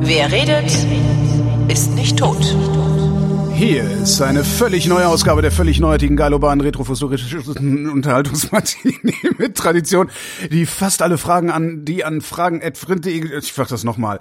Wer 0.00 0.30
redet, 0.30 0.70
ist 1.68 1.92
nicht 1.94 2.18
tot. 2.18 2.54
Hier 3.54 3.84
ist 4.02 4.20
eine 4.20 4.44
völlig 4.44 4.86
neue 4.86 5.08
Ausgabe 5.08 5.42
der 5.42 5.50
völlig 5.50 5.80
neuartigen 5.80 6.16
geilobanen 6.16 6.60
retrofuturistischen 6.60 7.88
Unterhaltungsmatinee 7.88 9.14
mit 9.38 9.56
Tradition, 9.56 10.10
die 10.50 10.66
fast 10.66 11.02
alle 11.02 11.18
Fragen 11.18 11.50
an, 11.50 11.84
die 11.84 12.04
an 12.04 12.20
Fragen 12.20 12.60
ich 12.60 13.56
mach 13.56 13.68
das 13.68 13.84
nochmal. 13.84 14.18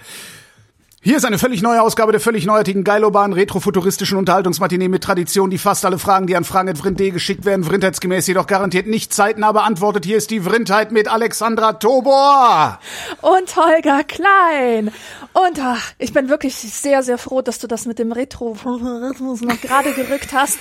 Hier 1.06 1.18
ist 1.18 1.26
eine 1.26 1.38
völlig 1.38 1.62
neue 1.62 1.82
Ausgabe 1.82 2.14
der 2.14 2.22
völlig 2.22 2.46
neuartigen, 2.46 2.86
geilobanen, 2.86 3.34
retrofuturistischen 3.34 4.18
Unterhaltungsmatinee 4.18 4.88
mit 4.88 5.04
Tradition, 5.04 5.50
die 5.50 5.58
fast 5.58 5.84
alle 5.84 6.00
Fragen, 6.00 6.28
die 6.28 6.38
an 6.38 6.46
Fragen.vrint.de 6.46 7.12
geschickt 7.12 7.44
werden, 7.44 7.66
vrindheitsgemäß 7.66 8.26
jedoch 8.26 8.48
garantiert 8.48 8.88
nicht 8.88 9.13
zeitnah 9.13 9.52
beantwortet. 9.52 10.05
Hier 10.05 10.16
ist 10.16 10.32
die 10.32 10.40
Vrindheit 10.40 10.94
mit 10.94 11.10
Alexandra 11.10 11.74
Tobor. 11.74 12.80
Und 13.20 13.54
Holger 13.58 14.05
Klein. 14.05 14.94
Und 15.34 15.60
ach, 15.60 15.91
ich 15.98 16.13
bin 16.13 16.30
wirklich 16.30 16.55
sehr, 16.55 17.04
sehr 17.04 17.18
froh, 17.18 17.41
dass 17.41 17.60
du 17.60 17.68
das 17.68 17.85
mit 17.85 17.99
dem 17.99 18.13
Retrofuturismus 18.13 19.41
noch 19.41 19.60
gerade 19.60 19.91
gerückt 19.96 20.32
hast. 20.32 20.58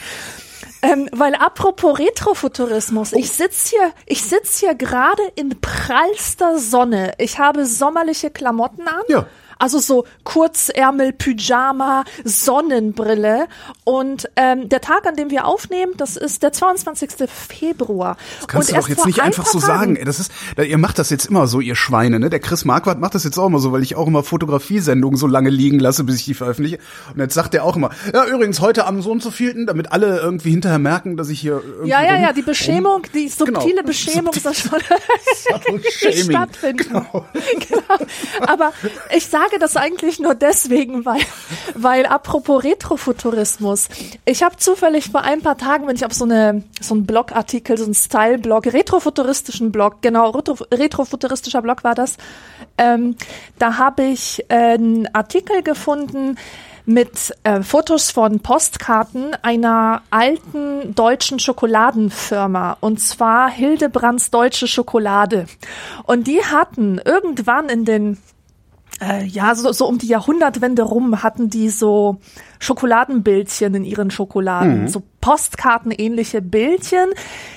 Ähm, 0.83 1.09
weil 1.13 1.37
apropos 1.37 2.01
Retrofuturismus, 2.01 3.13
ich 3.13 3.31
sitz 3.31 3.71
hier, 3.71 3.93
ich 4.07 4.25
sitz 4.25 4.59
hier 4.59 4.75
gerade 4.75 5.23
in 5.37 5.61
prallster 5.61 6.59
Sonne. 6.59 7.13
Ich 7.19 7.39
habe 7.39 7.65
sommerliche 7.65 8.31
Klamotten 8.31 8.89
an. 8.89 9.03
Ja. 9.07 9.27
Also 9.63 9.79
so 9.79 10.07
Kurzärmel, 10.25 11.13
Pyjama, 11.13 12.03
Sonnenbrille. 12.25 13.47
Und 13.85 14.29
ähm, 14.35 14.69
der 14.69 14.81
Tag, 14.81 15.07
an 15.07 15.15
dem 15.15 15.31
wir 15.31 15.47
aufnehmen, 15.47 15.93
das 15.97 16.17
ist 16.17 16.43
der 16.43 16.53
22. 16.53 17.11
Februar. 17.31 18.17
Das 18.41 18.49
kannst 18.49 18.71
und 18.71 18.77
du 18.77 18.81
doch 18.81 18.89
jetzt 18.89 19.07
nicht 19.07 19.21
einfach 19.21 19.47
so 19.47 19.61
sagen. 19.61 19.95
Ey, 19.95 20.05
das 20.05 20.19
ist, 20.19 20.33
ihr 20.59 20.79
macht 20.79 20.99
das 20.99 21.11
jetzt 21.11 21.27
immer 21.27 21.47
so, 21.47 21.61
ihr 21.61 21.77
Schweine, 21.77 22.19
ne? 22.19 22.29
Der 22.29 22.41
Chris 22.41 22.65
Marquardt 22.65 22.99
macht 22.99 23.15
das 23.15 23.23
jetzt 23.23 23.39
auch 23.39 23.47
immer 23.47 23.61
so, 23.61 23.71
weil 23.71 23.85
ich 23.85 23.95
auch 23.95 24.09
immer 24.09 24.25
Fotografiesendungen 24.25 25.17
so 25.17 25.29
lange 25.29 25.51
liegen 25.51 25.79
lasse, 25.79 26.03
bis 26.03 26.17
ich 26.17 26.25
die 26.25 26.35
veröffentliche. 26.35 26.79
Und 27.15 27.21
jetzt 27.21 27.35
sagt 27.35 27.55
er 27.55 27.63
auch 27.63 27.77
immer, 27.77 27.91
ja, 28.13 28.25
übrigens 28.27 28.61
heute 28.61 28.85
am 28.85 29.01
so 29.01 29.13
und 29.13 29.23
so 29.23 29.31
vielten, 29.31 29.67
damit 29.67 29.93
alle 29.93 30.19
irgendwie 30.19 30.51
hinterher 30.51 30.81
merken, 30.81 31.17
dass 31.17 31.29
ich 31.29 31.39
hier 31.39 31.63
irgendwie 31.65 31.89
Ja, 31.89 32.03
ja, 32.03 32.15
rum, 32.15 32.23
ja, 32.23 32.33
die 32.33 32.43
Beschämung, 32.43 33.07
die 33.15 33.29
subtile 33.29 33.77
genau, 33.77 33.83
Beschämung 33.85 34.33
Shaming. 35.93 36.31
stattfinden. 36.31 36.89
Genau. 36.89 37.27
genau. 37.69 38.07
Aber 38.41 38.73
ich 39.15 39.25
sage 39.29 39.52
das 39.59 39.77
eigentlich 39.77 40.19
nur 40.19 40.35
deswegen, 40.35 41.05
weil, 41.05 41.21
weil 41.75 42.07
apropos 42.07 42.63
Retrofuturismus, 42.65 43.89
ich 44.25 44.43
habe 44.43 44.57
zufällig 44.57 45.11
vor 45.11 45.23
ein 45.23 45.43
paar 45.43 45.59
Tagen, 45.59 45.87
wenn 45.87 45.97
ich 45.97 46.05
auf 46.05 46.13
so 46.13 46.25
eine 46.25 46.63
so 46.81 46.95
einen 46.95 47.07
Blogartikel, 47.07 47.77
so 47.79 47.85
einen 47.85 47.95
Style-Blog, 47.95 48.67
retrofuturistischen 48.67 49.73
Blog, 49.73 50.03
genau, 50.03 50.31
retro, 50.31 50.57
retrofuturistischer 50.73 51.63
Blog 51.63 51.85
war 51.85 51.95
das, 51.95 52.17
ähm, 52.79 53.17
da 53.59 53.79
habe 53.79 54.05
ich 54.05 54.45
äh, 54.49 54.75
einen 54.75 55.13
Artikel 55.15 55.63
gefunden, 55.63 56.37
mit 56.85 57.35
äh, 57.45 57.63
Fotos 57.63 58.11
von 58.11 58.41
Postkarten 58.41 59.37
einer 59.43 60.03
alten 60.11 60.95
deutschen 60.95 61.39
Schokoladenfirma 61.39 62.77
und 62.81 63.01
zwar 63.01 63.51
Hildebrands 63.51 64.31
Deutsche 64.31 64.67
Schokolade. 64.67 65.47
Und 66.05 66.27
die 66.27 66.45
hatten 66.45 67.01
irgendwann 67.05 67.69
in 67.69 67.85
den 67.85 68.19
äh, 69.03 69.25
ja, 69.25 69.55
so, 69.55 69.73
so 69.73 69.87
um 69.87 69.99
die 69.99 70.07
Jahrhundertwende 70.07 70.83
rum 70.83 71.23
hatten 71.23 71.51
die 71.51 71.71
so 71.71 72.19
Schokoladenbildchen 72.61 73.75
in 73.75 73.85
ihren 73.85 74.11
Schokoladen, 74.11 74.87
so 74.87 75.03
Postkartenähnliche 75.21 76.41
Bildchen, 76.41 77.11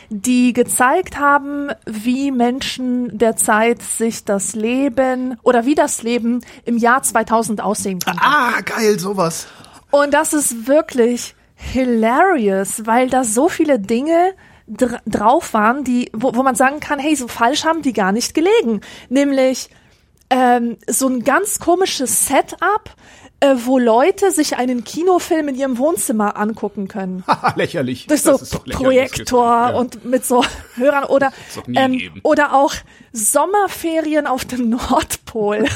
die 0.09 0.53
gezeigt 0.53 1.19
haben, 1.19 1.69
wie 1.85 2.31
Menschen 2.31 3.17
der 3.17 3.35
Zeit 3.35 3.83
sich 3.83 4.25
das 4.25 4.55
Leben 4.55 5.37
oder 5.43 5.65
wie 5.65 5.75
das 5.75 6.01
Leben 6.01 6.41
im 6.63 6.77
Jahr 6.77 7.03
2000 7.03 7.61
aussehen 7.61 7.99
kann. 7.99 8.17
Ah, 8.19 8.61
geil, 8.61 8.99
sowas. 8.99 9.47
Und 9.91 10.13
das 10.13 10.33
ist 10.33 10.67
wirklich 10.67 11.35
hilarious, 11.55 12.85
weil 12.85 13.09
da 13.09 13.23
so 13.23 13.49
viele 13.49 13.79
Dinge 13.79 14.33
dr 14.67 14.99
drauf 15.05 15.53
waren, 15.53 15.83
die, 15.83 16.09
wo, 16.13 16.33
wo 16.35 16.41
man 16.41 16.55
sagen 16.55 16.79
kann, 16.79 16.97
hey, 16.97 17.15
so 17.15 17.27
falsch 17.27 17.65
haben 17.65 17.83
die 17.83 17.93
gar 17.93 18.11
nicht 18.11 18.33
gelegen. 18.33 18.81
Nämlich 19.09 19.69
ähm, 20.35 20.77
so 20.87 21.07
ein 21.07 21.23
ganz 21.23 21.59
komisches 21.59 22.27
Setup, 22.27 22.89
äh, 23.39 23.55
wo 23.63 23.77
Leute 23.79 24.31
sich 24.31 24.57
einen 24.57 24.83
Kinofilm 24.83 25.47
in 25.49 25.55
ihrem 25.55 25.77
Wohnzimmer 25.77 26.35
angucken 26.37 26.87
können. 26.87 27.23
Lächerlich. 27.55 28.07
Durch 28.07 28.23
Das 28.23 28.37
so 28.39 28.43
ist 28.43 28.53
doch 28.53 28.65
lächerlich. 28.65 28.85
Projektor 28.85 29.45
Ja. 29.69 29.75
und 29.77 30.03
mit 30.05 30.25
so 30.25 30.43
Hörern 30.75 31.05
oder 31.05 31.31
ähm, 31.73 32.19
oder 32.23 32.53
auch 32.53 32.73
Sommerferien 33.11 34.27
auf 34.27 34.45
dem 34.45 34.69
Nordpol. 34.69 35.65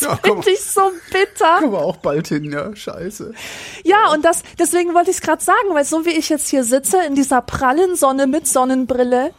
Ja, 0.00 0.18
komm, 0.22 0.42
Finde 0.42 0.50
ich 0.58 0.64
so 0.64 0.80
bitter. 1.12 1.58
kommen 1.58 1.72
wir 1.72 1.80
auch 1.82 1.96
bald 1.98 2.28
hin, 2.28 2.50
ja, 2.50 2.74
scheiße. 2.74 3.34
Ja, 3.84 4.10
und 4.12 4.24
das, 4.24 4.42
deswegen 4.58 4.94
wollte 4.94 5.10
ich 5.10 5.16
es 5.16 5.22
gerade 5.22 5.42
sagen, 5.44 5.68
weil 5.72 5.84
so 5.84 6.06
wie 6.06 6.10
ich 6.10 6.30
jetzt 6.30 6.48
hier 6.48 6.64
sitze, 6.64 7.02
in 7.06 7.14
dieser 7.14 7.42
prallen 7.42 7.96
Sonne 7.96 8.26
mit 8.26 8.46
Sonnenbrille, 8.46 9.32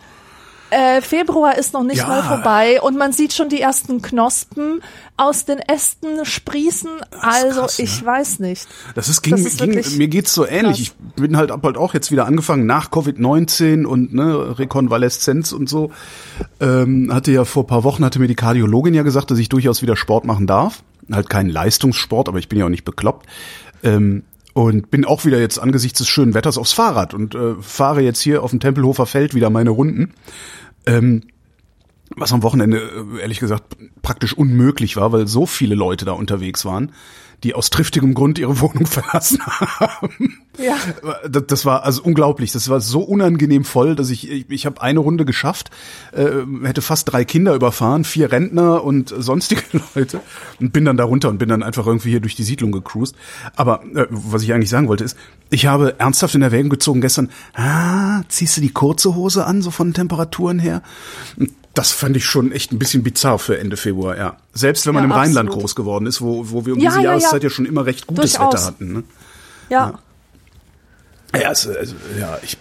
äh, 0.72 1.02
Februar 1.02 1.58
ist 1.58 1.74
noch 1.74 1.84
nicht 1.84 2.00
Ja. 2.00 2.08
mal 2.08 2.24
vorbei 2.24 2.82
und 2.82 2.98
man 2.98 3.12
sieht 3.12 3.34
schon 3.34 3.50
die 3.50 3.62
ersten 3.62 4.02
Knospen 4.02 4.82
aus 5.18 5.46
den 5.46 5.60
Ästen 5.60 6.26
sprießen. 6.26 6.90
Also, 7.20 7.62
krass, 7.62 7.78
ne? 7.78 7.86
ich 7.86 8.04
weiß 8.06 8.40
nicht. 8.40 8.68
Das 8.96 9.08
ist, 9.10 9.22
ging, 9.22 9.32
Das 9.36 9.42
ist 9.42 9.60
ging 9.60 9.98
mir 9.98 10.08
geht's 10.08 10.34
so 10.34 10.46
ähnlich. 10.46 10.82
Ich 10.82 10.94
bin 11.16 11.38
halt 11.38 11.52
hab 11.52 11.64
halt 11.64 11.78
auch 11.78 11.94
jetzt 11.94 12.12
wieder 12.12 12.26
angefangen 12.26 12.66
nach 12.66 12.90
Covid-19 12.90 13.86
und 13.86 14.14
ne, 14.14 14.58
Rekonvaleszenz 14.58 15.52
und 15.52 15.70
so. 15.70 15.92
Ähm, 16.60 17.14
hatte 17.14 17.32
ja 17.32 17.46
vor 17.46 17.68
paar 17.68 17.84
Wochen 17.84 18.04
hatte 18.04 18.20
mir 18.20 18.28
die 18.28 18.36
Kardiologin 18.36 18.94
ja 18.94 19.04
gesagt, 19.04 19.30
dass 19.32 19.40
ich 19.40 19.50
durchaus 19.50 19.82
wieder 19.82 19.96
Sport 19.96 20.26
machen 20.26 20.48
darf. 20.48 20.84
Halt 21.12 21.30
keinen 21.30 21.50
Leistungssport, 21.50 22.30
aber 22.30 22.40
ich 22.40 22.50
bin 22.50 22.58
ja 22.58 22.66
auch 22.66 22.70
nicht 22.70 22.86
bekloppt. 22.86 23.28
Ähm, 23.84 24.24
und 24.54 24.92
bin 24.92 25.06
auch 25.06 25.24
wieder 25.26 25.40
jetzt 25.40 25.60
angesichts 25.60 26.00
des 26.00 26.10
schönen 26.10 26.34
Wetters 26.34 26.58
aufs 26.58 26.74
Fahrrad 26.74 27.14
und 27.14 27.36
äh, 27.36 27.56
fahre 27.62 28.02
jetzt 28.02 28.20
hier 28.20 28.44
auf 28.44 28.50
dem 28.52 28.60
Tempelhofer 28.60 29.06
Feld 29.06 29.34
wieder 29.34 29.50
meine 29.50 29.70
Runden. 29.70 30.14
Ähm, 30.86 31.24
was 32.16 32.34
am 32.34 32.44
Wochenende 32.44 32.78
äh, 32.78 33.22
ehrlich 33.22 33.40
gesagt 33.40 33.76
praktisch 34.02 34.34
unmöglich 34.34 34.98
war, 34.98 35.12
weil 35.12 35.28
so 35.28 35.46
viele 35.46 35.76
Leute 35.76 36.06
da 36.06 36.12
unterwegs 36.12 36.66
waren, 36.66 36.92
die 37.44 37.54
aus 37.54 37.70
triftigem 37.70 38.14
Grund 38.14 38.40
ihre 38.40 38.60
Wohnung 38.60 38.86
verlassen 38.86 39.40
haben. 39.46 40.40
Ja. 40.58 40.76
Das, 41.30 41.66
war 41.66 41.84
also 41.84 42.04
unglaublich. 42.04 42.52
Das 42.52 42.70
war 42.70 42.82
so 42.82 43.02
unangenehm 43.02 43.64
voll, 43.64 43.96
dass 43.96 44.10
ich 44.10 44.30
ich, 44.30 44.50
ich 44.50 44.66
habe 44.66 44.82
eine 44.82 45.00
Runde 45.00 45.26
geschafft, 45.26 45.70
äh, 46.12 46.28
hätte 46.64 46.82
fast 46.82 47.12
drei 47.12 47.24
Kinder 47.24 47.56
überfahren, 47.56 48.04
vier 48.04 48.32
Rentner 48.32 48.84
und 48.84 49.14
sonstige 49.18 49.62
Leute 49.96 50.20
und 50.60 50.74
bin 50.74 50.86
dann 50.86 50.98
da 50.98 51.06
runter 51.06 51.30
und 51.30 51.38
bin 51.38 51.50
dann 51.50 51.64
einfach 51.64 51.88
irgendwie 51.88 52.10
hier 52.10 52.20
durch 52.20 52.36
die 52.36 52.44
Siedlung 52.44 52.72
gecruised. 52.72 53.16
Aber 53.56 53.84
äh, 53.96 54.08
was 54.10 54.44
ich 54.44 54.54
eigentlich 54.54 54.70
sagen 54.70 54.88
wollte 54.88 55.04
ist, 55.04 55.18
ich 55.50 55.66
habe 55.66 56.00
ernsthaft 56.00 56.36
in 56.36 56.42
Erwägung 56.42 56.70
gezogen 56.70 57.02
gestern, 57.02 57.30
ah, 57.54 58.22
ziehst 58.28 58.58
du 58.58 58.62
die 58.62 58.72
kurze 58.72 59.16
Hose 59.16 59.46
an, 59.46 59.62
so 59.62 59.72
von 59.72 59.94
Temperaturen 59.94 60.60
her? 60.60 60.82
Und 61.38 61.52
das 61.74 61.92
fand 61.92 62.18
ich 62.18 62.26
schon 62.26 62.52
echt 62.52 62.74
ein 62.74 62.80
bisschen 62.80 63.04
bizarr 63.04 63.40
für 63.40 63.58
Ende 63.58 63.78
Februar, 63.78 64.18
ja. 64.18 64.36
Selbst 64.54 64.86
wenn 64.86 64.94
man 64.94 65.04
Ja, 65.04 65.06
im 65.06 65.12
Rheinland 65.14 65.48
absolut. 65.48 65.62
groß 65.62 65.76
geworden 65.76 66.06
ist, 66.06 66.22
wo, 66.22 66.50
wo 66.52 66.66
wir 66.66 66.74
um 66.74 66.80
Ja, 66.80 66.90
diese 66.90 67.02
ja. 67.02 67.10
Jahreszeit 67.12 67.44
ja 67.44 67.50
schon 67.50 67.66
immer 67.66 67.86
recht 67.86 68.08
gutes 68.08 68.34
Durchaus. 68.34 68.54
Wetter 68.54 68.66
hatten. 68.66 68.94
Ne? 68.94 69.04
Ja. 69.70 70.00
Ja, 71.34 71.52
es, 71.52 71.68
also, 71.68 71.96
ja, 72.20 72.38
ich, 72.44 72.58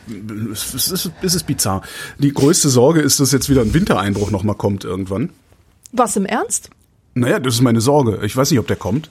es, 0.53 0.75
ist, 0.75 1.11
es 1.23 1.35
ist 1.35 1.47
bizarr. 1.47 1.83
Die 2.19 2.33
größte 2.33 2.69
Sorge 2.69 3.01
ist, 3.01 3.19
dass 3.19 3.33
jetzt 3.33 3.49
wieder 3.49 3.63
ein 3.63 3.75
Wintereinbruch 3.75 4.31
nochmal 4.31 4.57
kommt 4.57 4.85
irgendwann. 4.85 5.31
Was 5.93 6.17
im 6.17 6.25
Ernst? 6.25 6.71
Naja, 7.15 7.41
das 7.41 7.55
ist 7.55 7.63
meine 7.63 7.81
Sorge. 7.81 8.21
Ich 8.25 8.37
weiß 8.37 8.51
nicht, 8.51 8.61
ob 8.61 8.69
der 8.69 8.77
kommt. 8.77 9.11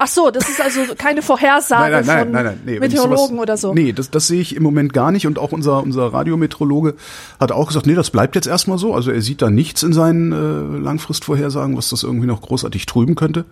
Ach 0.00 0.06
so, 0.06 0.30
das 0.30 0.48
ist 0.48 0.60
also 0.60 0.94
keine 0.96 1.22
Vorhersage 1.22 2.04
von 2.04 2.32
wenn 2.32 2.74
ich 2.74 2.80
Meteorologen 2.80 3.36
sowas- 3.36 3.42
oder 3.42 3.56
so. 3.56 3.74
Nee, 3.74 3.92
das, 3.92 4.10
das 4.10 4.28
sehe 4.28 4.40
ich 4.40 4.54
im 4.54 4.62
Moment 4.62 4.92
gar 4.92 5.10
nicht. 5.10 5.26
Und 5.26 5.40
auch 5.40 5.50
unser, 5.50 5.82
unser 5.82 6.12
Radiometeorologe 6.12 6.94
hat 7.40 7.50
auch 7.50 7.66
gesagt, 7.66 7.86
nee, 7.86 7.96
das 7.96 8.10
bleibt 8.10 8.36
jetzt 8.36 8.46
erstmal 8.46 8.78
so. 8.78 8.94
Also 8.94 9.10
er 9.10 9.22
sieht 9.22 9.42
da 9.42 9.50
nichts 9.50 9.82
in 9.82 9.92
seinen 9.92 10.30
äh, 10.30 10.78
Langfristvorhersagen, 10.78 11.76
was 11.76 11.88
das 11.88 12.04
irgendwie 12.04 12.28
noch 12.28 12.42
großartig 12.42 12.86
trüben 12.86 13.16
könnte. 13.16 13.44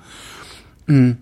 Mhm. 0.86 1.16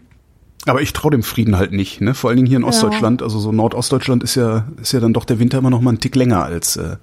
Aber 0.66 0.81
ich 0.81 0.93
traue 0.94 1.11
dem 1.11 1.22
Frieden 1.22 1.56
halt 1.56 1.72
nicht, 1.72 2.00
ne? 2.00 2.14
Vor 2.14 2.31
allen 2.31 2.38
Dingen 2.38 2.46
hier 2.49 2.56
in 2.56 2.64
Ostdeutschland. 2.64 3.22
Also 3.22 3.38
so 3.38 3.52
Nordostdeutschland 3.52 4.22
ist 4.22 4.34
ja, 4.34 4.66
ist 4.81 4.93
ja 4.93 5.00
dann 5.00 5.12
doch 5.12 5.25
der 5.26 5.38
Winter 5.38 5.58
immer 5.58 5.69
noch 5.70 5.81
mal 5.82 5.90
einen 5.90 6.00
Tick 6.00 6.16
länger 6.16 6.43
als 6.43 6.76
äh, 6.76 6.96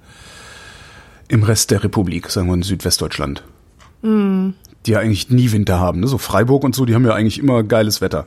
im 1.28 1.44
Rest 1.44 1.70
der 1.70 1.84
Republik, 1.84 2.28
sagen 2.28 2.48
wir 2.48 2.54
in 2.54 2.62
Südwestdeutschland. 2.62 3.44
Die 4.04 4.90
ja 4.90 4.98
eigentlich 4.98 5.30
nie 5.30 5.52
Winter 5.52 5.78
haben, 5.78 6.00
ne? 6.00 6.08
So 6.08 6.18
Freiburg 6.18 6.64
und 6.64 6.74
so, 6.74 6.84
die 6.86 6.94
haben 6.96 7.04
ja 7.06 7.14
eigentlich 7.14 7.38
immer 7.38 7.62
geiles 7.62 8.00
Wetter. 8.00 8.26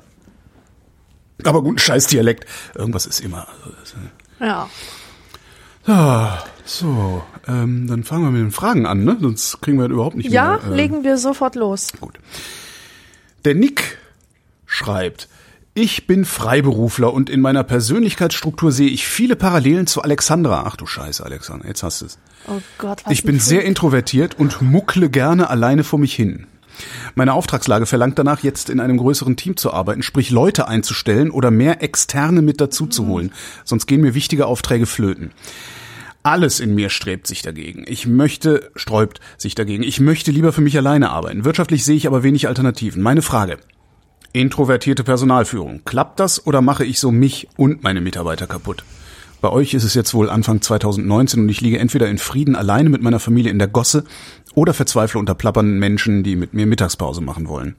Aber 1.44 1.62
gut, 1.62 1.82
scheiß 1.82 2.08
Dialekt. 2.08 2.46
Irgendwas 2.76 3.06
ist 3.06 3.20
immer. 3.20 3.46
Also, 3.82 3.96
Ja. 4.40 4.70
ah, 5.86 6.38
so, 6.64 7.24
ähm, 7.46 7.88
dann 7.88 8.06
fangen 8.06 8.24
wir 8.24 8.32
mit 8.32 8.40
den 8.42 8.52
Fragen 8.52 8.86
an, 8.86 9.04
ne? 9.04 9.18
Sonst 9.20 9.60
kriegen 9.62 9.78
wir 9.78 9.90
das 9.90 9.94
überhaupt 9.96 10.16
nicht 10.16 10.30
Ja, 10.32 10.60
mehr. 10.64 10.72
äh, 10.72 10.76
legen 10.76 11.04
wir 11.04 11.18
sofort 11.18 11.56
los. 11.56 11.90
Gut. 12.00 12.18
Der 13.44 13.54
Nick 13.54 13.98
schreibt, 14.76 15.28
Ich 15.74 16.08
bin 16.08 16.24
Freiberufler 16.26 17.14
und 17.14 17.30
in 17.30 17.42
meiner 17.42 17.64
Persönlichkeitsstruktur 17.64 18.72
sehe 18.72 18.90
ich 18.90 19.08
viele 19.08 19.36
Parallelen 19.36 19.88
zu 19.88 20.02
Alexandra. 20.02 20.64
Ach 20.66 20.76
du 20.76 20.86
Scheiße, 20.86 21.26
Alexandra, 21.26 21.68
jetzt 21.68 21.84
hast 21.84 22.02
du 22.02 22.06
es. 22.06 22.18
Oh 22.48 22.62
Gott, 22.78 23.02
was 23.04 23.12
Ich 23.12 23.24
bin 23.24 23.40
sehr 23.40 23.60
Funk. 23.60 23.70
introvertiert 23.70 24.40
und 24.40 24.62
muckle 24.62 25.10
gerne 25.10 25.50
alleine 25.50 25.84
vor 25.84 26.00
mich 26.00 26.14
hin. 26.14 26.48
Meine 27.16 27.34
Auftragslage 27.34 27.86
verlangt 27.86 28.20
danach, 28.20 28.44
jetzt 28.44 28.70
in 28.70 28.80
einem 28.82 28.98
größeren 28.98 29.38
Team 29.38 29.56
zu 29.56 29.72
arbeiten, 29.72 30.04
sprich 30.04 30.30
Leute 30.30 30.68
einzustellen 30.68 31.32
oder 31.32 31.50
mehr 31.52 31.82
Externe 31.82 32.42
mit 32.42 32.60
dazu 32.60 32.86
zu 32.88 33.08
holen. 33.08 33.32
Sonst 33.64 33.86
gehen 33.86 34.02
mir 34.02 34.14
wichtige 34.14 34.46
Aufträge 34.46 34.86
flöten. 34.86 35.32
Alles 36.24 36.60
in 36.60 36.74
mir 36.74 36.90
strebt 36.90 37.28
sich 37.28 37.44
dagegen. 37.44 37.86
Ich 37.88 38.08
möchte, 38.08 38.72
sträubt 38.76 39.20
sich 39.38 39.56
dagegen. 39.56 39.84
Ich 39.84 40.00
möchte 40.00 40.32
lieber 40.32 40.52
für 40.52 40.62
mich 40.62 40.76
alleine 40.76 41.12
arbeiten. 41.12 41.46
Wirtschaftlich 41.46 41.86
sehe 41.86 41.96
ich 41.96 42.08
aber 42.08 42.24
wenig 42.24 42.48
Alternativen. 42.48 43.02
Meine 43.02 43.22
Frage. 43.22 43.58
Introvertierte 44.36 45.06
Personalführung. 45.06 45.80
Klappt 45.86 46.20
das 46.20 46.46
oder 46.46 46.62
mache 46.62 46.84
ich 46.84 47.00
so 47.00 47.10
mich 47.10 47.48
und 47.56 47.84
meine 47.84 48.02
Mitarbeiter 48.02 48.48
kaputt? 48.48 48.84
Bei 49.40 49.50
euch 49.50 49.74
ist 49.74 49.86
es 49.86 49.94
jetzt 49.94 50.14
wohl 50.14 50.30
Anfang 50.30 50.62
2019 50.62 51.40
und 51.40 51.48
ich 51.48 51.62
liege 51.62 51.80
entweder 51.80 52.10
in 52.10 52.18
Frieden 52.18 52.58
alleine 52.58 52.90
mit 52.90 53.02
meiner 53.02 53.22
Familie 53.22 53.50
in 53.50 53.60
der 53.60 53.70
Gosse 53.70 54.04
oder 54.54 54.74
verzweifle 54.74 55.22
unter 55.22 55.36
plappernden 55.36 55.80
Menschen, 55.80 56.24
die 56.24 56.36
mit 56.36 56.54
mir 56.54 56.66
Mittagspause 56.66 57.22
machen 57.22 57.48
wollen. 57.48 57.78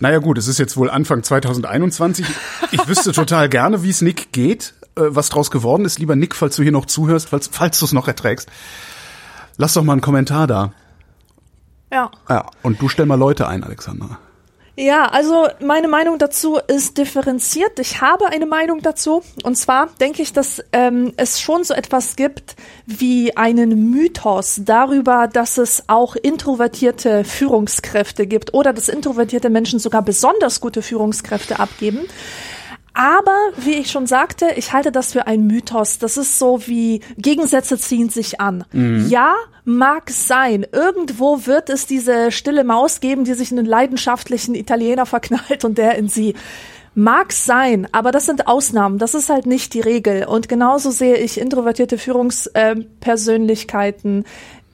Naja 0.00 0.18
gut, 0.18 0.36
es 0.36 0.48
ist 0.48 0.58
jetzt 0.58 0.76
wohl 0.76 0.90
Anfang 0.90 1.22
2021. 1.22 2.26
Ich 2.72 2.88
wüsste 2.88 3.12
total 3.12 3.48
gerne, 3.48 3.84
wie 3.84 3.90
es 3.90 4.02
Nick 4.02 4.32
geht, 4.32 4.74
äh, 4.96 5.02
was 5.02 5.28
draus 5.28 5.52
geworden 5.52 5.84
ist. 5.84 6.00
Lieber 6.00 6.16
Nick, 6.16 6.34
falls 6.34 6.56
du 6.56 6.64
hier 6.64 6.72
noch 6.72 6.86
zuhörst, 6.86 7.28
falls, 7.28 7.48
falls 7.52 7.78
du 7.78 7.84
es 7.84 7.92
noch 7.92 8.08
erträgst, 8.08 8.48
lass 9.58 9.74
doch 9.74 9.84
mal 9.84 9.92
einen 9.92 10.00
Kommentar 10.00 10.48
da. 10.48 10.72
Ja. 11.92 12.10
Ja, 12.28 12.46
und 12.64 12.82
du 12.82 12.88
stell 12.88 13.06
mal 13.06 13.14
Leute 13.14 13.46
ein, 13.46 13.62
Alexander. 13.62 14.18
Ja, 14.80 15.06
also 15.06 15.48
meine 15.58 15.88
Meinung 15.88 16.18
dazu 16.18 16.60
ist 16.68 16.98
differenziert. 16.98 17.80
Ich 17.80 18.00
habe 18.00 18.26
eine 18.28 18.46
Meinung 18.46 18.80
dazu. 18.80 19.24
Und 19.42 19.56
zwar 19.56 19.88
denke 20.00 20.22
ich, 20.22 20.32
dass 20.32 20.62
ähm, 20.72 21.14
es 21.16 21.40
schon 21.40 21.64
so 21.64 21.74
etwas 21.74 22.14
gibt 22.14 22.54
wie 22.86 23.36
einen 23.36 23.90
Mythos 23.90 24.60
darüber, 24.64 25.26
dass 25.26 25.58
es 25.58 25.82
auch 25.88 26.14
introvertierte 26.14 27.24
Führungskräfte 27.24 28.28
gibt 28.28 28.54
oder 28.54 28.72
dass 28.72 28.88
introvertierte 28.88 29.50
Menschen 29.50 29.80
sogar 29.80 30.02
besonders 30.02 30.60
gute 30.60 30.80
Führungskräfte 30.80 31.58
abgeben. 31.58 32.06
Aber 32.98 33.36
wie 33.56 33.74
ich 33.74 33.90
schon 33.92 34.08
sagte, 34.08 34.48
ich 34.56 34.72
halte 34.72 34.90
das 34.90 35.12
für 35.12 35.28
einen 35.28 35.46
Mythos. 35.46 36.00
Das 36.00 36.16
ist 36.16 36.36
so 36.36 36.66
wie 36.66 37.00
Gegensätze 37.16 37.78
ziehen 37.78 38.08
sich 38.08 38.40
an. 38.40 38.64
Ja, 39.08 39.36
mag 39.64 40.10
sein. 40.10 40.66
Irgendwo 40.72 41.46
wird 41.46 41.70
es 41.70 41.86
diese 41.86 42.32
stille 42.32 42.64
Maus 42.64 42.98
geben, 42.98 43.22
die 43.22 43.34
sich 43.34 43.52
in 43.52 43.60
einen 43.60 43.68
leidenschaftlichen 43.68 44.56
Italiener 44.56 45.06
verknallt 45.06 45.64
und 45.64 45.78
der 45.78 45.94
in 45.94 46.08
sie. 46.08 46.34
Mag 46.96 47.32
sein, 47.32 47.86
aber 47.92 48.10
das 48.10 48.26
sind 48.26 48.48
Ausnahmen. 48.48 48.98
Das 48.98 49.14
ist 49.14 49.30
halt 49.30 49.46
nicht 49.46 49.74
die 49.74 49.80
Regel. 49.80 50.24
Und 50.24 50.48
genauso 50.48 50.90
sehe 50.90 51.18
ich 51.18 51.40
introvertierte 51.40 51.98
Führungspersönlichkeiten 51.98 54.24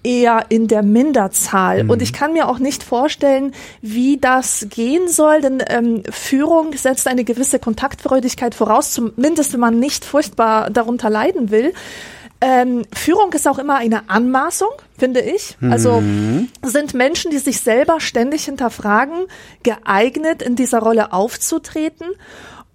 eher 0.04 0.46
in 0.50 0.68
der 0.68 0.82
Minderzahl. 0.82 1.90
Und 1.90 2.02
ich 2.02 2.12
kann 2.12 2.34
mir 2.34 2.48
auch 2.48 2.58
nicht 2.58 2.82
vorstellen, 2.82 3.52
wie 3.80 4.18
das 4.18 4.66
gehen 4.70 5.08
soll, 5.08 5.40
denn 5.40 5.62
ähm, 5.68 6.02
Führung 6.10 6.74
setzt 6.74 7.08
eine 7.08 7.24
gewisse 7.24 7.58
Kontaktfreudigkeit 7.58 8.54
voraus, 8.54 8.92
zumindest 8.92 9.54
wenn 9.54 9.60
man 9.60 9.80
nicht 9.80 10.04
furchtbar 10.04 10.70
darunter 10.70 11.10
leiden 11.10 11.50
will. 11.50 11.72
Ähm, 12.40 12.82
Führung 12.92 13.32
ist 13.32 13.48
auch 13.48 13.58
immer 13.58 13.76
eine 13.76 14.10
Anmaßung, 14.10 14.68
finde 14.98 15.20
ich. 15.20 15.56
Also 15.70 16.02
sind 16.62 16.92
Menschen, 16.92 17.30
die 17.30 17.38
sich 17.38 17.60
selber 17.60 18.00
ständig 18.00 18.44
hinterfragen, 18.44 19.24
geeignet, 19.62 20.42
in 20.42 20.54
dieser 20.54 20.80
Rolle 20.80 21.14
aufzutreten. 21.14 22.08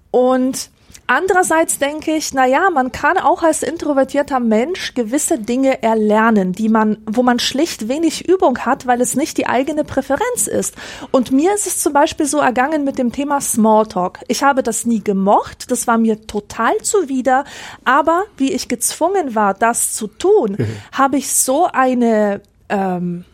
Und 0.10 0.72
andererseits 1.10 1.80
denke 1.80 2.12
ich, 2.12 2.34
na 2.34 2.46
ja, 2.46 2.70
man 2.70 2.92
kann 2.92 3.18
auch 3.18 3.44
als 3.44 3.64
introvertierter 3.64 4.40
Mensch 4.40 4.94
gewisse 4.94 5.40
Dinge 5.40 5.82
erlernen, 5.82 6.54
die 6.54 6.70
man, 6.70 6.98
wo 7.06 7.24
man 7.24 7.40
schlicht 7.40 7.88
wenig 7.88 8.30
Übung 8.30 8.60
hat, 8.60 8.88
weil 8.88 9.02
es 9.02 9.16
nicht 9.16 9.38
die 9.38 9.48
eigene 9.48 9.84
Präferenz 9.84 10.48
ist. 10.48 10.76
Und 11.12 11.32
mir 11.32 11.54
ist 11.54 11.68
es 11.68 11.80
zum 11.80 11.94
Beispiel 11.94 12.26
so 12.26 12.40
ergangen 12.40 12.84
mit 12.84 12.98
dem 12.98 13.12
Thema 13.12 13.42
Smalltalk. 13.42 14.20
Ich 14.28 14.44
habe 14.44 14.64
das 14.64 14.86
nie 14.86 15.04
gemocht, 15.04 15.72
das 15.72 15.88
war 15.88 15.98
mir 15.98 16.28
total 16.28 16.78
zuwider, 16.84 17.44
aber 17.84 18.24
wie 18.38 18.54
ich 18.54 18.68
gezwungen 18.68 19.36
war, 19.36 19.54
das 19.54 19.94
zu 19.94 20.08
tun, 20.08 20.58
habe 20.92 21.18
ich 21.18 21.34
so 21.34 21.66
eine 21.66 22.42
ähm, 22.70 23.26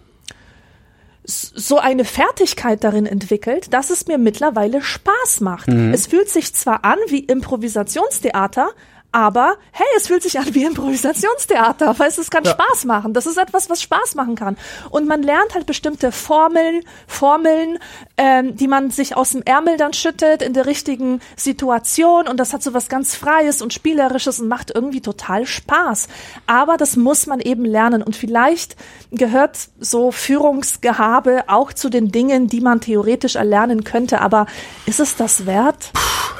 so 1.25 1.77
eine 1.79 2.05
Fertigkeit 2.05 2.83
darin 2.83 3.05
entwickelt, 3.05 3.73
dass 3.73 3.89
es 3.89 4.07
mir 4.07 4.17
mittlerweile 4.17 4.81
Spaß 4.81 5.41
macht. 5.41 5.67
Es 5.67 6.07
fühlt 6.07 6.29
sich 6.29 6.53
zwar 6.53 6.85
an 6.85 6.99
wie 7.07 7.19
Improvisationstheater, 7.19 8.69
aber 9.15 9.55
hey, 9.71 9.87
es 9.95 10.07
fühlt 10.07 10.23
sich 10.23 10.37
an 10.37 10.53
wie 10.53 10.65
Improvisationstheater, 10.65 11.97
weil 11.97 12.09
es 12.09 12.29
kann 12.29 12.43
Spaß 12.43 12.83
machen. 12.83 13.13
Das 13.13 13.25
ist 13.25 13.37
etwas, 13.37 13.69
was 13.69 13.81
Spaß 13.81 14.15
machen 14.15 14.35
kann. 14.35 14.57
Und 14.89 15.07
man 15.07 15.23
lernt 15.23 15.53
halt 15.55 15.65
bestimmte 15.65 16.11
Formeln, 16.11 16.81
Formeln, 17.07 17.79
ähm, 18.17 18.57
die 18.57 18.67
man 18.67 18.91
sich 18.91 19.15
aus 19.15 19.31
dem 19.31 19.41
Ärmel 19.43 19.77
dann 19.77 19.93
schüttet 19.93 20.41
in 20.41 20.51
der 20.51 20.65
richtigen 20.65 21.21
Situation. 21.37 22.27
Und 22.27 22.41
das 22.41 22.51
hat 22.51 22.61
so 22.61 22.73
was 22.73 22.89
ganz 22.89 23.15
Freies 23.15 23.61
und 23.61 23.73
Spielerisches 23.73 24.41
und 24.41 24.49
macht 24.49 24.71
irgendwie 24.75 24.99
total 24.99 25.45
Spaß. 25.45 26.09
Aber 26.45 26.75
das 26.75 26.97
muss 26.97 27.25
man 27.25 27.39
eben 27.39 27.63
lernen. 27.63 28.03
Und 28.03 28.17
vielleicht 28.17 28.75
gehört 29.11 29.57
so 29.79 30.11
Führungsgehabe 30.11 31.45
auch 31.47 31.71
zu 31.71 31.87
den 31.87 32.11
Dingen, 32.11 32.47
die 32.47 32.59
man 32.59 32.81
theoretisch 32.81 33.37
erlernen 33.37 33.85
könnte. 33.85 34.19
Aber 34.19 34.45
ist 34.85 34.99
es 34.99 35.15
das 35.15 35.45
wert? 35.45 35.91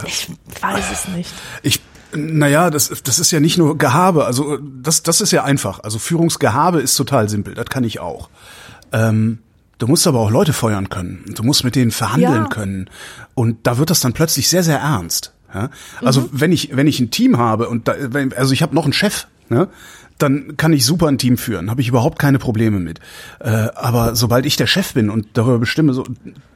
Ich 0.05 0.27
weiß 0.59 0.91
es 0.91 1.07
nicht. 1.07 1.31
Ich 1.63 1.79
naja, 2.15 2.69
das, 2.69 2.91
das 3.03 3.19
ist 3.19 3.31
ja 3.31 3.39
nicht 3.39 3.57
nur 3.57 3.77
Gehabe, 3.77 4.25
also 4.25 4.57
das, 4.57 5.03
das 5.03 5.21
ist 5.21 5.31
ja 5.31 5.43
einfach. 5.43 5.79
Also 5.83 5.99
Führungsgehabe 5.99 6.81
ist 6.81 6.95
total 6.95 7.29
simpel, 7.29 7.53
das 7.53 7.65
kann 7.65 7.83
ich 7.83 7.99
auch. 7.99 8.29
Ähm, 8.91 9.39
du 9.77 9.87
musst 9.87 10.07
aber 10.07 10.19
auch 10.19 10.31
Leute 10.31 10.53
feuern 10.53 10.89
können. 10.89 11.25
Du 11.35 11.43
musst 11.43 11.63
mit 11.63 11.75
denen 11.75 11.91
verhandeln 11.91 12.43
Ja. 12.43 12.47
können. 12.47 12.89
Und 13.33 13.57
da 13.67 13.77
wird 13.77 13.89
das 13.89 13.99
dann 13.99 14.13
plötzlich 14.13 14.47
sehr, 14.49 14.63
sehr 14.63 14.79
ernst. 14.79 15.33
Ja? 15.53 15.69
Also 16.01 16.21
Mhm. 16.21 16.29
wenn 16.31 16.51
ich, 16.51 16.75
wenn 16.75 16.87
ich 16.87 16.99
ein 16.99 17.11
Team 17.11 17.37
habe 17.37 17.67
und 17.69 17.87
da, 17.87 17.95
also 18.35 18.53
ich 18.53 18.61
habe 18.61 18.73
noch 18.75 18.83
einen 18.85 18.93
Chef, 18.93 19.27
ne? 19.49 19.67
Dann 20.17 20.55
kann 20.57 20.71
ich 20.71 20.85
super 20.85 21.07
ein 21.07 21.17
Team 21.17 21.37
führen, 21.37 21.69
habe 21.69 21.81
ich 21.81 21.89
überhaupt 21.89 22.19
keine 22.19 22.39
Probleme 22.39 22.79
mit. 22.79 22.99
Äh, 23.39 23.49
aber 23.49 24.15
sobald 24.15 24.45
ich 24.45 24.55
der 24.55 24.67
Chef 24.67 24.93
bin 24.93 25.09
und 25.09 25.27
darüber 25.33 25.59
bestimme, 25.59 25.93
so, 25.93 26.05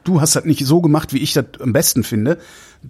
du 0.04 0.20
hast 0.20 0.34
das 0.34 0.44
nicht 0.44 0.64
so 0.64 0.80
gemacht, 0.80 1.12
wie 1.12 1.18
ich 1.18 1.34
das 1.34 1.44
am 1.60 1.72
besten 1.72 2.02
finde, 2.02 2.38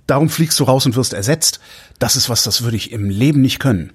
darum 0.06 0.28
fliegst 0.28 0.60
du 0.60 0.64
raus 0.64 0.86
und 0.86 0.94
wirst 0.96 1.12
ersetzt. 1.12 1.60
Das 1.98 2.14
ist 2.16 2.28
was, 2.28 2.44
das 2.44 2.62
würde 2.62 2.76
ich 2.76 2.92
im 2.92 3.10
Leben 3.10 3.40
nicht 3.40 3.58
können. 3.58 3.90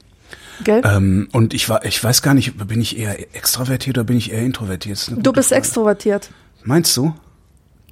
Gell? 0.64 0.82
Ähm, 0.84 1.30
und 1.32 1.54
ich 1.54 1.68
war, 1.70 1.86
ich 1.86 2.02
weiß 2.02 2.22
gar 2.22 2.34
nicht, 2.34 2.68
bin 2.68 2.82
ich 2.82 2.98
eher 2.98 3.36
extravertiert 3.36 3.98
oder 3.98 4.06
bin 4.06 4.18
ich 4.18 4.32
eher 4.32 4.44
introvertiert? 4.44 5.12
Du 5.18 5.34
bist 5.34 5.50
Frage. 5.50 5.60
extrovertiert. 5.60 6.30
Meinst 6.64 6.96
du? 6.98 7.14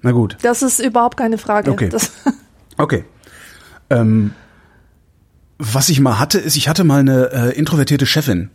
Na 0.02 0.12
gut, 0.12 0.38
Das 0.42 0.62
ist 0.62 0.80
überhaupt 0.80 1.16
keine 1.18 1.38
Frage. 1.38 1.72
Okay. 1.72 1.88
Das, 1.90 2.12
okay. 2.78 3.06
Ähm, 3.90 4.34
was 5.58 5.88
ich 5.88 6.02
mal 6.02 6.20
hatte, 6.20 6.40
ist, 6.40 6.58
ich 6.58 6.68
hatte 6.68 6.84
mal 6.84 7.00
eine 7.00 7.32
äh, 7.32 7.58
introvertierte 7.58 8.06
Chefin. 8.06 8.50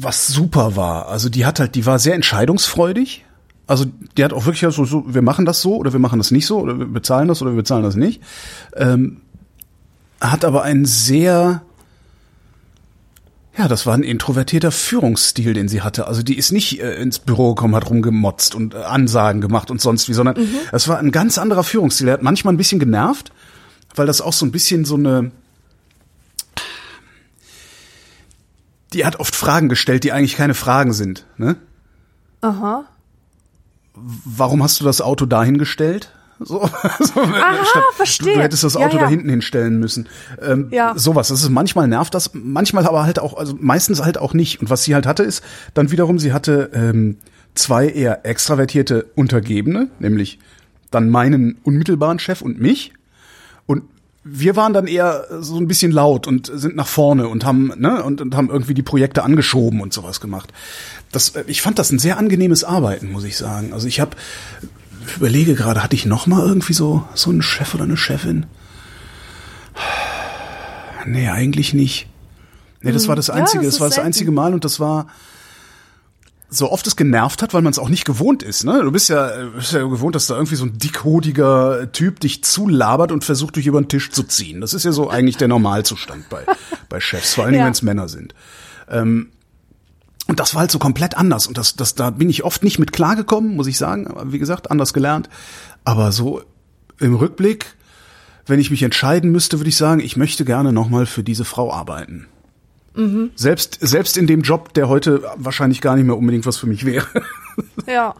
Was 0.00 0.28
super 0.28 0.76
war. 0.76 1.08
Also 1.08 1.28
die 1.28 1.44
hat 1.44 1.58
halt, 1.60 1.74
die 1.74 1.86
war 1.86 1.98
sehr 1.98 2.14
entscheidungsfreudig. 2.14 3.24
Also 3.66 3.84
die 4.16 4.24
hat 4.24 4.32
auch 4.32 4.46
wirklich 4.46 4.74
so, 4.74 4.84
so, 4.84 5.04
wir 5.06 5.22
machen 5.22 5.44
das 5.44 5.60
so 5.60 5.76
oder 5.76 5.92
wir 5.92 6.00
machen 6.00 6.18
das 6.18 6.30
nicht 6.30 6.46
so 6.46 6.58
oder 6.60 6.78
wir 6.78 6.86
bezahlen 6.86 7.28
das 7.28 7.42
oder 7.42 7.50
wir 7.50 7.58
bezahlen 7.58 7.82
das 7.82 7.96
nicht. 7.96 8.22
Ähm, 8.76 9.20
hat 10.20 10.44
aber 10.44 10.62
einen 10.62 10.84
sehr, 10.84 11.62
ja, 13.56 13.68
das 13.68 13.86
war 13.86 13.94
ein 13.94 14.02
introvertierter 14.02 14.70
Führungsstil, 14.70 15.52
den 15.52 15.68
sie 15.68 15.82
hatte. 15.82 16.06
Also 16.06 16.22
die 16.22 16.38
ist 16.38 16.52
nicht 16.52 16.80
äh, 16.80 16.94
ins 16.94 17.18
Büro 17.18 17.54
gekommen, 17.54 17.74
hat 17.74 17.90
rumgemotzt 17.90 18.54
und 18.54 18.74
äh, 18.74 18.78
Ansagen 18.78 19.40
gemacht 19.40 19.70
und 19.70 19.80
sonst 19.80 20.08
wie, 20.08 20.14
sondern 20.14 20.36
es 20.72 20.88
war 20.88 20.98
ein 20.98 21.10
ganz 21.10 21.38
anderer 21.38 21.64
Führungsstil. 21.64 22.08
Er 22.08 22.14
hat 22.14 22.22
manchmal 22.22 22.54
ein 22.54 22.58
bisschen 22.58 22.78
genervt, 22.78 23.32
weil 23.94 24.06
das 24.06 24.20
auch 24.20 24.32
so 24.32 24.46
ein 24.46 24.52
bisschen 24.52 24.84
so 24.84 24.94
eine 24.94 25.32
die 28.92 29.04
hat 29.04 29.20
oft 29.20 29.34
Fragen 29.36 29.68
gestellt, 29.68 30.04
die 30.04 30.12
eigentlich 30.12 30.36
keine 30.36 30.54
Fragen 30.54 30.92
sind. 30.92 31.26
Ne? 31.36 31.56
aha. 32.40 32.84
Warum 33.94 34.62
hast 34.62 34.80
du 34.80 34.84
das 34.84 35.00
Auto 35.00 35.26
dahin 35.26 35.58
gestellt? 35.58 36.12
So, 36.38 36.60
so 37.00 37.20
Aha, 37.20 37.82
verstehe. 37.96 38.34
Du, 38.34 38.40
hättest 38.40 38.62
das 38.62 38.74
Ja, 38.74 38.86
Auto 38.86 38.96
ja. 38.96 39.02
da 39.02 39.08
hinten 39.08 39.28
hinstellen 39.28 39.80
müssen. 39.80 40.08
Ähm, 40.40 40.68
Ja. 40.70 40.96
Sowas. 40.96 41.28
Das 41.28 41.42
ist 41.42 41.48
manchmal 41.48 41.88
nervt 41.88 42.14
das, 42.14 42.30
manchmal 42.32 42.86
aber 42.86 43.02
halt 43.02 43.18
auch, 43.18 43.36
also 43.36 43.56
meistens 43.58 44.02
halt 44.04 44.18
auch 44.18 44.34
nicht. 44.34 44.60
Und 44.60 44.70
was 44.70 44.84
sie 44.84 44.94
halt 44.94 45.06
hatte, 45.06 45.24
ist 45.24 45.42
dann 45.74 45.90
wiederum, 45.90 46.18
sie 46.20 46.32
hatte 46.32 46.70
ähm, 46.72 47.16
zwei 47.54 47.88
eher 47.88 48.24
extravertierte 48.24 49.06
Untergebene, 49.16 49.88
nämlich 49.98 50.38
dann 50.92 51.08
meinen 51.10 51.58
unmittelbaren 51.64 52.18
Chef 52.20 52.40
und 52.40 52.60
mich. 52.60 52.92
Wir 54.30 54.56
waren 54.56 54.72
dann 54.74 54.86
eher 54.86 55.26
so 55.40 55.56
ein 55.56 55.68
bisschen 55.68 55.90
laut 55.90 56.26
und 56.26 56.50
sind 56.52 56.76
nach 56.76 56.86
vorne 56.86 57.28
und 57.28 57.44
haben 57.44 57.72
ne 57.76 58.02
und, 58.02 58.20
und 58.20 58.36
haben 58.36 58.50
irgendwie 58.50 58.74
die 58.74 58.82
Projekte 58.82 59.22
angeschoben 59.22 59.80
und 59.80 59.92
sowas 59.92 60.20
gemacht. 60.20 60.52
Das, 61.12 61.30
äh, 61.30 61.44
ich 61.46 61.62
fand 61.62 61.78
das 61.78 61.90
ein 61.90 61.98
sehr 61.98 62.18
angenehmes 62.18 62.62
Arbeiten, 62.64 63.10
muss 63.10 63.24
ich 63.24 63.36
sagen. 63.36 63.72
Also 63.72 63.86
ich 63.86 64.00
habe 64.00 64.16
überlege 65.16 65.54
gerade, 65.54 65.82
hatte 65.82 65.96
ich 65.96 66.04
noch 66.04 66.26
mal 66.26 66.46
irgendwie 66.46 66.74
so, 66.74 67.06
so 67.14 67.30
einen 67.30 67.42
Chef 67.42 67.74
oder 67.74 67.84
eine 67.84 67.96
Chefin? 67.96 68.46
Nee, 71.06 71.28
eigentlich 71.28 71.72
nicht. 71.72 72.08
Nee, 72.82 72.92
das 72.92 73.08
war 73.08 73.16
das 73.16 73.28
Ja, 73.28 73.34
einzige, 73.34 73.64
das 73.64 73.74
das, 73.74 73.80
war 73.80 73.88
das 73.88 73.98
einzige 73.98 74.30
Mal 74.30 74.54
und 74.54 74.64
das 74.64 74.78
war 74.78 75.06
so 76.50 76.70
oft 76.72 76.86
es 76.86 76.96
genervt 76.96 77.42
hat, 77.42 77.52
weil 77.52 77.60
man 77.62 77.70
es 77.72 77.78
auch 77.78 77.90
nicht 77.90 78.04
gewohnt 78.06 78.42
ist. 78.42 78.64
Ne? 78.64 78.80
Du 78.82 78.90
bist 78.90 79.08
ja, 79.10 79.28
äh, 79.28 79.46
bist 79.54 79.72
ja 79.72 79.80
gewohnt, 79.86 80.14
dass 80.14 80.26
da 80.26 80.34
irgendwie 80.34 80.56
so 80.56 80.64
ein 80.64 80.78
dickhodiger 80.78 81.92
Typ 81.92 82.20
dich 82.20 82.42
zulabert 82.42 83.12
und 83.12 83.22
versucht, 83.24 83.56
dich 83.56 83.66
über 83.66 83.80
den 83.80 83.88
Tisch 83.88 84.10
zu 84.10 84.22
ziehen. 84.22 84.60
Das 84.62 84.72
ist 84.72 84.84
ja 84.84 84.92
so 84.92 85.10
eigentlich 85.10 85.36
der 85.36 85.48
Normalzustand 85.48 86.28
bei, 86.30 86.44
bei 86.88 87.00
Chefs, 87.00 87.34
vor 87.34 87.44
allen 87.44 87.52
Dingen, 87.52 87.60
Ja. 87.62 87.66
wenn 87.66 87.72
es 87.72 87.82
Männer 87.82 88.08
sind. 88.08 88.34
Ähm, 88.88 89.28
und 90.26 90.40
das 90.40 90.54
war 90.54 90.60
halt 90.60 90.70
so 90.70 90.78
komplett 90.78 91.16
anders. 91.16 91.46
Und 91.46 91.58
das, 91.58 91.76
das, 91.76 91.94
da 91.94 92.10
bin 92.10 92.28
ich 92.30 92.44
oft 92.44 92.62
nicht 92.62 92.78
mit 92.78 92.92
klargekommen, 92.92 93.54
muss 93.56 93.66
ich 93.66 93.76
sagen. 93.78 94.06
Aber 94.06 94.32
wie 94.32 94.38
gesagt, 94.38 94.70
anders 94.70 94.92
gelernt. 94.94 95.28
Aber 95.84 96.12
so 96.12 96.42
im 96.98 97.14
Rückblick, 97.14 97.66
wenn 98.46 98.60
ich 98.60 98.70
mich 98.70 98.82
entscheiden 98.82 99.30
müsste, 99.32 99.58
würde 99.58 99.68
ich 99.70 99.76
sagen, 99.76 100.00
ich 100.00 100.16
möchte 100.16 100.44
gerne 100.44 100.72
nochmal 100.72 101.06
für 101.06 101.22
diese 101.22 101.44
Frau 101.44 101.72
arbeiten. 101.72 102.26
Selbst, 103.36 103.78
selbst 103.80 104.16
in 104.16 104.26
dem 104.26 104.42
Job, 104.42 104.74
der 104.74 104.88
heute 104.88 105.22
wahrscheinlich 105.36 105.80
gar 105.80 105.94
nicht 105.94 106.04
mehr 106.04 106.16
unbedingt 106.16 106.46
was 106.46 106.56
für 106.56 106.66
mich 106.66 106.84
wäre. 106.84 107.06
Ja. 107.86 108.14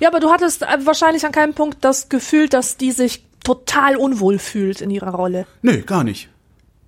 Ja, 0.00 0.08
aber 0.08 0.20
du 0.20 0.30
hattest 0.30 0.62
äh, 0.62 0.66
wahrscheinlich 0.84 1.24
an 1.26 1.32
keinem 1.32 1.52
Punkt 1.54 1.78
das 1.84 2.08
Gefühl, 2.08 2.48
dass 2.48 2.76
die 2.76 2.92
sich 2.92 3.24
total 3.42 3.96
unwohl 3.96 4.38
fühlt 4.38 4.80
in 4.80 4.90
ihrer 4.90 5.10
Rolle. 5.14 5.46
nee, 5.62 5.78
gar 5.78 6.04
nicht. 6.04 6.28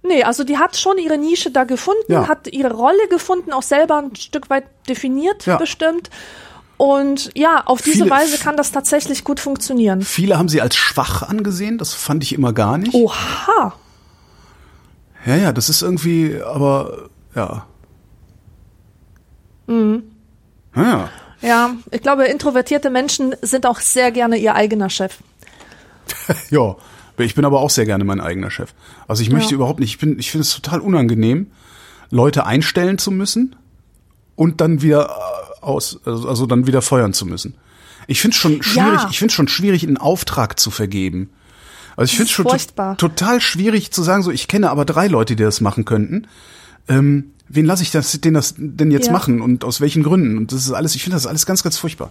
Nee, 0.04 0.22
also 0.22 0.44
die 0.44 0.56
hat 0.56 0.76
schon 0.76 0.98
ihre 0.98 1.18
Nische 1.18 1.50
da 1.50 1.64
gefunden, 1.64 2.12
Ja. 2.12 2.28
hat 2.28 2.46
ihre 2.52 2.72
Rolle 2.72 3.08
gefunden, 3.10 3.52
auch 3.52 3.62
selber 3.64 3.98
ein 3.98 4.14
Stück 4.14 4.50
weit 4.50 4.64
definiert 4.88 5.46
Ja. 5.46 5.56
bestimmt. 5.56 6.10
Und 6.76 7.30
ja, 7.34 7.62
auf 7.66 7.82
diese 7.82 7.98
Viele- 8.04 8.10
Weise 8.10 8.38
kann 8.38 8.56
das 8.56 8.70
tatsächlich 8.70 9.24
gut 9.24 9.40
funktionieren. 9.40 10.02
Viele 10.02 10.38
haben 10.38 10.48
sie 10.48 10.60
als 10.60 10.76
schwach 10.76 11.22
angesehen, 11.22 11.78
das 11.78 11.92
fand 11.94 12.22
ich 12.22 12.34
immer 12.34 12.52
gar 12.52 12.78
nicht. 12.78 12.94
Oha. 12.94 13.74
Ja, 15.24 15.34
ja, 15.36 15.52
das 15.52 15.68
ist 15.68 15.82
irgendwie, 15.82 16.40
aber 16.40 17.08
ja. 17.36 17.66
Mhm. 19.66 20.02
Ja, 20.74 21.08
ja. 21.42 21.70
Ich 21.90 22.02
glaube, 22.02 22.24
introvertierte 22.26 22.90
Menschen 22.90 23.34
sind 23.42 23.66
auch 23.66 23.80
sehr 23.80 24.10
gerne 24.12 24.36
ihr 24.36 24.54
eigener 24.54 24.90
Chef. 24.90 25.18
Ja, 26.50 26.76
ich 27.18 27.34
bin 27.34 27.44
aber 27.44 27.60
auch 27.60 27.70
sehr 27.70 27.84
gerne 27.86 28.04
mein 28.04 28.20
eigener 28.20 28.50
Chef. 28.50 28.72
Also 29.08 29.22
ich 29.22 29.30
möchte 29.30 29.50
Ja. 29.50 29.56
überhaupt 29.56 29.80
nicht, 29.80 29.90
ich 29.90 29.98
bin, 29.98 30.18
ich 30.18 30.30
finde 30.30 30.42
es 30.42 30.54
total 30.54 30.80
unangenehm, 30.80 31.50
Leute 32.10 32.46
einstellen 32.46 32.98
zu 32.98 33.10
müssen 33.10 33.56
und 34.36 34.60
dann 34.60 34.82
wieder 34.82 35.06
äh, 35.08 35.64
aus, 35.64 35.98
also, 36.04 36.28
also 36.28 36.46
dann 36.46 36.66
wieder 36.66 36.82
feuern 36.82 37.12
zu 37.12 37.26
müssen. 37.26 37.54
Ich 38.06 38.20
finde 38.20 38.34
es 38.34 38.40
schon 38.40 38.62
schwierig, 38.62 39.00
Ja. 39.02 39.08
ich 39.10 39.18
finde 39.18 39.30
es 39.30 39.34
schon 39.34 39.48
schwierig, 39.48 39.82
einen 39.84 39.96
Auftrag 39.96 40.60
zu 40.60 40.70
vergeben. 40.70 41.30
Also 41.96 42.10
ich 42.10 42.16
finde 42.16 42.24
es 42.28 42.32
schon 42.32 42.44
to 42.44 42.50
furchtbar. 42.50 42.96
total 42.98 43.40
schwierig 43.40 43.90
zu 43.90 44.02
sagen, 44.02 44.22
so 44.22 44.30
ich 44.30 44.46
kenne 44.46 44.70
aber 44.70 44.84
drei 44.84 45.08
Leute, 45.08 45.34
die 45.34 45.42
das 45.42 45.60
machen 45.60 45.84
könnten. 45.84 46.28
Ähm, 46.88 47.32
wen 47.48 47.64
lasse 47.64 47.82
ich 47.82 47.90
das, 47.90 48.20
den 48.20 48.34
das 48.34 48.54
denn 48.56 48.90
jetzt 48.90 49.06
Ja. 49.06 49.12
machen 49.12 49.40
und 49.40 49.64
aus 49.64 49.80
welchen 49.80 50.02
Gründen? 50.02 50.36
Und 50.36 50.52
das 50.52 50.66
ist 50.66 50.72
alles, 50.72 50.94
ich 50.94 51.02
finde 51.02 51.16
das 51.16 51.26
alles 51.26 51.46
ganz, 51.46 51.62
ganz 51.62 51.78
furchtbar. 51.78 52.10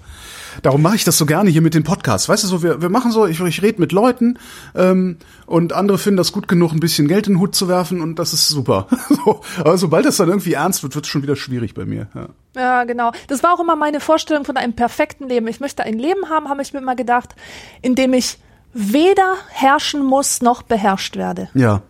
Darum 0.62 0.82
mache 0.82 0.96
ich 0.96 1.04
das 1.04 1.18
so 1.18 1.26
gerne 1.26 1.50
hier 1.50 1.62
mit 1.62 1.74
den 1.74 1.84
Podcasts. 1.84 2.30
Weißt 2.30 2.44
du, 2.44 2.48
so 2.48 2.64
wir, 2.64 2.82
wir 2.82 2.90
machen 2.90 3.12
so, 3.12 3.26
ich, 3.26 3.40
ich 3.42 3.62
rede 3.62 3.80
mit 3.82 3.92
Leuten 3.92 4.40
ähm, 4.76 5.18
und 5.46 5.74
andere 5.74 5.98
finden 5.98 6.18
das 6.18 6.32
gut 6.32 6.48
genug, 6.48 6.72
ein 6.72 6.80
bisschen 6.80 7.08
Geld 7.08 7.28
in 7.28 7.34
den 7.34 7.40
Hut 7.40 7.54
zu 7.56 7.68
werfen 7.68 8.02
und 8.02 8.18
das 8.18 8.34
ist 8.34 8.48
super. 8.48 8.88
so, 9.10 9.42
aber 9.60 9.78
sobald 9.78 10.06
das 10.06 10.18
dann 10.18 10.30
irgendwie 10.30 10.54
ernst 10.54 10.84
wird, 10.84 10.96
wird 10.96 11.06
es 11.06 11.12
schon 11.12 11.24
wieder 11.24 11.36
schwierig 11.36 11.74
bei 11.74 11.86
mir. 11.86 12.08
Ja. 12.16 12.28
Ja, 12.56 12.84
genau. 12.86 13.12
Das 13.28 13.44
war 13.44 13.54
auch 13.54 13.60
immer 13.60 13.76
meine 13.76 14.00
Vorstellung 14.00 14.46
von 14.46 14.56
einem 14.56 14.74
perfekten 14.74 15.28
Leben. 15.28 15.48
Ich 15.48 15.60
möchte 15.60 15.84
ein 15.84 16.00
Leben 16.00 16.30
haben, 16.30 16.48
habe 16.48 16.62
ich 16.62 16.72
mir 16.72 16.80
immer 16.80 16.96
gedacht, 16.96 17.36
in 17.82 17.96
dem 17.96 18.14
ich 18.14 18.38
weder 18.74 19.36
herrschen 19.50 20.06
muss 20.06 20.42
noch 20.42 20.62
beherrscht 20.62 21.18
werde. 21.18 21.50
Ja. 21.54 21.82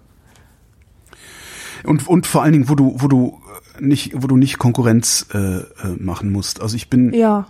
Und, 1.85 2.07
und 2.07 2.27
vor 2.27 2.43
allen 2.43 2.53
Dingen, 2.53 2.69
wo 2.69 2.75
du, 2.75 2.95
wo 2.97 3.07
du 3.07 3.41
nicht, 3.79 4.11
wo 4.15 4.27
du 4.27 4.37
nicht 4.37 4.57
Konkurrenz 4.57 5.27
äh, 5.33 5.37
äh, 5.57 5.63
machen 5.97 6.31
musst. 6.31 6.61
Also 6.61 6.75
ich 6.75 6.89
bin, 6.89 7.13
Ja. 7.13 7.45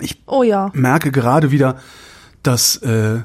ich 0.00 0.22
Oh 0.26 0.42
ja. 0.42 0.70
merke 0.74 1.10
gerade 1.10 1.50
wieder, 1.50 1.76
dass 2.42 2.76
äh, 2.78 3.20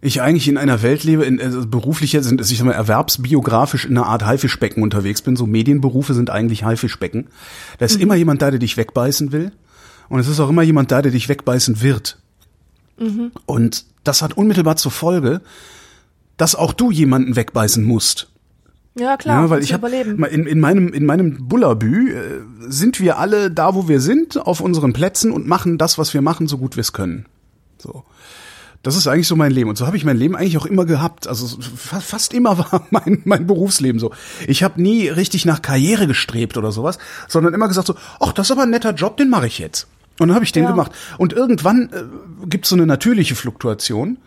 ich 0.00 0.22
eigentlich 0.22 0.48
in 0.48 0.56
einer 0.58 0.82
Welt 0.82 1.02
lebe, 1.04 1.24
in, 1.24 1.40
also 1.40 1.66
beruflich 1.66 2.12
jetzt 2.12 2.26
sind, 2.26 2.40
ich 2.40 2.58
sag 2.58 2.66
mal, 2.66 2.72
erwerbsbiografisch 2.72 3.84
in 3.84 3.96
einer 3.96 4.06
Art 4.06 4.24
Haifischbecken 4.24 4.82
unterwegs 4.82 5.22
bin. 5.22 5.36
So 5.36 5.46
Medienberufe 5.46 6.14
sind 6.14 6.30
eigentlich 6.30 6.64
Haifischbecken. 6.64 7.28
Da 7.78 7.86
ist 7.86 8.00
immer 8.00 8.14
jemand 8.14 8.42
da, 8.42 8.50
der 8.50 8.60
dich 8.60 8.76
wegbeißen 8.76 9.32
will. 9.32 9.52
Und 10.08 10.20
es 10.20 10.28
ist 10.28 10.40
auch 10.40 10.48
immer 10.48 10.62
jemand 10.62 10.90
da, 10.90 11.02
der 11.02 11.12
dich 11.12 11.28
wegbeißen 11.28 11.82
wird. 11.82 12.18
Und 13.46 13.84
das 14.04 14.22
hat 14.22 14.36
unmittelbar 14.36 14.74
zur 14.76 14.90
Folge, 14.90 15.40
dass 16.36 16.54
auch 16.56 16.72
du 16.72 16.90
jemanden 16.90 17.36
wegbeißen 17.36 17.84
musst. 17.84 18.28
Ja, 18.98 19.16
klar. 19.16 19.42
Ja, 19.42 19.50
weil 19.50 19.58
um 19.58 19.64
ich 19.64 19.72
überleben. 19.72 20.24
in, 20.24 20.46
in 20.46 20.60
meinem 20.60 20.92
in 20.92 21.06
meinem 21.06 21.48
Bullabü 21.48 22.12
äh, 22.12 22.22
sind 22.68 23.00
wir 23.00 23.18
alle 23.18 23.50
da, 23.50 23.74
wo 23.74 23.88
wir 23.88 24.00
sind, 24.00 24.36
auf 24.36 24.60
unseren 24.60 24.92
Plätzen 24.92 25.30
und 25.32 25.46
machen 25.46 25.78
das, 25.78 25.98
was 25.98 26.12
wir 26.14 26.22
machen, 26.22 26.48
so 26.48 26.58
gut 26.58 26.76
wir 26.76 26.80
es 26.82 26.92
können. 26.92 27.26
So. 27.78 28.04
Das 28.82 28.96
ist 28.96 29.08
eigentlich 29.08 29.26
so 29.26 29.34
mein 29.34 29.50
Leben. 29.50 29.68
Und 29.68 29.76
so 29.76 29.86
habe 29.86 29.96
ich 29.96 30.04
mein 30.04 30.16
Leben 30.16 30.36
eigentlich 30.36 30.56
auch 30.56 30.66
immer 30.66 30.84
gehabt. 30.84 31.26
Also 31.26 31.60
fa 31.76 32.00
fast 32.00 32.32
immer 32.32 32.58
war 32.58 32.86
mein, 32.90 33.22
mein 33.24 33.46
Berufsleben 33.46 33.98
so. 33.98 34.12
Ich 34.46 34.62
habe 34.62 34.80
nie 34.80 35.08
richtig 35.08 35.44
nach 35.44 35.62
Karriere 35.62 36.06
gestrebt 36.06 36.56
oder 36.56 36.72
sowas, 36.72 36.98
sondern 37.26 37.54
immer 37.54 37.68
gesagt 37.68 37.88
so, 37.88 37.96
ach, 38.20 38.32
das 38.32 38.46
ist 38.46 38.52
aber 38.52 38.62
ein 38.62 38.70
netter 38.70 38.94
Job, 38.94 39.16
den 39.16 39.30
mache 39.30 39.46
ich 39.46 39.58
jetzt. 39.58 39.88
Und 40.20 40.28
dann 40.28 40.34
habe 40.34 40.44
ich 40.44 40.52
den 40.52 40.64
Ja. 40.64 40.70
gemacht. 40.70 40.92
Und 41.16 41.32
irgendwann 41.32 41.90
äh, 41.92 42.46
gibt 42.46 42.64
es 42.64 42.70
so 42.70 42.76
eine 42.76 42.86
natürliche 42.86 43.34
Fluktuation. 43.34 44.18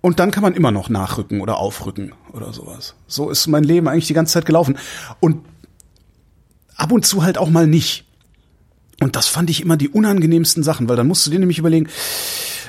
Und 0.00 0.20
dann 0.20 0.30
kann 0.30 0.42
man 0.42 0.54
immer 0.54 0.70
noch 0.70 0.88
nachrücken 0.88 1.40
oder 1.40 1.58
aufrücken 1.58 2.12
oder 2.32 2.52
sowas. 2.52 2.94
So 3.06 3.30
ist 3.30 3.46
mein 3.48 3.64
Leben 3.64 3.88
eigentlich 3.88 4.06
die 4.06 4.14
ganze 4.14 4.34
Zeit 4.34 4.46
gelaufen. 4.46 4.78
Und 5.20 5.44
ab 6.76 6.92
und 6.92 7.04
zu 7.04 7.22
halt 7.22 7.38
auch 7.38 7.50
mal 7.50 7.66
nicht. 7.66 8.04
Und 9.00 9.16
das 9.16 9.28
fand 9.28 9.50
ich 9.50 9.60
immer 9.60 9.76
die 9.76 9.88
unangenehmsten 9.88 10.62
Sachen, 10.62 10.88
weil 10.88 10.96
dann 10.96 11.06
musst 11.06 11.26
du 11.26 11.30
dir 11.30 11.38
nämlich 11.38 11.58
überlegen, 11.58 11.88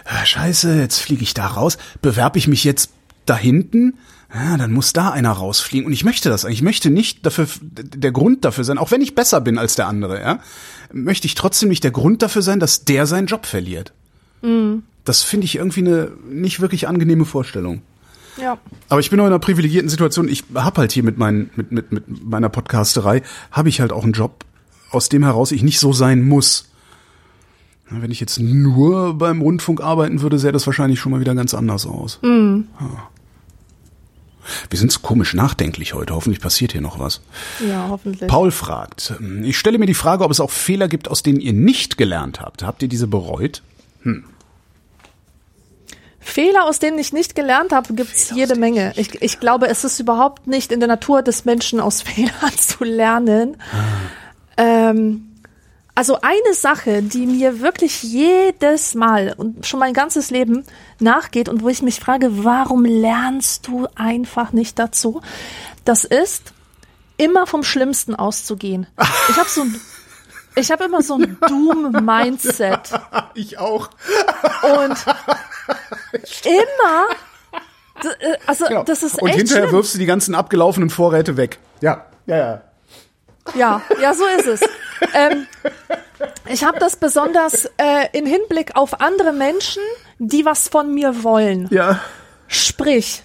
ah, 0.05 0.25
scheiße, 0.25 0.79
jetzt 0.79 0.99
fliege 0.99 1.23
ich 1.23 1.33
da 1.33 1.47
raus, 1.47 1.77
bewerbe 2.01 2.37
ich 2.37 2.47
mich 2.47 2.63
jetzt 2.63 2.91
da 3.25 3.37
hinten, 3.37 3.95
ja, 4.33 4.57
dann 4.57 4.71
muss 4.71 4.93
da 4.93 5.09
einer 5.09 5.31
rausfliegen. 5.31 5.87
Und 5.87 5.93
ich 5.93 6.03
möchte 6.03 6.29
das 6.29 6.45
eigentlich. 6.45 6.59
Ich 6.59 6.63
möchte 6.63 6.91
nicht 6.91 7.25
dafür, 7.25 7.47
der 7.61 8.11
Grund 8.11 8.45
dafür 8.45 8.63
sein, 8.63 8.77
auch 8.77 8.91
wenn 8.91 9.01
ich 9.01 9.15
besser 9.15 9.41
bin 9.41 9.57
als 9.57 9.75
der 9.75 9.87
andere, 9.87 10.21
ja, 10.21 10.39
möchte 10.91 11.25
ich 11.25 11.35
trotzdem 11.35 11.69
nicht 11.69 11.83
der 11.83 11.91
Grund 11.91 12.21
dafür 12.21 12.41
sein, 12.41 12.59
dass 12.59 12.85
der 12.85 13.07
seinen 13.07 13.27
Job 13.27 13.45
verliert. 13.45 13.91
Das 15.09 15.23
finde 15.23 15.45
ich 15.45 15.55
irgendwie 15.55 15.79
eine 15.79 16.11
nicht 16.29 16.59
wirklich 16.59 16.87
angenehme 16.87 17.25
Vorstellung. 17.25 17.81
Ja. 18.39 18.59
Aber 18.89 18.99
ich 18.99 19.09
bin 19.09 19.19
auch 19.19 19.23
in 19.23 19.31
einer 19.31 19.39
privilegierten 19.39 19.89
Situation. 19.89 20.29
Ich 20.29 20.43
habe 20.53 20.81
halt 20.81 20.91
hier 20.91 21.01
mit, 21.01 21.17
meinen, 21.17 21.49
mit, 21.55 21.71
mit, 21.71 21.91
mit 21.91 22.25
meiner 22.25 22.47
Podcasterei, 22.47 23.23
habe 23.49 23.69
ich 23.69 23.81
halt 23.81 23.91
auch 23.91 24.03
einen 24.03 24.13
Job, 24.13 24.45
aus 24.91 25.09
dem 25.09 25.23
heraus 25.23 25.51
ich 25.51 25.63
nicht 25.63 25.79
so 25.79 25.93
sein 25.93 26.21
muss. 26.21 26.69
Wenn 27.89 28.11
ich 28.11 28.19
jetzt 28.19 28.39
nur 28.39 29.17
beim 29.17 29.41
Rundfunk 29.41 29.81
arbeiten 29.81 30.21
würde, 30.21 30.37
sähe 30.37 30.51
das 30.51 30.67
wahrscheinlich 30.67 30.99
schon 30.99 31.11
mal 31.11 31.21
wieder 31.21 31.33
ganz 31.33 31.55
anders 31.55 31.87
aus. 31.87 32.19
Ja. 32.21 33.09
Wir 34.69 34.77
sind 34.77 34.91
so 34.91 34.99
komisch 34.99 35.33
nachdenklich 35.33 35.95
heute. 35.95 36.13
Hoffentlich 36.13 36.39
passiert 36.39 36.73
hier 36.73 36.81
noch 36.81 36.99
was. 36.99 37.21
Ja, 37.67 37.87
hoffentlich. 37.89 38.29
Paul 38.29 38.51
fragt, 38.51 39.15
ich 39.41 39.57
stelle 39.57 39.79
mir 39.79 39.87
die 39.87 39.95
Frage, 39.95 40.23
ob 40.23 40.29
es 40.29 40.39
auch 40.39 40.51
Fehler 40.51 40.87
gibt, 40.87 41.07
aus 41.07 41.23
denen 41.23 41.39
ihr 41.39 41.53
nicht 41.53 41.97
gelernt 41.97 42.41
habt. 42.41 42.61
Habt 42.61 42.83
ihr 42.83 42.87
diese 42.87 43.07
bereut? 43.07 43.63
Fehler, 46.29 46.65
aus 46.65 46.79
denen 46.79 46.97
ich 46.99 47.13
nicht 47.13 47.35
gelernt 47.35 47.71
habe, 47.71 47.93
gibt's 47.93 48.31
jede 48.31 48.55
Menge. 48.55 48.93
Ich, 48.95 49.21
ich 49.21 49.39
glaube, 49.39 49.67
es 49.67 49.83
ist 49.83 49.99
überhaupt 49.99 50.47
nicht 50.47 50.71
in 50.71 50.79
der 50.79 50.87
Natur 50.87 51.21
des 51.21 51.45
Menschen, 51.45 51.79
aus 51.79 52.01
Fehlern 52.03 52.57
zu 52.57 52.83
lernen. 52.83 53.57
Ähm, 54.57 55.25
also 55.95 56.19
eine 56.21 56.53
Sache, 56.53 57.01
die 57.01 57.25
mir 57.25 57.59
wirklich 57.59 58.03
jedes 58.03 58.95
Mal 58.95 59.33
und 59.35 59.65
schon 59.65 59.79
mein 59.81 59.93
ganzes 59.93 60.29
Leben 60.29 60.63
nachgeht 60.99 61.49
und 61.49 61.61
wo 61.61 61.69
ich 61.69 61.81
mich 61.81 61.99
frage, 61.99 62.43
warum 62.45 62.85
lernst 62.85 63.67
du 63.67 63.87
einfach 63.95 64.53
nicht 64.53 64.79
dazu? 64.79 65.21
Das 65.83 66.05
ist, 66.05 66.53
immer 67.17 67.45
vom 67.45 67.63
Schlimmsten 67.63 68.15
auszugehen. 68.15 68.87
Ich 69.29 69.37
habe 69.37 69.49
so 69.49 69.61
ein 69.61 69.79
ich 70.55 70.71
habe 70.71 70.83
immer 70.85 71.01
so 71.01 71.15
ein 71.15 71.37
Doom-Mindset. 71.47 72.91
Ich 73.33 73.57
auch. 73.59 73.89
Und 74.63 74.97
immer, 76.45 77.05
äh, 78.19 78.37
also 78.47 78.65
Genau. 78.65 78.83
das 78.83 79.03
ist 79.03 79.21
Und 79.21 79.29
echt 79.29 79.37
hinterher 79.37 79.63
schlimm. 79.63 79.75
wirfst 79.75 79.93
du 79.95 79.99
die 79.99 80.05
ganzen 80.05 80.35
abgelaufenen 80.35 80.89
Vorräte 80.89 81.37
weg. 81.37 81.59
Ja, 81.81 82.05
ja, 82.25 82.37
ja. 82.37 82.61
Ja, 83.55 83.81
ja, 84.01 84.13
so 84.13 84.25
ist 84.37 84.45
es. 84.47 84.61
ähm, 85.15 85.47
ich 86.47 86.63
habe 86.63 86.77
das 86.79 86.97
besonders 86.97 87.65
äh, 87.77 88.07
in 88.13 88.25
Hinblick 88.27 88.75
auf 88.75 89.01
andere 89.01 89.33
Menschen, 89.33 89.81
die 90.19 90.45
was 90.45 90.67
von 90.67 90.93
mir 90.93 91.23
wollen. 91.23 91.67
Ja. 91.71 91.99
Sprich, 92.47 93.23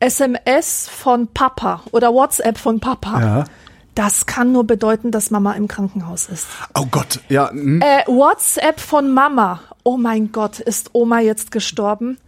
SMS 0.00 0.88
von 0.88 1.28
Papa 1.28 1.82
oder 1.92 2.12
WhatsApp 2.12 2.58
von 2.58 2.80
Papa. 2.80 3.20
Ja. 3.20 3.44
Das 3.94 4.26
kann 4.26 4.52
nur 4.52 4.64
bedeuten, 4.64 5.10
dass 5.10 5.30
Mama 5.30 5.52
im 5.52 5.68
Krankenhaus 5.68 6.26
ist. 6.26 6.46
Oh 6.74 6.86
Gott, 6.90 7.20
ja. 7.28 7.50
Hm. 7.50 7.80
Äh, 7.80 8.04
WhatsApp 8.06 8.80
von 8.80 9.12
Mama. 9.12 9.60
Oh 9.84 9.96
mein 9.96 10.32
Gott, 10.32 10.58
ist 10.58 10.90
Oma 10.92 11.20
jetzt 11.20 11.50
gestorben? 11.50 12.18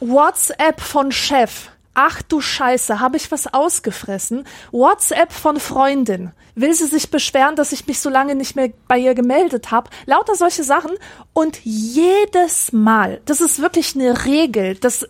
WhatsApp 0.00 0.80
von 0.80 1.12
Chef. 1.12 1.68
Ach 1.94 2.20
du 2.20 2.42
Scheiße, 2.42 3.00
habe 3.00 3.16
ich 3.16 3.32
was 3.32 3.52
ausgefressen? 3.54 4.44
WhatsApp 4.70 5.32
von 5.32 5.58
Freundin. 5.58 6.32
Will 6.54 6.74
sie 6.74 6.86
sich 6.86 7.10
beschweren, 7.10 7.56
dass 7.56 7.72
ich 7.72 7.86
mich 7.86 8.00
so 8.00 8.10
lange 8.10 8.34
nicht 8.34 8.54
mehr 8.54 8.70
bei 8.86 8.98
ihr 8.98 9.14
gemeldet 9.14 9.70
habe? 9.70 9.88
Lauter 10.04 10.34
solche 10.34 10.62
Sachen. 10.62 10.90
Und 11.32 11.58
jedes 11.64 12.72
Mal, 12.72 13.22
das 13.24 13.40
ist 13.40 13.62
wirklich 13.62 13.94
eine 13.94 14.26
Regel, 14.26 14.74
das 14.74 15.06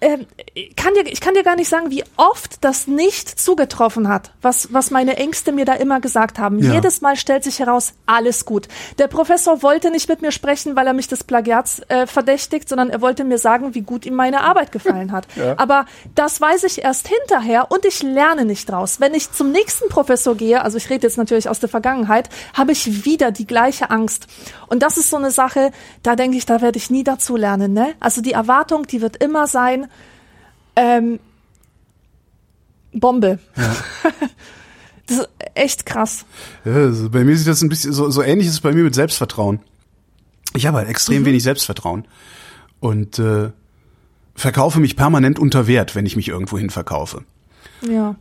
ähm, 0.00 0.26
kann 0.76 0.94
dir, 0.94 1.06
ich 1.06 1.20
kann 1.20 1.34
dir 1.34 1.42
gar 1.42 1.56
nicht 1.56 1.68
sagen, 1.68 1.90
wie 1.90 2.04
oft 2.16 2.64
das 2.64 2.86
nicht 2.86 3.28
zugetroffen 3.28 4.08
hat, 4.08 4.32
was, 4.40 4.72
was 4.72 4.90
meine 4.90 5.16
Ängste 5.16 5.52
mir 5.52 5.64
da 5.64 5.74
immer 5.74 6.00
gesagt 6.00 6.38
haben. 6.38 6.58
Ja. 6.58 6.74
Jedes 6.74 7.00
Mal 7.00 7.16
stellt 7.16 7.44
sich 7.44 7.58
heraus, 7.58 7.92
alles 8.06 8.44
gut. 8.44 8.68
Der 8.98 9.08
Professor 9.08 9.62
wollte 9.62 9.90
nicht 9.90 10.08
mit 10.08 10.22
mir 10.22 10.32
sprechen, 10.32 10.76
weil 10.76 10.86
er 10.86 10.92
mich 10.94 11.08
des 11.08 11.24
Plagiats 11.24 11.82
äh, 11.88 12.06
verdächtigt, 12.06 12.68
sondern 12.68 12.90
er 12.90 13.00
wollte 13.00 13.24
mir 13.24 13.38
sagen, 13.38 13.74
wie 13.74 13.82
gut 13.82 14.06
ihm 14.06 14.14
meine 14.14 14.42
Arbeit 14.42 14.72
gefallen 14.72 15.12
hat. 15.12 15.26
Ja. 15.40 15.54
Aber 15.56 15.86
das 16.14 16.40
weiß 16.40 16.64
ich 16.64 16.82
erst 16.82 17.08
hinterher 17.08 17.70
und 17.70 17.86
ich 17.86 18.02
lerne 18.02 18.44
nicht 18.44 18.68
draus. 18.68 19.00
Wenn 19.00 19.14
ich 19.14 19.30
zum 19.32 19.52
nächsten 19.52 19.88
Professor 19.88 20.34
gehe, 20.34 20.62
also 20.62 20.76
ich 20.76 20.90
rede 20.90 21.06
jetzt 21.06 21.16
natürlich 21.16 21.48
aus 21.48 21.60
der 21.60 21.68
Vergangenheit, 21.68 22.28
habe 22.52 22.72
ich 22.72 23.04
wieder 23.04 23.30
die 23.30 23.46
gleiche 23.46 23.90
Angst. 23.90 24.26
Und 24.66 24.82
das 24.82 24.98
ist 24.98 25.08
so 25.08 25.16
eine 25.16 25.30
Sache, 25.30 25.70
da 26.02 26.16
denke 26.16 26.36
ich, 26.36 26.46
da 26.46 26.60
werde 26.60 26.78
ich 26.78 26.90
nie 26.90 27.04
dazu 27.04 27.36
lernen. 27.36 27.72
Ne? 27.72 27.94
Also 28.00 28.20
die 28.20 28.32
Erwartung, 28.32 28.86
die 28.86 29.00
wird 29.00 29.16
immer 29.22 29.46
sein, 29.46 29.89
ähm, 30.76 31.18
Bombe. 32.92 33.38
das 35.06 35.18
ist 35.18 35.28
echt 35.54 35.86
krass. 35.86 36.24
Ja, 36.64 36.74
also 36.74 37.10
bei 37.10 37.24
mir 37.24 37.36
sieht 37.36 37.46
das 37.46 37.62
ein 37.62 37.68
bisschen 37.68 37.92
so, 37.92 38.10
so 38.10 38.22
ähnlich 38.22 38.46
ist 38.46 38.54
es 38.54 38.60
bei 38.60 38.72
mir 38.72 38.84
mit 38.84 38.94
Selbstvertrauen. 38.94 39.60
Ich 40.54 40.66
habe 40.66 40.78
halt 40.78 40.88
extrem 40.88 41.24
wenig 41.24 41.42
Selbstvertrauen 41.42 42.06
und 42.80 43.18
äh, 43.18 43.50
verkaufe 44.34 44.80
mich 44.80 44.96
permanent 44.96 45.38
unter 45.38 45.66
Wert, 45.66 45.94
wenn 45.94 46.06
ich 46.06 46.16
mich 46.16 46.28
irgendwohin 46.28 46.70
verkaufe. 46.70 47.24
Ja. 47.88 48.16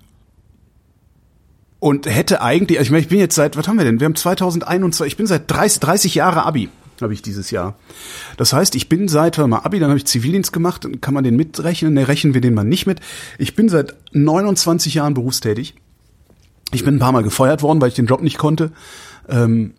Und 1.80 2.06
hätte 2.06 2.42
eigentlich, 2.42 2.78
also 2.78 2.88
ich 2.88 2.92
meine, 2.92 3.02
ich 3.02 3.08
bin 3.08 3.20
jetzt 3.20 3.36
seit, 3.36 3.56
was 3.56 3.68
haben 3.68 3.78
wir 3.78 3.86
denn? 3.86 4.00
Wir 4.00 4.06
haben 4.06 4.16
2021, 4.16 5.14
ich 5.14 5.18
bin 5.18 5.28
seit 5.28 5.50
30, 5.50 5.80
30 5.80 6.16
Jahre 6.16 6.46
Abi, 6.46 6.70
habe 7.02 7.14
ich 7.14 7.22
dieses 7.22 7.52
Jahr. 7.52 7.78
Das 8.38 8.54
heißt, 8.54 8.76
ich 8.76 8.90
bin 8.90 9.08
seit, 9.08 9.38
warte 9.38 9.50
mal, 9.50 9.60
Abi, 9.60 9.80
dann 9.80 9.90
habe 9.90 9.98
ich 9.98 10.06
Zivildienst 10.06 10.54
gemacht, 10.54 10.88
kann 11.02 11.14
man 11.14 11.24
den 11.24 11.36
mitrechnen, 11.36 11.94
ne, 11.94 12.08
rechnen 12.08 12.34
wir 12.34 12.42
den 12.42 12.54
mal 12.54 12.64
nicht 12.64 12.86
mit. 12.86 13.00
Ich 13.38 13.56
bin 13.56 13.70
seit 13.70 13.96
29 14.14 14.96
Jahren 14.96 15.14
berufstätig. 15.14 15.76
Ich 16.72 16.84
bin 16.84 16.96
ein 16.96 17.00
paar 17.00 17.12
Mal 17.12 17.24
gefeuert 17.24 17.64
worden, 17.64 17.82
weil 17.82 17.90
ich 17.90 17.96
den 17.96 18.06
Job 18.06 18.22
nicht 18.22 18.38
konnte. 18.38 18.72
Ähm, 19.28 19.74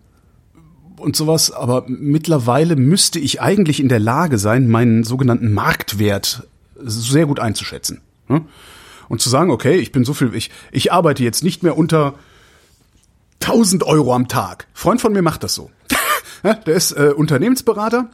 und 0.97 1.17
sowas, 1.17 1.50
aber 1.50 1.85
mittlerweile 1.89 2.77
müsste 2.77 3.19
ich 3.19 3.41
eigentlich 3.41 3.81
in 3.81 3.89
der 3.89 4.00
Lage 4.00 4.39
sein, 4.39 4.69
meinen 4.69 5.03
sogenannten 5.03 5.53
Marktwert 5.53 6.47
sehr 6.77 7.27
gut 7.27 7.41
einzuschätzen. 7.41 8.00
ne? 8.29 8.43
Und 9.09 9.21
zu 9.21 9.29
sagen, 9.29 9.50
okay, 9.50 9.77
ich 9.77 9.93
bin 9.93 10.05
so 10.05 10.15
viel, 10.15 10.35
ich, 10.35 10.50
ich 10.71 10.93
arbeite 10.93 11.25
jetzt 11.25 11.43
nicht 11.43 11.62
mehr 11.62 11.77
unter 11.77 12.15
1000 13.41 13.83
Euro 13.83 14.15
am 14.15 14.29
Tag. 14.29 14.67
Freund 14.75 15.00
von 15.00 15.12
mir 15.12 15.23
macht 15.23 15.43
das 15.43 15.55
so. 15.55 15.71
Ja, 16.42 16.54
der 16.54 16.75
ist 16.75 16.92
äh, 16.92 17.12
Unternehmensberater. 17.14 18.09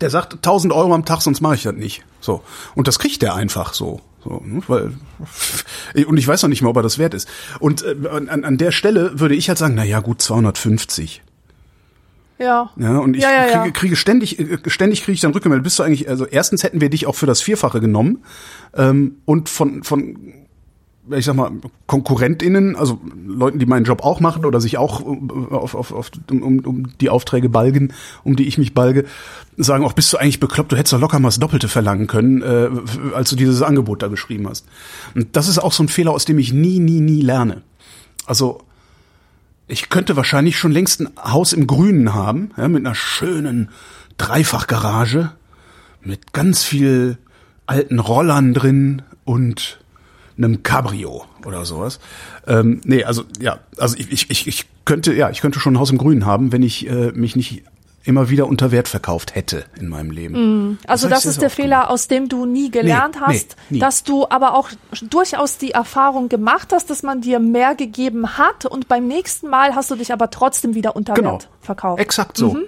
Der 0.00 0.10
sagt 0.10 0.34
1000 0.34 0.72
Euro 0.72 0.94
am 0.94 1.04
Tag, 1.04 1.20
sonst 1.20 1.40
mache 1.40 1.56
ich 1.56 1.62
das 1.62 1.74
nicht. 1.74 2.04
So 2.20 2.42
und 2.74 2.88
das 2.88 2.98
kriegt 2.98 3.22
der 3.22 3.34
einfach 3.34 3.74
so. 3.74 4.00
So, 4.22 4.40
ne, 4.42 4.62
weil 4.66 4.94
und 6.06 6.16
ich 6.16 6.26
weiß 6.26 6.42
noch 6.42 6.48
nicht 6.48 6.62
mal, 6.62 6.70
ob 6.70 6.76
er 6.76 6.82
das 6.82 6.98
wert 6.98 7.14
ist. 7.14 7.28
Und 7.60 7.82
äh, 7.82 7.94
an, 8.08 8.44
an 8.44 8.56
der 8.56 8.72
Stelle 8.72 9.20
würde 9.20 9.34
ich 9.34 9.48
halt 9.48 9.58
sagen, 9.58 9.74
na 9.76 9.84
ja, 9.84 10.00
gut 10.00 10.22
250. 10.22 11.22
Ja. 12.38 12.70
Ja, 12.76 12.98
und 12.98 13.14
ich 13.14 13.22
Ja, 13.22 13.30
ja, 13.30 13.46
ja. 13.46 13.58
Kriege, 13.62 13.72
kriege 13.72 13.96
ständig, 13.96 14.38
äh, 14.38 14.58
ständig 14.66 15.02
kriege 15.04 15.14
ich 15.14 15.20
dann 15.20 15.32
Rückmeldung. 15.32 15.62
Bist 15.62 15.78
du 15.78 15.82
eigentlich, 15.82 16.08
also 16.08 16.26
erstens 16.26 16.62
hätten 16.62 16.80
wir 16.80 16.90
dich 16.90 17.06
auch 17.06 17.14
für 17.14 17.26
das 17.26 17.40
Vierfache 17.42 17.80
genommen 17.80 18.24
ähm, 18.74 19.18
und 19.24 19.48
von 19.48 19.84
von 19.84 20.43
ich 21.10 21.24
sag 21.24 21.36
mal 21.36 21.52
KonkurrentInnen, 21.86 22.76
also 22.76 23.00
Leuten, 23.26 23.58
die 23.58 23.66
meinen 23.66 23.84
Job 23.84 24.02
auch 24.02 24.20
machen 24.20 24.44
oder 24.44 24.60
sich 24.60 24.78
auch 24.78 25.00
äh, 25.00 25.54
auf, 25.54 25.74
auf, 25.74 25.92
auf, 25.92 26.10
um, 26.30 26.60
um, 26.60 26.98
die 26.98 27.10
Aufträge 27.10 27.48
balgen, 27.48 27.92
um 28.22 28.36
die 28.36 28.46
ich 28.46 28.58
mich 28.58 28.74
balge, 28.74 29.04
sagen 29.56 29.84
auch, 29.84 29.92
bist 29.92 30.12
du 30.12 30.16
eigentlich 30.16 30.40
bekloppt, 30.40 30.72
du 30.72 30.76
hättest 30.76 30.94
doch 30.94 31.00
locker 31.00 31.18
mal 31.18 31.28
das 31.28 31.38
Doppelte 31.38 31.68
verlangen 31.68 32.06
können, 32.06 32.42
äh, 32.42 32.70
als 33.14 33.30
du 33.30 33.36
dieses 33.36 33.62
Angebot 33.62 34.02
da 34.02 34.08
geschrieben 34.08 34.48
hast. 34.48 34.66
Und 35.14 35.36
das 35.36 35.48
ist 35.48 35.58
auch 35.58 35.72
so 35.72 35.82
ein 35.82 35.88
Fehler, 35.88 36.12
aus 36.12 36.24
dem 36.24 36.38
ich 36.38 36.52
nie, 36.52 36.78
nie, 36.78 37.00
nie 37.00 37.20
lerne. 37.20 37.62
Also 38.26 38.62
ich 39.68 39.88
könnte 39.88 40.16
wahrscheinlich 40.16 40.58
schon 40.58 40.72
längst 40.72 41.00
ein 41.00 41.10
Haus 41.22 41.52
im 41.52 41.66
Grünen 41.66 42.14
haben, 42.14 42.50
ja, 42.56 42.68
mit 42.68 42.84
einer 42.84 42.94
schönen 42.94 43.70
Dreifachgarage, 44.16 45.32
mit 46.02 46.32
ganz 46.32 46.62
viel 46.64 47.18
alten 47.66 47.98
Rollern 47.98 48.54
drin 48.54 49.02
und 49.24 49.83
einem 50.36 50.62
Cabrio 50.62 51.24
oder 51.44 51.64
sowas. 51.64 52.00
Ähm, 52.46 52.80
nee, 52.84 53.04
also 53.04 53.24
ja, 53.40 53.58
also 53.78 53.96
ich, 53.98 54.10
ich, 54.12 54.30
ich, 54.30 54.46
ich 54.46 54.66
könnte, 54.84 55.12
ja, 55.14 55.30
ich 55.30 55.40
könnte 55.40 55.60
schon 55.60 55.74
ein 55.74 55.78
Haus 55.78 55.90
im 55.90 55.98
Grünen 55.98 56.26
haben, 56.26 56.52
wenn 56.52 56.62
ich 56.62 56.88
äh, 56.88 57.12
mich 57.12 57.36
nicht 57.36 57.62
immer 58.06 58.28
wieder 58.28 58.46
unter 58.46 58.70
Wert 58.70 58.86
verkauft 58.86 59.34
hätte 59.34 59.64
in 59.80 59.88
meinem 59.88 60.10
Leben. 60.10 60.78
Also 60.86 61.06
hab 61.06 61.14
das 61.14 61.22
sehr, 61.22 61.30
ist 61.30 61.40
der 61.40 61.48
Fehler, 61.48 61.88
aus 61.88 62.06
dem 62.06 62.28
du 62.28 62.44
nie 62.44 62.70
gelernt 62.70 63.14
Nee, 63.14 63.20
nee, 63.28 63.34
hast, 63.38 63.56
nie. 63.70 63.78
dass 63.78 64.04
du 64.04 64.26
aber 64.28 64.54
auch 64.54 64.68
durchaus 65.08 65.56
die 65.56 65.70
Erfahrung 65.70 66.28
gemacht 66.28 66.68
hast, 66.74 66.90
dass 66.90 67.02
man 67.02 67.22
dir 67.22 67.38
mehr 67.40 67.74
gegeben 67.74 68.36
hat 68.36 68.66
und 68.66 68.88
beim 68.88 69.06
nächsten 69.08 69.48
Mal 69.48 69.74
hast 69.74 69.90
du 69.90 69.94
dich 69.96 70.12
aber 70.12 70.28
trotzdem 70.28 70.74
wieder 70.74 70.96
unter 70.96 71.14
Genau. 71.14 71.32
Wert 71.32 71.48
verkauft. 71.62 71.98
Exakt 72.02 72.36
so. 72.36 72.52
Mhm. 72.52 72.64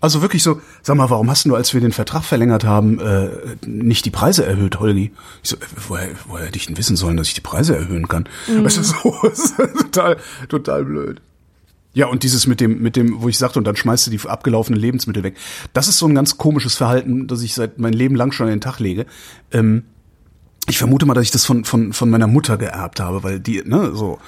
Also 0.00 0.22
wirklich 0.22 0.42
so, 0.44 0.60
sag 0.82 0.96
mal, 0.96 1.10
warum 1.10 1.28
hast 1.28 1.44
du, 1.44 1.54
als 1.56 1.74
wir 1.74 1.80
den 1.80 1.92
Vertrag 1.92 2.22
verlängert 2.22 2.64
haben, 2.64 3.00
äh, 3.00 3.30
nicht 3.66 4.04
die 4.04 4.10
Preise 4.10 4.46
erhöht, 4.46 4.78
Holgi? 4.78 5.12
Ich 5.42 5.50
so, 5.50 5.56
äh, 5.56 5.60
woher, 5.88 6.08
woher 6.26 6.46
hätte 6.46 6.56
ich 6.56 6.66
denn 6.66 6.76
wissen 6.76 6.96
sollen, 6.96 7.16
dass 7.16 7.28
ich 7.28 7.34
die 7.34 7.40
Preise 7.40 7.76
erhöhen 7.76 8.06
kann? 8.06 8.28
Mhm. 8.46 8.64
Weißt 8.64 8.78
du, 8.78 8.82
so, 8.82 9.22
ist 9.32 9.56
total, 9.56 10.16
total 10.48 10.84
blöd. 10.84 11.20
Ja, 11.94 12.06
und 12.06 12.22
dieses 12.22 12.46
mit 12.46 12.60
dem, 12.60 12.80
mit 12.80 12.94
dem, 12.94 13.22
wo 13.22 13.28
ich 13.28 13.38
sagte, 13.38 13.58
und 13.58 13.64
dann 13.64 13.74
schmeißt 13.74 14.06
du 14.06 14.10
die 14.12 14.20
abgelaufenen 14.20 14.80
Lebensmittel 14.80 15.24
weg. 15.24 15.36
Das 15.72 15.88
ist 15.88 15.98
so 15.98 16.06
ein 16.06 16.14
ganz 16.14 16.38
komisches 16.38 16.76
Verhalten, 16.76 17.26
das 17.26 17.42
ich 17.42 17.54
seit 17.54 17.78
mein 17.80 17.92
Leben 17.92 18.14
lang 18.14 18.30
schon 18.30 18.46
an 18.46 18.52
den 18.52 18.60
Tag 18.60 18.78
lege. 18.78 19.06
Ähm, 19.50 19.84
ich 20.68 20.78
vermute 20.78 21.06
mal, 21.06 21.14
dass 21.14 21.24
ich 21.24 21.30
das 21.30 21.44
von, 21.44 21.64
von, 21.64 21.92
von 21.92 22.10
meiner 22.10 22.26
Mutter 22.28 22.56
geerbt 22.56 23.00
habe, 23.00 23.24
weil 23.24 23.40
die, 23.40 23.62
ne, 23.64 23.90
so, 23.94 24.20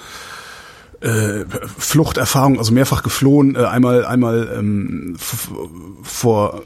äh, 1.01 1.45
Fluchterfahrung, 1.77 2.57
also 2.59 2.71
mehrfach 2.73 3.03
geflohen, 3.03 3.55
äh, 3.55 3.65
einmal, 3.65 4.05
einmal 4.05 4.49
ähm, 4.55 5.15
vor, 6.03 6.61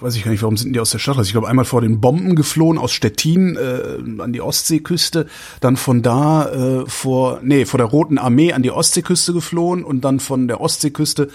weiß 0.00 0.16
ich 0.16 0.24
gar 0.24 0.32
nicht, 0.32 0.42
warum 0.42 0.56
sind 0.56 0.72
die 0.72 0.80
aus 0.80 0.90
der 0.90 0.98
Stadt 0.98 1.16
raus? 1.16 1.26
Ich 1.26 1.32
glaube, 1.32 1.48
einmal 1.48 1.64
vor 1.64 1.80
den 1.80 2.00
Bomben 2.00 2.34
geflohen 2.34 2.78
aus 2.78 2.92
Stettin 2.92 3.56
äh, 3.56 4.22
an 4.22 4.32
die 4.32 4.40
Ostseeküste, 4.40 5.26
dann 5.60 5.76
von 5.76 6.02
da 6.02 6.48
äh, 6.50 6.86
vor, 6.86 7.38
nee, 7.42 7.64
vor 7.64 7.78
der 7.78 7.86
Roten 7.86 8.18
Armee 8.18 8.52
an 8.52 8.62
die 8.62 8.72
Ostseeküste 8.72 9.32
geflohen 9.32 9.84
und 9.84 10.00
dann 10.00 10.18
von 10.18 10.48
der 10.48 10.60
Ostseeküste 10.60 11.28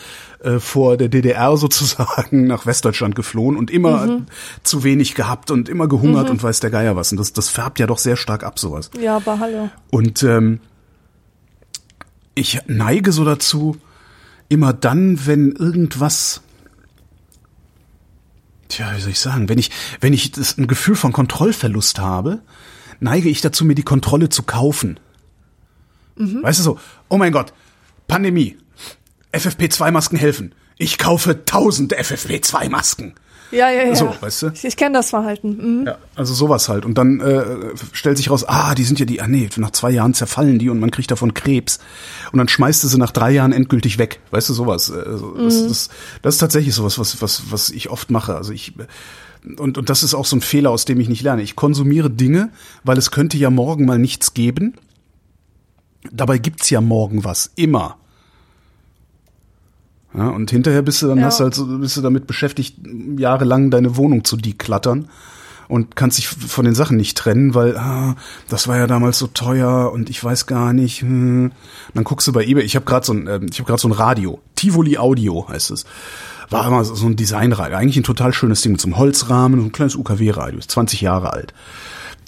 äh, 0.43 0.59
vor 0.59 0.97
der 0.97 1.07
DDR 1.07 1.55
sozusagen 1.57 2.47
nach 2.47 2.65
Westdeutschland 2.65 3.15
geflohen 3.15 3.55
und 3.55 3.71
immer 3.71 4.23
zu 4.63 4.83
wenig 4.83 5.15
gehabt 5.15 5.51
und 5.51 5.69
immer 5.69 5.87
gehungert 5.87 6.29
und 6.29 6.43
weiß 6.43 6.59
der 6.59 6.69
Geier 6.69 6.97
was. 6.97 7.11
Und 7.13 7.17
das, 7.17 7.31
das 7.31 7.47
färbt 7.49 7.79
ja 7.79 7.87
doch 7.87 7.97
sehr 7.97 8.17
stark 8.17 8.43
ab, 8.43 8.59
sowas. 8.59 8.91
Ja, 8.99 9.15
aber 9.15 9.39
hallo. 9.39 9.69
Und 9.89 10.21
ähm, 10.23 10.59
ich 12.35 12.59
neige 12.67 13.11
so 13.11 13.25
dazu, 13.25 13.77
immer 14.49 14.73
dann, 14.73 15.25
wenn 15.25 15.53
irgendwas, 15.53 16.41
tja, 18.67 18.93
wie 18.95 19.01
soll 19.01 19.11
ich 19.11 19.19
sagen, 19.19 19.49
wenn 19.49 19.57
ich, 19.57 19.71
wenn 20.01 20.13
ich 20.13 20.31
das, 20.31 20.57
ein 20.57 20.67
Gefühl 20.67 20.95
von 20.95 21.13
Kontrollverlust 21.13 21.99
habe, 21.99 22.41
neige 22.99 23.29
ich 23.29 23.41
dazu, 23.41 23.65
mir 23.65 23.75
die 23.75 23.83
Kontrolle 23.83 24.29
zu 24.29 24.43
kaufen. 24.43 24.99
Weißt 26.17 26.59
du 26.59 26.63
so, 26.63 26.79
oh 27.09 27.17
mein 27.17 27.31
Gott, 27.31 27.53
Pandemie, 28.07 28.57
FFP2-Masken 29.33 30.17
helfen. 30.17 30.53
Ich 30.77 30.97
kaufe 30.97 31.45
tausend 31.45 31.97
FFP2-Masken. 31.97 33.15
Ja, 33.55 33.69
ja, 33.69 33.83
ja. 33.83 33.95
So, 33.95 34.13
weißt 34.19 34.41
du? 34.41 34.47
Ich, 34.53 34.65
ich 34.65 34.77
kenne 34.77 34.93
das 34.93 35.09
Verhalten. 35.09 35.79
Mhm. 35.79 35.87
Ja, 35.87 35.97
also 36.15 36.33
sowas 36.33 36.67
halt. 36.67 36.85
Und 36.85 36.97
dann 36.97 37.21
äh, 37.21 37.43
stellt 37.93 38.17
sich 38.17 38.29
raus, 38.29 38.43
ah, 38.47 38.75
die 38.75 38.83
sind 38.83 38.99
ja 38.99 39.05
die, 39.05 39.21
ah 39.21 39.27
nee, 39.27 39.49
nach 39.57 39.71
zwei 39.71 39.91
Jahren 39.91 40.13
zerfallen 40.13 40.59
die 40.59 40.69
und 40.69 40.79
man 40.79 40.91
kriegt 40.91 41.09
davon 41.11 41.33
Krebs. 41.33 41.79
Und 42.31 42.39
dann 42.39 42.47
schmeißt 42.47 42.83
du 42.83 42.87
sie 42.87 42.97
nach 42.97 43.11
drei 43.11 43.31
Jahren 43.31 43.53
endgültig 43.53 43.97
weg. 43.97 44.19
Weißt 44.31 44.49
du, 44.49 44.53
sowas. 44.53 44.89
Äh, 44.89 45.17
so, 45.17 45.35
das, 45.37 45.67
das, 45.67 45.89
das 46.21 46.35
ist 46.35 46.39
tatsächlich 46.39 46.75
sowas, 46.75 46.99
was, 46.99 47.21
was, 47.21 47.43
was 47.49 47.69
ich 47.69 47.89
oft 47.89 48.11
mache. 48.11 48.35
Also 48.35 48.51
ich 48.51 48.73
und, 49.57 49.77
und 49.77 49.89
das 49.89 50.03
ist 50.03 50.15
auch 50.15 50.25
so 50.25 50.35
ein 50.35 50.41
Fehler, 50.41 50.71
aus 50.71 50.85
dem 50.85 50.99
ich 50.99 51.07
nicht 51.07 51.21
lerne. 51.21 51.43
Ich 51.43 51.55
konsumiere 51.55 52.09
Dinge, 52.09 52.49
weil 52.83 52.97
es 52.97 53.11
könnte 53.11 53.37
ja 53.37 53.49
morgen 53.49 53.85
mal 53.85 53.99
nichts 53.99 54.33
geben. 54.33 54.73
Dabei 56.11 56.39
gibt's 56.39 56.69
ja 56.69 56.81
morgen 56.81 57.23
was. 57.23 57.51
Immer. 57.55 57.97
Ja, 60.17 60.29
und 60.29 60.49
hinterher 60.51 60.81
bist 60.81 61.01
du 61.01 61.07
dann 61.07 61.17
Ja. 61.19 61.25
hast 61.25 61.39
du 61.39 61.43
halt 61.45 61.55
so, 61.55 61.65
bist 61.79 61.97
du 61.97 62.01
damit 62.01 62.27
beschäftigt, 62.27 62.77
jahrelang 63.17 63.69
deine 63.71 63.97
Wohnung 63.97 64.23
zu 64.23 64.37
deklattern 64.37 65.09
und 65.67 65.95
kannst 65.95 66.17
dich 66.19 66.27
von 66.27 66.63
den 66.63 66.75
Sachen 66.75 66.95
nicht 66.95 67.17
trennen, 67.17 67.53
weil 67.55 67.75
ah, 67.77 68.15
das 68.49 68.67
war 68.67 68.77
ja 68.77 68.87
damals 68.87 69.17
so 69.19 69.27
teuer 69.27 69.91
und 69.91 70.09
ich 70.09 70.23
weiß 70.23 70.45
gar 70.45 70.73
nicht. 70.73 71.01
Hm. 71.01 71.51
Dann 71.93 72.03
guckst 72.03 72.27
du 72.27 72.31
bei 72.31 72.45
eBay. 72.45 72.63
Ich 72.63 72.75
habe 72.75 72.85
gerade 72.85 73.05
so 73.05 73.13
ein, 73.13 73.27
äh, 73.27 73.39
ich 73.49 73.59
habe 73.59 73.67
gerade 73.67 73.81
so 73.81 73.87
ein 73.87 73.93
Radio, 73.93 74.39
Tivoli 74.55 74.97
Audio 74.97 75.47
heißt 75.49 75.71
es. 75.71 75.85
War 76.51 76.67
immer 76.67 76.83
so 76.85 77.07
ein 77.07 77.15
Designradio, 77.15 77.75
eigentlich 77.75 77.97
ein 77.97 78.03
total 78.03 78.31
schönes 78.31 78.61
Ding 78.61 78.73
mit 78.73 78.81
so 78.81 78.87
einem 78.87 78.97
Holzrahmen, 78.97 79.59
so 79.59 79.65
ein 79.65 79.71
kleines 79.71 79.95
UKW-Radio, 79.95 80.59
ist 80.59 80.69
20 80.69 81.01
Jahre 81.01 81.33
alt. 81.33 81.53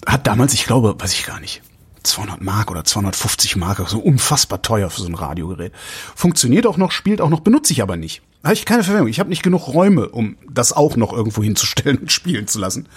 Hat 0.04 0.26
damals, 0.26 0.54
ich 0.54 0.64
glaube, 0.66 0.96
weiß 0.98 1.12
ich 1.12 1.24
gar 1.24 1.38
nicht, 1.38 1.62
200 2.02 2.40
Mark 2.40 2.70
oder 2.70 2.84
250 2.84 3.56
Mark, 3.56 3.86
so 3.88 3.98
unfassbar 3.98 4.62
teuer 4.62 4.90
für 4.90 5.02
so 5.02 5.08
ein 5.08 5.14
Radiogerät. 5.14 5.72
Funktioniert 6.14 6.66
auch 6.66 6.76
noch, 6.76 6.92
spielt 6.92 7.20
auch 7.20 7.30
noch, 7.30 7.40
benutze 7.40 7.72
ich 7.72 7.82
aber 7.82 7.96
nicht. 7.96 8.22
Habe 8.44 8.54
ich 8.54 8.64
keine 8.64 8.84
Verwendung. 8.84 9.08
Ich 9.08 9.20
habe 9.20 9.30
nicht 9.30 9.42
genug 9.42 9.68
Räume, 9.68 10.08
um 10.08 10.36
das 10.50 10.72
auch 10.72 10.96
noch 10.96 11.12
irgendwo 11.12 11.42
hinzustellen 11.42 11.98
und 12.00 12.12
spielen 12.12 12.46
zu 12.46 12.58
lassen. 12.58 12.88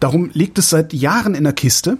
Darum 0.00 0.30
liegt 0.32 0.58
es 0.58 0.70
seit 0.70 0.92
Jahren 0.92 1.34
in 1.34 1.44
der 1.44 1.52
Kiste. 1.52 1.98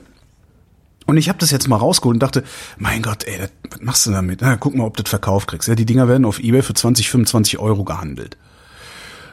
Und 1.07 1.19
ich 1.19 1.29
habe 1.29 1.39
das 1.39 1.51
jetzt 1.51 1.69
mal 1.69 1.77
rausgeholt 1.77 2.17
und 2.17 2.23
dachte, 2.23 2.45
mein 2.79 3.03
Gott, 3.03 3.25
ey, 3.25 3.49
was 3.71 3.81
machst 3.81 4.07
du 4.07 4.11
damit? 4.11 4.41
Na, 4.41 4.57
guck 4.57 4.75
mal, 4.75 4.85
ob 4.85 4.97
du 4.97 5.03
das 5.03 5.11
verkauft 5.11 5.49
kriegst. 5.49 5.69
Ja, 5.69 5.75
die 5.75 5.85
Dinger 5.85 6.09
werden 6.09 6.25
auf 6.25 6.39
Ebay 6.39 6.63
für 6.63 6.73
20, 6.73 7.11
25 7.11 7.59
Euro 7.59 7.85
gehandelt. 7.85 8.39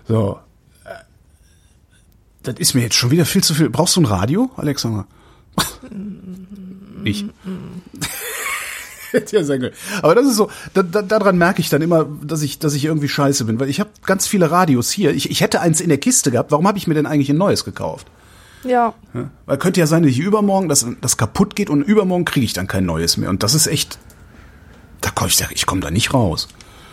So. 0.08 0.40
Das 2.44 2.56
ist 2.58 2.74
mir 2.74 2.82
jetzt 2.82 2.96
schon 2.96 3.12
wieder 3.12 3.26
viel 3.26 3.44
zu 3.44 3.54
viel. 3.54 3.70
Brauchst 3.70 3.96
du 3.96 4.02
ein 4.02 4.06
Radio, 4.06 4.50
Alexander? 4.58 5.06
Ich. 7.06 7.26
ja, 9.32 9.44
sehr 9.44 9.72
Aber 10.02 10.16
das 10.16 10.28
ist 10.28 10.36
so, 10.36 10.50
da, 10.74 10.84
da, 10.84 11.02
daran 11.02 11.38
merke 11.38 11.62
ich 11.62 11.70
dann 11.70 11.82
immer, 11.82 12.06
dass 12.24 12.42
ich, 12.42 12.60
dass 12.60 12.74
ich 12.74 12.86
irgendwie 12.86 13.10
scheiße 13.10 13.46
bin, 13.46 13.60
weil 13.60 13.70
ich 13.70 13.80
habe 13.80 13.90
ganz 14.06 14.28
viele 14.28 14.52
Radios 14.52 14.92
hier. 14.92 15.14
Ich, 15.14 15.30
ich 15.30 15.42
hätte 15.42 15.62
eins 15.62 15.82
in 15.82 15.90
der 15.90 15.98
Kiste 15.98 16.32
gehabt. 16.32 16.52
Warum 16.52 16.68
habe 16.68 16.78
ich 16.78 16.88
mir 16.88 16.94
denn 16.94 17.06
eigentlich 17.06 17.30
ein 17.30 17.38
neues 17.38 17.66
gekauft? 17.66 18.08
Ja. 18.64 18.94
ja. 19.14 19.30
Weil 19.46 19.58
könnte 19.58 19.80
ja 19.80 19.88
sein, 19.88 20.04
dass 20.04 20.12
ich 20.12 20.20
übermorgen 20.20 20.70
das, 20.70 20.86
das 21.02 21.18
kaputt 21.18 21.56
geht 21.56 21.70
und 21.70 21.82
übermorgen 21.82 22.26
kriege 22.26 22.46
ich 22.46 22.54
dann 22.54 22.68
kein 22.68 22.86
neues 22.86 23.18
mehr. 23.18 23.30
Und 23.30 23.44
das 23.44 23.56
ist 23.56 23.68
echt, 23.68 23.98
da 25.02 25.10
komm 25.14 25.28
ich, 25.28 25.44
ich 25.52 25.66
komme 25.66 25.82
da 25.82 25.92
nicht 25.92 26.14
raus. 26.14 26.48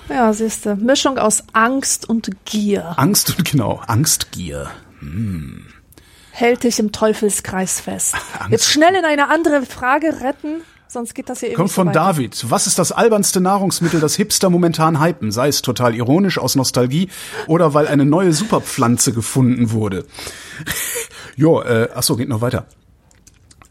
Ja, 0.08 0.32
siehste, 0.32 0.76
Mischung 0.76 1.18
aus 1.18 1.42
Angst 1.52 2.08
und 2.08 2.30
Gier. 2.46 2.98
Angst 2.98 3.36
und 3.36 3.44
genau, 3.44 3.82
Angst, 3.86 4.32
Gier. 4.32 4.70
Hm. 5.00 5.66
Hält 6.38 6.62
dich 6.62 6.78
im 6.78 6.92
Teufelskreis 6.92 7.80
fest. 7.80 8.14
Angst. 8.14 8.50
Jetzt 8.52 8.70
schnell 8.70 8.94
in 8.94 9.04
eine 9.04 9.28
andere 9.28 9.66
Frage 9.66 10.20
retten. 10.20 10.60
Sonst 10.86 11.14
geht 11.16 11.28
das 11.28 11.40
hier 11.40 11.52
Kommt 11.54 11.72
von 11.72 11.88
so 11.88 11.92
David. 11.92 12.48
Was 12.48 12.68
ist 12.68 12.78
das 12.78 12.92
albernste 12.92 13.40
Nahrungsmittel, 13.40 13.98
das 13.98 14.14
Hipster 14.14 14.48
momentan 14.48 15.02
hypen? 15.02 15.32
Sei 15.32 15.48
es 15.48 15.62
total 15.62 15.96
ironisch 15.96 16.38
aus 16.38 16.54
Nostalgie 16.54 17.08
oder 17.48 17.74
weil 17.74 17.88
eine 17.88 18.04
neue 18.04 18.32
Superpflanze 18.32 19.12
gefunden 19.12 19.72
wurde. 19.72 20.06
jo, 21.36 21.60
äh, 21.60 21.88
achso, 21.92 22.14
geht 22.14 22.28
noch 22.28 22.40
weiter. 22.40 22.66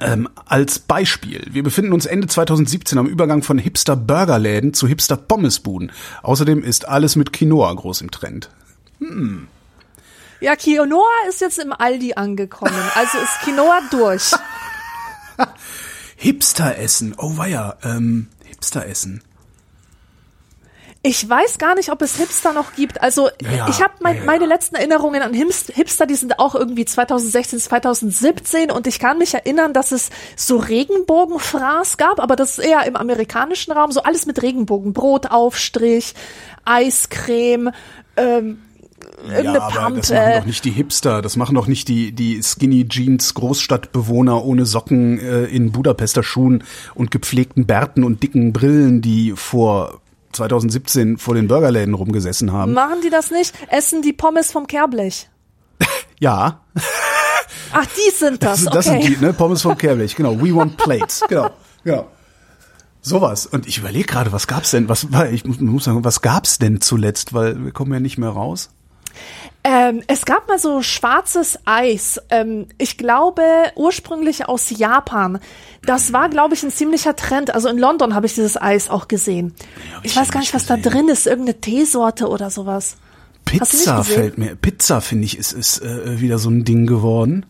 Ähm, 0.02 0.28
als 0.46 0.80
Beispiel, 0.80 1.48
wir 1.50 1.64
befinden 1.64 1.94
uns 1.94 2.06
Ende 2.06 2.28
2017 2.28 2.98
am 2.98 3.08
Übergang 3.08 3.44
von 3.44 3.60
Hipster-Burgerläden 3.60 4.74
zu 4.74 4.90
Hipster-Pommesbuden. 4.90 5.94
Außerdem 6.22 6.66
ist 6.66 6.86
alles 6.86 7.16
mit 7.16 7.32
Quinoa 7.32 7.72
groß 7.72 8.02
im 8.02 8.12
Trend. 8.12 8.50
Hm. 9.00 9.48
Ja, 10.40 10.56
Quinoa 10.56 11.28
ist 11.28 11.42
jetzt 11.42 11.60
im 11.60 11.74
Aldi 11.74 12.14
angekommen, 12.14 12.74
also 12.96 13.18
ist 13.18 13.42
Quinoa 13.44 13.82
durch. 13.90 14.32
Hipster-Essen, 16.18 17.16
oh 17.18 17.38
weia, 17.38 17.78
ähm, 17.84 18.28
Hipster-Essen. 18.46 19.24
Ich 21.04 21.28
weiß 21.28 21.58
gar 21.58 21.76
nicht, 21.76 21.90
ob 21.90 22.02
es 22.02 22.18
Hipster 22.18 22.54
noch 22.54 22.74
gibt. 22.74 23.02
Also 23.02 23.30
ja, 23.42 23.52
ja, 23.52 23.70
ich 23.70 23.82
habe 23.82 23.94
mein, 24.02 24.18
ja, 24.18 24.24
meine 24.26 24.46
letzten 24.46 24.76
Erinnerungen 24.76 25.22
an 25.22 25.34
Hipster, 25.34 26.06
die 26.06 26.16
sind 26.16 26.38
auch 26.38 26.54
irgendwie 26.54 26.86
2016, 26.86 27.60
2017 27.60 28.72
und 28.72 28.88
ich 28.88 29.00
kann 29.00 29.18
mich 29.18 29.34
erinnern, 29.34 29.74
dass 29.74 29.92
es 29.92 30.10
so 30.36 30.58
Regenbogenfraß 30.58 31.98
gab, 31.98 32.20
aber 32.20 32.36
das 32.36 32.58
ist 32.58 32.66
eher 32.66 32.86
im 32.86 32.96
amerikanischen 32.96 33.72
Raum, 33.72 33.92
so 33.92 34.04
alles 34.04 34.26
mit 34.26 34.42
Regenbogen, 34.42 34.92
Brotaufstrich, 34.94 36.14
Eiscreme, 36.66 37.72
ähm, 38.18 38.62
irgendeine 39.24 39.58
ja, 39.58 39.62
aber 39.62 39.76
Pampe. 39.76 40.02
Das 40.02 40.10
machen 40.12 40.34
doch 40.40 40.46
nicht 40.46 40.66
die 40.66 40.72
Hipster, 40.72 41.22
das 41.22 41.36
machen 41.36 41.56
doch 41.56 41.68
nicht 41.68 41.88
die, 41.88 42.12
die 42.12 42.42
Skinny 42.42 42.88
Jeans 42.88 43.34
Großstadtbewohner 43.34 44.44
ohne 44.44 44.66
Socken 44.66 45.20
äh, 45.20 45.46
in 45.46 45.72
Budapester 45.72 46.24
Schuhen 46.24 46.64
und 46.96 47.12
gepflegten 47.12 47.66
Bärten 47.66 48.04
und 48.04 48.24
dicken 48.24 48.54
Brillen, 48.54 49.02
die 49.02 49.34
vor 49.36 50.02
2017 50.34 51.18
vor 51.18 51.36
den 51.36 51.48
Burgerläden 51.48 51.94
rumgesessen 51.94 52.52
haben. 52.52 52.74
Machen 52.74 53.02
die 53.04 53.10
das 53.10 53.32
nicht? 53.32 53.54
Essen 53.70 54.02
die 54.02 54.14
Pommes 54.14 54.52
vom 54.52 54.68
Kehrblech? 54.68 55.30
ja. 56.20 56.62
Ach, 57.72 57.86
die 57.86 58.16
sind 58.16 58.44
das, 58.44 58.66
okay. 58.66 58.76
Das 58.76 58.86
sind 58.86 59.04
die, 59.04 59.18
ne? 59.18 59.34
Pommes 59.34 59.62
vom 59.62 59.78
Kehrblech, 59.78 60.16
genau. 60.16 60.40
We 60.40 60.54
want 60.56 60.78
plates, 60.78 61.24
genau. 61.28 61.50
genau. 61.84 62.08
Sowas. 63.02 63.46
Und 63.46 63.68
ich 63.68 63.78
überlege 63.78 64.06
gerade, 64.06 64.32
was 64.32 64.48
gab's 64.48 64.72
denn? 64.72 64.90
Was 64.90 65.08
ich 65.32 65.46
muss 65.46 65.84
sagen, 65.84 66.04
was 66.04 66.22
gab's 66.22 66.60
denn 66.60 66.82
zuletzt? 66.82 67.34
Weil 67.34 67.64
wir 67.64 67.72
kommen 67.72 67.94
ja 67.94 68.00
nicht 68.00 68.18
mehr 68.18 68.30
raus. 68.30 68.70
Ähm, 69.64 70.02
es 70.08 70.26
gab 70.26 70.48
mal 70.48 70.60
so 70.60 70.82
schwarzes 70.82 71.60
Eis. 71.66 72.22
Ähm, 72.30 72.68
ich 72.78 72.98
glaube 72.98 73.42
ursprünglich 73.76 74.48
aus 74.48 74.70
Japan. 74.70 75.40
Das 75.86 76.14
war, 76.14 76.30
glaube 76.30 76.54
ich, 76.54 76.64
ein 76.64 76.72
ziemlicher 76.72 77.16
Trend. 77.16 77.54
Also 77.54 77.68
in 77.68 77.78
London 77.78 78.14
habe 78.14 78.26
ich 78.28 78.36
dieses 78.36 78.62
Eis 78.62 78.90
auch 78.90 79.08
gesehen. 79.08 79.54
Ja, 79.92 80.00
ich, 80.04 80.12
ich 80.12 80.18
weiß 80.18 80.32
gar 80.32 80.40
nicht, 80.40 80.54
was 80.54 80.68
gesehen. 80.68 80.84
da 80.84 80.90
drin 80.90 81.10
ist. 81.10 81.28
Irgendeine 81.28 81.60
Teesorte 81.60 82.30
oder 82.30 82.50
sowas. 82.50 82.96
Pizza 83.44 84.04
fällt 84.04 84.38
mir. 84.38 84.56
Pizza 84.56 85.02
finde 85.02 85.26
ich 85.26 85.38
ist 85.38 85.54
ist 85.54 85.82
äh, 85.82 86.20
wieder 86.20 86.38
so 86.38 86.50
ein 86.50 86.64
Ding 86.64 86.86
geworden. 86.86 87.46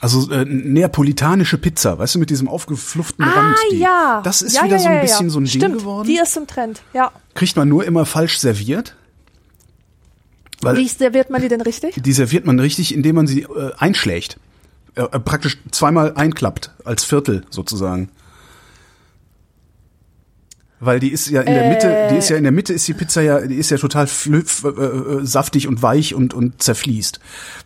Also 0.00 0.30
äh, 0.30 0.46
neapolitanische 0.46 1.58
Pizza, 1.58 1.98
weißt 1.98 2.14
du, 2.14 2.20
mit 2.20 2.30
diesem 2.30 2.48
aufgeflufften 2.48 3.22
ah, 3.22 3.30
Rand. 3.30 3.56
Die, 3.70 3.78
ja. 3.78 4.22
Das 4.24 4.40
ist 4.40 4.56
ja, 4.56 4.64
wieder 4.64 4.76
ja, 4.76 4.82
so 4.82 4.88
ein 4.88 5.00
bisschen 5.02 5.30
so 5.30 5.40
ein 5.40 5.44
Ding 5.44 5.60
Stimmt, 5.60 5.78
geworden. 5.78 6.06
Die 6.06 6.16
ist 6.16 6.36
im 6.38 6.46
Trend, 6.46 6.80
ja. 6.94 7.12
Kriegt 7.34 7.54
man 7.56 7.68
nur 7.68 7.84
immer 7.84 8.06
falsch 8.06 8.38
serviert. 8.38 8.96
Weil 10.62 10.76
Wie 10.76 10.88
serviert 10.88 11.30
man 11.30 11.40
die 11.40 11.48
denn 11.48 11.60
richtig? 11.60 11.94
Die 12.02 12.12
serviert 12.12 12.44
man 12.44 12.58
richtig, 12.58 12.94
indem 12.94 13.16
man 13.16 13.26
sie 13.26 13.42
äh, 13.42 13.72
einschlägt. 13.78 14.38
Äh, 14.94 15.02
äh, 15.02 15.20
praktisch 15.20 15.58
zweimal 15.70 16.14
einklappt, 16.14 16.72
als 16.84 17.04
Viertel 17.04 17.44
sozusagen. 17.50 18.10
Weil 20.80 20.98
die 20.98 21.10
ist 21.10 21.28
ja 21.28 21.42
in 21.42 21.52
der 21.52 21.68
Mitte, 21.68 22.08
die 22.10 22.16
ist 22.16 22.30
ja 22.30 22.36
in 22.36 22.42
der 22.42 22.52
Mitte 22.52 22.72
ist 22.72 22.88
die 22.88 22.94
Pizza 22.94 23.20
ja, 23.20 23.46
die 23.46 23.56
ist 23.56 23.70
ja 23.70 23.76
total 23.76 24.06
äh, 24.06 24.36
äh, 24.36 25.26
saftig 25.26 25.68
und 25.68 25.82
weich 25.82 26.14
und 26.14 26.32
und 26.32 26.62
zerfließt. 26.62 27.20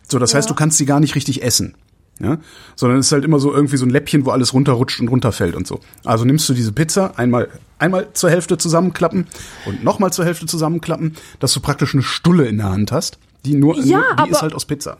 So, 0.07 0.19
das 0.19 0.33
ja. 0.33 0.37
heißt, 0.37 0.49
du 0.49 0.53
kannst 0.53 0.77
sie 0.77 0.85
gar 0.85 0.99
nicht 0.99 1.15
richtig 1.15 1.41
essen. 1.41 1.75
Ja, 2.19 2.37
sondern 2.77 2.99
es 2.99 3.07
ist 3.07 3.11
halt 3.11 3.25
immer 3.25 3.39
so 3.39 3.53
irgendwie 3.53 3.75
so 3.75 3.85
ein 3.85 3.89
Läppchen, 3.89 4.25
wo 4.25 4.31
alles 4.31 4.53
runterrutscht 4.53 5.01
und 5.01 5.09
runterfällt 5.09 5.53
und 5.53 5.67
so. 5.67 5.81
Also 6.05 6.23
nimmst 6.23 6.47
du 6.47 6.53
diese 6.53 6.71
Pizza 6.71 7.17
einmal 7.19 7.49
einmal 7.77 8.07
zur 8.13 8.29
Hälfte 8.29 8.57
zusammenklappen 8.57 9.27
und 9.65 9.83
nochmal 9.83 10.13
zur 10.13 10.23
Hälfte 10.23 10.45
zusammenklappen, 10.45 11.15
dass 11.39 11.53
du 11.53 11.59
praktisch 11.59 11.93
eine 11.93 12.03
Stulle 12.03 12.45
in 12.47 12.57
der 12.57 12.69
Hand 12.69 12.93
hast, 12.93 13.17
die 13.43 13.55
nur, 13.55 13.77
ja, 13.79 13.97
nur 14.15 14.25
die 14.25 14.31
ist 14.31 14.41
halt 14.41 14.53
aus 14.53 14.65
Pizza. 14.65 14.97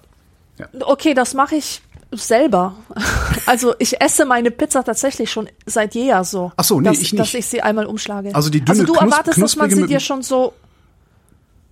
Ja. 0.57 0.67
Okay, 0.81 1.13
das 1.13 1.33
mache 1.33 1.55
ich 1.55 1.81
selber. 2.11 2.75
Also 3.47 3.75
ich 3.77 4.01
esse 4.01 4.25
meine 4.25 4.49
Pizza 4.49 4.83
tatsächlich 4.83 5.31
schon 5.31 5.47
seit 5.67 5.93
jeher 5.93 6.23
so. 6.23 6.51
Ach 6.57 6.63
so, 6.63 6.81
nee, 6.81 6.89
dass, 6.89 6.99
ich 6.99 7.13
nicht. 7.13 7.19
Dass 7.21 7.33
ich 7.35 7.45
sie 7.45 7.61
einmal 7.61 7.85
umschlage. 7.85 8.33
Also 8.33 8.49
die 8.49 8.59
dünne 8.59 8.69
Also 8.71 8.83
du 8.85 8.93
Knus 8.93 9.11
erwartest, 9.11 9.39
dass 9.39 9.55
man 9.55 9.69
sie 9.69 9.85
dir 9.85 9.99
schon 9.99 10.23
so 10.23 10.53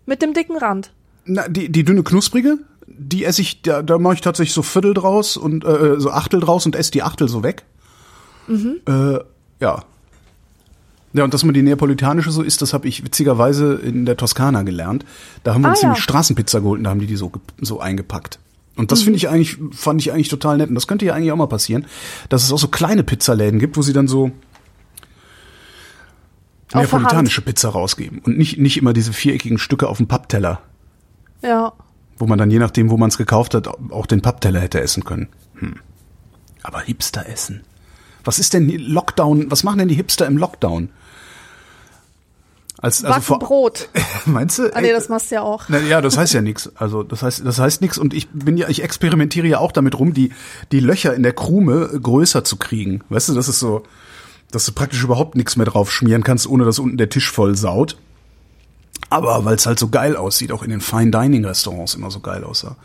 mit 0.06 0.22
dem 0.22 0.36
dicken 0.36 0.56
Rand. 0.56 0.92
Na, 1.26 1.48
die, 1.48 1.72
die 1.72 1.84
dünne 1.84 2.04
knusprige, 2.04 2.60
die 3.08 3.26
esse 3.26 3.42
ich, 3.42 3.62
da, 3.62 3.82
da 3.82 3.98
mache 3.98 4.16
ich 4.16 4.22
tatsächlich 4.22 4.54
so 4.54 4.62
Viertel 4.64 4.94
draus 4.94 5.38
und 5.38 5.64
äh, 5.66 6.00
so 6.00 6.12
Achtel 6.12 6.40
draus 6.40 6.66
und 6.66 6.76
esse 6.76 6.92
die 6.92 7.04
Achtel 7.04 7.28
so 7.28 7.44
weg. 7.44 7.64
Mhm. 8.48 8.78
Äh, 8.88 9.20
ja. 9.60 9.84
Ja, 11.16 11.24
und 11.24 11.34
dass 11.34 11.44
man 11.44 11.54
die 11.54 11.62
neapolitanische 11.62 12.32
so 12.32 12.42
isst, 12.42 12.62
das 12.64 12.74
habe 12.74 12.88
ich 12.88 13.04
witzigerweise 13.06 13.76
in 13.76 14.06
der 14.06 14.18
Toskana 14.18 14.64
gelernt. 14.64 15.06
Da 15.44 15.54
haben 15.54 15.62
wir 15.62 15.68
Ah, 15.68 15.72
uns 15.72 15.82
ja. 15.82 15.90
nämlich 15.90 16.04
Straßenpizza 16.04 16.60
geholt 16.60 16.80
und 16.80 16.86
da 16.86 16.90
haben 16.90 17.00
die 17.00 17.06
die 17.08 17.16
so, 17.18 17.32
so 17.62 17.80
eingepackt. 17.80 18.40
Und 18.76 18.92
das 18.92 19.04
finde 19.04 19.18
ich 19.18 19.30
eigentlich, 19.30 19.58
fand 19.72 20.02
ich 20.02 20.12
eigentlich 20.12 20.30
total 20.30 20.58
nett. 20.58 20.70
Und 20.70 20.76
das 20.76 20.88
könnte 20.88 21.06
ja 21.06 21.14
eigentlich 21.14 21.32
auch 21.32 21.38
mal 21.38 21.46
passieren, 21.48 21.86
dass 22.30 22.44
es 22.44 22.52
auch 22.52 22.58
so 22.58 22.68
kleine 22.68 23.04
Pizzaläden 23.04 23.60
gibt, 23.60 23.78
wo 23.78 23.84
sie 23.84 23.94
dann 23.94 24.08
so 24.08 24.32
neapolitanische 26.74 27.42
Pizza 27.42 27.70
rausgeben. 27.70 28.20
Und 28.20 28.38
nicht, 28.38 28.58
nicht 28.58 28.78
immer 28.78 28.94
diese 28.94 29.14
viereckigen 29.14 29.60
Stücke 29.60 29.88
auf 29.88 29.98
dem 29.98 30.08
Pappteller, 30.08 30.62
Ja. 31.44 31.74
Wo 32.18 32.28
man 32.28 32.38
dann 32.38 32.52
je 32.52 32.60
nachdem, 32.60 32.90
wo 32.90 32.98
man 32.98 33.10
es 33.10 33.18
gekauft 33.18 33.54
hat, 33.54 33.68
auch 33.68 34.06
den 34.06 34.22
Pappteller 34.22 34.60
hätte 34.60 34.82
essen 34.82 35.04
können. 35.04 35.30
Hm. 35.56 35.76
Aber 36.62 36.82
Hipster 36.82 37.28
essen. 37.28 37.64
Was 38.24 38.40
ist 38.40 38.54
denn 38.54 38.70
Lockdown? 38.70 39.52
Was 39.52 39.64
machen 39.64 39.80
denn 39.80 39.88
die 39.88 39.96
Hipster 39.96 40.26
im 40.26 40.38
Lockdown? 40.38 40.90
Als, 42.84 43.04
also 43.06 43.22
vor, 43.22 43.40
Brot. 43.40 43.88
meinst 44.26 44.60
du? 44.60 44.76
Ah 44.76 44.82
nee, 44.82 44.92
das 44.92 45.08
machst 45.08 45.32
du 45.32 45.36
ja 45.36 45.42
auch. 45.42 45.66
Na, 45.70 45.80
ja, 45.80 46.02
das 46.02 46.18
heißt 46.18 46.34
ja 46.34 46.42
nichts. 46.42 46.70
Also 46.76 47.04
das 47.04 47.24
heißt, 47.24 47.46
das 47.46 47.58
heißt 47.58 47.82
nichts. 47.82 47.98
Und 47.98 48.14
ich 48.14 48.30
bin 48.30 48.58
ja, 48.58 48.68
ich 48.68 48.84
experimentiere 48.84 49.48
ja 49.48 49.60
auch 49.60 49.72
damit 49.72 49.98
rum, 49.98 50.14
die 50.14 50.32
die 50.74 50.82
Löcher 50.82 51.14
in 51.14 51.24
der 51.24 51.32
Krume 51.32 51.88
größer 52.02 52.44
zu 52.44 52.58
kriegen. 52.58 53.02
Weißt 53.08 53.30
du, 53.30 53.34
das 53.36 53.48
ist 53.48 53.60
so, 53.60 53.84
dass 54.52 54.66
du 54.66 54.74
praktisch 54.74 55.02
überhaupt 55.02 55.36
nichts 55.36 55.56
mehr 55.56 55.66
drauf 55.66 55.92
schmieren 55.94 56.24
kannst, 56.24 56.46
ohne 56.46 56.66
dass 56.66 56.78
unten 56.78 56.98
der 56.98 57.10
Tisch 57.10 57.32
voll 57.32 57.56
saut. 57.56 57.98
Aber 59.10 59.46
weil 59.46 59.56
es 59.56 59.66
halt 59.66 59.80
so 59.80 59.90
geil 59.90 60.16
aussieht, 60.16 60.52
auch 60.52 60.64
in 60.64 60.70
den 60.70 60.82
Fine 60.82 61.12
Dining 61.12 61.46
Restaurants 61.46 61.94
immer 61.94 62.12
so 62.12 62.20
geil 62.20 62.44
aussah. 62.44 62.76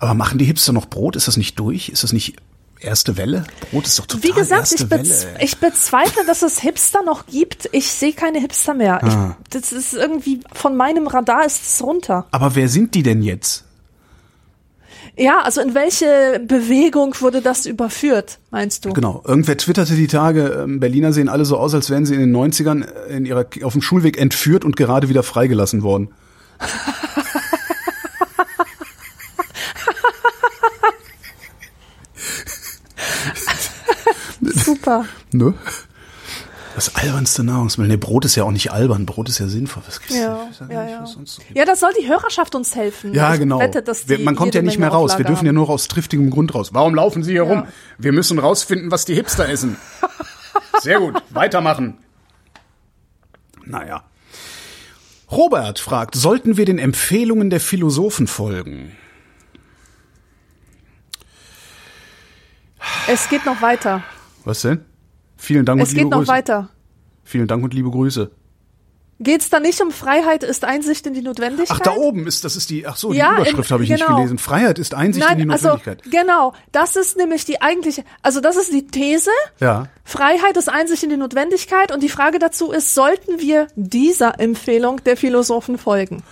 Aber 0.00 0.14
machen 0.14 0.38
die 0.38 0.44
Hipster 0.44 0.72
noch 0.72 0.86
Brot? 0.86 1.16
Ist 1.16 1.28
das 1.28 1.36
nicht 1.36 1.58
durch? 1.58 1.88
Ist 1.88 2.02
das 2.02 2.12
nicht 2.12 2.36
erste 2.80 3.16
Welle? 3.16 3.44
Brot 3.70 3.86
ist 3.86 3.98
doch 3.98 4.06
total 4.06 4.24
Wie 4.24 4.32
gesagt, 4.32 4.72
ich, 4.72 4.88
bez 4.88 5.26
Welle. 5.26 5.38
ich 5.40 5.58
bezweifle, 5.58 6.24
dass 6.26 6.42
es 6.42 6.60
Hipster 6.60 7.02
noch 7.04 7.26
gibt. 7.26 7.68
Ich 7.72 7.90
sehe 7.92 8.12
keine 8.12 8.40
Hipster 8.40 8.74
mehr. 8.74 9.02
Ah. 9.02 9.36
Ich, 9.42 9.50
das 9.50 9.72
ist 9.72 9.94
irgendwie, 9.94 10.40
von 10.52 10.76
meinem 10.76 11.06
Radar 11.06 11.44
ist 11.46 11.62
es 11.62 11.82
runter. 11.82 12.26
Aber 12.32 12.54
wer 12.54 12.68
sind 12.68 12.94
die 12.94 13.02
denn 13.02 13.22
jetzt? 13.22 13.64
Ja, 15.16 15.40
also 15.40 15.60
in 15.60 15.74
welche 15.74 16.40
Bewegung 16.46 17.14
wurde 17.20 17.42
das 17.42 17.66
überführt, 17.66 18.38
meinst 18.50 18.86
du? 18.86 18.94
Genau. 18.94 19.22
Irgendwer 19.26 19.58
twitterte 19.58 19.94
die 19.94 20.06
Tage, 20.06 20.62
ähm, 20.64 20.80
Berliner 20.80 21.12
sehen 21.12 21.28
alle 21.28 21.44
so 21.44 21.58
aus, 21.58 21.74
als 21.74 21.90
wären 21.90 22.06
sie 22.06 22.14
in 22.14 22.20
den 22.20 22.34
90ern 22.34 22.86
in 23.08 23.26
ihrer, 23.26 23.44
auf 23.62 23.74
dem 23.74 23.82
Schulweg 23.82 24.18
entführt 24.18 24.64
und 24.64 24.74
gerade 24.74 25.10
wieder 25.10 25.22
freigelassen 25.22 25.82
worden. 25.82 26.08
Super. 34.40 35.04
Ne? 35.32 35.54
Das 36.74 36.94
albernste 36.96 37.44
Nahrungsmittel. 37.44 37.90
Nee, 37.90 37.96
Brot 37.98 38.24
ist 38.24 38.34
ja 38.34 38.44
auch 38.44 38.50
nicht 38.50 38.72
albern. 38.72 39.04
Brot 39.04 39.28
ist 39.28 39.38
ja 39.38 39.46
sinnvoll. 39.46 39.82
Was 39.86 40.00
gibt's 40.00 40.16
Ja, 40.16 40.48
sag 40.58 40.70
ja, 40.70 40.88
ja. 40.88 41.06
so. 41.06 41.20
Ja, 41.54 41.64
das 41.64 41.80
soll 41.80 41.90
die 42.00 42.08
Hörerschaft 42.08 42.54
uns 42.54 42.74
helfen. 42.74 43.12
Ja, 43.12 43.36
genau. 43.36 43.60
Wette, 43.60 43.84
Wir, 44.06 44.18
man 44.20 44.36
kommt 44.36 44.54
ja 44.54 44.62
nicht 44.62 44.78
mehr 44.78 44.88
raus. 44.88 45.10
Wir 45.10 45.14
Auflage 45.16 45.24
dürfen 45.24 45.46
ja 45.46 45.52
nur 45.52 45.68
aus 45.68 45.88
triftigem 45.88 46.30
Grund 46.30 46.54
raus. 46.54 46.70
Warum 46.72 46.94
laufen 46.94 47.22
Sie 47.22 47.32
hier 47.32 47.44
Ja. 47.44 47.50
rum? 47.50 47.64
Wir 47.98 48.12
müssen 48.12 48.38
rausfinden, 48.38 48.90
was 48.90 49.04
die 49.04 49.14
Hipster 49.14 49.48
essen. 49.48 49.76
Sehr 50.80 50.98
gut. 50.98 51.22
Weitermachen. 51.30 51.98
Naja. 53.64 54.04
Robert 55.30 55.78
fragt, 55.78 56.14
sollten 56.14 56.56
wir 56.56 56.64
den 56.64 56.78
Empfehlungen 56.78 57.50
der 57.50 57.60
Philosophen 57.60 58.26
folgen? 58.26 58.92
Es 63.08 63.28
geht 63.28 63.46
noch 63.46 63.60
weiter. 63.62 64.02
Was 64.44 64.62
denn? 64.62 64.84
Vielen 65.42 65.64
Dank 65.64 65.80
Es 65.82 65.88
und 65.88 65.94
liebe 65.96 66.04
geht 66.04 66.10
noch 66.12 66.18
Grüße. 66.18 66.32
weiter. 66.32 66.68
Vielen 67.24 67.48
Dank 67.48 67.64
und 67.64 67.74
liebe 67.74 67.90
Grüße. 67.90 68.30
Geht's 69.18 69.50
da 69.50 69.58
nicht 69.60 69.80
um 69.80 69.90
Freiheit 69.90 70.42
ist 70.44 70.64
Einsicht 70.64 71.04
in 71.06 71.14
die 71.14 71.22
Notwendigkeit? 71.22 71.68
Ach, 71.76 71.80
da 71.80 71.92
oben 71.96 72.26
ist, 72.28 72.44
das 72.44 72.54
ist 72.56 72.70
die, 72.70 72.86
ach 72.86 72.96
so, 72.96 73.12
die 73.12 73.18
Ja, 73.18 73.34
Überschrift 73.36 73.70
habe 73.72 73.82
ich 73.84 73.90
nicht 73.90 74.04
genau. 74.04 74.16
gelesen. 74.16 74.38
Freiheit 74.38 74.78
ist 74.78 74.94
Einsicht 74.94 75.24
in 75.30 75.38
die 75.38 75.44
Nein, 75.44 75.50
also 75.52 75.68
Notwendigkeit. 75.70 76.12
genau, 76.12 76.54
das 76.70 76.94
ist 76.96 77.16
nämlich 77.16 77.44
die 77.44 77.60
eigentliche, 77.60 78.04
also 78.22 78.40
das 78.40 78.56
ist 78.56 78.72
die 78.72 78.86
These. 78.86 79.30
ja. 79.60 79.88
Freiheit 80.04 80.56
ist 80.56 80.68
Einsicht 80.68 81.02
in 81.02 81.10
die 81.10 81.16
Notwendigkeit 81.16 81.92
und 81.92 82.02
die 82.02 82.08
Frage 82.08 82.38
dazu 82.38 82.70
ist, 82.72 82.94
sollten 82.94 83.40
wir 83.40 83.66
dieser 83.76 84.38
Empfehlung 84.40 85.02
der 85.04 85.16
Philosophen 85.16 85.76
folgen? 85.78 86.22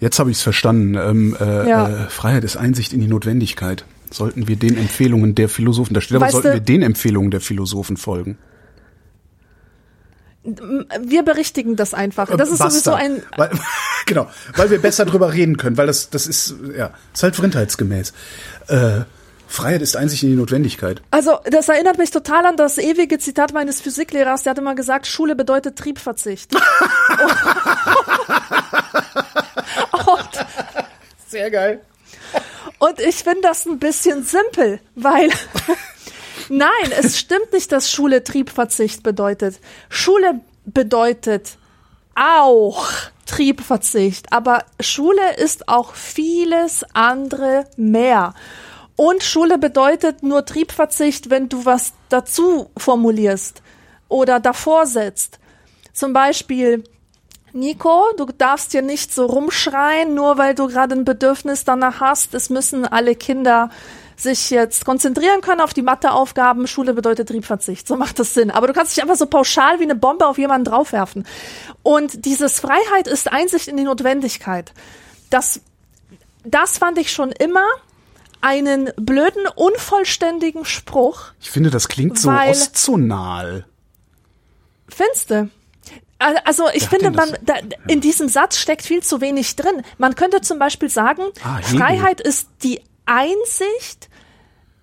Jetzt 0.00 0.18
habe 0.18 0.30
ich 0.32 0.36
es 0.38 0.42
verstanden. 0.42 0.94
Ähm, 0.94 1.36
äh, 1.40 1.68
Ja. 1.68 1.88
äh, 1.88 2.08
Freiheit 2.08 2.42
ist 2.44 2.56
Einsicht 2.56 2.92
in 2.92 3.00
die 3.00 3.06
Notwendigkeit. 3.08 3.84
Sollten 4.12 4.46
wir 4.48 4.56
den 4.56 4.76
Empfehlungen 4.76 5.34
der 5.34 5.48
Philosophen, 5.48 5.94
da 5.94 6.00
steht 6.00 6.16
aber, 6.16 6.30
sollten 6.30 6.52
wir 6.52 6.60
den 6.60 6.82
Empfehlungen 6.82 7.30
der 7.30 7.40
Philosophen 7.40 7.96
folgen. 7.96 8.38
Wir 10.44 11.22
berichtigen 11.22 11.76
das 11.76 11.94
einfach. 11.94 12.28
Das 12.36 12.50
ist 12.50 12.58
Basta. 12.58 12.70
sowieso 12.70 12.94
ein, 12.94 13.22
Weil, 13.36 13.50
genau, 14.06 14.28
weil 14.56 14.70
wir 14.70 14.80
besser 14.80 15.04
drüber 15.04 15.32
reden 15.32 15.56
können, 15.56 15.76
weil 15.76 15.86
das, 15.86 16.10
das 16.10 16.26
ist, 16.26 16.56
ja, 16.76 16.90
ist 17.14 17.22
halt 17.22 17.36
vrindheitsgemäß. 17.36 18.12
Äh, 18.66 19.02
Freiheit 19.46 19.82
ist 19.82 19.96
Einsicht 19.96 20.22
in 20.22 20.30
die 20.30 20.36
Notwendigkeit. 20.36 21.02
also 21.10 21.38
das 21.44 21.68
erinnert 21.68 21.98
mich 21.98 22.10
total 22.10 22.46
an 22.46 22.56
das 22.56 22.78
ewige 22.78 23.18
Zitat 23.18 23.52
meines 23.52 23.82
Physiklehrers, 23.82 24.44
der 24.44 24.52
hat 24.52 24.58
immer 24.58 24.74
gesagt, 24.74 25.06
Schule 25.06 25.36
bedeutet 25.36 25.76
Triebverzicht. 25.78 26.54
und, 29.92 30.46
Sehr 31.28 31.50
geil. 31.50 31.82
Und 32.78 33.00
ich 33.00 33.16
finde 33.16 33.42
das 33.42 33.66
ein 33.66 33.78
bisschen 33.78 34.24
simpel, 34.24 34.80
weil 34.94 35.30
nein, 36.48 36.92
es 36.98 37.18
stimmt 37.18 37.52
nicht, 37.52 37.70
dass 37.70 37.90
Schule 37.90 38.24
Triebverzicht 38.24 39.02
bedeutet. 39.02 39.60
Schule 39.88 40.40
bedeutet 40.64 41.58
auch 42.14 42.88
Triebverzicht, 43.26 44.32
aber 44.32 44.64
Schule 44.80 45.36
ist 45.36 45.68
auch 45.68 45.94
vieles 45.94 46.84
andere 46.92 47.66
mehr. 47.76 48.34
Und 48.96 49.22
Schule 49.22 49.58
bedeutet 49.58 50.22
nur 50.22 50.44
Triebverzicht, 50.44 51.30
wenn 51.30 51.48
du 51.48 51.64
was 51.64 51.92
dazu 52.08 52.70
formulierst 52.76 53.62
oder 54.08 54.38
davor 54.38 54.86
setzt. 54.86 55.38
Zum 55.92 56.12
Beispiel, 56.12 56.84
Nico, 57.54 58.04
du 58.16 58.26
darfst 58.26 58.72
hier 58.72 58.82
nicht 58.82 59.14
so 59.14 59.26
rumschreien, 59.26 60.14
nur 60.14 60.38
weil 60.38 60.54
du 60.54 60.68
gerade 60.68 60.94
ein 60.94 61.04
Bedürfnis 61.04 61.64
danach 61.64 62.00
hast. 62.00 62.34
Es 62.34 62.48
müssen 62.48 62.86
alle 62.86 63.14
Kinder 63.14 63.70
sich 64.16 64.50
jetzt 64.50 64.84
konzentrieren 64.84 65.40
können 65.40 65.60
auf 65.60 65.74
die 65.74 65.82
Matheaufgaben. 65.82 66.66
Schule 66.66 66.94
bedeutet 66.94 67.28
Triebverzicht. 67.28 67.86
So 67.86 67.96
macht 67.96 68.18
das 68.18 68.34
Sinn. 68.34 68.50
Aber 68.50 68.68
du 68.68 68.72
kannst 68.72 68.96
dich 68.96 69.02
einfach 69.02 69.16
so 69.16 69.26
pauschal 69.26 69.80
wie 69.80 69.84
eine 69.84 69.96
Bombe 69.96 70.26
auf 70.26 70.38
jemanden 70.38 70.64
draufwerfen. 70.64 71.26
Und 71.82 72.24
dieses 72.24 72.60
Freiheit 72.60 73.06
ist 73.06 73.30
Einsicht 73.30 73.68
in 73.68 73.76
die 73.76 73.84
Notwendigkeit. 73.84 74.72
Das, 75.28 75.60
das 76.44 76.78
fand 76.78 76.98
ich 76.98 77.12
schon 77.12 77.32
immer 77.32 77.66
einen 78.40 78.90
blöden, 78.96 79.46
unvollständigen 79.54 80.64
Spruch. 80.64 81.32
Ich 81.40 81.50
finde, 81.50 81.70
das 81.70 81.88
klingt 81.88 82.18
so 82.18 82.30
ostzonal. 82.30 83.66
Findste? 84.88 85.48
Also 86.44 86.64
ich 86.72 86.88
finde, 86.88 87.10
man 87.10 87.30
da, 87.42 87.54
in 87.88 88.00
diesem 88.00 88.28
Satz 88.28 88.58
steckt 88.58 88.82
viel 88.82 89.02
zu 89.02 89.20
wenig 89.20 89.56
drin. 89.56 89.82
Man 89.98 90.14
könnte 90.14 90.40
zum 90.40 90.58
Beispiel 90.58 90.88
sagen, 90.88 91.22
Ah. 91.44 91.60
Freiheit 91.62 92.20
ist 92.20 92.48
die 92.62 92.80
Einsicht. 93.06 94.08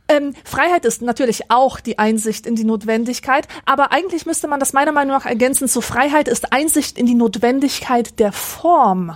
Ähm, 0.07 0.33
Freiheit 0.43 0.85
ist 0.85 1.01
natürlich 1.03 1.51
auch 1.51 1.79
die 1.79 1.99
Einsicht 1.99 2.47
in 2.47 2.55
die 2.55 2.63
Notwendigkeit, 2.63 3.47
aber 3.65 3.91
eigentlich 3.91 4.25
müsste 4.25 4.47
man 4.47 4.59
das 4.59 4.73
meiner 4.73 4.91
Meinung 4.91 5.15
nach 5.15 5.25
ergänzen 5.27 5.67
zu 5.67 5.81
Freiheit 5.81 6.27
ist 6.27 6.51
Einsicht 6.51 6.97
in 6.97 7.05
die 7.05 7.13
Notwendigkeit 7.13 8.17
der 8.19 8.31
Form. 8.31 9.15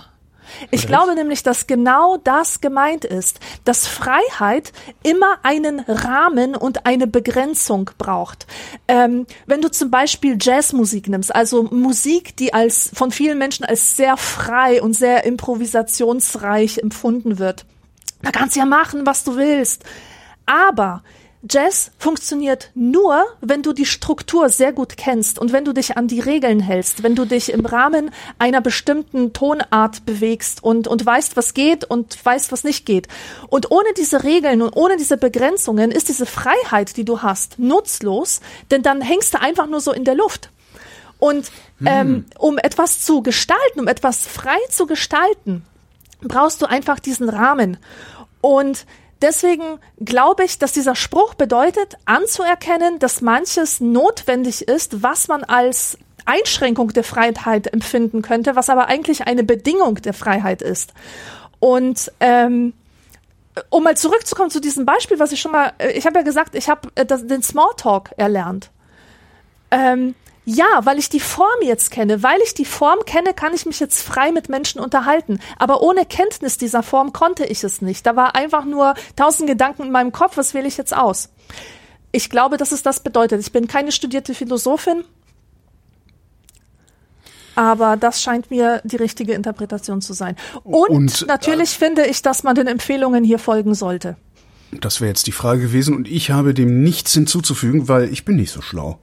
Ich 0.70 0.86
glaube 0.86 1.14
nämlich, 1.14 1.42
dass 1.42 1.66
genau 1.66 2.16
das 2.16 2.60
gemeint 2.60 3.04
ist, 3.04 3.40
dass 3.64 3.86
Freiheit 3.86 4.72
immer 5.02 5.38
einen 5.42 5.80
Rahmen 5.80 6.56
und 6.56 6.86
eine 6.86 7.06
Begrenzung 7.06 7.90
braucht. 7.98 8.46
Ähm, 8.88 9.26
wenn 9.46 9.62
du 9.62 9.70
zum 9.70 9.90
Beispiel 9.90 10.36
Jazzmusik 10.40 11.08
nimmst, 11.08 11.34
also 11.34 11.64
Musik, 11.64 12.36
die 12.36 12.54
als 12.54 12.90
von 12.94 13.10
vielen 13.10 13.38
Menschen 13.38 13.64
als 13.64 13.96
sehr 13.96 14.16
frei 14.16 14.82
und 14.82 14.94
sehr 14.94 15.24
improvisationsreich 15.24 16.78
empfunden 16.78 17.38
wird, 17.38 17.66
da 18.22 18.30
kannst 18.30 18.56
du 18.56 18.60
ja 18.60 18.66
machen, 18.66 19.06
was 19.06 19.24
du 19.24 19.36
willst. 19.36 19.84
Aber 20.46 21.02
Jazz 21.48 21.90
funktioniert 21.98 22.70
nur, 22.74 23.22
wenn 23.40 23.62
du 23.62 23.74
die 23.74 23.84
Struktur 23.84 24.48
sehr 24.48 24.72
gut 24.72 24.96
kennst 24.96 25.38
und 25.38 25.52
wenn 25.52 25.64
du 25.64 25.72
dich 25.72 25.96
an 25.96 26.08
die 26.08 26.20
Regeln 26.20 26.60
hältst, 26.60 27.02
wenn 27.02 27.14
du 27.14 27.26
dich 27.26 27.52
im 27.52 27.66
Rahmen 27.66 28.10
einer 28.38 28.62
bestimmten 28.62 29.32
Tonart 29.34 30.06
bewegst 30.06 30.64
und, 30.64 30.88
und 30.88 31.04
weißt, 31.04 31.36
was 31.36 31.52
geht 31.52 31.84
und 31.84 32.24
weißt, 32.24 32.50
was 32.50 32.64
nicht 32.64 32.86
geht. 32.86 33.08
Und 33.48 33.70
ohne 33.70 33.92
diese 33.96 34.24
Regeln 34.24 34.62
und 34.62 34.74
ohne 34.74 34.96
diese 34.96 35.18
Begrenzungen 35.18 35.90
ist 35.90 36.08
diese 36.08 36.24
Freiheit, 36.24 36.96
die 36.96 37.04
du 37.04 37.20
hast, 37.20 37.58
nutzlos, 37.58 38.40
denn 38.70 38.82
dann 38.82 39.02
hängst 39.02 39.34
du 39.34 39.40
einfach 39.40 39.66
nur 39.66 39.80
so 39.80 39.92
in 39.92 40.04
der 40.04 40.14
Luft. 40.14 40.50
Und 41.18 41.50
ähm, 41.84 42.24
um 42.38 42.58
etwas 42.58 43.00
zu 43.00 43.22
gestalten, 43.22 43.80
um 43.80 43.88
etwas 43.88 44.26
frei 44.26 44.58
zu 44.70 44.86
gestalten, 44.86 45.64
brauchst 46.22 46.62
du 46.62 46.66
einfach 46.66 47.00
diesen 47.00 47.28
Rahmen. 47.28 47.78
Und 48.40 48.86
deswegen 49.24 49.80
glaube 49.98 50.44
ich, 50.44 50.58
dass 50.58 50.72
dieser 50.72 50.94
Spruch 50.94 51.34
bedeutet, 51.34 51.96
anzuerkennen, 52.04 52.98
dass 52.98 53.22
manches 53.22 53.80
notwendig 53.80 54.68
ist, 54.68 55.02
was 55.02 55.26
man 55.26 55.42
als 55.42 55.98
Einschränkung 56.26 56.88
der 56.88 57.04
Freiheit 57.04 57.72
empfinden 57.72 58.22
könnte, 58.22 58.54
was 58.54 58.70
aber 58.70 58.86
eigentlich 58.86 59.26
eine 59.26 59.42
Bedingung 59.42 59.96
der 59.96 60.14
Freiheit 60.14 60.62
ist. 60.62 60.92
Und 61.58 62.12
ähm, 62.20 62.74
um 63.70 63.82
mal 63.82 63.96
zurückzukommen 63.96 64.50
zu 64.50 64.60
diesem 64.60 64.84
Beispiel, 64.84 65.18
was 65.18 65.32
ich 65.32 65.40
schon 65.40 65.52
mal, 65.52 65.72
äh, 65.78 65.92
ich 65.92 66.06
habe 66.06 66.18
ja 66.18 66.22
gesagt, 66.22 66.54
ich 66.54 66.68
habe 66.68 66.88
äh, 66.94 67.06
den 67.06 67.42
Smalltalk 67.42 68.10
erlernt. 68.16 68.70
Ähm, 69.70 70.14
ja, 70.44 70.80
weil 70.84 70.98
ich 70.98 71.08
die 71.08 71.20
Form 71.20 71.62
jetzt 71.62 71.90
kenne. 71.90 72.22
Weil 72.22 72.40
ich 72.44 72.54
die 72.54 72.64
Form 72.64 72.98
kenne, 73.06 73.32
kann 73.32 73.54
ich 73.54 73.64
mich 73.64 73.80
jetzt 73.80 74.02
frei 74.02 74.30
mit 74.30 74.48
Menschen 74.48 74.80
unterhalten. 74.80 75.40
Aber 75.58 75.82
ohne 75.82 76.04
Kenntnis 76.04 76.58
dieser 76.58 76.82
Form 76.82 77.12
konnte 77.12 77.44
ich 77.46 77.64
es 77.64 77.80
nicht. 77.80 78.06
Da 78.06 78.14
war 78.14 78.34
einfach 78.36 78.64
nur 78.64 78.94
tausend 79.16 79.48
Gedanken 79.48 79.84
in 79.84 79.90
meinem 79.90 80.12
Kopf, 80.12 80.36
was 80.36 80.52
wähle 80.52 80.68
ich 80.68 80.76
jetzt 80.76 80.94
aus? 80.94 81.30
Ich 82.12 82.30
glaube, 82.30 82.58
dass 82.58 82.72
es 82.72 82.82
das 82.82 83.00
bedeutet. 83.00 83.40
Ich 83.40 83.52
bin 83.52 83.66
keine 83.66 83.90
studierte 83.90 84.34
Philosophin, 84.34 85.04
aber 87.54 87.96
das 87.96 88.22
scheint 88.22 88.50
mir 88.50 88.80
die 88.84 88.96
richtige 88.96 89.32
Interpretation 89.32 90.00
zu 90.00 90.12
sein. 90.12 90.36
Und, 90.62 90.90
Und, 90.90 91.22
äh, 91.22 91.26
natürlich 91.26 91.70
finde 91.70 92.06
ich, 92.06 92.22
dass 92.22 92.42
man 92.42 92.54
den 92.54 92.66
Empfehlungen 92.66 93.24
hier 93.24 93.38
folgen 93.38 93.74
sollte. 93.74 94.16
Das 94.80 95.00
wäre 95.00 95.08
jetzt 95.08 95.26
die 95.26 95.32
Frage 95.32 95.62
gewesen 95.62 95.94
und 95.94 96.08
ich 96.08 96.30
habe 96.30 96.52
dem 96.52 96.82
nichts 96.82 97.12
hinzuzufügen, 97.12 97.88
weil 97.88 98.12
ich 98.12 98.24
bin 98.24 98.36
nicht 98.36 98.50
so 98.50 98.60
schlau. 98.60 98.98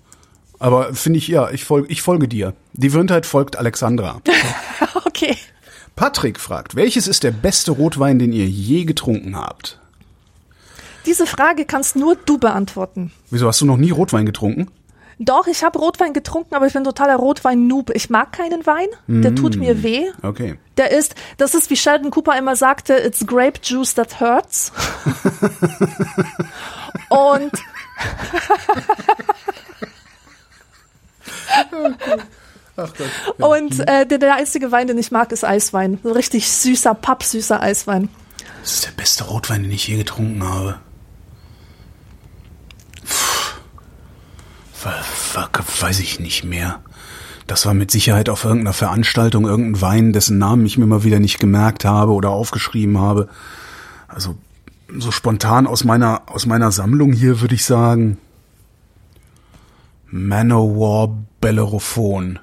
Aber 0.61 0.93
finde 0.93 1.17
ich, 1.17 1.27
ja, 1.27 1.49
ich 1.49 1.65
folge, 1.65 1.91
ich 1.91 2.03
folge 2.03 2.27
dir. 2.27 2.53
Die 2.73 2.93
Wirndheit 2.93 3.25
folgt 3.25 3.57
Alexandra. 3.57 4.21
okay. 5.05 5.35
Patrick 5.95 6.39
fragt, 6.39 6.75
welches 6.75 7.07
ist 7.07 7.23
der 7.23 7.31
beste 7.31 7.71
Rotwein, 7.71 8.19
den 8.19 8.31
ihr 8.31 8.45
je 8.45 8.85
getrunken 8.85 9.35
habt? 9.35 9.79
Diese 11.07 11.25
Frage 11.25 11.65
kannst 11.65 11.95
nur 11.95 12.15
du 12.15 12.37
beantworten. 12.37 13.11
Wieso 13.31 13.47
hast 13.47 13.59
du 13.61 13.65
noch 13.65 13.77
nie 13.77 13.89
Rotwein 13.89 14.27
getrunken? 14.27 14.69
Doch, 15.17 15.47
ich 15.47 15.63
habe 15.63 15.79
Rotwein 15.79 16.13
getrunken, 16.13 16.53
aber 16.53 16.67
ich 16.67 16.73
bin 16.73 16.83
totaler 16.83 17.15
Rotwein-Noob. 17.15 17.89
Ich 17.95 18.11
mag 18.11 18.31
keinen 18.31 18.63
Wein, 18.67 18.87
der 19.07 19.33
tut 19.33 19.55
mir 19.55 19.81
weh. 19.81 20.11
Okay. 20.21 20.59
Der 20.77 20.91
ist, 20.91 21.15
das 21.37 21.55
ist 21.55 21.71
wie 21.71 21.75
Sheldon 21.75 22.11
Cooper 22.11 22.37
immer 22.37 22.55
sagte, 22.55 22.93
it's 22.93 23.25
grape 23.25 23.59
juice 23.63 23.95
that 23.95 24.19
hurts. 24.19 24.71
Und 27.09 27.51
Und 33.37 33.79
äh, 33.87 34.05
der, 34.05 34.17
der 34.17 34.35
einzige 34.35 34.71
Wein, 34.71 34.87
den 34.87 34.97
ich 34.97 35.11
mag, 35.11 35.31
ist 35.31 35.43
Eiswein. 35.43 35.99
So 36.03 36.11
richtig 36.11 36.49
süßer, 36.51 36.93
pappsüßer 36.93 37.61
Eiswein. 37.61 38.09
Das 38.61 38.73
ist 38.73 38.85
der 38.85 38.91
beste 38.91 39.23
Rotwein, 39.25 39.63
den 39.63 39.71
ich 39.71 39.87
je 39.87 39.97
getrunken 39.97 40.43
habe. 40.43 40.79
Puh. 43.05 44.89
Weiß 45.79 45.99
ich 45.99 46.19
nicht 46.19 46.43
mehr. 46.43 46.81
Das 47.47 47.65
war 47.65 47.73
mit 47.73 47.91
Sicherheit 47.91 48.29
auf 48.29 48.45
irgendeiner 48.45 48.73
Veranstaltung, 48.73 49.45
irgendein 49.45 49.81
Wein, 49.81 50.13
dessen 50.13 50.37
Namen 50.37 50.65
ich 50.65 50.77
mir 50.77 50.85
mal 50.85 51.03
wieder 51.03 51.19
nicht 51.19 51.39
gemerkt 51.39 51.85
habe 51.85 52.13
oder 52.13 52.29
aufgeschrieben 52.29 52.97
habe. 52.97 53.27
Also 54.07 54.35
so 54.97 55.11
spontan 55.11 55.67
aus 55.67 55.83
meiner, 55.83 56.23
aus 56.27 56.45
meiner 56.45 56.71
Sammlung 56.71 57.13
hier 57.13 57.41
würde 57.41 57.55
ich 57.55 57.65
sagen 57.65 58.17
Manowar 60.11 61.17
Bellerophon. 61.39 62.39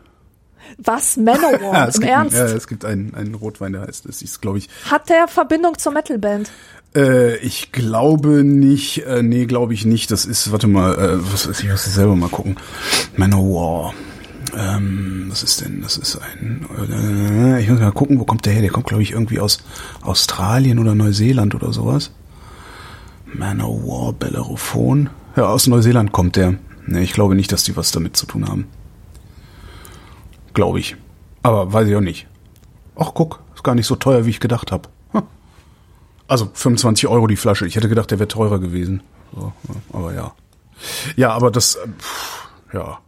Was? 0.79 1.17
Manowar? 1.17 1.61
Ja, 1.73 1.85
Im 1.85 1.89
es 1.89 2.01
gibt, 2.01 2.11
Ernst? 2.11 2.37
Ja, 2.37 2.45
es 2.47 2.67
gibt 2.67 2.85
einen, 2.85 3.15
einen 3.15 3.35
Rotwein, 3.35 3.73
der 3.73 3.83
heißt, 3.83 4.09
das 4.09 4.23
ist, 4.23 4.41
glaube 4.41 4.59
ich, 4.59 4.69
Hat 4.91 5.09
der 5.09 5.29
Verbindung 5.29 5.79
zur 5.79 5.93
Metalband? 5.93 6.51
Äh, 6.95 7.37
ich 7.37 7.73
glaube 7.73 8.45
nicht, 8.45 9.05
äh, 9.07 9.23
nee, 9.23 9.47
glaube 9.47 9.75
ich 9.75 9.85
nicht. 9.85 10.11
Das 10.11 10.25
ist, 10.25 10.51
warte 10.51 10.67
mal, 10.67 10.95
äh, 10.95 11.33
was 11.33 11.47
ist, 11.47 11.63
ich 11.63 11.69
muss 11.69 11.85
selber 11.85 12.17
mal 12.17 12.31
gucken. 12.31 12.57
Manowar. 13.17 13.95
Ähm, 14.57 15.27
was 15.29 15.43
ist 15.43 15.61
denn? 15.61 15.83
Das 15.83 15.99
ist 15.99 16.17
ein, 16.17 16.67
äh, 16.91 17.61
ich 17.61 17.69
muss 17.69 17.81
mal 17.81 17.93
gucken, 17.93 18.19
wo 18.19 18.25
kommt 18.25 18.47
der 18.47 18.55
her? 18.55 18.63
Der 18.63 18.71
kommt, 18.71 18.87
glaube 18.87 19.03
ich, 19.03 19.13
irgendwie 19.13 19.41
aus 19.41 19.59
Australien 20.03 20.79
oder 20.79 20.95
Neuseeland 20.95 21.55
oder 21.55 21.73
sowas. 21.73 22.13
Manowar, 23.27 24.15
Bellerophon. 24.15 25.11
Ja, 25.37 25.49
aus 25.49 25.67
Neuseeland 25.67 26.13
kommt 26.13 26.37
der. 26.37 26.55
Nee, 26.89 27.03
ich 27.03 27.13
glaube 27.13 27.35
nicht, 27.35 27.53
dass 27.53 27.65
die 27.65 27.77
was 27.77 27.91
damit 27.91 28.17
zu 28.17 28.27
tun 28.27 28.49
haben. 28.49 28.67
Glaube 30.55 30.81
ich. 30.81 30.97
Aber 31.43 31.73
weiß 31.73 31.87
ich 31.89 31.95
auch 31.95 32.01
nicht. 32.01 32.27
Ach, 32.97 33.13
guck, 33.15 33.41
ist 33.55 33.63
gar 33.63 33.75
nicht 33.75 33.87
so 33.87 33.95
teuer, 33.95 34.27
wie 34.27 34.31
ich 34.31 34.41
gedacht 34.41 34.73
habe. 34.73 34.89
Also 36.27 36.51
25 36.53 37.09
Euro 37.09 37.27
die 37.27 37.37
Flasche. 37.37 37.67
Ich 37.67 37.77
hätte 37.77 37.89
gedacht, 37.89 38.11
der 38.11 38.19
wäre 38.19 38.29
teurer 38.29 38.59
gewesen. 38.59 39.03
So, 39.35 39.53
aber 39.93 40.13
ja. 40.13 40.33
Ja, 41.17 41.31
aber 41.33 41.51
das, 41.51 41.77
äh, 41.77 41.89
pff, 41.99 42.49
ja, 42.75 42.99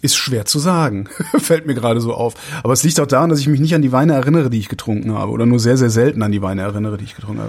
ist 0.00 0.16
schwer 0.16 0.44
zu 0.44 0.60
sagen. 0.60 1.08
Fällt 1.38 1.66
mir 1.66 1.74
gerade 1.74 2.00
so 2.00 2.14
auf. 2.14 2.34
Aber 2.62 2.72
es 2.72 2.84
liegt 2.84 3.00
auch 3.00 3.06
daran, 3.06 3.30
dass 3.30 3.40
ich 3.40 3.48
mich 3.48 3.58
nicht 3.58 3.74
an 3.74 3.82
die 3.82 3.90
Weine 3.90 4.14
erinnere, 4.14 4.48
die 4.48 4.60
ich 4.60 4.68
getrunken 4.68 5.12
habe. 5.12 5.32
Oder 5.32 5.44
nur 5.44 5.58
sehr, 5.58 5.76
sehr 5.76 5.90
selten 5.90 6.22
an 6.22 6.30
die 6.30 6.40
Weine 6.40 6.62
erinnere, 6.62 6.98
die 6.98 7.04
ich 7.04 7.16
getrunken 7.16 7.42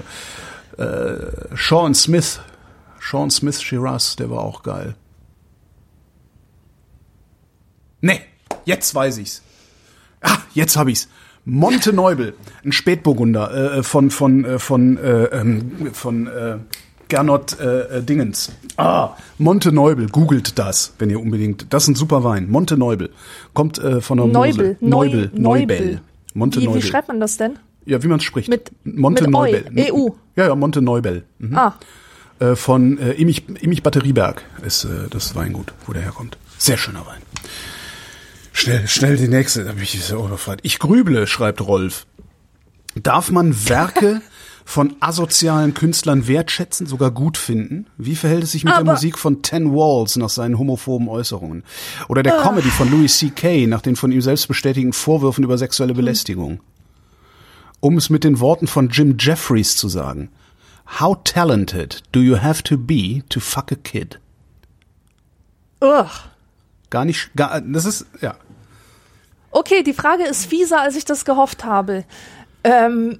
habe. 0.77 1.33
Äh, 1.51 1.55
Sean 1.55 1.93
Smith. 1.93 2.39
Sean 3.09 3.31
Smith 3.31 3.59
Shiraz, 3.61 4.15
der 4.17 4.29
war 4.29 4.39
auch 4.41 4.61
geil. 4.61 4.95
Nee, 8.01 8.21
jetzt 8.65 8.93
weiß 8.93 9.17
ich's. 9.17 9.41
Ah, 10.21 10.37
jetzt 10.53 10.77
hab 10.77 10.87
ich's. 10.87 11.07
Monte 11.45 11.93
Neubel, 11.93 12.35
ein 12.63 12.71
Spätburgunder 12.71 13.77
äh, 13.77 13.83
von 13.83 14.11
von 14.11 14.45
äh, 14.45 14.59
von 14.59 14.97
äh, 14.97 15.23
ähm, 15.25 15.89
von 15.93 16.27
äh, 16.27 16.57
Gernot 17.07 17.59
äh, 17.59 17.97
äh, 17.97 18.03
Dingens. 18.03 18.51
Ah, 18.77 19.15
Monte 19.39 19.71
Neubel, 19.71 20.07
googelt 20.09 20.59
das, 20.59 20.93
wenn 20.99 21.09
ihr 21.09 21.19
unbedingt. 21.19 21.73
Das 21.73 21.83
ist 21.83 21.89
ein 21.89 21.95
super 21.95 22.23
Wein. 22.23 22.49
Monte 22.51 22.77
Neubel 22.77 23.09
kommt 23.53 23.79
äh, 23.79 24.01
von 24.01 24.17
der 24.19 24.27
Neubel. 24.27 24.77
Neubel, 24.81 25.31
Neu- 25.33 25.39
Neubel. 25.39 25.77
Neubel. 25.79 26.01
Monte 26.35 26.61
Wie, 26.61 26.65
Neubel. 26.65 26.83
wie 26.83 26.85
schreibt 26.87 27.07
man 27.07 27.19
das 27.19 27.37
denn? 27.37 27.57
ja, 27.85 28.03
wie 28.03 28.07
man 28.07 28.19
es 28.19 28.23
spricht. 28.23 28.49
Mit- 28.49 28.71
Monte 28.83 29.23
mit 29.23 29.29
Eu, 29.33 29.39
Neubel. 29.39 29.65
EU. 29.91 30.09
Ja, 30.35 30.47
ja, 30.47 30.55
Monte 30.55 30.81
Neubel. 30.81 31.23
Mhm. 31.39 31.57
Ah, 31.57 31.79
Äh, 32.39 32.55
von 32.55 32.97
äh, 32.99 33.11
Immich, 33.13 33.43
Immich 33.61 33.83
Batterieberg 33.83 34.43
ist 34.65 34.85
äh, 34.85 35.07
das 35.09 35.35
Weingut, 35.35 35.73
wo 35.85 35.93
der 35.93 36.01
herkommt. 36.03 36.37
Sehr 36.57 36.77
schöner 36.77 37.05
Wein. 37.05 37.21
Schnell, 38.53 38.87
schnell 38.87 39.17
die 39.17 39.27
nächste. 39.27 39.63
Da 39.65 39.73
bin 39.73 39.83
ich 39.83 40.03
so 40.03 40.25
überfragt. 40.25 40.61
Ich 40.63 40.79
grüble, 40.79 41.27
schreibt 41.27 41.61
Rolf. 41.61 42.05
Darf 42.95 43.29
man 43.31 43.67
Werke 43.69 44.21
von 44.65 44.95
asozialen 44.99 45.73
Künstlern 45.73 46.27
wertschätzen, 46.27 46.85
sogar 46.87 47.11
gut 47.11 47.37
finden? 47.37 47.87
Wie 47.97 48.15
verhält 48.15 48.43
es 48.43 48.51
sich 48.53 48.63
mit 48.63 48.73
der 48.73 48.79
Aber- 48.81 48.93
Musik 48.93 49.17
von 49.17 49.41
Ten 49.41 49.71
Walls 49.73 50.15
nach 50.15 50.29
seinen 50.29 50.57
homophoben 50.57 51.07
Äußerungen? 51.09 51.63
Oder 52.07 52.19
Ah. 52.21 52.23
der 52.23 52.37
Comedy 52.41 52.69
von 52.69 52.89
Louis 52.91 53.17
C.K. 53.17 53.67
nach 53.67 53.81
den 53.81 53.95
von 53.95 54.11
ihm 54.11 54.21
selbst 54.21 54.47
bestätigten 54.47 54.93
Vorwürfen 54.93 55.43
über 55.43 55.57
sexuelle 55.57 55.93
Belästigung? 55.93 56.59
Um 57.81 57.97
es 57.97 58.09
mit 58.09 58.23
den 58.23 58.39
Worten 58.39 58.67
von 58.67 58.89
Jim 58.89 59.15
Jeffries 59.19 59.75
zu 59.77 59.87
sagen. 59.87 60.29
How 60.97 61.15
talented 61.23 62.01
do 62.11 62.21
you 62.21 62.41
have 62.41 62.63
to 62.63 62.77
be 62.77 63.23
to 63.29 63.39
fuck 63.39 63.71
a 63.71 63.75
kid? 63.75 64.19
ugh. 65.81 66.09
Gar 66.89 67.05
nicht, 67.05 67.29
gar, 67.35 67.61
das 67.61 67.85
ist, 67.85 68.05
ja. 68.21 68.35
Okay, 69.51 69.83
die 69.83 69.93
Frage 69.93 70.23
ist 70.23 70.45
fieser, 70.45 70.81
als 70.81 70.95
ich 70.95 71.05
das 71.05 71.25
gehofft 71.25 71.63
habe. 71.63 72.03
Ähm, 72.63 73.19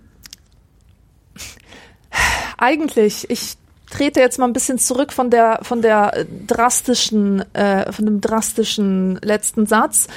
eigentlich, 2.57 3.29
ich 3.29 3.55
trete 3.89 4.19
jetzt 4.19 4.37
mal 4.37 4.45
ein 4.45 4.53
bisschen 4.53 4.79
zurück 4.79 5.13
von 5.13 5.29
der 5.29 5.59
von 5.63 5.81
der 5.81 6.25
drastischen, 6.47 7.41
äh, 7.53 7.91
von 7.91 8.05
dem 8.05 8.21
drastischen 8.21 9.17
letzten 9.17 9.65
Satz. 9.65 10.07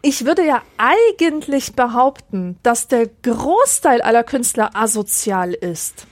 Ich 0.00 0.24
würde 0.24 0.46
ja 0.46 0.62
eigentlich 0.76 1.74
behaupten, 1.74 2.58
dass 2.62 2.88
der 2.88 3.08
Großteil 3.22 4.00
aller 4.00 4.24
Künstler 4.24 4.70
asozial 4.74 5.52
ist. 5.52 6.06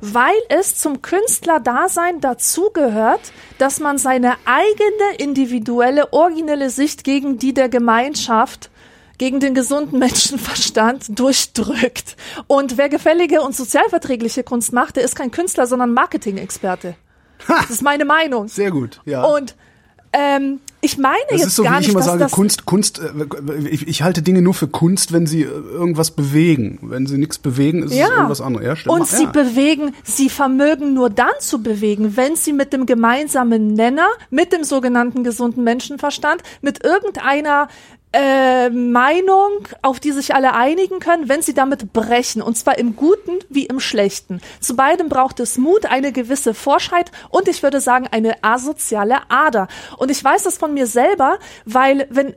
Weil 0.00 0.36
es 0.48 0.76
zum 0.76 1.02
Künstlerdasein 1.02 2.20
dazugehört, 2.20 3.20
dass 3.58 3.80
man 3.80 3.98
seine 3.98 4.34
eigene 4.44 5.16
individuelle, 5.18 6.12
originelle 6.12 6.70
Sicht 6.70 7.04
gegen 7.04 7.38
die 7.38 7.52
der 7.52 7.68
Gemeinschaft, 7.68 8.70
gegen 9.18 9.40
den 9.40 9.54
gesunden 9.54 9.98
Menschenverstand 9.98 11.18
durchdrückt. 11.18 12.16
Und 12.46 12.78
wer 12.78 12.88
gefällige 12.88 13.42
und 13.42 13.54
sozialverträgliche 13.54 14.44
Kunst 14.44 14.72
macht, 14.72 14.96
der 14.96 15.02
ist 15.02 15.16
kein 15.16 15.30
Künstler, 15.30 15.66
sondern 15.66 15.92
Marketing-Experte. 15.92 16.94
Das 17.46 17.70
ist 17.70 17.82
meine 17.82 18.04
Meinung. 18.04 18.48
Sehr 18.48 18.70
gut, 18.70 19.00
ja. 19.04 19.24
Und 19.24 19.54
ähm, 20.12 20.60
ich 20.80 20.96
meine 20.96 21.16
das 21.30 21.40
jetzt 21.40 21.48
ist 21.48 21.56
so, 21.56 21.64
gar 21.64 21.72
wie 21.72 21.76
ich 21.76 21.80
nicht, 21.80 21.90
immer 21.90 21.98
dass 22.00 22.06
sage, 22.06 22.20
das 22.20 22.32
Kunst, 22.32 22.64
Kunst, 22.64 23.00
äh, 23.00 23.68
ich, 23.68 23.88
ich 23.88 24.02
halte 24.02 24.22
Dinge 24.22 24.42
nur 24.42 24.54
für 24.54 24.68
Kunst, 24.68 25.12
wenn 25.12 25.26
sie 25.26 25.42
äh, 25.42 25.46
irgendwas 25.46 26.12
bewegen. 26.12 26.78
Wenn 26.82 27.06
sie 27.06 27.18
nichts 27.18 27.38
bewegen, 27.38 27.82
ist 27.82 27.90
es 27.90 27.98
Ja. 27.98 28.08
irgendwas 28.08 28.40
anderes. 28.40 28.66
Ja, 28.66 28.76
stimmt. 28.76 28.94
Und 28.94 29.08
sie 29.08 29.24
ja. 29.24 29.30
bewegen, 29.30 29.94
sie 30.04 30.28
vermögen 30.28 30.94
nur 30.94 31.10
dann 31.10 31.32
zu 31.40 31.62
bewegen, 31.62 32.16
wenn 32.16 32.36
sie 32.36 32.52
mit 32.52 32.72
dem 32.72 32.86
gemeinsamen 32.86 33.74
Nenner, 33.74 34.08
mit 34.30 34.52
dem 34.52 34.62
sogenannten 34.62 35.24
gesunden 35.24 35.64
Menschenverstand, 35.64 36.42
mit 36.62 36.84
irgendeiner 36.84 37.68
äh, 38.18 38.70
Meinung, 38.70 39.68
auf 39.82 40.00
die 40.00 40.10
sich 40.10 40.34
alle 40.34 40.54
einigen 40.54 40.98
können, 40.98 41.28
wenn 41.28 41.40
sie 41.40 41.54
damit 41.54 41.92
brechen. 41.92 42.42
Und 42.42 42.56
zwar 42.58 42.76
im 42.76 42.96
Guten 42.96 43.38
wie 43.48 43.66
im 43.66 43.78
Schlechten. 43.78 44.40
Zu 44.60 44.74
beidem 44.74 45.08
braucht 45.08 45.38
es 45.38 45.56
Mut, 45.56 45.86
eine 45.86 46.10
gewisse 46.10 46.52
Forschheit 46.52 47.12
und 47.30 47.46
ich 47.46 47.62
würde 47.62 47.80
sagen 47.80 48.08
eine 48.10 48.42
asoziale 48.42 49.18
Ader. 49.28 49.68
Und 49.98 50.10
ich 50.10 50.22
weiß 50.22 50.42
das 50.42 50.58
von 50.58 50.74
mir 50.74 50.86
selber, 50.86 51.38
weil 51.64 52.08
wenn 52.10 52.34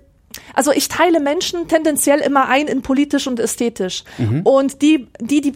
also 0.53 0.71
ich 0.71 0.87
teile 0.87 1.19
Menschen 1.19 1.67
tendenziell 1.67 2.19
immer 2.19 2.47
ein 2.47 2.67
in 2.67 2.81
politisch 2.81 3.27
und 3.27 3.39
ästhetisch. 3.39 4.03
Und 4.45 4.81
die, 4.81 5.07
die, 5.19 5.41
die, 5.41 5.53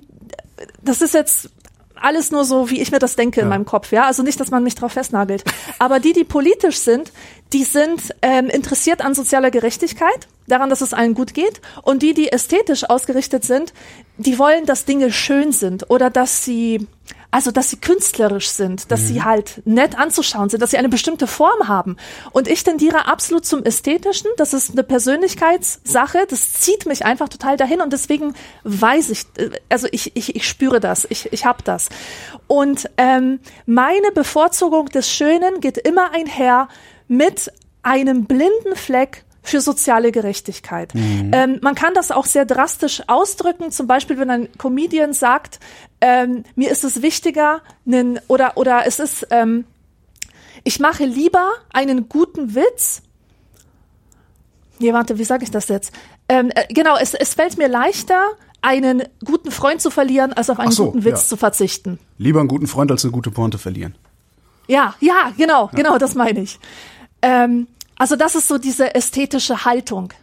das 0.83 1.01
ist 1.01 1.13
jetzt 1.13 1.49
alles 1.95 2.31
nur 2.31 2.45
so, 2.45 2.69
wie 2.69 2.81
ich 2.81 2.91
mir 2.91 2.99
das 2.99 3.15
denke 3.15 3.41
in 3.41 3.49
meinem 3.49 3.65
Kopf, 3.65 3.91
ja. 3.91 4.05
Also 4.05 4.23
nicht, 4.23 4.39
dass 4.39 4.51
man 4.51 4.63
mich 4.63 4.75
drauf 4.75 4.93
festnagelt. 4.93 5.43
Aber 5.79 5.99
die, 5.99 6.13
die 6.13 6.23
politisch 6.23 6.77
sind, 6.77 7.11
die 7.53 7.63
sind 7.63 8.13
ähm, 8.21 8.47
interessiert 8.47 9.03
an 9.03 9.13
sozialer 9.13 9.51
Gerechtigkeit, 9.51 10.27
daran, 10.47 10.69
dass 10.69 10.81
es 10.81 10.93
allen 10.93 11.13
gut 11.13 11.33
geht. 11.33 11.61
Und 11.81 12.03
die, 12.03 12.13
die 12.13 12.31
ästhetisch 12.31 12.89
ausgerichtet 12.89 13.43
sind, 13.43 13.73
die 14.17 14.39
wollen, 14.39 14.65
dass 14.65 14.85
Dinge 14.85 15.11
schön 15.11 15.51
sind 15.51 15.89
oder 15.89 16.09
dass 16.09 16.45
sie, 16.45 16.87
also 17.31 17.51
dass 17.51 17.69
sie 17.69 17.77
künstlerisch 17.77 18.49
sind, 18.49 18.91
dass 18.91 19.07
sie 19.07 19.23
halt 19.23 19.61
nett 19.65 19.97
anzuschauen 19.97 20.49
sind, 20.49 20.61
dass 20.61 20.71
sie 20.71 20.77
eine 20.77 20.89
bestimmte 20.89 21.27
Form 21.27 21.67
haben. 21.67 21.97
Und 22.31 22.47
ich 22.47 22.63
tendiere 22.63 23.07
absolut 23.07 23.45
zum 23.45 23.63
Ästhetischen. 23.63 24.29
Das 24.37 24.53
ist 24.53 24.71
eine 24.71 24.83
Persönlichkeitssache. 24.83 26.25
Das 26.29 26.53
zieht 26.53 26.85
mich 26.85 27.05
einfach 27.05 27.27
total 27.27 27.57
dahin 27.57 27.81
und 27.81 27.91
deswegen 27.91 28.35
weiß 28.63 29.09
ich, 29.09 29.25
äh, 29.37 29.49
also 29.69 29.87
ich, 29.91 30.15
ich, 30.15 30.35
ich 30.35 30.47
spüre 30.47 30.79
das, 30.79 31.05
ich, 31.09 31.31
ich 31.33 31.45
habe 31.45 31.61
das. 31.63 31.89
Und 32.47 32.89
ähm, 32.97 33.39
meine 33.65 34.11
Bevorzugung 34.13 34.87
des 34.87 35.11
Schönen 35.11 35.59
geht 35.59 35.77
immer 35.77 36.11
einher 36.11 36.69
mit 37.07 37.51
einem 37.83 38.25
blinden 38.25 38.75
Fleck 38.75 39.25
für 39.45 39.61
soziale 39.61 40.11
Gerechtigkeit. 40.11 40.93
Ähm, 40.95 41.59
man 41.61 41.75
kann 41.75 41.93
das 41.93 42.11
auch 42.11 42.25
sehr 42.25 42.45
drastisch 42.45 43.03
ausdrücken, 43.07 43.71
zum 43.71 43.87
Beispiel, 43.87 44.17
wenn 44.17 44.29
ein 44.29 44.49
Comedian 44.57 45.13
sagt, 45.13 45.59
ähm, 46.01 46.43
mir 46.55 46.71
ist 46.71 46.83
es 46.83 47.01
wichtiger, 47.01 47.61
nen, 47.85 48.19
oder, 48.27 48.57
oder 48.57 48.85
es 48.85 48.99
ist, 48.99 49.27
ähm, 49.29 49.65
ich 50.63 50.79
mache 50.79 51.05
lieber 51.05 51.51
einen 51.71 52.09
guten 52.09 52.55
Witz. 52.55 53.03
Nee, 54.79 54.91
warte, 54.93 55.17
wie 55.19 55.23
sage 55.23 55.43
ich 55.43 55.51
das 55.51 55.67
jetzt? 55.69 55.93
Ähm, 56.27 56.51
äh, 56.55 56.65
genau, 56.73 56.97
es, 56.97 57.13
es 57.13 57.35
fällt 57.35 57.57
mir 57.57 57.67
leichter, 57.67 58.31
einen 58.61 59.03
guten 59.23 59.51
Freund 59.51 59.79
zu 59.79 59.91
verlieren, 59.91 60.33
als 60.33 60.49
auf 60.49 60.59
einen 60.59 60.71
so, 60.71 60.87
guten 60.87 61.05
Witz 61.05 61.21
ja. 61.21 61.27
zu 61.29 61.37
verzichten. 61.37 61.99
Lieber 62.17 62.39
einen 62.39 62.49
guten 62.49 62.65
Freund 62.65 62.89
als 62.89 63.05
eine 63.05 63.11
gute 63.11 63.29
Pointe 63.29 63.59
verlieren. 63.59 63.95
Ja, 64.67 64.95
ja, 64.99 65.31
genau, 65.37 65.69
genau, 65.73 65.99
das 65.99 66.15
meine 66.15 66.41
ich. 66.41 66.59
Ähm, 67.21 67.67
also 67.97 68.15
das 68.15 68.35
ist 68.35 68.47
so 68.47 68.57
diese 68.57 68.95
ästhetische 68.95 69.65
Haltung. 69.65 70.13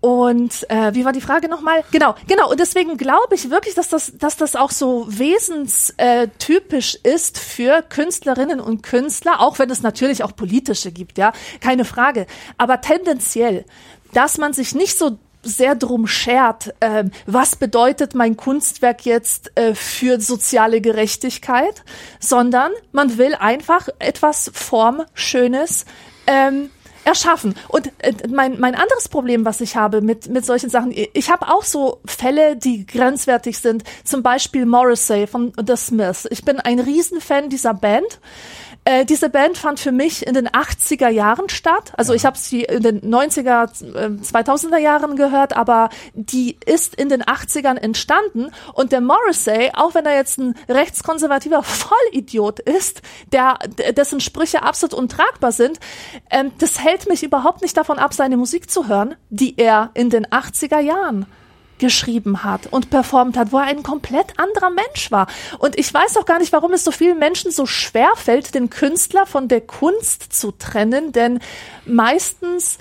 Und 0.00 0.70
äh, 0.70 0.94
wie 0.94 1.04
war 1.04 1.12
die 1.12 1.20
Frage 1.20 1.48
nochmal? 1.48 1.82
Genau, 1.90 2.14
genau. 2.28 2.50
Und 2.50 2.60
deswegen 2.60 2.96
glaube 2.96 3.34
ich 3.34 3.50
wirklich, 3.50 3.74
dass 3.74 3.88
das, 3.88 4.12
dass 4.16 4.36
das 4.36 4.54
auch 4.54 4.70
so 4.70 5.06
wesenstypisch 5.08 6.98
äh, 7.02 7.14
ist 7.14 7.38
für 7.38 7.82
Künstlerinnen 7.82 8.60
und 8.60 8.84
Künstler, 8.84 9.40
auch 9.40 9.58
wenn 9.58 9.70
es 9.70 9.82
natürlich 9.82 10.22
auch 10.22 10.36
politische 10.36 10.92
gibt, 10.92 11.18
ja, 11.18 11.32
keine 11.60 11.84
Frage. 11.84 12.26
Aber 12.58 12.80
tendenziell, 12.80 13.64
dass 14.12 14.38
man 14.38 14.52
sich 14.52 14.72
nicht 14.72 14.96
so 14.96 15.18
sehr 15.42 15.74
drum 15.74 16.06
schert, 16.06 16.74
ähm, 16.80 17.10
was 17.26 17.56
bedeutet 17.56 18.14
mein 18.14 18.36
Kunstwerk 18.36 19.04
jetzt 19.04 19.50
äh, 19.56 19.74
für 19.74 20.20
soziale 20.20 20.80
Gerechtigkeit, 20.80 21.82
sondern 22.20 22.70
man 22.92 23.18
will 23.18 23.34
einfach 23.34 23.88
etwas 23.98 24.50
Formschönes 24.54 25.86
ähm, 26.26 26.70
erschaffen. 27.08 27.54
Und 27.68 27.90
äh, 27.98 28.12
mein, 28.28 28.60
mein 28.60 28.74
anderes 28.74 29.08
Problem, 29.08 29.44
was 29.44 29.60
ich 29.60 29.76
habe 29.76 30.00
mit, 30.00 30.28
mit 30.28 30.44
solchen 30.44 30.70
Sachen, 30.70 30.92
ich 30.94 31.30
habe 31.30 31.48
auch 31.48 31.64
so 31.64 32.00
Fälle, 32.04 32.56
die 32.56 32.86
grenzwertig 32.86 33.58
sind, 33.58 33.82
zum 34.04 34.22
Beispiel 34.22 34.66
Morrissey 34.66 35.26
von 35.26 35.52
The 35.56 35.76
Smiths. 35.76 36.28
Ich 36.30 36.44
bin 36.44 36.60
ein 36.60 36.78
Riesenfan 36.78 37.48
dieser 37.48 37.74
Band. 37.74 38.20
Äh, 38.88 39.04
diese 39.04 39.28
Band 39.28 39.58
fand 39.58 39.78
für 39.78 39.92
mich 39.92 40.26
in 40.26 40.32
den 40.32 40.48
80er 40.48 41.10
Jahren 41.10 41.50
statt. 41.50 41.92
Also 41.98 42.14
ich 42.14 42.24
habe 42.24 42.38
sie 42.38 42.62
in 42.62 42.82
den 42.82 43.02
90er, 43.02 43.64
äh, 43.94 44.08
2000er 44.22 44.78
Jahren 44.78 45.14
gehört, 45.14 45.54
aber 45.54 45.90
die 46.14 46.56
ist 46.64 46.94
in 46.94 47.10
den 47.10 47.22
80ern 47.22 47.76
entstanden. 47.76 48.50
Und 48.72 48.92
der 48.92 49.02
Morrissey, 49.02 49.72
auch 49.74 49.94
wenn 49.94 50.06
er 50.06 50.14
jetzt 50.14 50.38
ein 50.38 50.54
rechtskonservativer 50.70 51.62
Vollidiot 51.64 52.60
ist, 52.60 53.02
der, 53.30 53.58
dessen 53.94 54.20
Sprüche 54.20 54.62
absolut 54.62 54.94
untragbar 54.94 55.52
sind, 55.52 55.78
ähm, 56.30 56.52
das 56.56 56.82
hält 56.82 57.10
mich 57.10 57.22
überhaupt 57.22 57.60
nicht 57.60 57.76
davon 57.76 57.98
ab, 57.98 58.14
seine 58.14 58.38
Musik 58.38 58.70
zu 58.70 58.88
hören, 58.88 59.16
die 59.28 59.58
er 59.58 59.90
in 59.92 60.08
den 60.08 60.26
80er 60.28 60.80
Jahren 60.80 61.26
geschrieben 61.78 62.44
hat 62.44 62.66
und 62.66 62.90
performt 62.90 63.36
hat, 63.36 63.52
wo 63.52 63.58
er 63.58 63.64
ein 63.64 63.82
komplett 63.82 64.38
anderer 64.38 64.70
Mensch 64.70 65.10
war. 65.10 65.26
Und 65.58 65.78
ich 65.78 65.92
weiß 65.92 66.16
auch 66.16 66.26
gar 66.26 66.38
nicht, 66.38 66.52
warum 66.52 66.72
es 66.72 66.84
so 66.84 66.90
vielen 66.90 67.18
Menschen 67.18 67.50
so 67.50 67.66
schwer 67.66 68.10
fällt, 68.16 68.54
den 68.54 68.70
Künstler 68.70 69.26
von 69.26 69.48
der 69.48 69.60
Kunst 69.60 70.32
zu 70.32 70.52
trennen, 70.52 71.12
denn 71.12 71.40
meistens, 71.86 72.78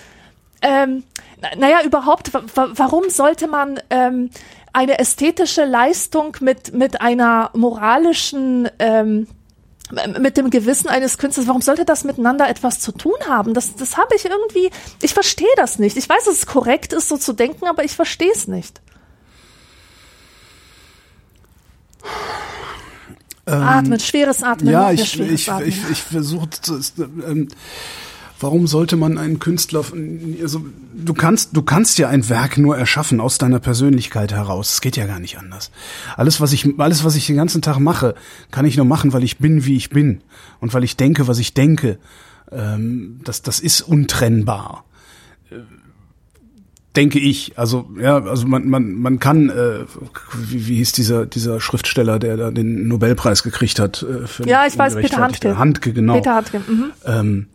ähm, 0.61 1.03
na- 1.41 1.55
naja, 1.57 1.83
überhaupt, 1.83 2.33
wa- 2.33 2.43
wa- 2.55 2.69
warum 2.73 3.09
sollte 3.09 3.47
man 3.47 3.79
ähm, 3.89 4.29
eine 4.73 4.99
ästhetische 4.99 5.65
Leistung 5.65 6.37
mit, 6.39 6.73
mit 6.73 7.01
einer 7.01 7.49
moralischen 7.53 8.69
ähm, 8.79 9.27
mit 10.19 10.35
dem 10.35 10.49
Gewissen 10.49 10.89
eines 10.89 11.17
Künstlers, 11.17 11.47
warum 11.47 11.61
sollte 11.61 11.85
das 11.85 12.03
miteinander 12.03 12.49
etwas 12.49 12.81
zu 12.81 12.91
tun 12.91 13.15
haben? 13.29 13.53
Das, 13.53 13.73
das 13.77 13.95
habe 13.95 14.15
ich 14.17 14.25
irgendwie, 14.25 14.69
ich 15.01 15.13
verstehe 15.13 15.47
das 15.55 15.79
nicht. 15.79 15.95
Ich 15.95 16.09
weiß, 16.09 16.25
dass 16.25 16.33
es 16.33 16.45
korrekt 16.45 16.91
ist, 16.91 17.07
so 17.07 17.15
zu 17.15 17.31
denken, 17.31 17.67
aber 17.67 17.85
ich 17.85 17.93
verstehe 17.95 18.31
es 18.33 18.49
nicht. 18.49 18.81
Atmen, 23.45 23.99
schweres 23.99 24.43
Atmen. 24.43 24.71
Ja, 24.71 24.91
ich, 24.91 25.19
ich, 25.19 25.49
Atmen. 25.49 25.69
ich, 25.69 25.77
ich 25.89 26.01
versuche, 26.01 26.49
ähm, 27.25 27.47
warum 28.39 28.67
sollte 28.67 28.97
man 28.97 29.17
einen 29.17 29.39
Künstler, 29.39 29.83
also 30.41 30.65
du 30.93 31.13
kannst, 31.13 31.55
du 31.55 31.61
kannst 31.61 31.97
ja 31.97 32.09
ein 32.09 32.27
Werk 32.27 32.57
nur 32.57 32.77
erschaffen 32.77 33.21
aus 33.21 33.37
deiner 33.37 33.59
Persönlichkeit 33.59 34.33
heraus. 34.33 34.73
Es 34.73 34.81
geht 34.81 34.97
ja 34.97 35.05
gar 35.05 35.19
nicht 35.19 35.37
anders. 35.37 35.71
Alles, 36.17 36.41
was 36.41 36.51
ich, 36.51 36.67
alles, 36.77 37.03
was 37.03 37.15
ich 37.15 37.27
den 37.27 37.37
ganzen 37.37 37.61
Tag 37.61 37.79
mache, 37.79 38.15
kann 38.51 38.65
ich 38.65 38.75
nur 38.75 38.85
machen, 38.85 39.13
weil 39.13 39.23
ich 39.23 39.37
bin, 39.37 39.65
wie 39.65 39.77
ich 39.77 39.89
bin 39.89 40.21
und 40.59 40.73
weil 40.73 40.83
ich 40.83 40.97
denke, 40.97 41.27
was 41.27 41.39
ich 41.39 41.53
denke. 41.53 41.99
Ähm, 42.51 43.19
das, 43.23 43.41
das 43.41 43.59
ist 43.59 43.81
untrennbar 43.81 44.83
denke 46.97 47.19
ich. 47.19 47.57
Also 47.57 47.87
ja, 48.01 48.17
also 48.17 48.47
man 48.47 48.67
man 48.67 48.93
man 48.95 49.19
kann 49.19 49.49
äh, 49.49 49.85
wie, 50.35 50.67
wie 50.67 50.75
hieß 50.77 50.91
dieser 50.91 51.25
dieser 51.25 51.61
Schriftsteller, 51.61 52.19
der 52.19 52.35
da 52.35 52.51
den 52.51 52.87
Nobelpreis 52.87 53.43
gekriegt 53.43 53.79
hat 53.79 54.03
äh, 54.03 54.27
für 54.27 54.45
Ja, 54.47 54.65
ich 54.65 54.77
weiß, 54.77 54.95
Peter 54.95 55.17
Handke. 55.17 55.57
Handke 55.57 55.93
genau. 55.93 56.15
Peter 56.15 56.35
Handke. 56.35 56.59
Mhm. 56.67 56.91
Ähm, 57.05 57.47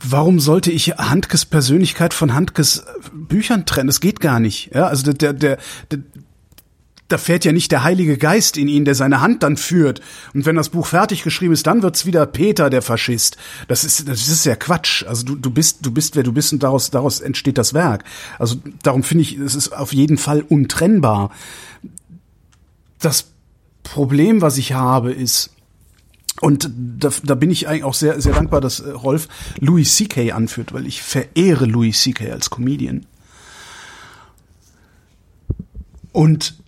warum 0.00 0.40
sollte 0.40 0.72
ich 0.72 0.96
Handkes 0.96 1.44
Persönlichkeit 1.44 2.14
von 2.14 2.34
Handkes 2.34 2.84
Büchern 3.12 3.66
trennen? 3.66 3.88
Das 3.88 4.00
geht 4.00 4.20
gar 4.20 4.40
nicht. 4.40 4.74
Ja, 4.74 4.86
also 4.86 5.12
der, 5.12 5.32
der, 5.34 5.58
der, 5.90 5.98
da 7.08 7.18
fährt 7.18 7.44
ja 7.44 7.52
nicht 7.52 7.70
der 7.70 7.84
Heilige 7.84 8.16
Geist 8.16 8.56
in 8.56 8.66
ihn, 8.66 8.84
der 8.84 8.94
seine 8.94 9.20
Hand 9.20 9.42
dann 9.42 9.56
führt. 9.56 10.00
Und 10.32 10.46
wenn 10.46 10.56
das 10.56 10.70
Buch 10.70 10.86
fertig 10.86 11.22
geschrieben 11.22 11.52
ist, 11.52 11.66
dann 11.66 11.82
wird's 11.82 12.06
wieder 12.06 12.24
Peter, 12.24 12.70
der 12.70 12.82
Faschist. 12.82 13.36
Das 13.68 13.84
ist, 13.84 14.08
das 14.08 14.26
ist 14.26 14.46
ja 14.46 14.56
Quatsch. 14.56 15.04
Also 15.06 15.24
du, 15.26 15.36
du 15.36 15.50
bist, 15.50 15.84
du 15.84 15.90
bist, 15.90 16.16
wer 16.16 16.22
du 16.22 16.32
bist 16.32 16.52
und 16.52 16.62
daraus, 16.62 16.90
daraus 16.90 17.20
entsteht 17.20 17.58
das 17.58 17.74
Werk. 17.74 18.04
Also 18.38 18.56
darum 18.82 19.02
finde 19.02 19.22
ich, 19.22 19.38
es 19.38 19.54
ist 19.54 19.72
auf 19.72 19.92
jeden 19.92 20.16
Fall 20.16 20.40
untrennbar. 20.40 21.30
Das 23.00 23.26
Problem, 23.82 24.40
was 24.40 24.56
ich 24.56 24.72
habe, 24.72 25.12
ist, 25.12 25.50
und 26.40 26.70
da, 26.74 27.10
da 27.22 27.34
bin 27.34 27.50
ich 27.50 27.68
eigentlich 27.68 27.84
auch 27.84 27.94
sehr, 27.94 28.20
sehr 28.20 28.32
dankbar, 28.32 28.62
dass 28.62 28.80
äh, 28.80 28.90
Rolf 28.90 29.28
Louis 29.60 29.94
C.K. 29.94 30.32
anführt, 30.32 30.72
weil 30.72 30.86
ich 30.86 31.02
verehre 31.02 31.66
Louis 31.66 32.00
C.K. 32.00 32.32
als 32.32 32.48
Comedian. 32.48 33.04
Und 36.12 36.63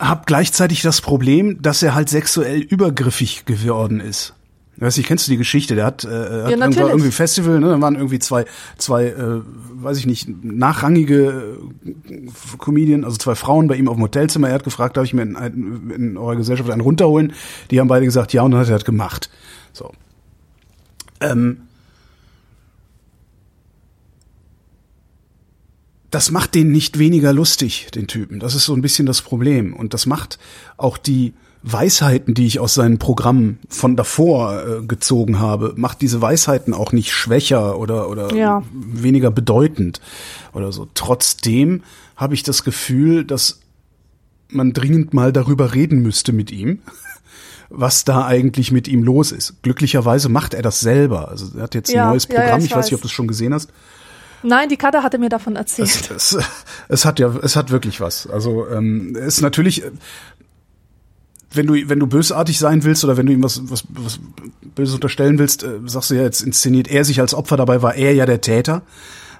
habe 0.00 0.22
gleichzeitig 0.26 0.82
das 0.82 1.00
Problem, 1.00 1.60
dass 1.62 1.82
er 1.82 1.94
halt 1.94 2.08
sexuell 2.08 2.60
übergriffig 2.60 3.44
geworden 3.46 4.00
ist. 4.00 4.34
Weiß 4.78 4.98
nicht, 4.98 5.06
kennst 5.06 5.26
du 5.26 5.30
die 5.30 5.38
Geschichte? 5.38 5.74
Der 5.74 5.86
hat, 5.86 6.04
äh, 6.04 6.08
hat 6.08 6.14
irgendwo 6.50 6.56
natürlich. 6.58 6.88
irgendwie 6.90 7.10
Festival, 7.10 7.60
ne? 7.60 7.68
Da 7.70 7.80
waren 7.80 7.94
irgendwie 7.94 8.18
zwei, 8.18 8.44
zwei, 8.76 9.06
äh, 9.06 9.40
weiß 9.72 9.96
ich 9.96 10.04
nicht, 10.04 10.28
nachrangige 10.44 11.56
äh, 11.88 12.26
Comedian, 12.58 13.02
also 13.04 13.16
zwei 13.16 13.34
Frauen 13.36 13.68
bei 13.68 13.76
ihm 13.76 13.88
auf 13.88 13.94
dem 13.96 14.02
Hotelzimmer. 14.02 14.48
Er 14.48 14.54
hat 14.56 14.64
gefragt, 14.64 14.98
darf 14.98 15.04
ich 15.06 15.14
mir 15.14 15.22
in, 15.22 15.34
ein- 15.34 15.90
in 15.96 16.16
eurer 16.18 16.36
Gesellschaft 16.36 16.68
einen 16.68 16.82
runterholen? 16.82 17.32
Die 17.70 17.80
haben 17.80 17.88
beide 17.88 18.04
gesagt, 18.04 18.34
ja, 18.34 18.42
und 18.42 18.50
dann 18.50 18.60
hat 18.60 18.68
er 18.68 18.74
das 18.74 18.84
gemacht. 18.84 19.30
So. 19.72 19.92
Ähm, 21.22 21.62
das 26.10 26.30
macht 26.30 26.54
den 26.54 26.70
nicht 26.72 26.98
weniger 26.98 27.32
lustig, 27.32 27.88
den 27.94 28.06
Typen. 28.06 28.38
Das 28.40 28.54
ist 28.54 28.64
so 28.64 28.74
ein 28.74 28.82
bisschen 28.82 29.06
das 29.06 29.22
Problem. 29.22 29.74
Und 29.74 29.92
das 29.94 30.06
macht 30.06 30.38
auch 30.76 30.98
die 30.98 31.34
Weisheiten, 31.62 32.32
die 32.34 32.46
ich 32.46 32.60
aus 32.60 32.74
seinen 32.74 32.98
Programmen 32.98 33.58
von 33.68 33.96
davor 33.96 34.62
äh, 34.64 34.86
gezogen 34.86 35.40
habe, 35.40 35.72
macht 35.76 36.00
diese 36.00 36.22
Weisheiten 36.22 36.72
auch 36.74 36.92
nicht 36.92 37.12
schwächer 37.12 37.76
oder, 37.78 38.08
oder 38.08 38.32
Ja. 38.34 38.62
weniger 38.72 39.32
bedeutend 39.32 40.00
oder 40.52 40.70
so. 40.70 40.86
Trotzdem 40.94 41.82
habe 42.14 42.34
ich 42.34 42.44
das 42.44 42.62
Gefühl, 42.62 43.24
dass 43.24 43.60
man 44.48 44.72
dringend 44.72 45.12
mal 45.12 45.32
darüber 45.32 45.74
reden 45.74 46.02
müsste 46.02 46.32
mit 46.32 46.52
ihm, 46.52 46.78
was 47.68 48.04
da 48.04 48.24
eigentlich 48.26 48.70
mit 48.70 48.86
ihm 48.86 49.02
los 49.02 49.32
ist. 49.32 49.54
Glücklicherweise 49.62 50.28
macht 50.28 50.54
er 50.54 50.62
das 50.62 50.78
selber. 50.78 51.28
Also 51.30 51.48
er 51.56 51.64
hat 51.64 51.74
jetzt 51.74 51.90
ein 51.90 51.96
Ja, 51.96 52.10
neues 52.10 52.28
ja, 52.28 52.34
ja, 52.36 52.40
Programm. 52.42 52.60
ich 52.60 52.66
ich 52.66 52.76
weiß 52.76 52.84
nicht, 52.86 52.94
ob 52.94 53.00
du 53.00 53.08
es 53.08 53.12
schon 53.12 53.26
gesehen 53.26 53.52
hast. 53.52 53.70
Nein, 54.46 54.68
die 54.68 54.76
Kader 54.76 55.02
hatte 55.02 55.18
mir 55.18 55.28
davon 55.28 55.56
erzählt. 55.56 56.10
Es, 56.14 56.32
es, 56.32 56.44
es 56.88 57.04
hat 57.04 57.18
ja, 57.18 57.34
es 57.42 57.56
hat 57.56 57.70
wirklich 57.70 58.00
was. 58.00 58.28
Also 58.28 58.68
ähm, 58.68 59.16
es 59.16 59.36
ist 59.36 59.40
natürlich, 59.40 59.84
äh, 59.84 59.90
wenn 61.52 61.66
du 61.66 61.74
wenn 61.88 61.98
du 61.98 62.06
bösartig 62.06 62.58
sein 62.58 62.84
willst 62.84 63.04
oder 63.04 63.16
wenn 63.16 63.26
du 63.26 63.32
ihm 63.32 63.42
was 63.42 63.60
was, 63.70 63.84
was 63.88 64.20
Böses 64.74 64.94
unterstellen 64.94 65.38
willst, 65.38 65.64
äh, 65.64 65.80
sagst 65.86 66.10
du 66.10 66.14
ja 66.14 66.22
jetzt 66.22 66.42
inszeniert 66.42 66.88
er 66.88 67.04
sich 67.04 67.20
als 67.20 67.34
Opfer. 67.34 67.56
Dabei 67.56 67.82
war 67.82 67.96
er 67.96 68.14
ja 68.14 68.24
der 68.24 68.40
Täter. 68.40 68.82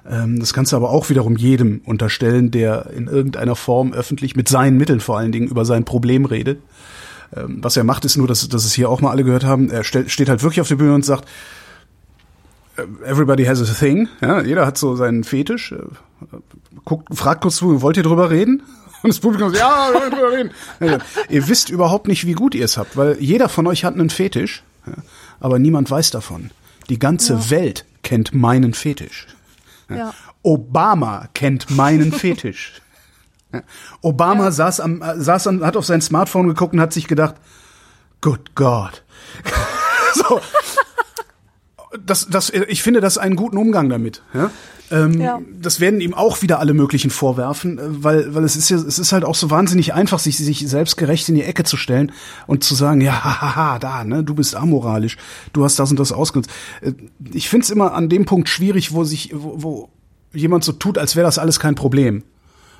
Ähm, 0.09 0.39
das 0.39 0.53
kannst 0.53 0.73
du 0.73 0.75
aber 0.75 0.89
auch 0.89 1.09
wiederum 1.09 1.37
jedem 1.37 1.81
unterstellen, 1.85 2.51
der 2.51 2.89
in 2.91 3.07
irgendeiner 3.07 3.55
Form 3.55 3.93
öffentlich 3.93 4.35
mit 4.35 4.49
seinen 4.49 4.77
Mitteln 4.77 4.99
vor 4.99 5.17
allen 5.17 5.31
Dingen 5.31 5.47
über 5.47 5.63
sein 5.63 5.85
Problem 5.85 6.25
redet. 6.25 6.59
Ähm, 7.35 7.59
was 7.61 7.77
er 7.77 7.83
macht, 7.85 8.03
ist 8.03 8.17
nur, 8.17 8.27
dass, 8.27 8.47
dass 8.49 8.65
es 8.65 8.73
hier 8.73 8.89
auch 8.89 9.01
mal 9.01 9.11
alle 9.11 9.23
gehört 9.23 9.43
haben. 9.43 9.69
Er 9.69 9.83
stell, 9.83 10.09
steht 10.09 10.27
halt 10.27 10.43
wirklich 10.43 10.61
auf 10.61 10.67
der 10.67 10.75
Bühne 10.75 10.93
und 10.93 11.05
sagt, 11.05 11.27
everybody 13.05 13.45
has 13.45 13.61
a 13.61 13.73
thing. 13.73 14.07
Ja, 14.21 14.41
jeder 14.41 14.65
hat 14.65 14.77
so 14.77 14.95
seinen 14.95 15.23
Fetisch. 15.23 15.71
Äh, 15.71 15.77
Guckt, 16.85 17.15
fragt 17.17 17.41
kurz 17.41 17.57
zu, 17.57 17.81
wollt 17.81 17.97
ihr 17.97 18.03
drüber 18.03 18.29
reden? 18.29 18.63
Und 19.03 19.09
das 19.09 19.19
Publikum 19.19 19.49
sagt, 19.49 19.59
ja, 19.59 19.89
wir 19.91 19.99
wollen 19.99 20.11
drüber 20.11 20.31
reden. 20.31 20.51
Ja, 20.79 20.97
ihr 21.29 21.47
wisst 21.47 21.69
überhaupt 21.69 22.07
nicht, 22.07 22.25
wie 22.25 22.33
gut 22.33 22.55
ihr 22.55 22.65
es 22.65 22.77
habt, 22.77 22.95
weil 22.97 23.17
jeder 23.19 23.49
von 23.49 23.67
euch 23.67 23.83
hat 23.83 23.93
einen 23.93 24.09
Fetisch, 24.09 24.63
ja, 24.85 24.93
aber 25.39 25.59
niemand 25.59 25.91
weiß 25.91 26.11
davon. 26.11 26.49
Die 26.89 26.97
ganze 26.97 27.33
Ja. 27.33 27.49
Welt 27.49 27.85
kennt 28.03 28.33
meinen 28.33 28.73
Fetisch. 28.73 29.27
Obama 30.43 31.27
kennt 31.33 31.69
meinen 31.69 32.11
Fetisch. 32.13 32.81
Obama 34.01 34.51
saß 34.51 34.79
am, 34.79 35.01
äh, 35.01 35.19
saß 35.19 35.47
an, 35.47 35.65
hat 35.65 35.77
auf 35.77 35.85
sein 35.85 36.01
Smartphone 36.01 36.47
geguckt 36.47 36.73
und 36.73 36.79
hat 36.81 36.93
sich 36.93 37.07
gedacht, 37.07 37.35
good 38.21 38.55
God. 38.55 39.03
so. 40.13 40.39
Das, 42.05 42.27
das, 42.27 42.49
ich 42.49 42.83
finde 42.83 43.01
das 43.01 43.17
einen 43.17 43.35
guten 43.35 43.57
Umgang 43.57 43.89
damit. 43.89 44.21
Ja? 44.33 44.51
Ähm, 44.89 45.19
Ja. 45.19 45.39
Das 45.61 45.79
werden 45.79 45.99
ihm 45.99 46.13
auch 46.13 46.41
wieder 46.41 46.59
alle 46.59 46.73
möglichen 46.73 47.09
vorwerfen, 47.09 47.77
äh, 47.77 47.81
weil, 48.03 48.33
weil 48.35 48.43
es 48.43 48.55
ist 48.55 48.69
ja, 48.69 48.77
es 48.77 48.99
ist 48.99 49.11
halt 49.11 49.25
auch 49.25 49.35
so 49.35 49.49
wahnsinnig 49.49 49.93
einfach, 49.93 50.19
sich, 50.19 50.37
sich 50.37 50.67
selbstgerecht 50.67 51.27
in 51.29 51.35
die 51.35 51.43
Ecke 51.43 51.63
zu 51.63 51.75
stellen 51.77 52.11
und 52.45 52.63
zu 52.63 52.73
sagen, 52.75 53.01
ja, 53.01 53.13
haha, 53.41 53.79
da, 53.79 54.03
ne, 54.03 54.23
du 54.23 54.33
bist 54.33 54.55
amoralisch, 54.55 55.17
du 55.53 55.63
hast 55.63 55.77
das 55.79 55.91
und 55.91 55.99
das 55.99 56.11
ausgenutzt. 56.11 56.49
Äh, 56.81 56.93
Ich 57.33 57.49
find's 57.49 57.69
immer 57.69 57.93
an 57.93 58.09
dem 58.09 58.25
Punkt 58.25 58.47
schwierig, 58.49 58.93
wo 58.93 59.03
sich, 59.03 59.31
wo, 59.33 59.61
wo 59.61 59.89
jemand 60.33 60.63
so 60.63 60.71
tut, 60.71 60.97
als 60.97 61.15
wäre 61.15 61.25
das 61.25 61.37
alles 61.39 61.59
kein 61.59 61.75
Problem. 61.75 62.23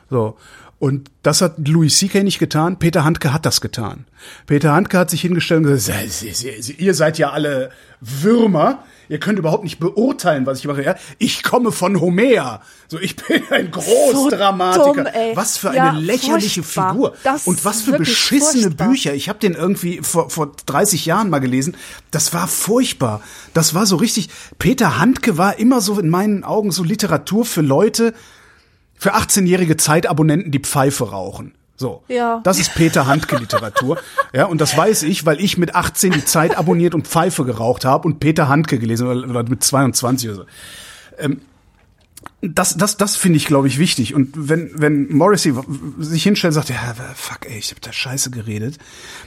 So. 0.10 0.38
Und 0.80 1.10
das 1.24 1.42
hat 1.42 1.68
Louis 1.68 1.98
C.K. 1.98 2.22
nicht 2.24 2.38
getan. 2.38 2.78
Peter 2.78 3.04
Handke 3.04 3.34
hat 3.34 3.48
das 3.48 3.62
getan. 3.62 4.06
Peter 4.46 4.74
Handke 4.74 5.00
hat 5.00 5.10
sich 5.10 5.22
hingestellt 5.22 5.64
und 5.66 5.72
gesagt, 5.72 6.12
"Sie- 6.12 6.32
Sie- 6.34 6.62
Sie- 6.62 6.74
ihr 6.74 6.94
seid 6.94 7.18
ja 7.18 7.32
alle 7.32 7.72
Würmer. 8.00 8.84
Ihr 9.10 9.20
könnt 9.20 9.40
überhaupt 9.40 9.64
nicht 9.64 9.80
beurteilen, 9.80 10.46
was 10.46 10.60
ich 10.60 10.66
mache. 10.68 10.84
Ja, 10.84 10.96
ich 11.18 11.42
komme 11.42 11.72
von 11.72 12.00
Homer. 12.02 12.62
So, 12.90 13.00
ich 13.00 13.16
bin 13.16 13.42
ein 13.50 13.72
Großdramatiker. 13.72 14.86
So 14.86 14.94
dumm, 14.94 15.08
was 15.36 15.58
für 15.58 15.74
Ja, 15.74 15.90
eine 15.92 16.00
lächerliche 16.02 16.62
furchtbar. 16.62 16.92
Figur. 16.94 17.14
Das 17.24 17.48
und 17.48 17.64
was 17.66 17.82
für 17.82 17.98
beschissene 17.98 18.64
furchtbar. 18.64 18.90
Bücher. 18.90 19.14
Ich 19.14 19.30
habe 19.30 19.40
den 19.40 19.54
irgendwie 19.54 20.02
vor, 20.04 20.30
vor 20.30 20.52
30 20.66 21.06
Jahren 21.06 21.30
mal 21.30 21.40
gelesen. 21.40 21.76
Das 22.12 22.34
war 22.34 22.48
furchtbar. 22.48 23.22
Das 23.54 23.74
war 23.74 23.86
so 23.86 23.96
richtig. 23.96 24.30
Peter 24.60 25.00
Handke 25.00 25.38
war 25.38 25.58
immer 25.58 25.82
so 25.82 26.00
in 26.00 26.10
meinen 26.10 26.44
Augen 26.44 26.72
so 26.72 26.84
Literatur 26.84 27.46
für 27.46 27.62
Leute, 27.62 28.14
für 28.98 29.16
18-jährige 29.16 29.78
Zeitabonnenten, 29.78 30.52
die 30.52 30.60
Pfeife 30.60 31.12
rauchen. 31.12 31.54
So. 31.76 32.04
Ja. 32.08 32.42
Das 32.44 32.60
ist 32.60 32.74
Peter 32.74 33.06
Handke 33.06 33.38
Literatur. 33.38 34.00
ja, 34.34 34.46
und 34.46 34.60
das 34.60 34.76
weiß 34.76 35.04
ich, 35.04 35.26
weil 35.26 35.40
ich 35.40 35.58
mit 35.60 35.76
18 35.76 36.12
die 36.12 36.26
Zeit 36.26 36.58
abonniert 36.58 36.96
und 36.96 37.08
Pfeife 37.08 37.46
geraucht 37.46 37.86
habe 37.86 38.08
und 38.08 38.20
Peter 38.20 38.50
Handke 38.50 38.80
gelesen 38.80 39.08
oder, 39.08 39.44
mit 39.44 39.64
22 39.64 40.30
oder 40.30 40.38
so. 40.38 40.46
Ähm, 41.20 41.42
das, 42.42 42.78
das, 42.78 42.98
das 42.98 43.16
finde 43.16 43.38
ich, 43.38 43.48
glaube 43.48 43.68
ich, 43.68 43.80
wichtig. 43.80 44.14
Und 44.14 44.30
wenn, 44.36 44.70
wenn 44.76 45.12
Morrissey 45.12 45.56
sich 45.98 46.22
hinstellt 46.22 46.52
und 46.52 46.56
sagt, 46.56 46.70
ja, 46.70 46.94
fuck, 47.16 47.50
ey, 47.50 47.58
ich 47.58 47.72
habe 47.72 47.82
da 47.82 47.92
Scheiße 47.92 48.30
geredet, 48.30 48.78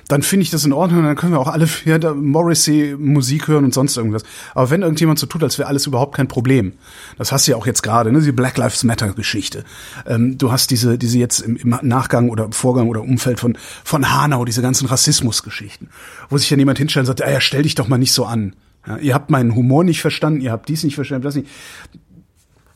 dann 0.06 0.22
finde 0.22 0.44
ich 0.44 0.50
das 0.50 0.64
in 0.64 0.72
Ordnung. 0.72 1.02
Dann 1.02 1.16
können 1.16 1.32
wir 1.32 1.40
auch 1.40 1.48
alle 1.48 1.68
ja, 1.84 2.14
Morrissey 2.14 2.94
Musik 2.96 3.48
hören 3.48 3.64
und 3.64 3.74
sonst 3.74 3.96
irgendwas. 3.96 4.22
Aber 4.54 4.70
wenn 4.70 4.82
irgendjemand 4.82 5.18
so 5.18 5.26
tut, 5.26 5.42
als 5.42 5.58
wäre 5.58 5.68
alles 5.68 5.88
überhaupt 5.88 6.14
kein 6.14 6.28
Problem, 6.28 6.74
das 7.18 7.32
hast 7.32 7.48
du 7.48 7.50
ja 7.50 7.56
auch 7.56 7.66
jetzt 7.66 7.82
gerade, 7.82 8.12
ne, 8.12 8.20
die 8.20 8.30
Black 8.30 8.56
Lives 8.56 8.84
Matter 8.84 9.12
Geschichte. 9.12 9.64
Ähm, 10.06 10.38
du 10.38 10.52
hast 10.52 10.70
diese, 10.70 10.96
diese 10.96 11.18
jetzt 11.18 11.40
im, 11.40 11.56
im 11.56 11.78
Nachgang 11.82 12.30
oder 12.30 12.52
Vorgang 12.52 12.88
oder 12.88 13.02
Umfeld 13.02 13.40
von, 13.40 13.58
von 13.82 14.08
Hanau, 14.14 14.44
diese 14.44 14.62
ganzen 14.62 14.86
Rassismusgeschichten, 14.86 15.88
wo 16.28 16.38
sich 16.38 16.48
dann 16.48 16.60
jemand 16.60 16.78
hinstellt 16.78 17.08
und 17.08 17.18
sagt, 17.18 17.28
ja, 17.28 17.40
stell 17.40 17.64
dich 17.64 17.74
doch 17.74 17.88
mal 17.88 17.98
nicht 17.98 18.12
so 18.12 18.24
an. 18.24 18.54
Ja, 18.86 18.96
ihr 18.98 19.14
habt 19.14 19.30
meinen 19.30 19.56
Humor 19.56 19.82
nicht 19.82 20.00
verstanden, 20.00 20.40
ihr 20.40 20.52
habt 20.52 20.68
dies 20.68 20.84
nicht 20.84 20.94
verstanden, 20.94 21.24
das 21.24 21.34
nicht 21.34 21.48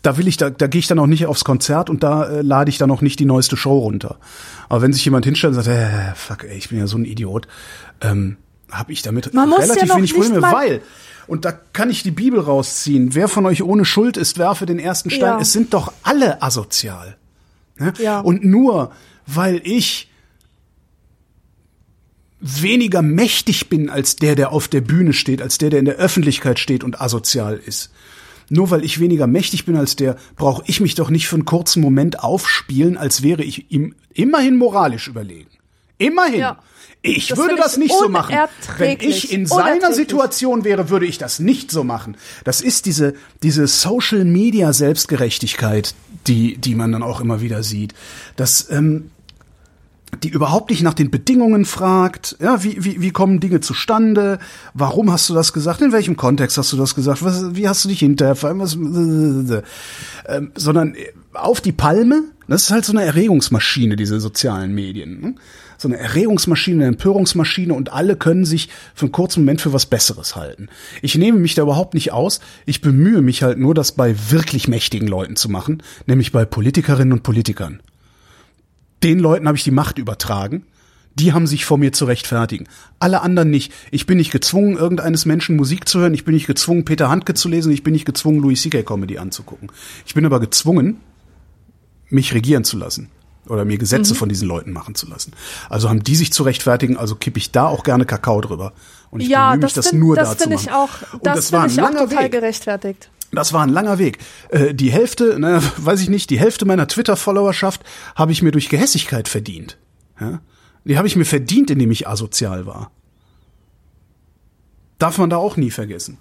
da 0.04 0.18
will 0.18 0.28
ich, 0.28 0.36
da, 0.36 0.50
da 0.50 0.66
gehe 0.66 0.78
ich 0.78 0.86
dann 0.86 0.98
auch 0.98 1.06
nicht 1.06 1.26
aufs 1.26 1.44
Konzert 1.44 1.88
und 1.88 2.02
da 2.02 2.24
äh, 2.24 2.42
lade 2.42 2.68
ich 2.68 2.78
dann 2.78 2.90
auch 2.90 3.00
nicht 3.00 3.18
die 3.18 3.24
neueste 3.24 3.56
Show 3.56 3.78
runter. 3.78 4.18
Aber 4.68 4.82
wenn 4.82 4.92
sich 4.92 5.04
jemand 5.04 5.24
hinstellt 5.24 5.56
und 5.56 5.62
sagt, 5.62 5.68
äh, 5.68 6.14
fuck, 6.14 6.44
ey, 6.44 6.56
ich 6.56 6.68
bin 6.68 6.78
ja 6.78 6.86
so 6.86 6.98
ein 6.98 7.04
Idiot, 7.04 7.48
ähm, 8.02 8.36
habe 8.70 8.92
ich 8.92 9.02
damit 9.02 9.32
Man 9.32 9.50
ja 9.50 9.56
relativ 9.56 9.88
noch 9.88 9.96
wenig 9.96 10.14
Probleme, 10.14 10.42
weil 10.42 10.82
und 11.26 11.46
da 11.46 11.52
kann 11.52 11.88
ich 11.88 12.02
die 12.02 12.10
Bibel 12.10 12.38
rausziehen. 12.38 13.14
Wer 13.14 13.28
von 13.28 13.46
euch 13.46 13.62
ohne 13.62 13.86
Schuld 13.86 14.18
ist, 14.18 14.36
werfe 14.36 14.66
den 14.66 14.78
ersten 14.78 15.08
Stein. 15.08 15.36
Ja. 15.36 15.40
Es 15.40 15.52
sind 15.52 15.72
doch 15.72 15.90
alle 16.02 16.42
asozial. 16.42 17.16
Ne? 17.78 17.94
Ja. 17.98 18.20
Und 18.20 18.44
nur 18.44 18.92
weil 19.26 19.62
ich 19.64 20.10
weniger 22.40 23.00
mächtig 23.00 23.70
bin 23.70 23.88
als 23.88 24.16
der, 24.16 24.34
der 24.34 24.52
auf 24.52 24.68
der 24.68 24.82
Bühne 24.82 25.14
steht, 25.14 25.40
als 25.40 25.56
der, 25.56 25.70
der 25.70 25.78
in 25.78 25.86
der 25.86 25.94
Öffentlichkeit 25.94 26.58
steht 26.58 26.84
und 26.84 27.00
asozial 27.00 27.56
ist. 27.56 27.90
Nur 28.48 28.70
weil 28.70 28.84
ich 28.84 29.00
weniger 29.00 29.26
mächtig 29.26 29.64
bin 29.64 29.76
als 29.76 29.96
der, 29.96 30.16
brauche 30.36 30.62
ich 30.66 30.80
mich 30.80 30.94
doch 30.94 31.10
nicht 31.10 31.28
für 31.28 31.36
einen 31.36 31.44
kurzen 31.44 31.80
Moment 31.80 32.20
aufspielen, 32.20 32.96
als 32.96 33.22
wäre 33.22 33.42
ich 33.42 33.70
ihm 33.70 33.94
immerhin 34.12 34.56
moralisch 34.56 35.08
überlegen. 35.08 35.50
Immerhin. 35.98 36.40
Ja. 36.40 36.58
Ich 37.06 37.28
Das 37.28 37.38
würde 37.38 37.56
das 37.56 37.72
ich 37.72 37.80
nicht 37.80 37.94
so 37.94 38.08
machen. 38.08 38.34
Wenn 38.78 38.98
ich 39.00 39.30
in 39.30 39.44
seiner. 39.44 39.92
Situation 39.92 40.64
wäre, 40.64 40.88
würde 40.88 41.04
ich 41.04 41.18
das 41.18 41.38
nicht 41.38 41.70
so 41.70 41.84
machen. 41.84 42.16
Das 42.44 42.62
ist 42.62 42.86
diese, 42.86 43.14
diese 43.42 43.66
Social 43.66 44.24
Media 44.24 44.72
Selbstgerechtigkeit, 44.72 45.94
die, 46.26 46.56
die 46.56 46.74
man 46.74 46.92
dann 46.92 47.02
auch 47.02 47.20
immer 47.20 47.42
wieder 47.42 47.62
sieht. 47.62 47.92
Das, 48.36 48.70
ähm, 48.70 49.10
die 50.22 50.28
überhaupt 50.28 50.70
nicht 50.70 50.82
nach 50.82 50.94
den 50.94 51.10
Bedingungen 51.10 51.64
fragt, 51.64 52.36
ja, 52.40 52.62
wie, 52.62 52.84
wie, 52.84 53.00
wie 53.00 53.10
kommen 53.10 53.40
Dinge 53.40 53.60
zustande, 53.60 54.38
warum 54.72 55.10
hast 55.10 55.28
du 55.28 55.34
das 55.34 55.52
gesagt, 55.52 55.80
in 55.80 55.92
welchem 55.92 56.16
Kontext 56.16 56.58
hast 56.58 56.72
du 56.72 56.76
das 56.76 56.94
gesagt, 56.94 57.24
was, 57.24 57.54
wie 57.54 57.68
hast 57.68 57.84
du 57.84 57.88
dich 57.88 58.00
hinterher, 58.00 58.36
was, 58.40 58.74
ähm, 58.74 59.62
sondern 60.54 60.94
auf 61.32 61.60
die 61.60 61.72
Palme, 61.72 62.22
das 62.48 62.64
ist 62.64 62.70
halt 62.70 62.84
so 62.84 62.92
eine 62.92 63.04
Erregungsmaschine, 63.04 63.96
diese 63.96 64.20
sozialen 64.20 64.74
Medien, 64.74 65.20
ne? 65.20 65.34
so 65.78 65.88
eine 65.88 65.98
Erregungsmaschine, 65.98 66.84
eine 66.84 66.86
Empörungsmaschine 66.94 67.74
und 67.74 67.92
alle 67.92 68.16
können 68.16 68.44
sich 68.44 68.68
für 68.94 69.06
einen 69.06 69.12
kurzen 69.12 69.40
Moment 69.40 69.60
für 69.60 69.72
was 69.72 69.86
Besseres 69.86 70.36
halten. 70.36 70.68
Ich 71.02 71.16
nehme 71.16 71.38
mich 71.38 71.54
da 71.54 71.62
überhaupt 71.62 71.94
nicht 71.94 72.12
aus, 72.12 72.40
ich 72.64 72.80
bemühe 72.80 73.22
mich 73.22 73.42
halt 73.42 73.58
nur, 73.58 73.74
das 73.74 73.92
bei 73.92 74.14
wirklich 74.30 74.68
mächtigen 74.68 75.08
Leuten 75.08 75.36
zu 75.36 75.48
machen, 75.48 75.82
nämlich 76.06 76.32
bei 76.32 76.44
Politikerinnen 76.44 77.12
und 77.12 77.22
Politikern 77.22 77.80
den 79.04 79.20
Leuten 79.20 79.46
habe 79.46 79.56
ich 79.56 79.62
die 79.64 79.70
Macht 79.70 79.98
übertragen. 79.98 80.64
Die 81.16 81.32
haben 81.32 81.46
sich 81.46 81.64
vor 81.64 81.78
mir 81.78 81.92
zu 81.92 82.06
rechtfertigen. 82.06 82.66
Alle 82.98 83.20
anderen 83.22 83.48
nicht. 83.50 83.72
Ich 83.92 84.04
bin 84.06 84.18
nicht 84.18 84.32
gezwungen, 84.32 84.76
irgendeines 84.76 85.26
Menschen 85.26 85.54
Musik 85.54 85.88
zu 85.88 86.00
hören. 86.00 86.12
Ich 86.12 86.24
bin 86.24 86.34
nicht 86.34 86.48
gezwungen, 86.48 86.84
Peter 86.84 87.08
Handke 87.08 87.34
zu 87.34 87.48
lesen. 87.48 87.70
Ich 87.70 87.84
bin 87.84 87.92
nicht 87.92 88.04
gezwungen, 88.04 88.40
Louis 88.40 88.60
C.K. 88.62 88.82
Comedy 88.82 89.18
anzugucken. 89.18 89.70
Ich 90.06 90.14
bin 90.14 90.26
aber 90.26 90.40
gezwungen, 90.40 90.96
mich 92.08 92.34
regieren 92.34 92.64
zu 92.64 92.76
lassen. 92.76 93.10
Oder 93.46 93.64
mir 93.66 93.76
Gesetze 93.76 94.14
von 94.14 94.28
diesen 94.30 94.48
Leuten 94.48 94.72
machen 94.72 94.94
zu 94.94 95.06
lassen. 95.06 95.32
Also 95.68 95.90
haben 95.90 96.02
die 96.02 96.16
sich 96.16 96.32
zu 96.32 96.44
rechtfertigen, 96.44 96.96
also 96.96 97.14
kippe 97.14 97.38
ich 97.38 97.52
da 97.52 97.66
auch 97.66 97.84
gerne 97.84 98.06
Kakao 98.06 98.40
drüber. 98.40 98.72
Und 99.10 99.20
ich 99.20 99.28
Ja, 99.28 99.50
bemühe 99.50 99.66
mich, 99.66 99.74
das 99.74 99.84
das 99.84 99.88
find- 99.90 100.00
nur 100.02 100.16
das 100.16 100.30
da 100.30 100.36
zu 100.38 100.42
finde 100.44 100.56
ich 100.56 100.66
machen. 100.66 100.76
auch, 101.14 101.18
das 101.22 101.36
das 101.36 101.52
war 101.52 101.64
ein 101.64 101.70
ich 101.70 101.80
auch 101.80 101.90
total 101.90 102.24
Weg. 102.24 102.32
gerechtfertigt. 102.32 103.10
Das 103.32 103.52
war 103.52 103.62
ein 103.62 103.70
langer 103.70 103.98
Weg. 103.98 104.18
Äh, 104.50 104.74
die 104.74 104.90
Hälfte, 104.92 105.38
ne, 105.38 105.60
weiß 105.76 106.00
ich 106.00 106.08
nicht, 106.08 106.30
die 106.30 106.38
Hälfte 106.38 106.64
meiner 106.64 106.86
Twitter-Followerschaft 106.88 107.82
habe 108.14 108.32
ich 108.32 108.42
mir 108.42 108.52
durch 108.52 108.68
Gehässigkeit 108.68 109.28
verdient. 109.28 109.78
Ja? 110.20 110.40
Die 110.84 110.96
habe 110.98 111.06
ich 111.08 111.16
mir 111.16 111.24
verdient, 111.24 111.70
indem 111.70 111.90
ich 111.90 112.06
asozial 112.06 112.66
war. 112.66 112.90
Darf 114.98 115.18
man 115.18 115.30
da 115.30 115.36
auch 115.36 115.56
nie 115.56 115.70
vergessen. 115.70 116.18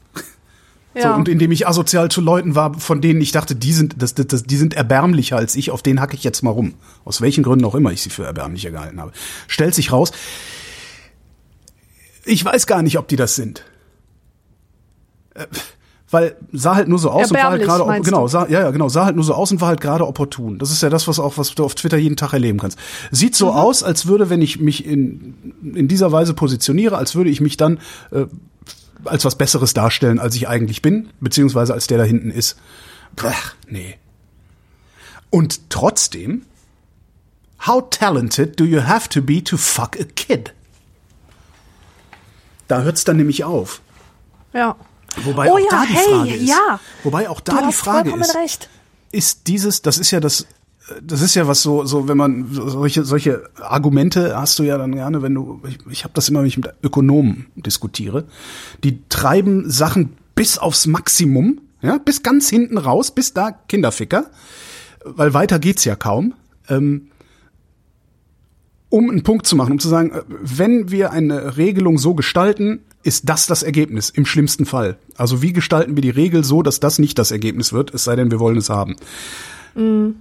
So, 0.95 0.99
Ja. 0.99 1.15
und 1.15 1.27
indem 1.27 1.51
ich 1.51 1.67
asozial 1.67 2.09
zu 2.09 2.21
Leuten 2.21 2.53
war, 2.55 2.79
von 2.79 3.01
denen 3.01 3.19
ich 3.21 3.31
dachte, 3.31 3.55
die 3.55 3.73
sind, 3.73 3.95
das, 4.01 4.13
das, 4.13 4.43
die 4.43 4.57
sind 4.57 4.73
erbärmlicher 4.75 5.37
als 5.37 5.55
ich, 5.55 5.71
auf 5.71 5.81
denen 5.81 5.99
hacke 5.99 6.15
ich 6.15 6.23
jetzt 6.23 6.43
mal 6.43 6.51
rum. 6.51 6.75
Aus 7.03 7.19
welchen 7.21 7.43
Gründen 7.43 7.65
auch 7.65 7.75
immer 7.75 7.91
ich 7.91 8.01
sie 8.01 8.09
für 8.11 8.25
erbärmlicher 8.25 8.71
gehalten 8.71 9.01
habe. 9.01 9.11
Stellt 9.47 9.73
sich 9.75 9.91
raus, 9.91 10.11
ich 12.25 12.43
weiß 12.45 12.67
gar 12.67 12.81
nicht, 12.83 12.97
ob 12.97 13.07
die 13.07 13.15
das 13.15 13.35
sind. 13.35 13.63
Äh, 15.33 15.47
Weil 16.13 16.35
sah 16.51 16.75
halt 16.75 16.87
nur 16.87 16.99
so 16.99 17.09
aus 17.09 17.31
und 17.31 17.37
war 17.37 17.49
halt 17.49 17.63
gerade, 17.63 18.01
genau, 18.03 18.27
sah, 18.27 18.45
ja, 18.47 18.61
ja, 18.61 18.69
genau, 18.69 18.87
sah 18.87 19.05
halt 19.05 19.15
nur 19.15 19.25
so 19.25 19.33
aus 19.33 19.51
und 19.51 19.61
war 19.61 19.69
halt 19.69 19.81
gerade 19.81 20.05
opportun. 20.05 20.59
Das 20.59 20.69
ist 20.69 20.83
ja 20.83 20.91
das, 20.91 21.07
was 21.07 21.17
auch, 21.17 21.39
was 21.39 21.55
du 21.55 21.65
auf 21.65 21.73
Twitter 21.73 21.97
jeden 21.97 22.15
Tag 22.17 22.33
erleben 22.33 22.59
kannst. 22.59 22.77
Sieht 23.09 23.33
Mhm. 23.33 23.37
so 23.37 23.51
aus, 23.51 23.81
als 23.81 24.05
würde, 24.05 24.29
wenn 24.29 24.39
ich 24.43 24.59
mich 24.59 24.85
in, 24.85 25.53
in 25.73 25.87
dieser 25.87 26.11
Weise 26.11 26.35
positioniere, 26.35 26.97
als 26.97 27.15
würde 27.15 27.31
ich 27.31 27.41
mich 27.41 27.57
dann 27.57 27.79
äh, 28.11 28.27
als 29.05 29.25
was 29.25 29.39
Besseres 29.39 29.73
darstellen, 29.73 30.19
als 30.19 30.35
ich 30.35 30.47
eigentlich 30.47 30.83
bin, 30.83 31.09
beziehungsweise 31.19 31.73
als 31.73 31.87
der 31.87 31.97
da 31.97 32.03
hinten 32.03 32.29
ist. 32.29 32.57
Blech, 33.15 33.33
nee. 33.67 33.95
Und 35.31 35.71
trotzdem, 35.71 36.43
how 37.65 37.83
talented 37.89 38.59
do 38.59 38.65
you 38.65 38.83
have 38.83 39.09
to 39.09 39.19
be 39.23 39.43
to 39.43 39.57
fuck 39.57 39.99
a 39.99 40.03
kid? 40.15 40.53
Da 42.67 42.83
hört's 42.83 43.03
dann 43.03 43.17
nämlich 43.17 43.43
auf. 43.43 43.81
Ja. 44.53 44.75
Wobei 45.23 45.49
oh 45.49 45.55
auch 45.55 45.59
ja, 45.59 45.65
da 45.69 45.85
die 45.85 45.93
hey, 45.93 46.03
Frage 46.09 46.33
ist. 46.33 46.49
ja. 46.49 46.79
Wobei 47.03 47.29
auch 47.29 47.41
Du 47.41 47.51
da 47.51 47.59
die 47.59 47.67
hast 47.67 47.77
Frage 47.77 48.11
ist. 48.11 48.35
recht. 48.35 48.69
Ist 49.11 49.47
dieses, 49.47 49.81
das 49.81 49.97
ist 49.97 50.11
ja 50.11 50.19
das, 50.19 50.47
das 51.01 51.21
ist 51.21 51.35
ja 51.35 51.47
was 51.47 51.61
so, 51.61 51.85
so 51.85 52.07
wenn 52.07 52.17
man 52.17 52.47
solche 52.51 53.03
solche 53.03 53.43
Argumente 53.61 54.35
hast 54.37 54.59
du 54.59 54.63
ja 54.63 54.77
dann 54.77 54.93
gerne, 54.93 55.21
wenn 55.21 55.33
du, 55.35 55.61
ich, 55.67 55.77
ich 55.89 56.03
habe 56.03 56.13
das 56.13 56.29
immer, 56.29 56.39
wenn 56.39 56.47
ich 56.47 56.57
mit 56.57 56.69
Ökonomen 56.81 57.47
diskutiere, 57.55 58.25
die 58.83 58.99
treiben 59.09 59.69
Sachen 59.69 60.17
bis 60.35 60.57
aufs 60.57 60.87
Maximum, 60.87 61.61
ja, 61.81 61.97
bis 61.97 62.23
ganz 62.23 62.49
hinten 62.49 62.77
raus, 62.77 63.11
bis 63.11 63.33
da 63.33 63.51
Kinderficker, 63.51 64.31
weil 65.05 65.33
weiter 65.33 65.59
geht's 65.59 65.85
ja 65.85 65.95
kaum. 65.95 66.33
Ähm, 66.69 67.09
um 68.89 69.09
einen 69.09 69.23
Punkt 69.23 69.47
zu 69.47 69.55
machen, 69.55 69.71
um 69.73 69.79
zu 69.79 69.89
sagen, 69.89 70.11
äh, 70.11 70.21
wenn 70.27 70.91
wir 70.91 71.11
eine 71.11 71.57
Regelung 71.57 71.97
so 71.97 72.13
gestalten, 72.13 72.81
ist 73.03 73.29
das 73.29 73.47
das 73.47 73.63
Ergebnis 73.63 74.09
im 74.09 74.25
schlimmsten 74.25 74.65
Fall? 74.65 74.97
Also 75.15 75.41
wie 75.41 75.53
gestalten 75.53 75.95
wir 75.95 76.01
die 76.01 76.09
Regel 76.09 76.43
so, 76.43 76.63
dass 76.63 76.79
das 76.79 76.99
nicht 76.99 77.19
das 77.19 77.31
Ergebnis 77.31 77.73
wird, 77.73 77.93
es 77.93 78.05
sei 78.05 78.15
denn, 78.15 78.31
wir 78.31 78.39
wollen 78.39 78.57
es 78.57 78.69
haben? 78.69 78.95
Mhm. 79.75 80.15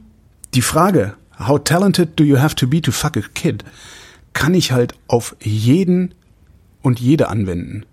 Die 0.54 0.62
Frage, 0.62 1.14
how 1.38 1.62
talented 1.62 2.18
do 2.18 2.24
you 2.24 2.38
have 2.38 2.56
to 2.56 2.66
be 2.66 2.82
to 2.82 2.92
fuck 2.92 3.16
a 3.16 3.22
kid, 3.34 3.64
kann 4.32 4.54
ich 4.54 4.72
halt 4.72 4.94
auf 5.06 5.36
jeden 5.40 6.14
und 6.82 7.00
jede 7.00 7.28
anwenden. 7.28 7.86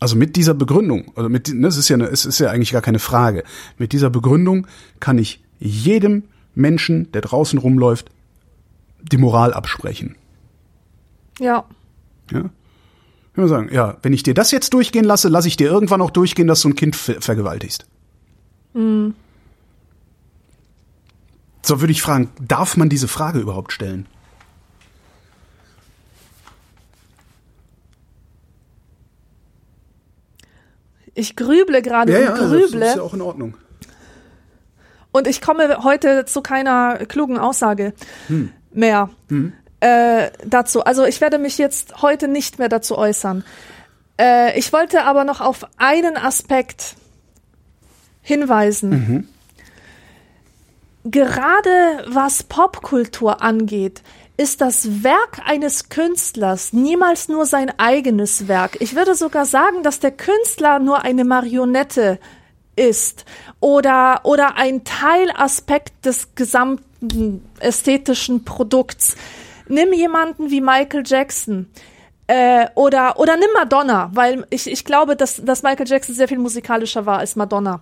Also 0.00 0.16
mit 0.16 0.36
dieser 0.36 0.54
Begründung, 0.54 1.12
also 1.16 1.28
mit, 1.28 1.52
ne, 1.52 1.66
es 1.66 1.76
ist 1.76 1.88
ja, 1.88 1.94
eine, 1.94 2.06
es 2.06 2.24
ist 2.24 2.38
ja 2.38 2.50
eigentlich 2.50 2.72
gar 2.72 2.82
keine 2.82 3.00
Frage. 3.00 3.42
Mit 3.78 3.92
dieser 3.92 4.10
Begründung 4.10 4.66
kann 5.00 5.18
ich 5.18 5.42
jedem 5.58 6.24
Menschen, 6.54 7.10
der 7.12 7.20
draußen 7.22 7.58
rumläuft, 7.58 8.10
die 9.02 9.16
Moral 9.16 9.52
absprechen. 9.52 10.16
Ja. 11.40 11.64
Ja. 12.30 12.50
Ich 13.32 13.36
würde 13.36 13.48
sagen, 13.48 13.68
ja, 13.72 13.96
wenn 14.02 14.12
ich 14.12 14.22
dir 14.22 14.34
das 14.34 14.50
jetzt 14.50 14.74
durchgehen 14.74 15.04
lasse, 15.04 15.28
lasse 15.28 15.48
ich 15.48 15.56
dir 15.56 15.70
irgendwann 15.70 16.00
auch 16.00 16.10
durchgehen, 16.10 16.48
dass 16.48 16.62
du 16.62 16.70
ein 16.70 16.74
Kind 16.74 16.96
ver 16.96 17.20
vergewaltigst. 17.20 17.86
Mhm. 18.74 19.14
So 21.62 21.80
würde 21.80 21.92
ich 21.92 22.02
fragen, 22.02 22.30
darf 22.40 22.76
man 22.76 22.88
diese 22.88 23.08
Frage 23.08 23.38
überhaupt 23.38 23.72
stellen? 23.72 24.06
Ich 31.14 31.34
grüble 31.34 31.82
gerade 31.82 32.12
ja, 32.12 32.18
und 32.18 32.24
ja, 32.24 32.46
grüble. 32.48 32.80
Das 32.80 32.90
ist 32.90 32.96
ja 32.96 33.02
auch 33.02 33.14
in 33.14 33.20
Ordnung. 33.20 33.56
Und 35.10 35.26
ich 35.26 35.40
komme 35.40 35.82
heute 35.82 36.26
zu 36.26 36.42
keiner 36.42 37.04
klugen 37.06 37.38
Aussage 37.38 37.92
Hm. 38.28 38.50
mehr 38.72 39.10
Hm. 39.28 39.52
Äh, 39.80 40.30
dazu. 40.44 40.84
Also 40.84 41.04
ich 41.04 41.20
werde 41.20 41.38
mich 41.38 41.58
jetzt 41.58 42.02
heute 42.02 42.28
nicht 42.28 42.58
mehr 42.58 42.68
dazu 42.68 42.96
äußern. 42.96 43.44
Äh, 44.20 44.58
ich 44.58 44.72
wollte 44.72 45.04
aber 45.04 45.24
noch 45.24 45.40
auf 45.40 45.66
einen 45.76 46.16
Aspekt 46.16 46.96
hinweisen. 48.22 48.90
Mhm. 48.90 49.28
Gerade 51.04 52.04
was 52.06 52.42
Popkultur 52.42 53.40
angeht, 53.40 54.02
ist 54.36 54.60
das 54.60 55.02
Werk 55.02 55.40
eines 55.46 55.88
Künstlers 55.88 56.72
niemals 56.72 57.28
nur 57.28 57.46
sein 57.46 57.72
eigenes 57.78 58.46
Werk. 58.46 58.76
Ich 58.80 58.94
würde 58.94 59.14
sogar 59.14 59.46
sagen, 59.46 59.82
dass 59.82 60.00
der 60.00 60.12
Künstler 60.12 60.78
nur 60.78 61.02
eine 61.02 61.24
Marionette 61.24 62.18
ist 62.76 63.24
oder, 63.60 64.20
oder 64.24 64.56
ein 64.56 64.84
Teilaspekt 64.84 66.04
des 66.04 66.34
gesamten 66.34 67.44
ästhetischen 67.58 68.44
Produkts. 68.44 69.16
Nimm 69.68 69.92
jemanden 69.92 70.50
wie 70.50 70.60
Michael 70.60 71.02
Jackson. 71.06 71.70
Äh, 72.26 72.66
oder, 72.74 73.18
oder 73.18 73.36
nimm 73.36 73.48
Madonna, 73.54 74.10
weil 74.12 74.46
ich, 74.50 74.70
ich 74.70 74.84
glaube, 74.84 75.16
dass, 75.16 75.42
dass 75.42 75.62
Michael 75.62 75.88
Jackson 75.88 76.14
sehr 76.14 76.28
viel 76.28 76.38
musikalischer 76.38 77.06
war 77.06 77.18
als 77.18 77.36
Madonna. 77.36 77.80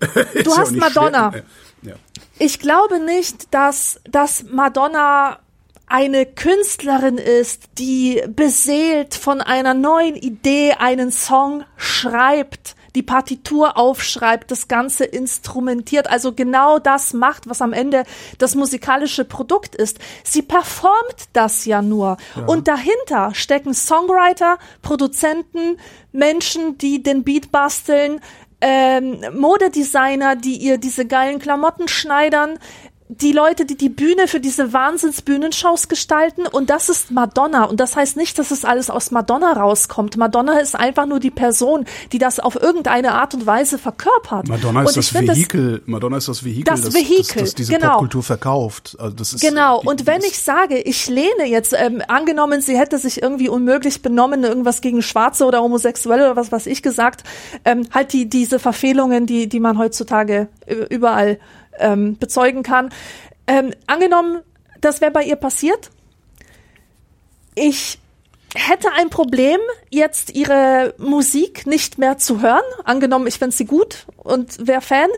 Du 0.44 0.56
hast 0.56 0.72
Madonna. 0.72 1.30
schwer. 1.30 1.42
Ja. 1.82 1.94
Ich 2.38 2.58
glaube 2.58 3.00
nicht, 3.00 3.52
dass, 3.54 4.00
dass 4.04 4.44
Madonna 4.44 5.38
eine 5.86 6.24
Künstlerin 6.24 7.18
ist, 7.18 7.64
die 7.78 8.22
beseelt 8.28 9.14
von 9.14 9.40
einer 9.40 9.74
neuen 9.74 10.14
Idee 10.14 10.72
einen 10.78 11.10
Song 11.10 11.64
schreibt, 11.76 12.76
die 12.94 13.02
Partitur 13.02 13.76
aufschreibt, 13.76 14.50
das 14.50 14.68
Ganze 14.68 15.04
instrumentiert, 15.04 16.08
also 16.08 16.32
genau 16.32 16.78
das 16.78 17.12
macht, 17.12 17.48
was 17.48 17.62
am 17.62 17.72
Ende 17.72 18.04
das 18.38 18.54
musikalische 18.54 19.24
Produkt 19.24 19.74
ist. 19.74 19.98
Sie 20.24 20.42
performt 20.42 21.28
das 21.32 21.64
ja 21.64 21.82
nur. 21.82 22.16
Und 22.46 22.68
dahinter 22.68 23.34
stecken 23.34 23.74
Songwriter, 23.74 24.58
Produzenten, 24.82 25.78
Menschen, 26.12 26.78
die 26.78 27.02
den 27.02 27.24
Beat 27.24 27.52
basteln, 27.52 28.20
ähm, 28.60 29.24
Modedesigner, 29.34 30.36
die 30.36 30.56
ihr 30.56 30.78
diese 30.78 31.06
geilen 31.06 31.38
Klamotten 31.38 31.88
schneidern, 31.88 32.58
die 33.12 33.32
Leute, 33.32 33.64
die 33.64 33.76
die 33.76 33.88
Bühne 33.88 34.28
für 34.28 34.38
diese 34.38 34.72
Wahnsinnsbühnenshows 34.72 35.88
gestalten 35.88 36.46
und 36.46 36.70
das 36.70 36.88
ist 36.88 37.10
Madonna 37.10 37.64
und 37.64 37.80
das 37.80 37.96
heißt 37.96 38.16
nicht, 38.16 38.38
dass 38.38 38.52
es 38.52 38.64
alles 38.64 38.88
aus 38.88 39.10
Madonna 39.10 39.52
rauskommt. 39.52 40.16
Madonna 40.16 40.60
ist 40.60 40.76
einfach 40.76 41.06
nur 41.06 41.18
die 41.18 41.32
Person, 41.32 41.86
die 42.12 42.18
das 42.18 42.38
auf 42.38 42.54
irgendeine 42.54 43.14
Art 43.14 43.34
und 43.34 43.46
Weise 43.46 43.78
verkörpert. 43.78 44.48
Madonna 44.48 44.84
ist 44.84 44.96
das 44.96 45.12
Vehikel, 45.12 45.82
Madonna 45.86 46.18
ist 46.18 46.28
das 46.28 46.44
Vehikel, 46.44 46.64
Das 46.64 46.82
das, 46.82 46.94
Vehikel, 46.94 47.24
das, 47.40 47.50
das 47.50 47.54
diese 47.56 47.72
genau. 47.72 47.94
Popkultur 47.94 48.22
verkauft. 48.22 48.96
Also 49.00 49.16
das 49.16 49.32
ist, 49.32 49.40
Genau, 49.40 49.80
die- 49.80 49.88
und 49.88 50.06
wenn 50.06 50.20
das- 50.20 50.30
ich 50.30 50.38
sage, 50.38 50.78
ich 50.78 51.08
lehne 51.08 51.46
jetzt, 51.46 51.74
ähm, 51.76 52.02
angenommen, 52.06 52.60
sie 52.60 52.78
hätte 52.78 52.98
sich 52.98 53.22
irgendwie 53.22 53.48
unmöglich 53.48 54.02
benommen, 54.02 54.44
irgendwas 54.44 54.80
gegen 54.82 55.02
Schwarze 55.02 55.46
oder 55.46 55.62
Homosexuelle 55.62 56.26
oder 56.26 56.36
was 56.36 56.52
weiß 56.52 56.66
ich 56.66 56.80
gesagt, 56.82 57.24
ähm, 57.64 57.86
halt 57.92 58.12
die, 58.12 58.28
diese 58.28 58.60
Verfehlungen, 58.60 59.26
die, 59.26 59.48
die 59.48 59.58
man 59.60 59.78
heutzutage 59.78 60.48
ü- 60.68 60.86
überall 60.90 61.40
ähm, 61.80 62.16
bezeugen 62.18 62.62
kann. 62.62 62.90
Ähm, 63.46 63.72
angenommen, 63.86 64.40
das 64.80 65.00
wäre 65.00 65.10
bei 65.10 65.24
ihr 65.24 65.36
passiert, 65.36 65.90
ich 67.54 67.98
hätte 68.54 68.88
ein 68.92 69.10
Problem, 69.10 69.60
jetzt 69.90 70.34
ihre 70.34 70.94
Musik 70.98 71.66
nicht 71.66 71.98
mehr 71.98 72.18
zu 72.18 72.40
hören. 72.40 72.62
Angenommen, 72.84 73.26
ich 73.26 73.38
fände 73.38 73.54
sie 73.54 73.66
gut 73.66 74.06
und 74.16 74.66
wäre 74.66 74.80
Fan. 74.80 75.10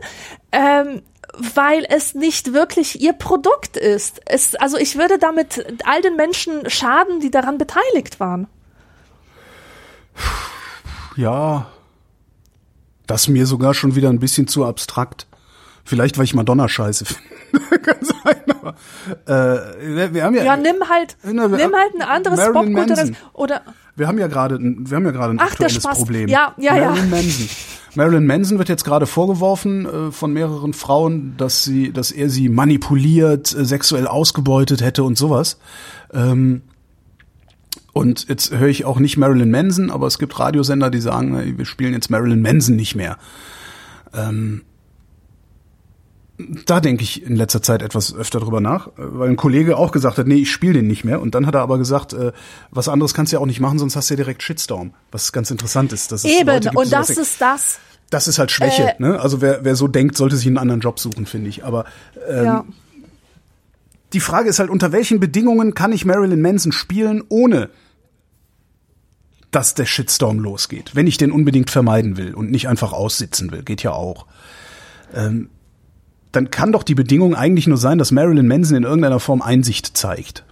Ähm, 0.51 1.01
weil 1.35 1.85
es 1.89 2.13
nicht 2.13 2.53
wirklich 2.53 3.01
ihr 3.01 3.13
Produkt 3.13 3.75
ist. 3.75 4.21
Es, 4.25 4.55
also 4.55 4.77
ich 4.77 4.97
würde 4.97 5.17
damit 5.17 5.65
all 5.83 6.01
den 6.01 6.15
Menschen 6.15 6.69
schaden, 6.69 7.19
die 7.21 7.31
daran 7.31 7.57
beteiligt 7.57 8.19
waren. 8.19 8.47
Ja, 11.15 11.71
das 13.07 13.23
ist 13.23 13.27
mir 13.29 13.47
sogar 13.47 13.73
schon 13.73 13.95
wieder 13.95 14.09
ein 14.09 14.19
bisschen 14.19 14.47
zu 14.47 14.63
abstrakt. 14.63 15.25
Vielleicht, 15.85 16.17
weil 16.17 16.23
ich 16.25 16.33
Madonna 16.33 16.67
scheiße 16.69 17.05
finde. 17.51 17.79
Kann 17.79 17.97
sein, 18.01 18.35
aber 18.61 18.75
äh, 19.25 20.13
wir, 20.13 20.23
haben 20.23 20.35
ja, 20.35 20.43
Ja, 20.43 20.57
nimm 20.57 20.75
halt, 20.89 21.17
Na, 21.23 21.51
wir- 21.51 21.57
nimm 21.57 21.75
halt 21.75 21.93
ein 21.95 22.01
anderes 22.01 22.39
Popkulturelles 22.51 23.11
oder 23.33 23.61
wir 23.95 24.07
haben 24.07 24.17
ja 24.17 24.27
gerade 24.27 24.55
ein- 24.55 24.89
wir 24.89 24.95
haben 24.95 25.05
ja 25.05 25.11
gerade 25.11 25.33
ein 25.33 25.39
Ach, 25.39 25.51
aktuelles. 25.51 25.83
Problem. 25.83 26.29
Ja, 26.29 26.55
ja, 26.57 26.75
ja. 26.75 26.85
Marilyn 26.89 27.09
Manson. 27.09 27.49
Marilyn 27.95 28.25
Manson 28.25 28.57
wird 28.57 28.69
jetzt 28.69 28.85
gerade 28.85 29.05
vorgeworfen 29.05 29.85
äh, 29.85 30.11
von 30.11 30.33
mehreren 30.33 30.73
Frauen, 30.73 31.35
dass 31.37 31.63
sie, 31.63 31.91
dass 31.93 32.09
er 32.11 32.29
sie 32.29 32.49
manipuliert, 32.49 33.53
äh, 33.55 33.65
sexuell 33.65 34.07
ausgebeutet 34.07 34.81
hätte 34.81 35.03
und 35.03 35.15
sowas. 35.17 35.59
Ähm, 36.13 36.63
und 37.91 38.27
jetzt 38.29 38.51
höre 38.51 38.69
ich 38.69 38.85
auch 38.85 38.97
nicht 38.99 39.17
Marilyn 39.17 39.51
Manson, 39.51 39.91
aber 39.91 40.07
es 40.07 40.17
gibt 40.17 40.39
Radiosender, 40.39 40.89
die 40.89 40.99
sagen, 41.01 41.57
wir 41.57 41.65
spielen 41.65 41.93
jetzt 41.93 42.09
Marilyn 42.09 42.41
Manson 42.41 42.75
nicht 42.75 42.95
mehr. 42.95 43.17
Ähm, 44.15 44.63
da 46.37 46.79
denke 46.79 47.03
ich 47.03 47.23
in 47.23 47.35
letzter 47.35 47.61
Zeit 47.61 47.83
etwas 47.83 48.15
öfter 48.15 48.39
drüber 48.39 48.59
nach, 48.59 48.89
weil 48.95 49.29
ein 49.29 49.35
Kollege 49.35 49.77
auch 49.77 49.91
gesagt 49.91 50.17
hat, 50.17 50.25
nee, 50.25 50.35
ich 50.35 50.51
spiele 50.51 50.73
den 50.73 50.87
nicht 50.87 51.03
mehr. 51.03 51.21
Und 51.21 51.35
dann 51.35 51.45
hat 51.45 51.53
er 51.53 51.61
aber 51.61 51.77
gesagt, 51.77 52.13
äh, 52.13 52.31
was 52.71 52.89
anderes 52.89 53.13
kannst 53.13 53.31
du 53.31 53.37
ja 53.37 53.39
auch 53.39 53.45
nicht 53.45 53.59
machen, 53.59 53.77
sonst 53.77 53.95
hast 53.95 54.09
du 54.09 54.15
ja 54.15 54.17
direkt 54.17 54.41
Shitstorm. 54.41 54.93
Was 55.11 55.31
ganz 55.31 55.51
interessant 55.51 55.93
ist. 55.93 56.11
Dass 56.11 56.23
es 56.23 56.31
eben. 56.31 56.59
Gibt, 56.59 56.75
Und 56.75 56.91
das 56.91 57.11
ist 57.11 57.39
das. 57.39 57.79
das 58.09 58.27
ist 58.27 58.39
halt 58.39 58.51
Schwäche. 58.51 58.95
äh, 58.95 59.01
ne? 59.01 59.19
Also 59.19 59.41
wer, 59.41 59.63
wer 59.63 59.75
so 59.75 59.87
denkt, 59.87 60.17
sollte 60.17 60.35
sich 60.35 60.47
einen 60.47 60.57
anderen 60.57 60.81
Job 60.81 60.99
suchen, 60.99 61.27
finde 61.27 61.49
ich. 61.49 61.65
Aber 61.65 61.85
ähm, 62.27 62.45
ja. 62.45 62.65
die 64.13 64.19
Frage 64.19 64.49
ist 64.49 64.57
halt, 64.57 64.71
unter 64.71 64.91
welchen 64.91 65.19
Bedingungen 65.19 65.75
kann 65.75 65.91
ich 65.91 66.03
Marilyn 66.03 66.41
Manson 66.41 66.71
spielen, 66.71 67.23
ohne 67.29 67.69
dass 69.51 69.75
der 69.75 69.85
Shitstorm 69.85 70.39
losgeht, 70.39 70.95
wenn 70.95 71.05
ich 71.05 71.17
den 71.17 71.31
unbedingt 71.31 71.69
vermeiden 71.69 72.17
will 72.17 72.33
und 72.33 72.49
nicht 72.49 72.67
einfach 72.67 72.91
aussitzen 72.91 73.51
will, 73.51 73.61
geht 73.61 73.83
ja 73.83 73.91
auch. 73.91 74.25
Ähm, 75.13 75.51
dann 76.33 76.51
kann 76.51 76.73
doch 76.73 76.83
die 76.83 76.95
Bedingung 76.95 77.33
eigentlich 77.35 77.67
nur 77.67 77.77
sein, 77.77 77.97
dass 77.97 78.11
Marilyn 78.11 78.47
Manson 78.47 78.75
in 78.75 78.83
irgendeiner 78.83 79.19
Form 79.21 79.41
Einsicht 79.41 79.95
zeigt. 79.95 80.43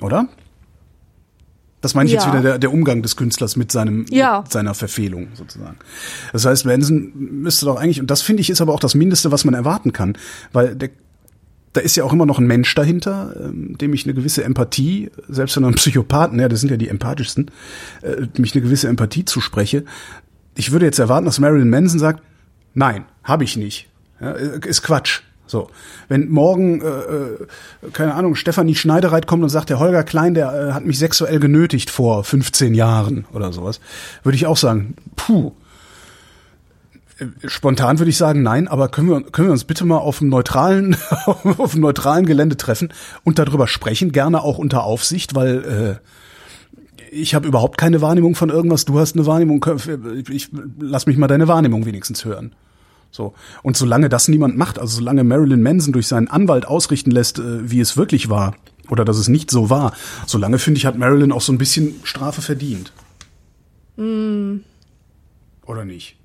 Oder? 0.00 0.26
Das 1.80 1.94
meine 1.94 2.06
ich 2.06 2.12
jetzt 2.14 2.24
Ja. 2.26 2.32
wieder 2.32 2.42
der, 2.42 2.58
der 2.58 2.72
Umgang 2.72 3.02
des 3.02 3.14
Künstlers 3.14 3.56
mit 3.56 3.70
seinem 3.70 4.06
Ja. 4.08 4.40
mit 4.40 4.50
seiner 4.50 4.72
Verfehlung 4.74 5.28
sozusagen. 5.34 5.76
Das 6.32 6.46
heißt, 6.46 6.64
Manson 6.64 7.12
müsste 7.14 7.66
doch 7.66 7.76
eigentlich 7.76 8.00
und 8.00 8.10
das 8.10 8.22
finde 8.22 8.40
ich 8.40 8.48
ist 8.50 8.60
aber 8.62 8.72
auch 8.72 8.80
das 8.80 8.94
Mindeste, 8.94 9.30
was 9.30 9.44
man 9.44 9.54
erwarten 9.54 9.92
kann, 9.92 10.16
weil 10.52 10.74
der 10.74 10.90
da 11.74 11.80
ist 11.80 11.96
ja 11.96 12.04
auch 12.04 12.12
immer 12.12 12.24
noch 12.24 12.38
ein 12.38 12.46
Mensch 12.46 12.72
dahinter, 12.76 13.34
ähm, 13.36 13.76
dem 13.76 13.92
ich 13.94 14.04
eine 14.04 14.14
gewisse 14.14 14.44
Empathie, 14.44 15.10
selbst 15.28 15.56
wenn 15.56 15.64
er 15.64 15.70
ein 15.70 15.74
Psychopathen, 15.74 16.38
ja, 16.38 16.48
das 16.48 16.60
sind 16.60 16.70
ja 16.70 16.76
die 16.76 16.88
empathischsten, 16.88 17.50
äh, 18.02 18.28
dem 18.28 18.44
ich 18.44 18.54
eine 18.54 18.62
gewisse 18.62 18.86
Empathie 18.86 19.24
zuspreche. 19.24 19.84
Ich 20.54 20.70
würde 20.70 20.86
jetzt 20.86 21.00
erwarten, 21.00 21.26
dass 21.26 21.40
Marilyn 21.40 21.68
Manson 21.68 21.98
sagt, 21.98 22.22
nein, 22.74 23.04
habe 23.22 23.44
ich 23.44 23.56
nicht. 23.56 23.88
Ja, 24.20 24.32
ist 24.32 24.82
Quatsch. 24.82 25.22
So, 25.46 25.68
wenn 26.08 26.30
morgen, 26.30 26.80
äh, 26.80 26.86
äh, 26.86 27.46
keine 27.92 28.14
Ahnung, 28.14 28.34
Stefanie 28.34 28.74
Schneidereit 28.74 29.26
kommt 29.26 29.42
und 29.42 29.50
sagt, 29.50 29.68
der 29.68 29.78
Holger 29.78 30.02
Klein, 30.02 30.32
der 30.34 30.52
äh, 30.52 30.72
hat 30.72 30.86
mich 30.86 30.98
sexuell 30.98 31.38
genötigt 31.38 31.90
vor 31.90 32.24
15 32.24 32.74
Jahren 32.74 33.26
oder 33.32 33.52
sowas, 33.52 33.80
würde 34.22 34.36
ich 34.36 34.46
auch 34.46 34.56
sagen, 34.56 34.96
puh, 35.16 35.52
Spontan 37.46 37.98
würde 37.98 38.10
ich 38.10 38.16
sagen, 38.16 38.42
nein, 38.42 38.66
aber 38.66 38.88
können 38.88 39.08
wir, 39.08 39.20
können 39.22 39.48
wir 39.48 39.52
uns 39.52 39.64
bitte 39.64 39.84
mal 39.84 39.98
auf 39.98 40.20
einem 40.20 40.30
neutralen, 40.30 40.96
auf 41.26 41.72
einem 41.72 41.82
neutralen 41.82 42.26
Gelände 42.26 42.56
treffen 42.56 42.92
und 43.22 43.38
darüber 43.38 43.68
sprechen, 43.68 44.12
gerne 44.12 44.42
auch 44.42 44.58
unter 44.58 44.84
Aufsicht, 44.84 45.34
weil 45.34 46.00
äh, 46.00 46.08
ich 47.14 47.34
habe 47.34 47.46
überhaupt 47.46 47.78
keine 47.78 48.00
Wahrnehmung 48.00 48.34
von 48.34 48.50
irgendwas, 48.50 48.84
du 48.84 48.98
hast 48.98 49.14
eine 49.14 49.26
Wahrnehmung, 49.26 49.64
ich 50.30 50.50
lass 50.78 51.06
mich 51.06 51.16
mal 51.16 51.28
deine 51.28 51.48
Wahrnehmung 51.48 51.86
wenigstens 51.86 52.24
hören. 52.24 52.54
So. 53.10 53.34
Und 53.62 53.76
solange 53.76 54.08
das 54.08 54.26
niemand 54.26 54.56
macht, 54.56 54.78
also 54.78 54.96
solange 54.96 55.22
Marilyn 55.22 55.62
Manson 55.62 55.92
durch 55.92 56.08
seinen 56.08 56.26
Anwalt 56.26 56.66
ausrichten 56.66 57.12
lässt, 57.12 57.38
äh, 57.38 57.70
wie 57.70 57.78
es 57.78 57.96
wirklich 57.96 58.28
war, 58.28 58.56
oder 58.88 59.04
dass 59.04 59.16
es 59.18 59.28
nicht 59.28 59.50
so 59.50 59.70
war, 59.70 59.94
solange 60.26 60.58
finde 60.58 60.78
ich, 60.78 60.86
hat 60.86 60.98
Marilyn 60.98 61.30
auch 61.30 61.40
so 61.40 61.52
ein 61.52 61.58
bisschen 61.58 62.00
Strafe 62.02 62.42
verdient. 62.42 62.92
Mm. 63.96 64.56
Oder 65.64 65.84
nicht? 65.84 66.16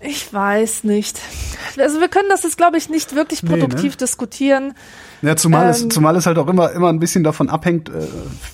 Ich 0.00 0.32
weiß 0.32 0.84
nicht. 0.84 1.20
Also 1.76 2.00
wir 2.00 2.08
können 2.08 2.28
das 2.28 2.44
jetzt, 2.44 2.56
glaube 2.56 2.76
ich, 2.76 2.88
nicht 2.88 3.14
wirklich 3.14 3.42
produktiv 3.42 3.82
nee, 3.82 3.88
ne? 3.88 3.96
diskutieren. 3.96 4.74
Ja, 5.22 5.36
zumal, 5.36 5.64
Ähm. 5.66 5.70
es, 5.70 5.88
zumal 5.88 6.16
es 6.16 6.26
halt 6.26 6.36
auch 6.38 6.48
immer, 6.48 6.72
immer 6.72 6.88
ein 6.88 6.98
bisschen 6.98 7.22
davon 7.24 7.48
abhängt, 7.48 7.88
äh, 7.88 8.06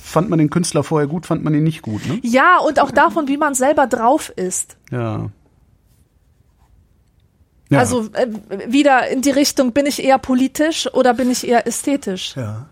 fand 0.02 0.28
man 0.28 0.38
den 0.38 0.50
Künstler 0.50 0.84
vorher 0.84 1.08
gut, 1.08 1.24
fand 1.26 1.42
man 1.42 1.54
ihn 1.54 1.64
nicht 1.64 1.82
gut, 1.82 2.06
ne? 2.06 2.20
Ja, 2.22 2.58
und 2.58 2.78
auch 2.80 2.90
davon, 2.90 3.26
wie 3.26 3.38
man 3.38 3.54
selber 3.54 3.86
drauf 3.86 4.30
ist. 4.36 4.76
Ja. 4.90 5.30
ja. 7.70 7.78
Also 7.78 8.08
äh, 8.12 8.26
wieder 8.66 9.08
in 9.08 9.22
die 9.22 9.30
Richtung, 9.30 9.72
bin 9.72 9.86
ich 9.86 10.02
eher 10.02 10.18
politisch 10.18 10.92
oder 10.92 11.14
bin 11.14 11.30
ich 11.30 11.48
eher 11.48 11.66
ästhetisch? 11.66 12.36
Ja. 12.36 12.66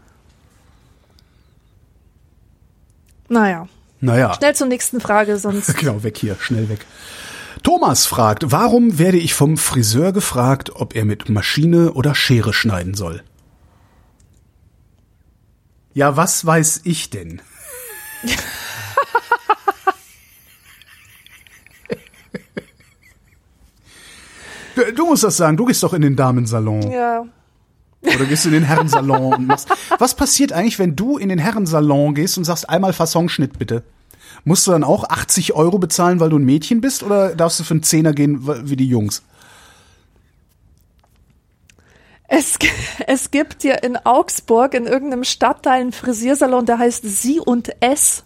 Naja, 3.28 3.66
Naja. 4.00 4.34
schnell 4.34 4.54
zur 4.54 4.66
nächsten 4.68 5.00
Frage, 5.00 5.38
sonst. 5.38 5.76
Genau, 5.78 6.02
weg 6.02 6.18
hier, 6.18 6.36
schnell 6.38 6.68
weg. 6.68 6.80
Thomas 7.62 8.06
fragt, 8.06 8.52
warum 8.52 8.98
werde 8.98 9.16
ich 9.16 9.34
vom 9.34 9.56
Friseur 9.56 10.12
gefragt, 10.12 10.70
ob 10.76 10.94
er 10.94 11.04
mit 11.04 11.28
Maschine 11.28 11.92
oder 11.94 12.14
Schere 12.14 12.52
schneiden 12.52 12.94
soll? 12.94 13.22
Ja, 15.96 16.14
was 16.14 16.44
weiß 16.44 16.82
ich 16.84 17.08
denn? 17.08 17.40
du, 24.74 24.92
du 24.92 25.06
musst 25.06 25.24
das 25.24 25.38
sagen, 25.38 25.56
du 25.56 25.64
gehst 25.64 25.82
doch 25.82 25.94
in 25.94 26.02
den 26.02 26.14
Damensalon. 26.14 26.90
Ja. 26.90 27.24
Oder 28.02 28.26
gehst 28.26 28.44
du 28.44 28.48
in 28.50 28.54
den 28.56 28.64
Herrensalon 28.64 29.32
und 29.32 29.46
machst. 29.46 29.70
Was 29.98 30.14
passiert 30.14 30.52
eigentlich, 30.52 30.78
wenn 30.78 30.96
du 30.96 31.16
in 31.16 31.30
den 31.30 31.38
Herrensalon 31.38 32.14
gehst 32.14 32.36
und 32.36 32.44
sagst, 32.44 32.68
einmal 32.68 32.92
Fassonschnitt 32.92 33.58
bitte? 33.58 33.82
Musst 34.44 34.66
du 34.66 34.72
dann 34.72 34.84
auch 34.84 35.08
80 35.08 35.54
Euro 35.54 35.78
bezahlen, 35.78 36.20
weil 36.20 36.28
du 36.28 36.38
ein 36.38 36.44
Mädchen 36.44 36.82
bist, 36.82 37.04
oder 37.04 37.34
darfst 37.34 37.58
du 37.58 37.64
für 37.64 37.72
einen 37.72 37.82
Zehner 37.82 38.12
gehen 38.12 38.46
wie 38.68 38.76
die 38.76 38.86
Jungs? 38.86 39.22
Es, 42.28 42.58
es 43.06 43.30
gibt 43.30 43.62
hier 43.62 43.82
in 43.82 43.96
Augsburg 43.96 44.74
in 44.74 44.86
irgendeinem 44.86 45.24
Stadtteil 45.24 45.80
einen 45.80 45.92
Frisiersalon, 45.92 46.66
der 46.66 46.78
heißt 46.78 47.02
Sie 47.04 47.40
und 47.40 47.70
S. 47.80 48.24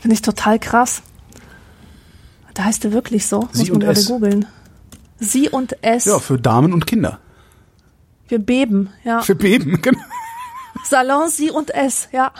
Finde 0.00 0.14
ich 0.14 0.22
total 0.22 0.58
krass. 0.58 1.02
Da 2.54 2.64
heißt 2.64 2.84
er 2.84 2.92
wirklich 2.92 3.26
so. 3.26 3.48
Sie 3.52 3.60
Muss 3.60 3.68
man 3.68 3.74
und 3.76 3.80
gerade 3.80 4.00
S. 4.00 4.06
googeln. 4.06 4.46
Sie 5.18 5.48
und 5.48 5.82
S. 5.82 6.04
Ja, 6.04 6.18
für 6.18 6.38
Damen 6.38 6.72
und 6.72 6.86
Kinder. 6.86 7.18
Wir 8.28 8.38
beben, 8.38 8.90
ja. 9.02 9.22
Für 9.22 9.34
Beben, 9.34 9.80
genau. 9.82 10.00
Salon 10.84 11.30
Sie 11.30 11.50
und 11.50 11.70
S, 11.70 12.08
ja. 12.12 12.32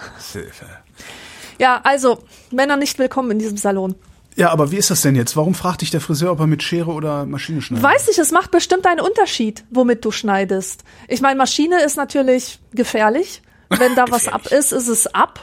Ja, 1.59 1.81
also, 1.83 2.23
Männer 2.51 2.77
nicht 2.77 2.99
willkommen 2.99 3.31
in 3.33 3.39
diesem 3.39 3.57
Salon. 3.57 3.95
Ja, 4.37 4.51
aber 4.51 4.73
wie 4.73 4.77
ist 4.77 4.91
das 4.91 5.03
denn 5.03 5.15
jetzt? 5.15 5.37
Warum 5.37 5.55
fragt 5.55 5.83
dich 5.83 5.91
der 5.91 6.01
Friseur, 6.01 6.33
ob 6.33 6.41
er 6.41 6.47
mit 6.47 6.63
Schere 6.63 6.91
oder 6.91 7.25
Maschine 7.25 7.63
schneidet? 7.63 7.85
Weiß 7.85 8.09
ich, 8.09 8.19
es 8.19 8.33
macht 8.33 8.51
bestimmt 8.51 8.87
einen 8.87 9.01
Unterschied, 9.01 9.65
womit 9.71 10.05
du 10.05 10.11
schneidest. 10.11 10.83
Ich 11.07 11.21
meine, 11.21 11.37
Maschine 11.37 11.83
ist 11.83 11.97
natürlich 11.97 12.59
gefährlich. 12.73 13.43
Wenn 13.69 13.95
da 13.95 14.07
was 14.11 14.27
ab 14.29 14.47
ist, 14.47 14.73
ist 14.73 14.89
es 14.89 15.07
ab. 15.07 15.41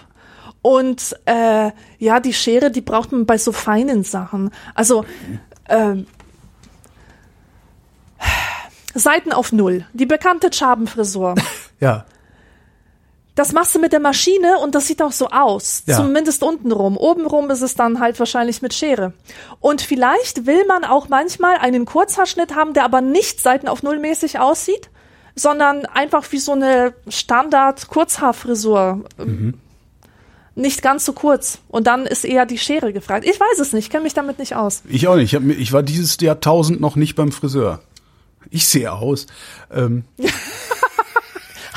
Und 0.61 1.15
äh, 1.25 1.71
ja, 1.99 2.19
die 2.19 2.33
Schere, 2.33 2.69
die 2.69 2.81
braucht 2.81 3.11
man 3.11 3.25
bei 3.25 3.37
so 3.37 3.51
feinen 3.51 4.03
Sachen. 4.03 4.51
Also 4.75 5.05
ähm, 5.69 6.05
Seiten 8.93 9.31
auf 9.31 9.51
Null. 9.51 9.85
Die 9.93 10.05
bekannte 10.05 10.51
Schabenfrisur. 10.51 11.35
Ja. 11.79 12.05
Das 13.41 13.53
machst 13.53 13.73
du 13.73 13.79
mit 13.79 13.91
der 13.91 13.99
Maschine 13.99 14.59
und 14.59 14.75
das 14.75 14.85
sieht 14.85 15.01
auch 15.01 15.11
so 15.11 15.29
aus. 15.29 15.81
Ja. 15.87 15.97
Zumindest 15.97 16.43
untenrum. 16.43 16.95
Obenrum 16.95 17.49
ist 17.49 17.63
es 17.63 17.73
dann 17.73 17.99
halt 17.99 18.19
wahrscheinlich 18.19 18.61
mit 18.61 18.71
Schere. 18.71 19.13
Und 19.59 19.81
vielleicht 19.81 20.45
will 20.45 20.63
man 20.67 20.83
auch 20.83 21.09
manchmal 21.09 21.55
einen 21.55 21.85
Kurzhaarschnitt 21.85 22.53
haben, 22.53 22.75
der 22.75 22.85
aber 22.85 23.01
nicht 23.01 23.41
Seiten 23.41 23.67
auf 23.67 23.81
Null 23.81 23.97
mäßig 23.97 24.37
aussieht, 24.37 24.91
sondern 25.33 25.87
einfach 25.87 26.23
wie 26.31 26.37
so 26.37 26.51
eine 26.51 26.93
Standard-Kurzhaarfrisur. 27.07 29.05
Nicht 30.53 30.83
ganz 30.83 31.03
so 31.03 31.13
kurz. 31.13 31.57
Und 31.67 31.87
dann 31.87 32.05
ist 32.05 32.25
eher 32.25 32.45
die 32.45 32.59
Schere 32.59 32.93
gefragt. 32.93 33.25
Ich 33.25 33.39
weiß 33.39 33.57
es 33.57 33.73
nicht, 33.73 33.89
kenne 33.89 34.03
mich 34.03 34.13
damit 34.13 34.37
nicht 34.37 34.55
aus. 34.55 34.83
Ich 34.87 35.07
auch 35.07 35.15
nicht. 35.15 35.33
Ich, 35.33 35.35
hab, 35.41 35.43
ich 35.49 35.73
war 35.73 35.81
dieses 35.81 36.15
Jahrtausend 36.21 36.79
noch 36.79 36.95
nicht 36.95 37.15
beim 37.15 37.31
Friseur. 37.31 37.79
Ich 38.51 38.67
sehe 38.67 38.91
aus. 38.91 39.25
Ähm, 39.71 40.03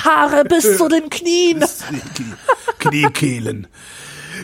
Haare 0.05 0.45
bis 0.45 0.77
zu 0.77 0.89
den 0.89 1.11
Knien. 1.11 1.65
Kniekehlen. 2.79 3.67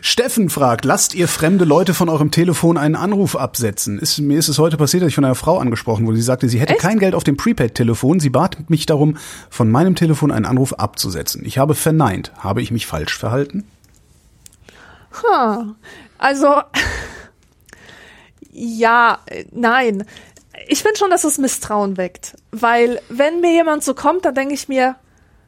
Steffen 0.03 0.49
fragt, 0.49 0.85
lasst 0.85 1.15
ihr 1.15 1.29
fremde 1.29 1.65
Leute 1.65 1.95
von 1.95 2.09
eurem 2.09 2.31
Telefon 2.31 2.79
einen 2.79 2.97
Anruf 2.97 3.37
absetzen? 3.37 3.99
Ist, 3.99 4.19
mir 4.19 4.39
ist 4.39 4.49
es 4.49 4.59
heute 4.59 4.77
passiert, 4.77 5.03
dass 5.03 5.09
ich 5.09 5.15
von 5.15 5.25
einer 5.25 5.35
Frau 5.35 5.59
angesprochen 5.59 6.07
wurde. 6.07 6.17
Sie 6.17 6.23
sagte, 6.23 6.49
sie 6.49 6.61
hätte 6.61 6.75
Echt? 6.75 6.83
kein 6.83 6.99
Geld 6.99 7.15
auf 7.15 7.25
dem 7.25 7.37
Prepaid-Telefon. 7.37 8.21
Sie 8.21 8.31
bat 8.31 8.71
mich 8.71 8.87
darum, 8.87 9.17
von 9.51 9.71
meinem 9.71 9.97
Telefon 9.97 10.31
einen 10.31 10.47
Anruf 10.47 10.73
abzusetzen. 10.75 11.45
Ich 11.45 11.59
habe 11.59 11.75
verneint. 11.75 12.33
Habe 12.39 12.63
ich 12.63 12.71
mich 12.71 12.87
falsch 12.87 13.19
verhalten? 13.19 13.65
Also, 16.19 16.63
ja, 18.53 19.19
äh, 19.27 19.45
nein. 19.51 20.05
Ich 20.69 20.83
finde 20.83 20.99
schon, 20.99 21.11
dass 21.11 21.25
es 21.25 21.39
Misstrauen 21.39 21.97
weckt. 21.97 22.37
Weil, 22.53 23.01
wenn 23.09 23.41
mir 23.41 23.53
jemand 23.53 23.83
so 23.83 23.95
kommt, 23.95 24.25
dann 24.25 24.35
denke 24.35 24.55
ich 24.55 24.69
mir, 24.69 24.97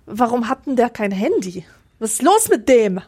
warum 0.07 0.49
hat 0.49 0.67
denn 0.67 0.77
der 0.77 0.91
kein 0.91 1.11
Handy? 1.11 1.65
Was 1.99 2.15
ist 2.15 2.23
los 2.23 2.49
mit 2.49 2.69
dem? 2.69 3.01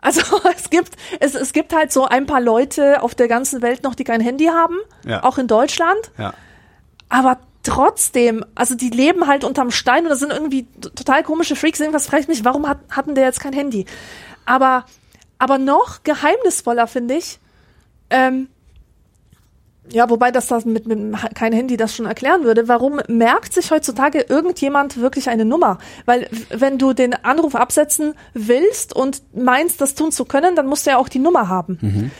Also, 0.00 0.22
es 0.56 0.70
gibt, 0.70 0.96
es, 1.20 1.34
es 1.34 1.52
gibt 1.52 1.74
halt 1.74 1.92
so 1.92 2.06
ein 2.06 2.26
paar 2.26 2.40
Leute 2.40 3.02
auf 3.02 3.14
der 3.14 3.28
ganzen 3.28 3.62
Welt 3.62 3.82
noch, 3.82 3.94
die 3.94 4.04
kein 4.04 4.20
Handy 4.20 4.46
haben. 4.46 4.76
Ja. 5.04 5.22
Auch 5.24 5.38
in 5.38 5.46
Deutschland. 5.46 6.10
Ja. 6.18 6.34
Aber 7.08 7.38
trotzdem, 7.62 8.44
also 8.54 8.74
die 8.74 8.90
leben 8.90 9.26
halt 9.26 9.44
unterm 9.44 9.70
Stein 9.70 10.04
und 10.04 10.10
das 10.10 10.20
sind 10.20 10.32
irgendwie 10.32 10.66
total 10.80 11.22
komische 11.22 11.56
Freaks. 11.56 11.80
Irgendwas 11.80 12.06
frage 12.06 12.22
ich 12.22 12.28
mich, 12.28 12.44
warum 12.44 12.68
hat, 12.68 12.78
hatten 12.90 13.14
der 13.14 13.24
jetzt 13.24 13.40
kein 13.40 13.52
Handy? 13.52 13.84
Aber, 14.46 14.86
aber 15.38 15.58
noch 15.58 16.02
geheimnisvoller 16.02 16.86
finde 16.86 17.14
ich, 17.16 17.38
ähm, 18.08 18.48
ja, 19.92 20.08
wobei 20.10 20.30
das, 20.30 20.46
das 20.48 20.64
mit, 20.64 20.86
mit 20.86 20.98
kein 21.34 21.52
Handy 21.52 21.76
das 21.76 21.94
schon 21.94 22.06
erklären 22.06 22.44
würde. 22.44 22.68
Warum 22.68 23.00
merkt 23.08 23.52
sich 23.52 23.70
heutzutage 23.70 24.20
irgendjemand 24.28 24.96
wirklich 24.98 25.28
eine 25.28 25.44
Nummer? 25.44 25.78
Weil 26.06 26.28
wenn 26.50 26.78
du 26.78 26.92
den 26.92 27.14
Anruf 27.14 27.54
absetzen 27.54 28.14
willst 28.34 28.94
und 28.94 29.22
meinst, 29.34 29.80
das 29.80 29.94
tun 29.94 30.12
zu 30.12 30.24
können, 30.24 30.56
dann 30.56 30.66
musst 30.66 30.86
du 30.86 30.90
ja 30.90 30.96
auch 30.98 31.08
die 31.08 31.18
Nummer 31.18 31.48
haben 31.48 32.10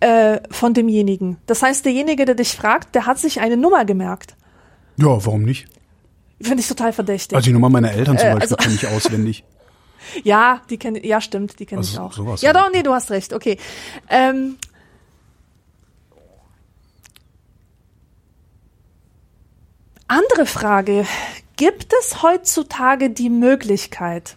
äh, 0.00 0.40
von 0.50 0.74
demjenigen. 0.74 1.38
Das 1.46 1.62
heißt, 1.62 1.84
derjenige, 1.84 2.24
der 2.24 2.34
dich 2.34 2.52
fragt, 2.56 2.94
der 2.94 3.06
hat 3.06 3.18
sich 3.18 3.40
eine 3.40 3.56
Nummer 3.56 3.84
gemerkt. 3.84 4.36
Ja, 4.96 5.06
warum 5.24 5.42
nicht? 5.42 5.66
Finde 6.40 6.60
ich 6.60 6.68
total 6.68 6.92
verdächtig. 6.92 7.34
Also 7.36 7.46
die 7.46 7.52
Nummer 7.52 7.70
meiner 7.70 7.92
Eltern 7.92 8.18
zum 8.18 8.28
Äh, 8.28 8.34
Beispiel 8.34 8.42
also- 8.42 8.56
kenne 8.56 8.74
ich 8.74 8.86
auswendig. 8.88 9.44
ja, 10.24 10.60
die 10.68 10.76
kenne 10.76 11.04
ja 11.06 11.20
stimmt, 11.20 11.58
die 11.58 11.66
kenne 11.66 11.78
Also 11.80 11.92
ich 11.92 11.98
auch. 11.98 12.42
ja, 12.42 12.48
halt. 12.52 12.56
doch, 12.56 12.70
nee, 12.72 12.82
du 12.82 12.92
hast 12.92 13.10
recht. 13.10 13.32
Okay. 13.32 13.56
Ähm, 14.10 14.56
andere 20.08 20.46
Frage: 20.46 21.06
Gibt 21.56 21.92
es 22.00 22.22
heutzutage 22.22 23.10
die 23.10 23.30
Möglichkeit, 23.30 24.36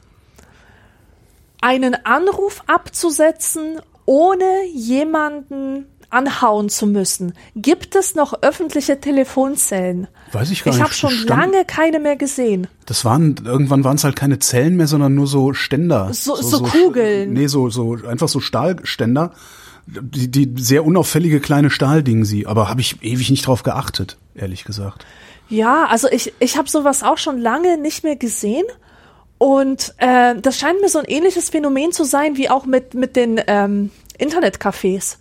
einen 1.61 1.95
Anruf 2.05 2.63
abzusetzen, 2.67 3.79
ohne 4.05 4.65
jemanden 4.73 5.85
anhauen 6.09 6.69
zu 6.69 6.87
müssen? 6.87 7.33
Gibt 7.55 7.95
es 7.95 8.15
noch 8.15 8.41
öffentliche 8.41 9.01
Telefonzellen? 9.01 10.07
Weiß 10.31 10.51
ich 10.51 10.63
gar 10.63 10.71
Ich 10.73 10.77
nicht. 10.79 10.83
habe 10.83 10.93
schon 10.93 11.11
Stand- 11.11 11.29
lange 11.29 11.65
keine 11.65 11.99
mehr 11.99 12.15
gesehen. 12.15 12.67
Das 12.85 13.03
waren, 13.03 13.35
irgendwann 13.43 13.83
waren 13.83 13.97
es 13.97 14.03
halt 14.03 14.15
keine 14.15 14.39
Zellen 14.39 14.77
mehr, 14.77 14.87
sondern 14.87 15.15
nur 15.15 15.27
so 15.27 15.53
Ständer. 15.53 16.13
So- 16.13 16.35
so 16.35 16.63
Kugeln. 16.63 17.33
Nee, 17.33 17.47
so, 17.47 17.69
so, 17.69 17.97
einfach 18.07 18.29
so 18.29 18.39
Stahlständer. 18.39 19.31
Die, 19.89 20.29
die 20.29 20.53
sehr 20.61 20.85
unauffällige 20.85 21.39
kleine 21.39 21.69
Stahlding 21.69 22.25
sie, 22.25 22.45
aber 22.45 22.67
habe 22.69 22.81
ich 22.81 23.01
ewig 23.03 23.29
nicht 23.29 23.47
drauf 23.47 23.63
geachtet, 23.63 24.17
ehrlich 24.35 24.65
gesagt. 24.65 25.05
Ja, 25.49 25.85
also 25.85 26.09
ich, 26.09 26.33
ich 26.39 26.57
habe 26.57 26.69
sowas 26.69 27.03
auch 27.03 27.17
schon 27.17 27.37
lange 27.39 27.77
nicht 27.77 28.03
mehr 28.03 28.15
gesehen. 28.15 28.65
Und 29.37 29.93
äh, 29.97 30.35
das 30.35 30.57
scheint 30.57 30.81
mir 30.81 30.89
so 30.89 30.99
ein 30.99 31.05
ähnliches 31.05 31.49
Phänomen 31.49 31.91
zu 31.91 32.03
sein 32.03 32.37
wie 32.37 32.49
auch 32.49 32.65
mit, 32.65 32.93
mit 32.95 33.15
den 33.15 33.39
ähm, 33.47 33.91
Internetcafés. 34.19 35.17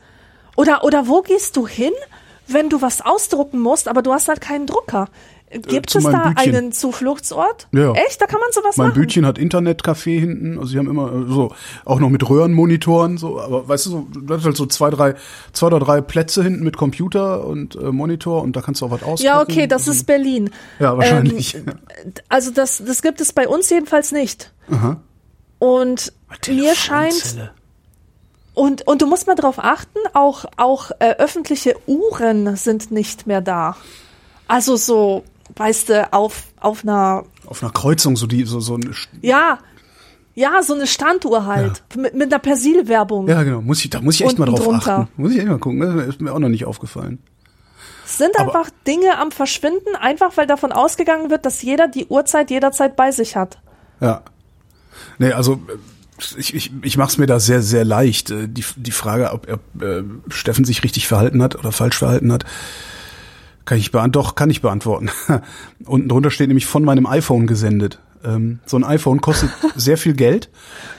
Oder, 0.57 0.85
oder 0.85 1.07
wo 1.07 1.21
gehst 1.21 1.57
du 1.57 1.67
hin, 1.67 1.93
wenn 2.47 2.71
du 2.71 2.81
was 2.81 3.03
ausdrucken 3.03 3.61
musst, 3.61 3.89
aber 3.89 4.03
du 4.03 4.13
hast 4.13 4.29
halt 4.29 4.41
keinen 4.41 4.67
Drucker? 4.67 5.09
Gibt 5.63 5.91
zu 5.91 5.99
es 5.99 6.05
meinem 6.05 6.13
da 6.13 6.29
Bütchen. 6.31 6.55
einen 6.55 6.73
Zufluchtsort? 6.73 7.69
Ja. 7.73 7.93
Echt? 7.93 8.21
Da 8.21 8.27
kann 8.27 8.41
man 8.41 8.51
sowas 8.53 8.77
Mein 8.77 8.89
machen? 8.89 9.01
Bütchen 9.01 9.27
hat 9.27 9.39
Internetcafé 9.39 10.19
hinten, 10.19 10.59
also 10.59 10.71
sie 10.71 10.79
haben 10.79 10.89
immer 10.89 11.13
äh, 11.13 11.29
so 11.29 11.53
auch 11.85 12.01
noch 12.01 12.11
mit 12.11 12.29
Röhrenmonitoren 12.29 13.19
so, 13.19 13.41
aber 13.41 13.69
weißt 13.69 13.87
du 13.87 13.91
so, 13.91 14.07
du 14.13 14.35
hast 14.35 14.45
halt 14.45 14.57
so 14.57 14.67
zwei, 14.67 14.91
drei, 14.91 15.15
zwei 15.53 15.69
oder 15.69 15.81
drei 15.81 16.01
Plätze 16.01 16.43
hinten 16.43 16.65
mit 16.65 16.77
Computer 16.77 17.47
und 17.47 17.77
äh, 17.77 17.93
Monitor 17.93 18.43
und 18.43 18.57
da 18.57 18.63
kannst 18.63 18.81
du 18.81 18.87
auch 18.87 18.91
was 18.91 19.03
ausdrucken. 19.03 19.23
Ja, 19.23 19.41
okay, 19.41 19.67
das 19.67 19.89
ist 19.89 20.07
Berlin. 20.07 20.51
Ja, 20.79 20.97
wahrscheinlich. 20.97 21.55
Ähm, 21.55 21.65
also 22.29 22.51
das, 22.51 22.83
das 22.85 23.03
gibt 23.03 23.21
es 23.21 23.33
bei 23.33 23.49
uns 23.49 23.71
jedenfalls 23.71 24.13
nicht. 24.13 24.53
Und 25.59 26.13
mir 26.49 26.75
scheint, 26.75 27.51
und, 28.55 28.87
und 28.87 29.03
du 29.03 29.07
musst 29.07 29.27
mal 29.27 29.35
drauf 29.35 29.59
achten, 29.59 29.99
auch, 30.15 30.45
auch 30.57 30.91
äh, 30.99 31.15
öffentliche 31.19 31.77
Uhren 31.87 32.57
sind 32.57 32.91
nicht 32.91 33.27
mehr 33.27 33.41
da. 33.41 33.77
Also 34.49 34.77
so, 34.77 35.25
weißt 35.57 35.89
du, 35.89 36.13
auf, 36.13 36.45
auf 36.61 36.83
einer, 36.85 37.25
Auf 37.47 37.63
einer 37.63 37.73
Kreuzung 37.73 38.17
so 38.17 38.27
die 38.27 38.45
so 38.45 38.61
so 38.61 38.75
eine 38.75 38.87
St- 38.93 39.09
ja, 39.23 39.59
ja, 40.35 40.63
so 40.63 40.75
eine 40.75 40.87
Standuhr 40.87 41.47
halt, 41.47 41.83
mit, 41.97 42.15
mit 42.15 42.31
einer 42.33 42.39
Persil-Werbung. 42.39 43.27
Ja, 43.29 43.43
genau, 43.43 43.63
muss 43.63 43.83
ich 43.85 43.91
da 43.91 44.01
muss 44.03 44.17
ich 44.17 44.27
echt 44.27 44.39
mal 44.39 44.45
drauf 44.47 44.63
drunter. 44.63 44.99
achten. 44.99 45.09
Muss 45.17 45.33
ich 45.33 45.39
echt 45.39 45.49
mal 45.49 45.59
gucken, 45.59 45.81
das 45.81 46.07
ist 46.09 46.21
mir 46.21 46.33
auch 46.33 46.39
noch 46.39 46.51
nicht 46.51 46.67
aufgefallen. 46.67 47.19
Es 48.05 48.19
sind 48.19 48.39
Aber- 48.39 48.55
einfach 48.55 48.71
Dinge 48.87 49.19
am 49.19 49.33
Verschwinden, 49.33 49.97
einfach 49.99 50.37
weil 50.37 50.47
davon 50.47 50.73
ausgegangen 50.73 51.31
wird, 51.31 51.45
dass 51.47 51.63
jeder 51.63 51.89
die 51.89 52.07
Uhrzeit 52.07 52.51
jederzeit 52.51 52.95
bei 52.97 53.11
sich 53.11 53.35
hat. 53.35 53.59
Ja. 54.01 54.23
Nee, 55.19 55.33
also 55.33 55.55
äh, 55.55 56.39
ich, 56.39 56.55
ich, 56.55 56.71
ich 56.83 56.97
mache 56.97 57.09
es 57.11 57.19
mir 57.19 57.27
da 57.27 57.41
sehr, 57.41 57.63
sehr 57.63 57.85
leicht. 57.85 58.31
Äh, 58.31 58.47
Die, 58.49 58.65
die 58.77 58.91
Frage, 58.93 59.33
ob 59.33 59.49
er, 59.49 59.59
äh, 59.83 60.03
Steffen 60.29 60.65
sich 60.65 60.85
richtig 60.85 61.09
verhalten 61.09 61.43
hat 61.43 61.57
oder 61.57 61.73
falsch 61.73 61.99
verhalten 61.99 62.31
hat, 62.33 62.45
kann 63.67 63.79
ich 63.79 63.91
beantworten. 63.91 64.13
Doch, 64.13 64.35
kann 64.35 64.49
ich 64.49 64.63
beantworten. 64.63 65.11
Unten 65.85 66.09
drunter 66.09 66.31
steht 66.31 66.49
nämlich 66.49 66.67
von 66.67 66.85
meinem 66.85 67.07
iPhone 67.07 67.47
gesendet. 67.47 67.99
Ähm, 68.25 68.61
so 68.65 68.79
ein 68.79 68.85
iPhone 68.85 69.21
kostet 69.21 69.51
sehr 69.77 69.99
viel 69.99 70.15
Geld. 70.15 70.49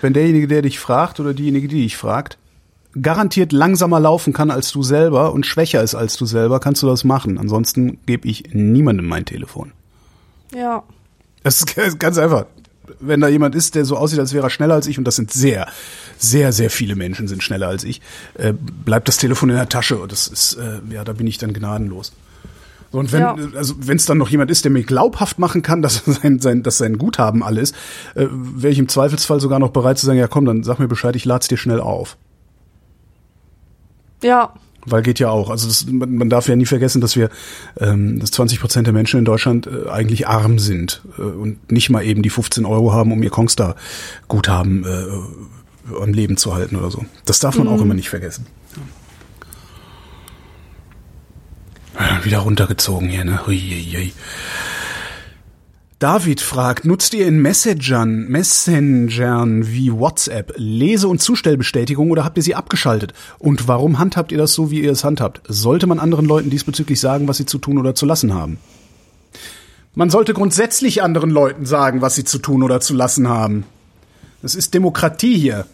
Wenn 0.02 0.14
derjenige, 0.14 0.48
der 0.48 0.62
dich 0.62 0.80
fragt 0.80 1.20
oder 1.20 1.34
diejenige, 1.34 1.68
die 1.68 1.82
dich 1.82 1.98
fragt, 1.98 2.38
garantiert 3.02 3.52
langsamer 3.52 4.00
laufen 4.00 4.34
kann 4.34 4.52
als 4.52 4.72
du 4.72 4.84
selber 4.84 5.34
und 5.34 5.46
schwächer 5.46 5.82
ist 5.82 5.96
als 5.96 6.18
du 6.18 6.26
selber, 6.26 6.60
kannst 6.60 6.84
du 6.84 6.88
das 6.88 7.04
machen. 7.04 7.38
Ansonsten 7.38 8.00
gebe 8.06 8.28
ich 8.28 8.54
niemandem 8.54 9.08
mein 9.08 9.26
Telefon. 9.26 9.72
Ja. 10.54 10.84
Das 11.44 11.62
ist 11.62 11.76
ganz 12.00 12.18
einfach. 12.18 12.46
Wenn 13.00 13.20
da 13.20 13.28
jemand 13.28 13.54
ist, 13.54 13.76
der 13.76 13.86
so 13.86 13.98
aussieht, 13.98 14.20
als 14.20 14.34
wäre 14.34 14.48
er 14.48 14.50
schneller 14.50 14.76
als 14.76 14.88
ich, 14.88 14.98
und 14.98 15.04
das 15.04 15.18
sind 15.18 15.32
sehr, 15.32 15.68
sehr, 16.18 16.54
sehr 16.54 16.70
viele 16.70 16.96
Menschen 16.96 17.28
sind 17.28 17.44
schneller 17.44 17.68
als 17.68 17.84
ich, 17.84 18.02
äh, 18.36 18.54
bleibt 18.54 19.08
das 19.10 19.18
Telefon 19.18 19.50
in 19.50 19.56
der 19.56 19.70
Tasche. 19.70 19.98
Und 19.98 20.12
das 20.12 20.28
ist, 20.28 20.56
äh, 20.56 20.80
ja, 20.90 21.04
da 21.04 21.14
bin 21.14 21.28
ich 21.28 21.38
dann 21.38 21.54
gnadenlos. 21.54 22.14
So, 22.92 23.00
und 23.00 23.12
wenn, 23.12 23.22
Ja. 23.22 23.36
also 23.56 23.76
wenn 23.80 23.98
es 23.98 24.06
dann 24.06 24.18
noch 24.18 24.30
jemand 24.30 24.50
ist, 24.50 24.64
der 24.64 24.72
mir 24.72 24.84
glaubhaft 24.84 25.40
machen 25.40 25.62
kann, 25.62 25.82
dass 25.82 26.04
sein, 26.06 26.40
sein, 26.40 26.64
dass 26.64 26.78
sein 26.78 26.98
Guthaben 26.98 27.44
alle 27.44 27.62
ist, 27.62 27.76
äh, 28.16 28.28
wäre 28.32 28.72
ich 28.72 28.80
im 28.80 28.88
Zweifelsfall 28.88 29.40
sogar 29.40 29.60
noch 29.60 29.72
bereit 29.72 29.98
zu 29.98 30.06
sagen, 30.06 30.18
ja 30.20 30.28
komm, 30.28 30.46
dann 30.46 30.64
sag 30.64 30.80
mir 30.80 30.88
Bescheid, 30.88 31.16
ich 31.16 31.26
lad's 31.26 31.48
dir 31.48 31.58
schnell 31.58 31.80
auf. 31.82 32.18
Ja. 34.24 34.54
Weil 34.90 35.02
geht 35.02 35.20
ja 35.20 35.30
auch. 35.30 35.50
Also 35.50 35.68
das, 35.68 35.86
man, 35.86 36.16
man 36.16 36.30
darf 36.30 36.48
ja 36.48 36.56
nie 36.56 36.66
vergessen, 36.66 37.02
dass 37.02 37.18
wir, 37.18 37.30
ähm, 37.78 38.20
dass 38.20 38.32
20 38.32 38.62
Prozent 38.62 38.88
der 38.88 38.94
Menschen 38.94 39.20
in 39.20 39.26
Deutschland 39.26 39.68
äh, 39.68 39.90
eigentlich 39.90 40.28
arm 40.30 40.60
sind 40.60 41.02
äh, 41.18 41.24
und 41.24 41.70
nicht 41.72 41.90
mal 41.90 42.06
eben 42.06 42.22
die 42.22 42.30
15 42.30 42.66
Euro 42.66 42.94
haben, 42.94 43.12
um 43.12 43.22
ihr 43.22 43.30
Kongstar-Guthaben 43.30 44.86
äh, 44.86 45.94
am 46.02 46.14
Leben 46.14 46.38
zu 46.38 46.56
halten 46.56 46.78
oder 46.78 46.90
so. 46.90 47.06
Das 47.26 47.40
darf 47.40 47.58
man 47.58 47.68
auch 47.68 47.82
immer 47.82 47.96
nicht 47.96 48.10
vergessen. 48.10 48.46
Ja. 48.76 48.82
Wieder 52.24 52.40
runtergezogen 52.40 53.10
hier, 53.10 53.26
ne? 53.26 53.46
Huiuiui. 53.46 54.14
David 56.00 56.42
fragt, 56.42 56.86
nutzt 56.86 57.16
ihr 57.16 57.26
in 57.26 57.42
Messengern, 57.42 58.28
Messengern 58.28 59.66
wie 59.68 59.92
WhatsApp 59.92 60.54
Lese- 60.56 61.08
und 61.08 61.24
Zustellbestätigung 61.24 62.12
oder 62.12 62.24
habt 62.24 62.38
ihr 62.38 62.44
sie 62.44 62.54
abgeschaltet? 62.54 63.16
Und 63.40 63.68
warum 63.68 63.98
handhabt 63.98 64.32
ihr 64.32 64.38
das 64.38 64.54
so, 64.54 64.70
wie 64.70 64.82
ihr 64.82 64.92
es 64.92 65.04
handhabt? 65.04 65.42
Sollte 65.48 65.88
man 65.88 65.98
anderen 65.98 66.28
Leuten 66.28 66.52
diesbezüglich 66.52 67.00
sagen, 67.00 67.28
was 67.28 67.38
sie 67.38 67.48
zu 67.48 67.58
tun 67.58 67.80
oder 67.80 67.96
zu 67.96 68.06
lassen 68.06 68.36
haben? 68.36 68.60
Man 69.96 70.12
sollte 70.12 70.36
grundsätzlich 70.36 71.02
anderen 71.02 71.32
Leuten 71.32 71.66
sagen, 71.66 72.02
was 72.02 72.14
sie 72.14 72.26
zu 72.26 72.38
tun 72.38 72.62
oder 72.62 72.80
zu 72.80 72.94
lassen 72.94 73.28
haben. 73.28 73.64
Das 74.44 74.54
ist 74.54 74.76
Demokratie 74.76 75.36
hier. 75.36 75.66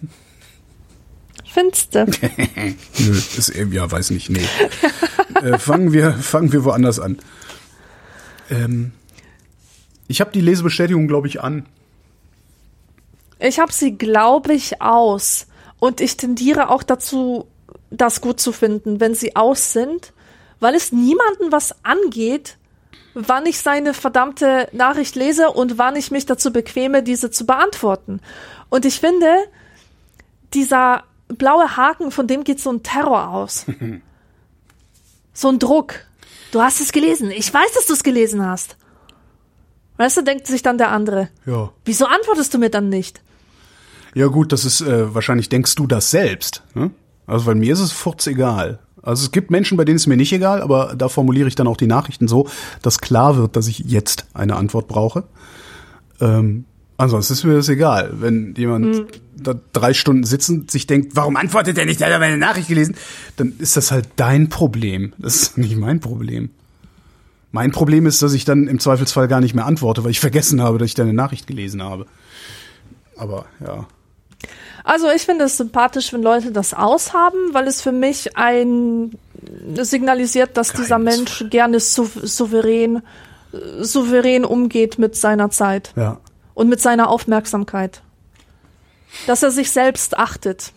Findste. 1.53 2.05
Nö, 2.99 3.11
ist, 3.11 3.49
eben- 3.49 3.71
ja, 3.71 3.89
weiß 3.89 4.09
nicht, 4.09 4.29
nee. 4.29 4.45
äh, 5.41 5.59
fangen, 5.59 5.93
wir, 5.93 6.13
fangen 6.13 6.51
wir 6.51 6.63
woanders 6.63 6.99
an. 6.99 7.19
Ähm, 8.49 8.91
ich 10.07 10.19
habe 10.19 10.31
die 10.31 10.41
Lesebestätigung, 10.41 11.07
glaube 11.07 11.27
ich, 11.27 11.41
an. 11.41 11.65
Ich 13.39 13.59
habe 13.59 13.71
sie, 13.71 13.97
glaube 13.97 14.53
ich, 14.53 14.81
aus. 14.81 15.47
Und 15.79 16.01
ich 16.01 16.17
tendiere 16.17 16.69
auch 16.69 16.81
dazu, 16.81 17.47
das 17.91 18.21
gut 18.21 18.39
zu 18.39 18.51
finden, 18.51 18.99
wenn 18.99 19.13
sie 19.15 19.35
aus 19.35 19.73
sind, 19.73 20.13
weil 20.59 20.75
es 20.75 20.91
niemanden 20.91 21.51
was 21.51 21.75
angeht, 21.83 22.57
wann 23.13 23.45
ich 23.45 23.59
seine 23.59 23.93
verdammte 23.93 24.69
Nachricht 24.71 25.15
lese 25.15 25.51
und 25.51 25.77
wann 25.77 25.95
ich 25.95 26.09
mich 26.09 26.25
dazu 26.25 26.51
bequeme, 26.51 27.03
diese 27.03 27.29
zu 27.29 27.45
beantworten. 27.45 28.21
Und 28.69 28.85
ich 28.85 28.99
finde, 28.99 29.27
dieser 30.53 31.03
blaue 31.38 31.77
Haken, 31.77 32.11
von 32.11 32.27
dem 32.27 32.43
geht 32.43 32.59
so 32.59 32.71
ein 32.71 32.84
Terror 32.84 33.29
aus. 33.29 33.65
so 35.34 35.49
ein 35.49 35.59
Druck. 35.59 35.95
Du 36.51 36.61
hast 36.61 36.81
es 36.81 36.91
gelesen. 36.91 37.31
Ich 37.31 37.53
weiß, 37.53 37.73
dass 37.73 37.88
du 37.88 37.93
es 37.93 38.03
gelesen 38.03 38.45
hast. 38.45 38.77
Weißt 39.97 40.17
du, 40.17 40.23
denkt 40.23 40.47
sich 40.47 40.61
dann 40.61 40.77
der 40.77 40.91
andere. 40.91 41.29
Ja. 41.45 41.71
Wieso 41.86 42.05
antwortest 42.05 42.53
du 42.53 42.57
mir 42.57 42.69
dann 42.69 42.89
nicht? 42.89 43.21
Ja 44.15 44.27
gut, 44.27 44.51
das 44.51 44.65
ist 44.65 44.81
äh, 44.81 45.13
wahrscheinlich 45.13 45.49
denkst 45.49 45.75
du 45.75 45.88
das 45.88 46.11
selbst. 46.11 46.63
Ne? 46.73 46.91
Also 47.25 47.45
weil 47.45 47.55
mir 47.55 47.73
ist 47.73 47.79
es 47.79 47.91
furz 47.91 48.27
egal. 48.27 48.79
Also 49.01 49.25
es 49.25 49.31
gibt 49.31 49.51
Menschen, 49.51 49.77
bei 49.77 49.86
denen 49.86 49.97
ist 49.97 50.07
mir 50.07 50.17
nicht 50.17 50.31
egal, 50.31 50.61
aber 50.61 50.95
da 50.95 51.09
formuliere 51.09 51.47
ich 51.47 51.55
dann 51.55 51.67
auch 51.67 51.77
die 51.77 51.88
Nachrichten 51.88 52.27
so, 52.27 52.47
dass 52.81 52.99
klar 52.99 53.38
wird, 53.38 53.55
dass 53.55 53.67
ich 53.67 53.79
jetzt 53.79 54.27
eine 54.34 54.55
Antwort 54.55 54.88
brauche. 54.88 55.25
Ähm, 56.21 56.65
ansonsten 56.97 57.33
ist 57.33 57.43
mir 57.43 57.55
das 57.55 57.69
egal. 57.69 58.11
Wenn 58.19 58.53
jemand 58.55 59.05
da 59.35 59.55
drei 59.73 59.93
Stunden 59.93 60.23
sitzend 60.23 60.71
sich 60.71 60.87
denkt, 60.87 61.15
warum 61.15 61.35
antwortet 61.35 61.77
er 61.77 61.85
nicht, 61.85 61.99
der 61.99 62.13
hat 62.13 62.19
meine 62.19 62.37
Nachricht 62.37 62.67
gelesen, 62.67 62.95
dann 63.35 63.53
ist 63.59 63.77
das 63.77 63.91
halt 63.91 64.07
dein 64.15 64.49
Problem. 64.49 65.13
Das 65.17 65.35
ist 65.35 65.57
nicht 65.57 65.75
mein 65.75 65.99
Problem. 65.99 66.49
Mein 67.51 67.71
Problem 67.71 68.07
ist, 68.07 68.21
dass 68.21 68.33
ich 68.33 68.45
dann 68.45 68.67
im 68.67 68.79
Zweifelsfall 68.79 69.27
gar 69.27 69.39
nicht 69.39 69.53
mehr 69.53 69.65
antworte, 69.65 70.03
weil 70.03 70.11
ich 70.11 70.19
vergessen 70.19 70.61
habe, 70.61 70.79
dass 70.79 70.87
ich 70.87 70.95
deine 70.95 71.13
Nachricht 71.13 71.45
gelesen 71.45 71.83
habe. 71.83 72.07
Aber 73.15 73.45
ja. 73.63 73.85
Also 74.83 75.07
ich 75.15 75.21
finde 75.21 75.45
es 75.45 75.57
sympathisch, 75.57 76.11
wenn 76.13 76.23
Leute 76.23 76.51
das 76.51 76.73
aushaben, 76.73 77.53
weil 77.53 77.67
es 77.67 77.81
für 77.81 77.91
mich 77.91 78.35
ein 78.35 79.11
signalisiert, 79.81 80.57
dass 80.57 80.69
dieser 80.69 80.99
Geheimnisvoll. 80.99 81.17
Mensch 81.17 81.51
gerne 81.51 81.79
sou 81.79 82.05
souverän, 82.05 82.97
äh, 83.53 83.83
souverän 83.83 84.45
umgeht 84.45 84.99
mit 84.99 85.15
seiner 85.15 85.49
Zeit 85.49 85.93
Ja. 85.95 86.19
Und 86.53 86.69
mit 86.69 86.81
seiner 86.81 87.09
Aufmerksamkeit. 87.09 88.01
Dass 89.27 89.43
er 89.43 89.51
sich 89.51 89.71
selbst 89.71 90.17
achtet 90.17 90.73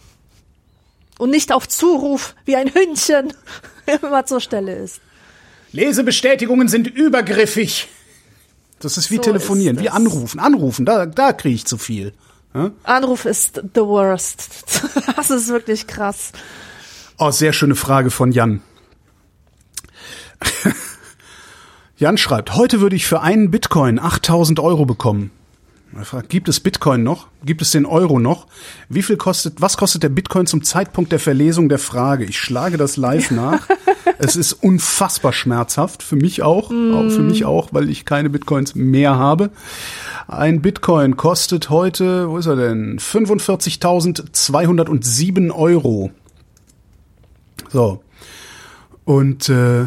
und 1.18 1.30
nicht 1.30 1.52
auf 1.52 1.68
Zuruf 1.68 2.34
wie 2.44 2.56
ein 2.56 2.72
Hündchen 2.72 3.32
immer 4.02 4.26
zur 4.26 4.40
Stelle 4.40 4.74
ist. 4.74 5.00
Lesebestätigungen 5.72 6.68
sind 6.68 6.86
übergriffig. 6.86 7.88
Das 8.78 8.98
ist 8.98 9.10
wie 9.10 9.16
So 9.16 9.22
telefonieren, 9.22 9.76
ist 9.76 9.82
wie 9.82 9.90
anrufen. 9.90 10.38
Anrufen, 10.38 10.84
da, 10.84 11.06
da 11.06 11.32
kriege 11.32 11.54
ich 11.54 11.64
zu 11.64 11.78
viel. 11.78 12.12
Anruf 12.84 13.24
ist 13.26 13.62
the 13.74 13.80
worst. 13.82 14.64
Das 15.16 15.30
ist 15.30 15.48
wirklich 15.48 15.86
krass. 15.86 16.32
Oh, 17.18 17.30
sehr 17.30 17.52
schöne 17.52 17.74
Frage 17.74 18.10
von 18.10 18.32
Jan. 18.32 18.62
Jan 21.96 22.18
schreibt, 22.18 22.54
heute 22.54 22.80
würde 22.80 22.96
ich 22.96 23.06
für 23.06 23.22
einen 23.22 23.50
Bitcoin 23.50 23.98
8000 23.98 24.60
Euro 24.60 24.84
bekommen. 24.84 25.30
Fragt, 26.02 26.28
gibt 26.28 26.48
es 26.48 26.60
Bitcoin 26.60 27.02
noch? 27.02 27.28
Gibt 27.44 27.62
es 27.62 27.70
den 27.70 27.86
Euro 27.86 28.18
noch? 28.18 28.48
Wie 28.88 29.02
viel 29.02 29.16
kostet, 29.16 29.62
was 29.62 29.76
kostet 29.76 30.02
der 30.02 30.08
Bitcoin 30.10 30.46
zum 30.46 30.62
Zeitpunkt 30.62 31.12
der 31.12 31.20
Verlesung 31.20 31.68
der 31.68 31.78
Frage? 31.78 32.24
Ich 32.24 32.38
schlage 32.38 32.76
das 32.76 32.96
live 32.96 33.30
nach. 33.30 33.68
es 34.18 34.34
ist 34.36 34.52
unfassbar 34.52 35.32
schmerzhaft. 35.32 36.02
Für 36.02 36.16
mich 36.16 36.42
auch. 36.42 36.70
auch. 36.70 37.10
Für 37.10 37.22
mich 37.22 37.46
auch, 37.46 37.68
weil 37.72 37.88
ich 37.88 38.04
keine 38.04 38.30
Bitcoins 38.30 38.74
mehr 38.74 39.16
habe. 39.16 39.50
Ein 40.28 40.60
Bitcoin 40.60 41.16
kostet 41.16 41.70
heute, 41.70 42.28
wo 42.28 42.38
ist 42.38 42.46
er 42.46 42.56
denn? 42.56 42.98
45.207 42.98 45.52
Euro. 45.52 46.10
So. 47.70 48.02
Und 49.04 49.48
äh, 49.48 49.86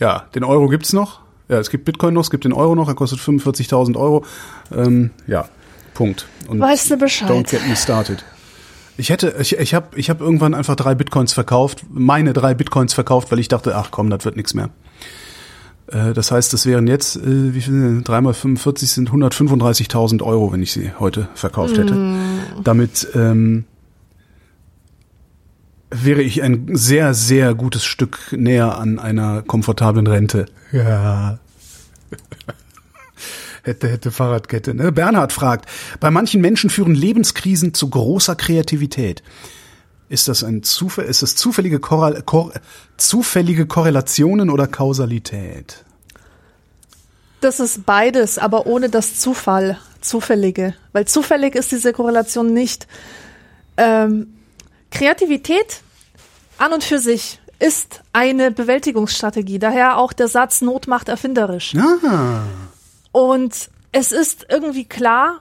ja, 0.00 0.26
den 0.34 0.42
Euro 0.42 0.68
gibt's 0.68 0.92
noch. 0.92 1.23
Ja, 1.48 1.58
es 1.58 1.70
gibt 1.70 1.84
Bitcoin 1.84 2.14
noch, 2.14 2.22
es 2.22 2.30
gibt 2.30 2.44
den 2.44 2.52
Euro 2.52 2.74
noch, 2.74 2.88
er 2.88 2.94
kostet 2.94 3.20
45.000 3.20 3.96
Euro. 3.96 4.24
Ähm, 4.74 5.10
ja, 5.26 5.48
Punkt. 5.92 6.26
Und 6.48 6.60
Weißt 6.60 6.90
du 6.90 6.96
Bescheid? 6.96 7.30
Don't 7.30 7.50
get 7.50 7.66
me 7.68 7.76
started. 7.76 8.24
Ich 8.96 9.10
hätte, 9.10 9.34
ich, 9.40 9.58
ich 9.58 9.74
habe 9.74 9.98
ich 9.98 10.08
hab 10.08 10.20
irgendwann 10.20 10.54
einfach 10.54 10.76
drei 10.76 10.94
Bitcoins 10.94 11.32
verkauft, 11.32 11.84
meine 11.90 12.32
drei 12.32 12.54
Bitcoins 12.54 12.94
verkauft, 12.94 13.30
weil 13.32 13.40
ich 13.40 13.48
dachte, 13.48 13.76
ach 13.76 13.90
komm, 13.90 14.08
das 14.08 14.24
wird 14.24 14.36
nichts 14.36 14.54
mehr. 14.54 14.70
Äh, 15.88 16.12
das 16.12 16.30
heißt, 16.30 16.52
das 16.52 16.66
wären 16.66 16.86
jetzt, 16.86 17.16
äh, 17.16 17.54
wie 17.54 17.60
viel, 17.60 18.02
dreimal 18.02 18.34
45 18.34 18.90
sind 18.90 19.10
135.000 19.10 20.22
Euro, 20.22 20.52
wenn 20.52 20.62
ich 20.62 20.72
sie 20.72 20.92
heute 20.98 21.28
verkauft 21.34 21.76
hätte. 21.76 22.16
Damit 22.62 23.08
ähm, 23.14 23.64
wäre 26.02 26.22
ich 26.22 26.42
ein 26.42 26.68
sehr, 26.72 27.14
sehr 27.14 27.54
gutes 27.54 27.84
Stück 27.84 28.32
näher 28.32 28.78
an 28.78 28.98
einer 28.98 29.42
komfortablen 29.42 30.06
Rente. 30.06 30.46
Ja. 30.72 31.38
hätte, 33.62 33.88
hätte 33.88 34.10
Fahrradkette. 34.10 34.74
Ne? 34.74 34.92
Bernhard 34.92 35.32
fragt, 35.32 35.68
bei 36.00 36.10
manchen 36.10 36.40
Menschen 36.40 36.70
führen 36.70 36.94
Lebenskrisen 36.94 37.74
zu 37.74 37.90
großer 37.90 38.36
Kreativität. 38.36 39.22
Ist 40.08 40.28
das 40.28 40.44
ein 40.44 40.62
Zufall, 40.62 41.06
ist 41.06 41.22
das 41.22 41.34
zufällige, 41.34 41.80
Korrel, 41.80 42.22
Kor, 42.22 42.52
zufällige 42.96 43.66
Korrelationen 43.66 44.50
oder 44.50 44.66
Kausalität? 44.66 45.84
Das 47.40 47.60
ist 47.60 47.84
beides, 47.86 48.38
aber 48.38 48.66
ohne 48.66 48.90
das 48.90 49.18
Zufall, 49.18 49.78
zufällige. 50.00 50.74
Weil 50.92 51.06
zufällig 51.06 51.54
ist 51.54 51.72
diese 51.72 51.92
Korrelation 51.92 52.52
nicht. 52.52 52.86
Ähm, 53.76 54.33
Kreativität 54.94 55.82
an 56.56 56.72
und 56.72 56.84
für 56.84 56.98
sich 56.98 57.40
ist 57.58 58.02
eine 58.12 58.50
Bewältigungsstrategie. 58.50 59.58
Daher 59.58 59.98
auch 59.98 60.12
der 60.12 60.28
Satz 60.28 60.60
Not 60.60 60.86
macht 60.86 61.08
erfinderisch. 61.08 61.74
Ah. 61.76 62.42
Und 63.12 63.70
es 63.92 64.12
ist 64.12 64.46
irgendwie 64.48 64.86
klar, 64.86 65.40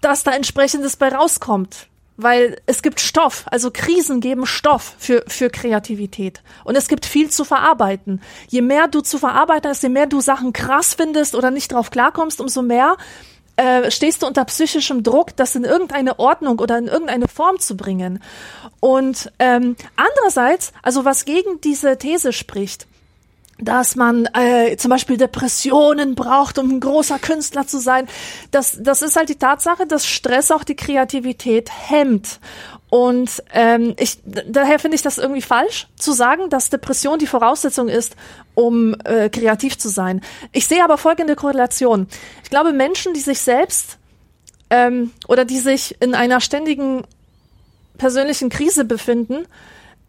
dass 0.00 0.22
da 0.22 0.32
entsprechendes 0.32 0.96
bei 0.96 1.08
rauskommt. 1.08 1.88
Weil 2.16 2.60
es 2.66 2.82
gibt 2.82 3.00
Stoff, 3.00 3.44
also 3.46 3.72
Krisen 3.72 4.20
geben 4.20 4.46
Stoff 4.46 4.94
für, 4.98 5.24
für 5.26 5.50
Kreativität. 5.50 6.44
Und 6.62 6.76
es 6.76 6.86
gibt 6.86 7.06
viel 7.06 7.28
zu 7.28 7.44
verarbeiten. 7.44 8.22
Je 8.46 8.62
mehr 8.62 8.86
du 8.86 9.00
zu 9.00 9.18
verarbeiten 9.18 9.68
hast, 9.68 9.82
je 9.82 9.88
mehr 9.88 10.06
du 10.06 10.20
Sachen 10.20 10.52
krass 10.52 10.94
findest 10.94 11.34
oder 11.34 11.50
nicht 11.50 11.72
drauf 11.72 11.90
klarkommst, 11.90 12.40
umso 12.40 12.62
mehr 12.62 12.96
äh, 13.56 13.90
stehst 13.90 14.22
du 14.22 14.26
unter 14.26 14.44
psychischem 14.44 15.02
Druck, 15.02 15.36
das 15.36 15.54
in 15.54 15.64
irgendeine 15.64 16.18
Ordnung 16.18 16.58
oder 16.58 16.78
in 16.78 16.86
irgendeine 16.86 17.28
Form 17.28 17.58
zu 17.60 17.76
bringen. 17.76 18.22
Und 18.80 19.32
ähm, 19.38 19.76
andererseits, 19.96 20.72
also 20.82 21.04
was 21.04 21.24
gegen 21.24 21.60
diese 21.60 21.96
These 21.96 22.32
spricht, 22.32 22.86
dass 23.58 23.94
man 23.94 24.26
äh, 24.34 24.76
zum 24.76 24.90
Beispiel 24.90 25.16
Depressionen 25.16 26.14
braucht, 26.14 26.58
um 26.58 26.70
ein 26.70 26.80
großer 26.80 27.18
Künstler 27.18 27.66
zu 27.66 27.78
sein. 27.78 28.08
Das, 28.50 28.76
das 28.80 29.02
ist 29.02 29.16
halt 29.16 29.28
die 29.28 29.38
Tatsache, 29.38 29.86
dass 29.86 30.06
Stress 30.06 30.50
auch 30.50 30.64
die 30.64 30.74
Kreativität 30.74 31.70
hemmt. 31.70 32.40
Und 32.94 33.42
ähm, 33.52 33.96
ich, 33.98 34.18
daher 34.24 34.78
finde 34.78 34.94
ich 34.94 35.02
das 35.02 35.18
irgendwie 35.18 35.42
falsch, 35.42 35.88
zu 35.96 36.12
sagen, 36.12 36.48
dass 36.48 36.70
Depression 36.70 37.18
die 37.18 37.26
Voraussetzung 37.26 37.88
ist, 37.88 38.14
um 38.54 38.94
äh, 39.02 39.28
kreativ 39.30 39.76
zu 39.78 39.88
sein. 39.88 40.20
Ich 40.52 40.68
sehe 40.68 40.84
aber 40.84 40.96
folgende 40.96 41.34
Korrelation. 41.34 42.06
Ich 42.44 42.50
glaube, 42.50 42.72
Menschen, 42.72 43.12
die 43.12 43.18
sich 43.18 43.40
selbst 43.40 43.98
ähm, 44.70 45.10
oder 45.26 45.44
die 45.44 45.58
sich 45.58 46.00
in 46.00 46.14
einer 46.14 46.40
ständigen 46.40 47.02
persönlichen 47.98 48.48
Krise 48.48 48.84
befinden, 48.84 49.48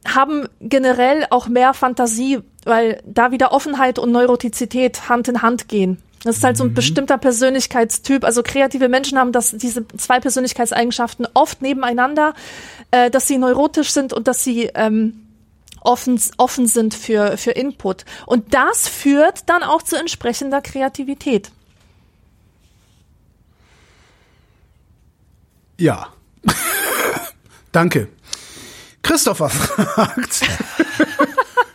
haben 0.07 0.47
generell 0.61 1.25
auch 1.31 1.47
mehr 1.47 1.73
Fantasie, 1.73 2.41
weil 2.65 3.01
da 3.03 3.31
wieder 3.31 3.51
Offenheit 3.51 3.97
und 3.97 4.11
Neurotizität 4.11 5.09
Hand 5.09 5.27
in 5.27 5.41
Hand 5.41 5.69
gehen. 5.69 6.03
Das 6.25 6.37
ist 6.37 6.43
halt 6.43 6.57
so 6.57 6.63
ein 6.63 6.73
bestimmter 6.73 7.19
Persönlichkeitstyp. 7.19 8.23
Also 8.25 8.41
kreative 8.41 8.89
Menschen 8.89 9.19
haben 9.19 9.31
das, 9.31 9.51
diese 9.51 9.87
zwei 9.89 10.19
Persönlichkeitseigenschaften 10.19 11.27
oft 11.35 11.61
nebeneinander, 11.61 12.33
äh, 12.89 13.11
dass 13.11 13.27
sie 13.27 13.37
neurotisch 13.37 13.91
sind 13.91 14.11
und 14.11 14.27
dass 14.27 14.43
sie 14.43 14.71
ähm, 14.73 15.27
offen, 15.81 16.19
offen 16.37 16.65
sind 16.65 16.95
für, 16.95 17.37
für 17.37 17.51
Input. 17.51 18.05
Und 18.25 18.55
das 18.55 18.87
führt 18.87 19.47
dann 19.49 19.61
auch 19.61 19.83
zu 19.83 19.97
entsprechender 19.97 20.61
Kreativität. 20.61 21.51
Ja. 25.79 26.07
Danke. 27.71 28.07
Christopher 29.03 29.49
fragt. 29.51 30.41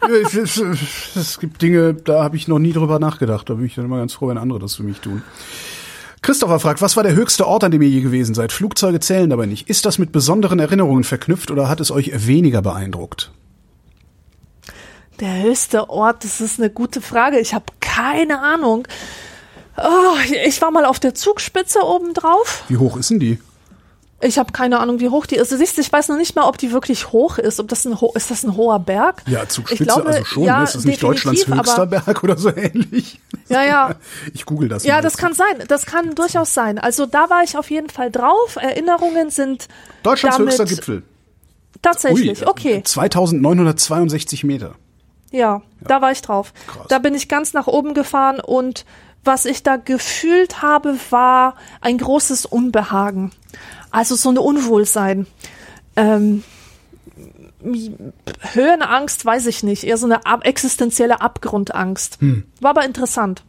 Es, 0.08 0.34
es, 0.34 1.16
es 1.16 1.38
gibt 1.38 1.62
Dinge, 1.62 1.94
da 1.94 2.22
habe 2.22 2.36
ich 2.36 2.48
noch 2.48 2.58
nie 2.58 2.72
drüber 2.72 2.98
nachgedacht. 2.98 3.48
Da 3.48 3.54
bin 3.54 3.66
ich 3.66 3.74
dann 3.74 3.84
immer 3.84 3.98
ganz 3.98 4.14
froh, 4.14 4.28
wenn 4.28 4.38
andere 4.38 4.58
das 4.58 4.76
für 4.76 4.82
mich 4.82 5.00
tun. 5.00 5.22
Christopher 6.22 6.60
fragt, 6.60 6.82
was 6.82 6.96
war 6.96 7.02
der 7.02 7.14
höchste 7.14 7.46
Ort, 7.46 7.64
an 7.64 7.70
dem 7.70 7.80
ihr 7.80 7.88
je 7.88 8.02
gewesen 8.02 8.34
seid? 8.34 8.52
Flugzeuge 8.52 9.00
zählen 9.00 9.30
dabei 9.30 9.46
nicht. 9.46 9.70
Ist 9.70 9.86
das 9.86 9.98
mit 9.98 10.12
besonderen 10.12 10.58
Erinnerungen 10.58 11.04
verknüpft 11.04 11.50
oder 11.50 11.68
hat 11.68 11.80
es 11.80 11.90
euch 11.90 12.26
weniger 12.26 12.60
beeindruckt? 12.60 13.32
Der 15.20 15.42
höchste 15.42 15.88
Ort, 15.88 16.24
das 16.24 16.40
ist 16.40 16.60
eine 16.60 16.70
gute 16.70 17.00
Frage. 17.00 17.38
Ich 17.38 17.54
habe 17.54 17.66
keine 17.80 18.40
Ahnung. 18.40 18.86
Oh, 19.76 20.16
ich 20.46 20.60
war 20.60 20.70
mal 20.70 20.84
auf 20.84 21.00
der 21.00 21.14
Zugspitze 21.14 21.80
oben 21.82 22.12
drauf. 22.12 22.64
Wie 22.68 22.76
hoch 22.76 22.96
ist 22.96 23.10
denn 23.10 23.20
die? 23.20 23.38
Ich 24.22 24.38
habe 24.38 24.52
keine 24.52 24.78
Ahnung, 24.80 25.00
wie 25.00 25.08
hoch 25.08 25.24
die 25.24 25.36
ist. 25.36 25.50
Du 25.50 25.56
siehst, 25.56 25.78
ich 25.78 25.90
weiß 25.90 26.08
noch 26.08 26.18
nicht 26.18 26.36
mal, 26.36 26.44
ob 26.46 26.58
die 26.58 26.72
wirklich 26.72 27.10
hoch 27.10 27.38
ist. 27.38 27.58
Ob 27.58 27.68
das 27.68 27.86
ein 27.86 27.96
ist 28.14 28.30
das 28.30 28.44
ein 28.44 28.54
hoher 28.54 28.78
Berg? 28.78 29.22
Ja, 29.26 29.48
Zugspitze, 29.48 29.82
Ich 29.82 29.88
glaube, 29.88 30.08
also 30.08 30.24
schon. 30.24 30.42
ja, 30.44 30.62
ist 30.62 30.74
das 30.74 30.84
nicht 30.84 31.02
Deutschlands 31.02 31.46
höchster 31.46 31.86
Berg 31.86 32.22
oder 32.22 32.36
so 32.36 32.50
ähnlich? 32.54 33.18
Ja, 33.48 33.64
ja. 33.64 33.94
Ich 34.34 34.44
google 34.44 34.68
das. 34.68 34.84
Ja, 34.84 35.00
das 35.00 35.16
kann 35.16 35.32
sein. 35.32 35.64
Das 35.68 35.86
kann 35.86 36.14
durchaus 36.14 36.52
sein. 36.52 36.78
Also 36.78 37.06
da 37.06 37.30
war 37.30 37.42
ich 37.44 37.56
auf 37.56 37.70
jeden 37.70 37.88
Fall 37.88 38.10
drauf. 38.10 38.56
Erinnerungen 38.56 39.30
sind 39.30 39.68
Deutschlands 40.02 40.38
höchster 40.38 40.66
Gipfel. 40.66 41.02
tatsächlich. 41.80 42.42
Ui, 42.42 42.46
okay. 42.46 42.82
2962 42.84 44.44
Meter. 44.44 44.74
Ja, 45.30 45.62
da 45.80 46.02
war 46.02 46.12
ich 46.12 46.20
drauf. 46.22 46.52
Krass. 46.66 46.86
Da 46.88 46.98
bin 46.98 47.14
ich 47.14 47.28
ganz 47.28 47.52
nach 47.54 47.68
oben 47.68 47.94
gefahren 47.94 48.40
und 48.40 48.84
was 49.22 49.44
ich 49.44 49.62
da 49.62 49.76
gefühlt 49.76 50.62
habe, 50.62 50.96
war 51.10 51.54
ein 51.80 51.98
großes 51.98 52.46
Unbehagen. 52.46 53.32
Also 53.90 54.14
so 54.14 54.28
eine 54.28 54.40
Unwohlsein. 54.40 55.26
Ähm, 55.96 56.42
Höhenangst 58.52 59.24
weiß 59.24 59.46
ich 59.46 59.62
nicht, 59.62 59.84
eher 59.84 59.96
so 59.96 60.06
eine 60.06 60.20
existenzielle 60.44 61.20
Abgrundangst. 61.20 62.18
Hm. 62.20 62.44
War 62.60 62.70
aber 62.70 62.84
interessant. 62.84 63.44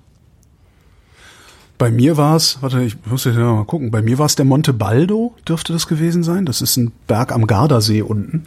Bei 1.78 1.90
mir 1.90 2.16
war 2.18 2.36
es, 2.36 2.62
warte, 2.62 2.84
ich 2.84 2.96
muss 3.06 3.24
jetzt 3.24 3.38
mal 3.38 3.66
gucken, 3.66 3.90
bei 3.90 4.02
mir 4.02 4.20
war 4.20 4.28
es 4.28 4.36
der 4.36 4.46
Monte 4.46 4.74
Baldo, 4.74 5.34
dürfte 5.48 5.74
das 5.74 5.88
gewesen 5.88 6.24
sein. 6.24 6.46
Das 6.46 6.62
ist 6.62 6.78
ein 6.78 6.92
Berg 7.08 7.32
am 7.32 7.48
Gardasee 7.48 8.04
unten. 8.04 8.46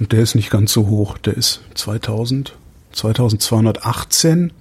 Und 0.00 0.10
der 0.10 0.20
ist 0.20 0.34
nicht 0.34 0.50
ganz 0.50 0.72
so 0.72 0.88
hoch. 0.88 1.18
Der 1.18 1.36
ist 1.36 1.60
2000, 1.74 2.56
2218. 2.92 4.52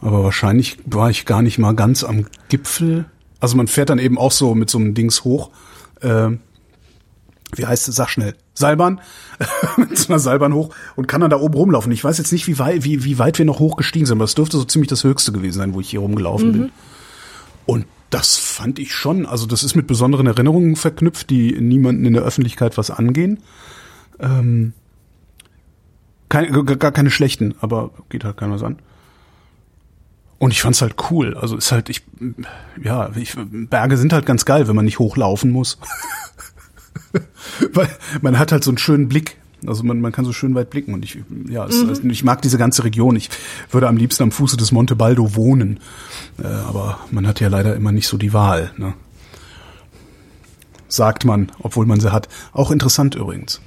Aber 0.00 0.24
wahrscheinlich 0.24 0.78
war 0.86 1.10
ich 1.10 1.26
gar 1.26 1.42
nicht 1.42 1.58
mal 1.58 1.74
ganz 1.74 2.02
am 2.02 2.26
Gipfel. 2.48 3.04
Also 3.44 3.58
man 3.58 3.66
fährt 3.66 3.90
dann 3.90 3.98
eben 3.98 4.16
auch 4.16 4.32
so 4.32 4.54
mit 4.54 4.70
so 4.70 4.78
einem 4.78 4.94
Dings 4.94 5.22
hoch. 5.22 5.50
Ähm, 6.00 6.38
wie 7.54 7.66
heißt 7.66 7.88
es? 7.88 7.94
Sag 7.94 8.08
schnell. 8.08 8.34
Seilbahn. 8.54 9.02
mit 9.76 9.98
so 9.98 10.10
einer 10.10 10.18
Seilbahn 10.18 10.54
hoch 10.54 10.74
und 10.96 11.08
kann 11.08 11.20
dann 11.20 11.28
da 11.28 11.38
oben 11.38 11.52
rumlaufen. 11.52 11.92
Ich 11.92 12.02
weiß 12.02 12.16
jetzt 12.16 12.32
nicht, 12.32 12.46
wie 12.46 12.58
weit, 12.58 12.84
wie, 12.84 13.04
wie 13.04 13.18
weit 13.18 13.36
wir 13.36 13.44
noch 13.44 13.58
hochgestiegen 13.58 14.06
sind, 14.06 14.16
aber 14.16 14.24
es 14.24 14.34
dürfte 14.34 14.56
so 14.56 14.64
ziemlich 14.64 14.88
das 14.88 15.04
Höchste 15.04 15.30
gewesen 15.30 15.58
sein, 15.58 15.74
wo 15.74 15.80
ich 15.80 15.90
hier 15.90 16.00
rumgelaufen 16.00 16.52
bin. 16.52 16.72
Und 17.66 17.84
das 18.08 18.38
fand 18.38 18.78
ich 18.78 18.94
schon, 18.94 19.26
also 19.26 19.44
das 19.44 19.62
ist 19.62 19.74
mit 19.74 19.86
besonderen 19.86 20.26
Erinnerungen 20.26 20.74
verknüpft, 20.74 21.28
die 21.28 21.60
niemanden 21.60 22.06
in 22.06 22.14
der 22.14 22.22
Öffentlichkeit 22.22 22.78
was 22.78 22.90
angehen. 22.90 23.40
Ähm, 24.20 24.72
keine, 26.30 26.64
gar 26.64 26.76
gar 26.76 26.92
keine 26.92 27.10
schlechten, 27.10 27.56
aber 27.60 27.90
geht 28.08 28.24
halt 28.24 28.38
keiner 28.38 28.54
was 28.54 28.62
an. 28.62 28.78
Und 30.44 30.50
ich 30.50 30.60
fand's 30.60 30.82
halt 30.82 30.96
cool. 31.10 31.38
Also 31.38 31.56
ist 31.56 31.72
halt, 31.72 31.88
ich, 31.88 32.02
ja, 32.82 33.10
ich, 33.16 33.34
Berge 33.34 33.96
sind 33.96 34.12
halt 34.12 34.26
ganz 34.26 34.44
geil, 34.44 34.68
wenn 34.68 34.76
man 34.76 34.84
nicht 34.84 34.98
hochlaufen 34.98 35.50
muss. 35.50 35.78
Weil 37.72 37.88
man 38.20 38.38
hat 38.38 38.52
halt 38.52 38.62
so 38.62 38.70
einen 38.70 38.76
schönen 38.76 39.08
Blick. 39.08 39.38
Also 39.66 39.84
man, 39.84 40.02
man 40.02 40.12
kann 40.12 40.26
so 40.26 40.34
schön 40.34 40.54
weit 40.54 40.68
blicken 40.68 40.92
und 40.92 41.02
ich, 41.02 41.16
ja, 41.48 41.64
es, 41.64 41.80
also 41.80 42.02
ich 42.02 42.24
mag 42.24 42.42
diese 42.42 42.58
ganze 42.58 42.84
Region. 42.84 43.16
Ich 43.16 43.30
würde 43.70 43.88
am 43.88 43.96
liebsten 43.96 44.24
am 44.24 44.32
Fuße 44.32 44.58
des 44.58 44.70
Monte 44.70 44.96
Baldo 44.96 45.34
wohnen. 45.34 45.80
Äh, 46.38 46.46
aber 46.46 46.98
man 47.10 47.26
hat 47.26 47.40
ja 47.40 47.48
leider 47.48 47.74
immer 47.74 47.90
nicht 47.90 48.06
so 48.06 48.18
die 48.18 48.34
Wahl. 48.34 48.70
Ne? 48.76 48.92
Sagt 50.88 51.24
man, 51.24 51.52
obwohl 51.58 51.86
man 51.86 52.00
sie 52.00 52.12
hat. 52.12 52.28
Auch 52.52 52.70
interessant 52.70 53.14
übrigens. 53.14 53.62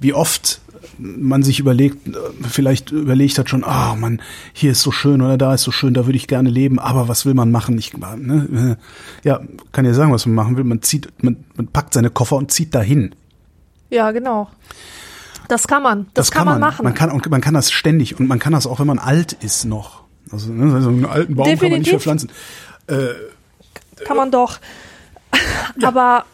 Wie 0.00 0.14
oft 0.14 0.62
man 0.98 1.42
sich 1.42 1.60
überlegt, 1.60 2.08
äh, 2.08 2.12
vielleicht 2.48 2.90
überlegt 2.90 3.38
hat 3.38 3.50
schon, 3.50 3.64
ah 3.64 3.94
man, 3.94 4.20
hier 4.52 4.72
ist 4.72 4.82
so 4.82 4.90
schön 4.90 5.22
oder 5.22 5.38
da 5.38 5.54
ist 5.54 5.62
so 5.62 5.70
schön, 5.70 5.94
da 5.94 6.06
würde 6.06 6.16
ich 6.16 6.26
gerne 6.26 6.50
leben, 6.50 6.78
aber 6.78 7.08
was 7.08 7.26
will 7.26 7.34
man 7.34 7.50
machen? 7.50 7.78
Ich, 7.78 7.96
ne, 7.96 8.76
äh, 9.22 9.28
ja, 9.28 9.40
kann 9.72 9.84
ja 9.84 9.94
sagen, 9.94 10.12
was 10.12 10.26
man 10.26 10.34
machen 10.34 10.56
will. 10.56 10.64
Man 10.64 10.82
zieht, 10.82 11.08
man, 11.22 11.44
man 11.56 11.66
packt 11.68 11.94
seine 11.94 12.10
Koffer 12.10 12.36
und 12.36 12.50
zieht 12.50 12.74
dahin. 12.74 13.14
Ja, 13.90 14.10
genau. 14.10 14.50
Das 15.48 15.68
kann 15.68 15.82
man. 15.82 16.06
Das, 16.14 16.30
kann, 16.30 16.46
man 16.46 16.60
machen. 16.60 16.84
Man 16.84 16.94
kann, 16.94 17.10
und 17.10 17.28
man 17.30 17.40
kann 17.40 17.54
das 17.54 17.70
ständig 17.70 18.18
und 18.18 18.28
man 18.28 18.38
kann 18.38 18.52
das 18.52 18.66
auch, 18.66 18.80
wenn 18.80 18.86
man 18.86 18.98
alt 18.98 19.34
ist 19.34 19.64
noch. 19.64 20.04
Also 20.30 20.50
ne, 20.50 20.80
so 20.80 20.88
einen 20.88 21.04
alten 21.04 21.34
Baum 21.34 21.44
kann 21.44 21.54
man 21.54 21.78
nicht 21.78 21.92
Definitiv. 21.92 21.92
verpflanzen. 21.92 22.30
kann 24.06 24.16
man 24.16 24.30
doch. 24.30 24.58
Aber, 25.82 26.24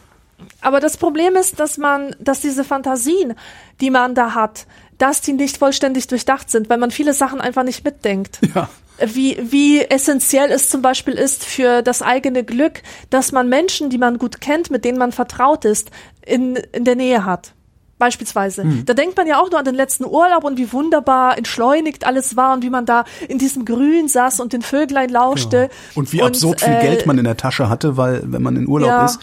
aber 0.60 0.80
das 0.80 0.96
Problem 0.96 1.36
ist, 1.36 1.60
dass 1.60 1.78
man, 1.78 2.14
dass 2.18 2.40
diese 2.40 2.64
Fantasien, 2.64 3.34
die 3.80 3.90
man 3.90 4.14
da 4.14 4.34
hat, 4.34 4.66
dass 4.98 5.20
die 5.20 5.32
nicht 5.32 5.56
vollständig 5.56 6.06
durchdacht 6.08 6.50
sind, 6.50 6.68
weil 6.68 6.78
man 6.78 6.90
viele 6.90 7.14
Sachen 7.14 7.40
einfach 7.40 7.62
nicht 7.62 7.84
mitdenkt. 7.84 8.38
Ja. 8.54 8.68
Wie, 9.02 9.38
wie 9.40 9.80
essentiell 9.80 10.50
es 10.50 10.68
zum 10.68 10.82
Beispiel 10.82 11.14
ist 11.14 11.46
für 11.46 11.80
das 11.80 12.02
eigene 12.02 12.44
Glück, 12.44 12.82
dass 13.08 13.32
man 13.32 13.48
Menschen, 13.48 13.88
die 13.88 13.96
man 13.96 14.18
gut 14.18 14.42
kennt, 14.42 14.70
mit 14.70 14.84
denen 14.84 14.98
man 14.98 15.12
vertraut 15.12 15.64
ist, 15.64 15.90
in, 16.26 16.56
in 16.72 16.84
der 16.84 16.96
Nähe 16.96 17.24
hat. 17.24 17.54
Beispielsweise. 17.98 18.62
Hm. 18.62 18.84
Da 18.86 18.94
denkt 18.94 19.16
man 19.16 19.26
ja 19.26 19.38
auch 19.38 19.50
nur 19.50 19.58
an 19.58 19.64
den 19.64 19.74
letzten 19.74 20.04
Urlaub 20.04 20.44
und 20.44 20.58
wie 20.58 20.72
wunderbar 20.72 21.36
entschleunigt 21.36 22.06
alles 22.06 22.36
war 22.36 22.54
und 22.54 22.62
wie 22.62 22.70
man 22.70 22.84
da 22.86 23.04
in 23.28 23.38
diesem 23.38 23.64
Grün 23.66 24.08
saß 24.08 24.40
und 24.40 24.52
den 24.54 24.62
Vöglein 24.62 25.10
lauschte. 25.10 25.68
Und 25.94 26.12
wie 26.12 26.22
absurd 26.22 26.60
viel 26.62 26.74
äh, 26.74 26.80
Geld 26.80 27.06
man 27.06 27.18
in 27.18 27.24
der 27.24 27.36
Tasche 27.36 27.68
hatte, 27.68 27.96
weil 27.98 28.22
wenn 28.24 28.42
man 28.42 28.56
in 28.56 28.68
Urlaub 28.68 28.88
Ja. 28.88 29.04
ist, 29.04 29.18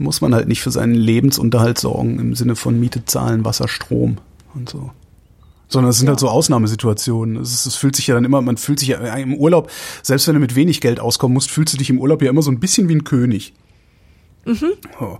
muss 0.00 0.20
man 0.20 0.34
halt 0.34 0.48
nicht 0.48 0.62
für 0.62 0.70
seinen 0.70 0.94
Lebensunterhalt 0.94 1.78
sorgen 1.78 2.18
im 2.18 2.34
Sinne 2.34 2.56
von 2.56 2.80
Miete 2.80 3.04
zahlen, 3.04 3.44
Wasser, 3.44 3.68
Strom 3.68 4.16
und 4.54 4.68
so. 4.68 4.90
Sondern 5.68 5.90
es 5.90 5.98
sind 5.98 6.08
halt 6.08 6.18
so 6.18 6.28
Ausnahmesituationen. 6.28 7.36
Es, 7.36 7.52
ist, 7.52 7.66
es 7.66 7.76
fühlt 7.76 7.94
sich 7.94 8.06
ja 8.06 8.14
dann 8.14 8.24
immer, 8.24 8.42
man 8.42 8.56
fühlt 8.56 8.80
sich 8.80 8.88
ja 8.88 8.98
im 8.98 9.34
Urlaub, 9.34 9.70
selbst 10.02 10.26
wenn 10.26 10.34
du 10.34 10.40
mit 10.40 10.56
wenig 10.56 10.80
Geld 10.80 10.98
auskommen 10.98 11.34
musst, 11.34 11.50
fühlst 11.50 11.74
du 11.74 11.78
dich 11.78 11.90
im 11.90 12.00
Urlaub 12.00 12.22
ja 12.22 12.30
immer 12.30 12.42
so 12.42 12.50
ein 12.50 12.58
bisschen 12.58 12.88
wie 12.88 12.94
ein 12.94 13.04
König. 13.04 13.52
So. 14.98 15.18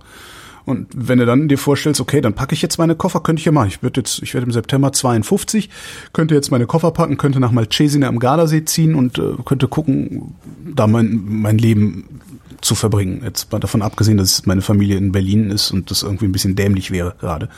Und 0.65 0.87
wenn 0.95 1.19
du 1.19 1.25
dann 1.25 1.47
dir 1.47 1.57
vorstellst, 1.57 2.01
okay, 2.01 2.21
dann 2.21 2.33
packe 2.33 2.53
ich 2.53 2.61
jetzt 2.61 2.77
meine 2.77 2.95
Koffer, 2.95 3.21
könnte 3.21 3.39
ich 3.39 3.45
ja 3.45 3.51
machen. 3.51 3.67
Ich 3.67 3.83
würde 3.83 4.01
jetzt, 4.01 4.21
ich 4.21 4.33
werde 4.33 4.45
im 4.45 4.51
September 4.51 4.91
52, 4.91 5.69
könnte 6.13 6.35
jetzt 6.35 6.51
meine 6.51 6.65
Koffer 6.65 6.91
packen, 6.91 7.17
könnte 7.17 7.39
nach 7.39 7.51
Malcesine 7.51 8.07
am 8.07 8.19
Gardasee 8.19 8.65
ziehen 8.65 8.95
und 8.95 9.17
äh, 9.17 9.33
könnte 9.45 9.67
gucken, 9.67 10.35
da 10.75 10.87
mein, 10.87 11.23
mein 11.25 11.57
Leben 11.57 12.21
zu 12.61 12.75
verbringen. 12.75 13.21
Jetzt 13.23 13.51
mal 13.51 13.59
davon 13.59 13.81
abgesehen, 13.81 14.17
dass 14.17 14.45
meine 14.45 14.61
Familie 14.61 14.97
in 14.97 15.11
Berlin 15.11 15.49
ist 15.49 15.71
und 15.71 15.91
das 15.91 16.03
irgendwie 16.03 16.25
ein 16.25 16.31
bisschen 16.31 16.55
dämlich 16.55 16.91
wäre 16.91 17.15
gerade. 17.19 17.49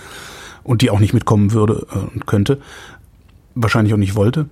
Und 0.64 0.82
die 0.82 0.90
auch 0.90 1.00
nicht 1.00 1.14
mitkommen 1.14 1.52
würde 1.52 1.86
äh, 1.94 1.98
und 2.14 2.26
könnte. 2.26 2.60
Wahrscheinlich 3.56 3.94
auch 3.94 3.98
nicht 3.98 4.16
wollte. 4.16 4.48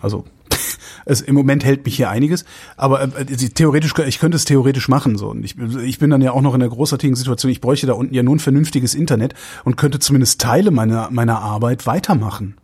Also 0.00 0.24
es, 1.04 1.20
im 1.20 1.34
Moment 1.34 1.64
hält 1.64 1.84
mich 1.84 1.96
hier 1.96 2.10
einiges, 2.10 2.44
aber 2.76 3.02
äh, 3.02 3.24
die- 3.26 3.50
theoretisch, 3.50 3.92
ich 4.06 4.18
könnte 4.18 4.36
es 4.36 4.44
theoretisch 4.44 4.88
machen 4.88 5.16
so. 5.18 5.28
Und 5.30 5.44
ich, 5.44 5.56
ich 5.58 5.98
bin 5.98 6.10
dann 6.10 6.22
ja 6.22 6.32
auch 6.32 6.40
noch 6.42 6.54
in 6.54 6.60
der 6.60 6.68
großartigen 6.68 7.14
Situation. 7.16 7.52
Ich 7.52 7.60
bräuchte 7.60 7.86
da 7.86 7.92
unten 7.92 8.14
ja 8.14 8.22
nur 8.22 8.34
ein 8.36 8.40
vernünftiges 8.40 8.94
Internet 8.94 9.34
und 9.64 9.76
könnte 9.76 9.98
zumindest 9.98 10.40
Teile 10.40 10.70
meiner 10.70 11.10
meiner 11.10 11.40
Arbeit 11.40 11.86
weitermachen. 11.86 12.54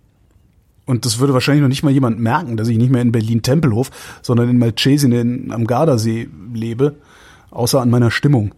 Und 0.87 1.05
das 1.05 1.19
würde 1.19 1.35
wahrscheinlich 1.35 1.63
noch 1.63 1.69
nicht 1.69 1.83
mal 1.83 1.91
jemand 1.93 2.21
merken, 2.21 2.57
dass 2.57 2.69
ich 2.69 2.79
nicht 2.79 2.91
mehr 2.93 3.03
in 3.03 3.11
Berlin 3.11 3.43
Tempelhof, 3.43 3.91
sondern 4.23 4.49
in 4.49 4.59
Malcesine 4.59 5.21
in- 5.21 5.53
am 5.53 5.67
Gardasee 5.67 6.29
lebe, 6.55 6.95
außer 7.51 7.81
an 7.81 7.91
meiner 7.91 8.11
Stimmung. 8.11 8.55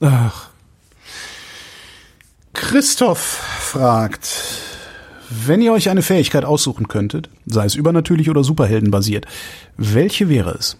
Ach. 0.00 0.50
Christoph 2.52 3.20
fragt, 3.20 4.28
wenn 5.30 5.60
ihr 5.60 5.72
euch 5.72 5.88
eine 5.90 6.02
Fähigkeit 6.02 6.44
aussuchen 6.44 6.88
könntet, 6.88 7.28
sei 7.46 7.64
es 7.64 7.74
übernatürlich 7.74 8.30
oder 8.30 8.44
superheldenbasiert, 8.44 9.26
welche 9.76 10.28
wäre 10.28 10.52
es? 10.52 10.76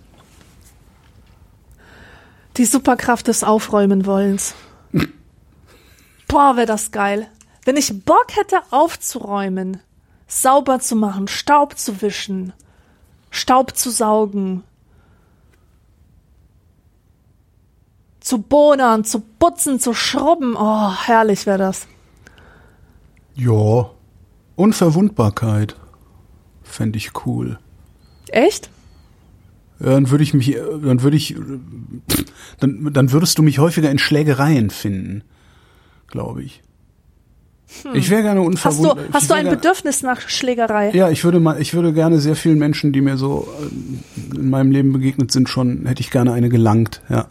Die 2.56 2.64
Superkraft 2.64 3.28
des 3.28 3.44
Aufräumen-Wollens. 3.44 4.54
Boah, 6.28 6.56
wäre 6.56 6.66
das 6.66 6.90
geil. 6.90 7.28
Wenn 7.64 7.76
ich 7.76 8.04
Bock 8.04 8.28
hätte 8.30 8.60
aufzuräumen, 8.70 9.80
sauber 10.26 10.80
zu 10.80 10.96
machen, 10.96 11.28
Staub 11.28 11.78
zu 11.78 12.00
wischen, 12.00 12.52
Staub 13.36 13.76
zu 13.76 13.90
saugen, 13.90 14.62
zu 18.20 18.38
bohnern, 18.38 19.04
zu 19.04 19.20
putzen, 19.20 19.78
zu 19.78 19.94
schrubben. 19.94 20.56
Oh, 20.58 20.92
herrlich 20.92 21.46
wäre 21.46 21.58
das. 21.58 21.86
Ja, 23.34 23.90
Unverwundbarkeit 24.56 25.76
fände 26.62 26.96
ich 26.96 27.10
cool. 27.26 27.58
Echt? 28.28 28.70
Ja, 29.78 29.90
Dann 29.90 30.10
würde 30.10 30.24
ich 30.24 30.32
mich, 30.34 30.56
äh, 30.56 30.60
dann 30.82 31.02
würde 31.02 31.16
ich, 31.16 31.36
äh, 31.36 31.42
dann, 32.58 32.92
dann 32.92 33.12
würdest 33.12 33.38
du 33.38 33.42
mich 33.42 33.58
häufiger 33.58 33.90
in 33.90 33.98
Schlägereien 33.98 34.70
finden, 34.70 35.22
glaube 36.08 36.42
ich. 36.42 36.62
Ich 37.94 38.10
wäre 38.10 38.22
gerne 38.22 38.40
Hm. 38.40 38.54
Hast 38.62 38.78
du, 38.78 38.90
unverwundbar. 38.90 39.04
hast 39.12 39.30
du 39.30 39.34
ein 39.34 39.48
Bedürfnis 39.48 40.02
nach 40.02 40.28
Schlägerei? 40.28 40.90
Ja, 40.94 41.10
ich 41.10 41.24
würde 41.24 41.40
mal, 41.40 41.60
ich 41.60 41.74
würde 41.74 41.92
gerne 41.92 42.20
sehr 42.20 42.36
vielen 42.36 42.58
Menschen, 42.58 42.92
die 42.92 43.00
mir 43.00 43.16
so 43.16 43.48
äh, 44.32 44.36
in 44.36 44.50
meinem 44.50 44.70
Leben 44.70 44.92
begegnet 44.92 45.32
sind, 45.32 45.48
schon 45.48 45.84
hätte 45.86 46.00
ich 46.00 46.10
gerne 46.10 46.32
eine 46.32 46.48
gelangt, 46.48 47.02
ja. 47.08 47.26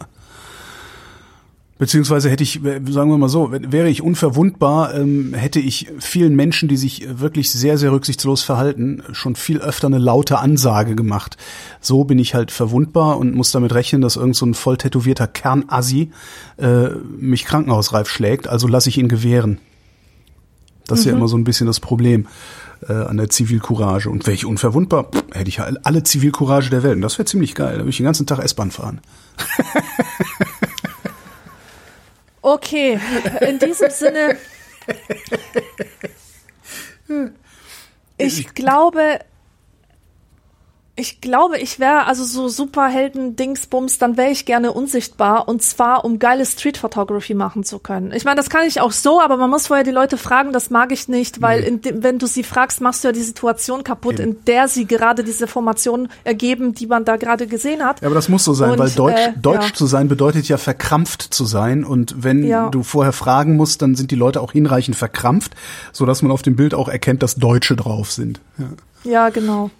Beziehungsweise 1.78 2.30
hätte 2.30 2.42
ich, 2.42 2.60
sagen 2.88 3.10
wir 3.10 3.18
mal 3.18 3.28
so, 3.28 3.52
wär- 3.52 3.70
wäre 3.70 3.90
ich 3.90 4.00
unverwundbar, 4.00 4.94
ähm, 4.94 5.34
hätte 5.34 5.60
ich 5.60 5.88
vielen 5.98 6.34
Menschen, 6.34 6.70
die 6.70 6.78
sich 6.78 7.06
wirklich 7.20 7.50
sehr, 7.50 7.76
sehr 7.76 7.92
rücksichtslos 7.92 8.42
verhalten, 8.42 9.02
schon 9.12 9.36
viel 9.36 9.58
öfter 9.58 9.86
eine 9.88 9.98
laute 9.98 10.38
Ansage 10.38 10.94
gemacht. 10.94 11.36
So 11.82 12.04
bin 12.04 12.18
ich 12.18 12.34
halt 12.34 12.50
verwundbar 12.50 13.18
und 13.18 13.34
muss 13.34 13.50
damit 13.52 13.74
rechnen, 13.74 14.00
dass 14.00 14.16
irgend 14.16 14.36
so 14.36 14.46
ein 14.46 14.54
voll 14.54 14.78
tätowierter 14.78 15.26
Kernassi 15.26 16.10
äh, 16.56 16.88
mich 17.18 17.44
krankenhausreif 17.44 18.08
schlägt, 18.08 18.48
also 18.48 18.68
lasse 18.68 18.88
ich 18.88 18.96
ihn 18.96 19.08
gewähren. 19.08 19.58
Das 20.86 21.00
ist 21.00 21.04
ja 21.06 21.12
immer 21.12 21.28
so 21.28 21.36
ein 21.36 21.44
bisschen 21.44 21.66
das 21.66 21.80
Problem 21.80 22.26
äh, 22.88 22.92
an 22.92 23.16
der 23.16 23.28
Zivilcourage. 23.28 24.08
Und 24.08 24.26
wäre 24.26 24.34
ich 24.34 24.46
unverwundbar, 24.46 25.04
pff, 25.04 25.24
hätte 25.32 25.48
ich 25.48 25.60
alle 25.60 26.02
Zivilcourage 26.02 26.70
der 26.70 26.82
Welt. 26.82 26.96
Und 26.96 27.02
das 27.02 27.18
wäre 27.18 27.26
ziemlich 27.26 27.54
geil. 27.54 27.72
Da 27.72 27.78
würde 27.80 27.90
ich 27.90 27.96
den 27.96 28.04
ganzen 28.04 28.26
Tag 28.26 28.38
S-Bahn 28.38 28.70
fahren. 28.70 29.00
Okay, 32.46 33.00
in 33.40 33.58
diesem 33.58 33.90
Sinne. 33.90 34.36
Ich 38.18 38.54
glaube, 38.54 39.18
ich 40.98 41.20
glaube, 41.20 41.58
ich 41.58 41.78
wäre 41.78 42.06
also 42.06 42.24
so 42.24 42.48
Superhelden-Dingsbums, 42.48 43.98
dann 43.98 44.16
wäre 44.16 44.30
ich 44.30 44.46
gerne 44.46 44.72
unsichtbar 44.72 45.46
und 45.46 45.62
zwar, 45.62 46.04
um 46.06 46.18
geile 46.18 46.46
Street 46.46 46.78
Photography 46.78 47.34
machen 47.34 47.64
zu 47.64 47.78
können. 47.78 48.12
Ich 48.12 48.24
meine, 48.24 48.36
das 48.36 48.48
kann 48.48 48.66
ich 48.66 48.80
auch 48.80 48.92
so, 48.92 49.20
aber 49.20 49.36
man 49.36 49.50
muss 49.50 49.66
vorher 49.66 49.84
die 49.84 49.90
Leute 49.90 50.16
fragen, 50.16 50.52
das 50.52 50.70
mag 50.70 50.92
ich 50.92 51.08
nicht, 51.08 51.42
weil 51.42 51.62
in 51.64 51.82
dem, 51.82 52.02
wenn 52.02 52.18
du 52.18 52.26
sie 52.26 52.42
fragst, 52.42 52.80
machst 52.80 53.04
du 53.04 53.08
ja 53.08 53.12
die 53.12 53.22
Situation 53.22 53.84
kaputt, 53.84 54.18
Eben. 54.20 54.30
in 54.30 54.44
der 54.46 54.68
sie 54.68 54.86
gerade 54.86 55.22
diese 55.22 55.46
Formation 55.46 56.08
ergeben, 56.24 56.74
die 56.74 56.86
man 56.86 57.04
da 57.04 57.16
gerade 57.16 57.46
gesehen 57.46 57.84
hat. 57.84 58.00
Ja, 58.00 58.06
aber 58.06 58.14
das 58.14 58.28
muss 58.30 58.44
so 58.44 58.54
sein, 58.54 58.72
Und, 58.72 58.78
weil 58.78 58.90
Deutsch, 58.90 59.20
äh, 59.20 59.32
Deutsch 59.40 59.68
ja. 59.68 59.74
zu 59.74 59.86
sein 59.86 60.08
bedeutet 60.08 60.48
ja 60.48 60.56
verkrampft 60.56 61.22
zu 61.22 61.44
sein. 61.44 61.84
Und 61.84 62.22
wenn 62.24 62.42
Ja. 62.42 62.70
du 62.70 62.82
vorher 62.82 63.12
fragen 63.12 63.56
musst, 63.56 63.82
dann 63.82 63.96
sind 63.96 64.10
die 64.10 64.16
Leute 64.16 64.40
auch 64.40 64.52
hinreichend 64.52 64.96
verkrampft, 64.96 65.52
sodass 65.92 66.22
man 66.22 66.32
auf 66.32 66.40
dem 66.42 66.56
Bild 66.56 66.72
auch 66.74 66.88
erkennt, 66.88 67.22
dass 67.22 67.34
Deutsche 67.34 67.76
drauf 67.76 68.10
sind. 68.12 68.40
Ja. 68.56 68.64
Ja, 69.04 69.28
genau. 69.28 69.70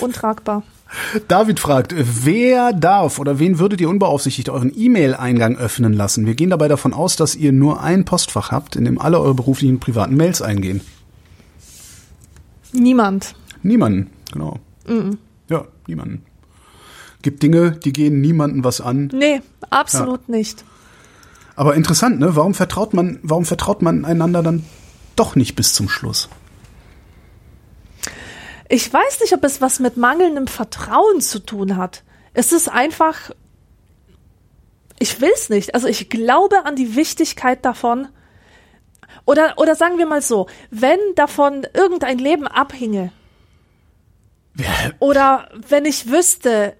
Untragbar. 0.00 0.62
David 1.28 1.60
fragt, 1.60 1.94
wer 1.96 2.72
darf 2.72 3.18
oder 3.18 3.38
wen 3.38 3.58
würdet 3.58 3.80
ihr 3.80 3.88
unbeaufsichtigt 3.88 4.48
euren 4.48 4.72
E-Mail-Eingang 4.74 5.56
öffnen 5.56 5.92
lassen? 5.92 6.26
Wir 6.26 6.34
gehen 6.34 6.50
dabei 6.50 6.68
davon 6.68 6.94
aus, 6.94 7.16
dass 7.16 7.34
ihr 7.34 7.52
nur 7.52 7.82
ein 7.82 8.04
Postfach 8.04 8.50
habt, 8.50 8.76
in 8.76 8.84
dem 8.84 8.98
alle 8.98 9.20
eure 9.20 9.34
beruflichen 9.34 9.80
privaten 9.80 10.16
Mails 10.16 10.40
eingehen. 10.40 10.80
Niemand. 12.72 13.34
Niemanden, 13.62 14.10
genau. 14.32 14.60
Ja, 15.48 15.64
niemanden. 15.86 16.22
Gibt 17.22 17.42
Dinge, 17.42 17.72
die 17.72 17.92
gehen 17.92 18.20
niemanden 18.20 18.64
was 18.64 18.80
an. 18.80 19.10
Nee, 19.12 19.40
absolut 19.70 20.28
nicht. 20.28 20.64
Aber 21.56 21.74
interessant, 21.74 22.20
ne? 22.20 22.36
Warum 22.36 22.54
vertraut 22.54 22.94
man, 22.94 23.18
warum 23.22 23.44
vertraut 23.44 23.82
man 23.82 24.04
einander 24.04 24.42
dann 24.42 24.64
doch 25.16 25.34
nicht 25.34 25.56
bis 25.56 25.74
zum 25.74 25.88
Schluss? 25.88 26.28
Ich 28.68 28.92
weiß 28.92 29.20
nicht, 29.20 29.32
ob 29.32 29.44
es 29.44 29.60
was 29.60 29.80
mit 29.80 29.96
mangelndem 29.96 30.46
Vertrauen 30.46 31.20
zu 31.20 31.38
tun 31.38 31.76
hat. 31.76 32.02
Es 32.34 32.52
ist 32.52 32.68
einfach, 32.68 33.30
ich 34.98 35.20
will's 35.20 35.48
nicht. 35.48 35.74
Also 35.74 35.88
ich 35.88 36.10
glaube 36.10 36.64
an 36.64 36.76
die 36.76 36.94
Wichtigkeit 36.94 37.64
davon. 37.64 38.08
Oder, 39.24 39.54
oder 39.56 39.74
sagen 39.74 39.98
wir 39.98 40.06
mal 40.06 40.22
so, 40.22 40.46
wenn 40.70 40.98
davon 41.14 41.66
irgendein 41.74 42.18
Leben 42.18 42.46
abhinge, 42.46 43.12
oder 44.98 45.48
wenn 45.68 45.84
ich 45.84 46.10
wüsste, 46.10 46.74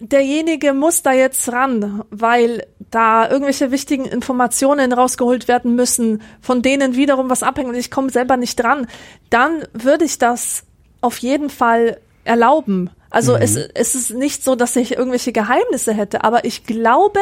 derjenige 0.00 0.72
muss 0.72 1.02
da 1.02 1.12
jetzt 1.12 1.52
ran, 1.52 2.02
weil 2.10 2.66
da 2.90 3.30
irgendwelche 3.30 3.70
wichtigen 3.70 4.06
Informationen 4.06 4.92
rausgeholt 4.92 5.46
werden 5.46 5.76
müssen, 5.76 6.22
von 6.40 6.62
denen 6.62 6.96
wiederum 6.96 7.30
was 7.30 7.42
abhängt 7.42 7.68
und 7.68 7.76
ich 7.76 7.90
komme 7.90 8.10
selber 8.10 8.36
nicht 8.36 8.56
dran, 8.56 8.86
dann 9.28 9.62
würde 9.72 10.04
ich 10.04 10.18
das 10.18 10.64
auf 11.00 11.18
jeden 11.18 11.50
Fall 11.50 12.00
erlauben. 12.24 12.90
Also 13.10 13.36
es, 13.36 13.56
es 13.56 13.94
ist 13.94 14.10
nicht 14.12 14.44
so, 14.44 14.54
dass 14.54 14.76
ich 14.76 14.96
irgendwelche 14.96 15.32
Geheimnisse 15.32 15.92
hätte, 15.92 16.24
aber 16.24 16.44
ich 16.44 16.64
glaube 16.64 17.20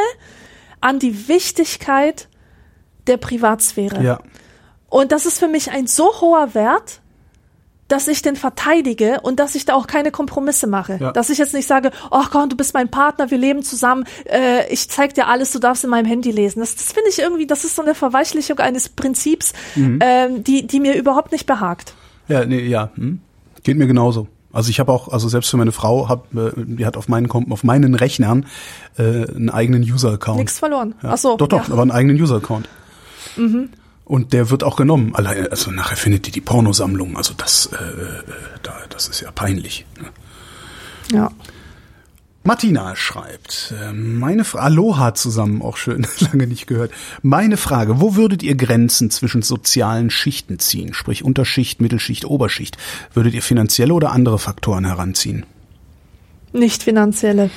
an 0.81 0.99
die 0.99 1.29
Wichtigkeit 1.29 2.29
der 3.07 3.17
Privatsphäre. 3.17 4.03
Ja. 4.03 4.19
Und 4.91 5.13
das 5.13 5.27
ist 5.27 5.39
für 5.39 5.49
mich 5.49 5.71
ein 5.71 5.87
so 5.87 6.21
hoher 6.21 6.55
Wert, 6.55 7.01
dass 7.89 8.07
ich 8.07 8.23
den 8.23 8.37
verteidige 8.37 9.21
und 9.23 9.41
dass 9.41 9.55
ich 9.55 9.65
da 9.65 9.75
auch 9.75 9.87
keine 9.87 10.11
Kompromisse 10.11 10.67
mache. 10.67 10.99
Ja. 11.01 11.13
Dass 11.13 11.31
ich 11.31 11.39
jetzt 11.39 11.55
nicht 11.55 11.67
sage, 11.67 11.91
oh 12.11 12.25
Gott, 12.31 12.53
du 12.53 12.57
bist 12.57 12.75
mein 12.75 12.91
Partner, 12.91 13.31
wir 13.31 13.39
leben 13.39 13.63
zusammen, 13.63 14.05
äh, 14.27 14.71
ich 14.73 14.89
zeig 14.91 15.15
dir 15.15 15.27
alles, 15.27 15.53
du 15.53 15.59
darfst 15.59 15.85
in 15.85 15.91
meinem 15.91 16.07
Handy 16.07 16.31
lesen. 16.31 16.61
Das, 16.61 16.77
das 16.77 16.93
finde 16.93 17.09
ich 17.11 17.19
irgendwie, 17.19 17.47
das 17.47 17.65
ist 17.65 17.75
so 17.77 17.83
eine 17.83 17.95
Verweichlichung 17.95 18.59
eines 18.59 18.89
Prinzips, 18.89 19.53
Mhm. 19.75 19.99
ähm, 20.03 20.45
die, 20.45 20.67
die 20.67 20.81
mir 20.81 20.97
überhaupt 20.97 21.33
nicht 21.33 21.47
behagt. 21.47 21.95
Ja, 22.29 22.45
nee, 22.45 22.67
ja, 22.67 22.91
hm? 22.95 23.21
geht 23.63 23.77
mir 23.77 23.87
genauso. 23.87 24.29
Also 24.53 24.71
ich 24.71 24.81
habe 24.81 24.93
auch, 24.93 25.09
also 25.09 25.29
selbst 25.29 25.51
für 25.51 25.57
meine 25.57 25.73
Frau, 25.73 26.09
hab, 26.09 26.35
äh, 26.35 26.53
die 26.57 26.87
hat 26.87 26.97
auf 26.97 27.09
meinen 27.09 27.31
auf 27.31 27.65
meinen 27.65 27.95
Rechnern 27.95 28.47
äh, 28.97 29.03
einen 29.03 29.51
eigenen 29.51 29.83
User-Account. 29.83 30.39
Nichts 30.39 30.59
verloren. 30.59 30.95
Ja. 31.03 31.11
Ach 31.13 31.19
so. 31.19 31.37
Doch, 31.37 31.49
doch, 31.49 31.69
ja. 31.69 31.73
aber 31.73 31.83
einen 31.83 31.91
eigenen 31.91 32.21
User-Account. 32.21 32.69
Und 34.09 34.33
der 34.33 34.49
wird 34.49 34.65
auch 34.65 34.77
genommen. 34.77 35.15
Allein, 35.15 35.49
also 35.49 35.71
nachher 35.71 35.97
findet 35.97 36.27
die 36.27 36.31
die 36.31 36.41
Pornosammlung. 36.41 37.19
Also 37.19 37.35
das, 37.37 37.67
äh, 37.67 37.77
äh, 37.77 38.23
da, 38.63 38.75
das 38.89 39.07
ist 39.07 39.21
ja 39.21 39.31
peinlich. 39.31 39.85
Ne? 40.01 40.09
Ja. 41.13 41.31
Martina 42.43 42.97
schreibt, 42.97 43.75
äh, 43.79 43.93
meine 43.93 44.45
Frage, 44.45 44.65
Aloha 44.65 45.13
zusammen, 45.13 45.61
auch 45.61 45.77
schön, 45.77 46.07
lange 46.21 46.47
nicht 46.47 46.67
gehört. 46.67 46.91
Meine 47.21 47.59
Frage, 47.59 48.01
wo 48.01 48.17
würdet 48.17 48.43
ihr 48.43 48.55
Grenzen 48.55 49.11
zwischen 49.11 49.43
sozialen 49.43 50.09
Schichten 50.09 50.59
ziehen? 50.59 50.95
Sprich 50.95 51.23
Unterschicht, 51.23 51.83
Mittelschicht, 51.83 52.25
Oberschicht. 52.25 52.79
Würdet 53.13 53.35
ihr 53.35 53.43
finanzielle 53.43 53.93
oder 53.93 54.13
andere 54.13 54.39
Faktoren 54.39 54.87
heranziehen? 54.87 55.45
Nicht 56.55 56.85
finanzielle. 56.85 57.51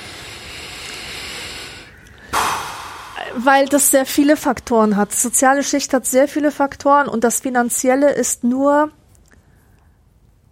Weil 3.36 3.66
das 3.66 3.90
sehr 3.90 4.04
viele 4.06 4.36
Faktoren 4.36 4.96
hat. 4.96 5.12
Soziale 5.12 5.62
Schicht 5.62 5.92
hat 5.94 6.06
sehr 6.06 6.28
viele 6.28 6.50
Faktoren 6.50 7.08
und 7.08 7.24
das 7.24 7.40
Finanzielle 7.40 8.12
ist 8.12 8.44
nur 8.44 8.90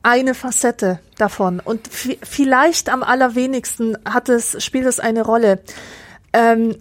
eine 0.02 0.35
Facette 0.35 0.98
davon. 1.19 1.61
Und 1.61 1.89
vi- 1.89 2.19
vielleicht 2.23 2.89
am 2.89 3.02
allerwenigsten 3.02 3.98
hat 4.07 4.28
es, 4.28 4.62
spielt 4.65 4.86
es 4.86 4.98
eine 4.98 5.23
Rolle. 5.23 5.62
Ähm, 6.32 6.77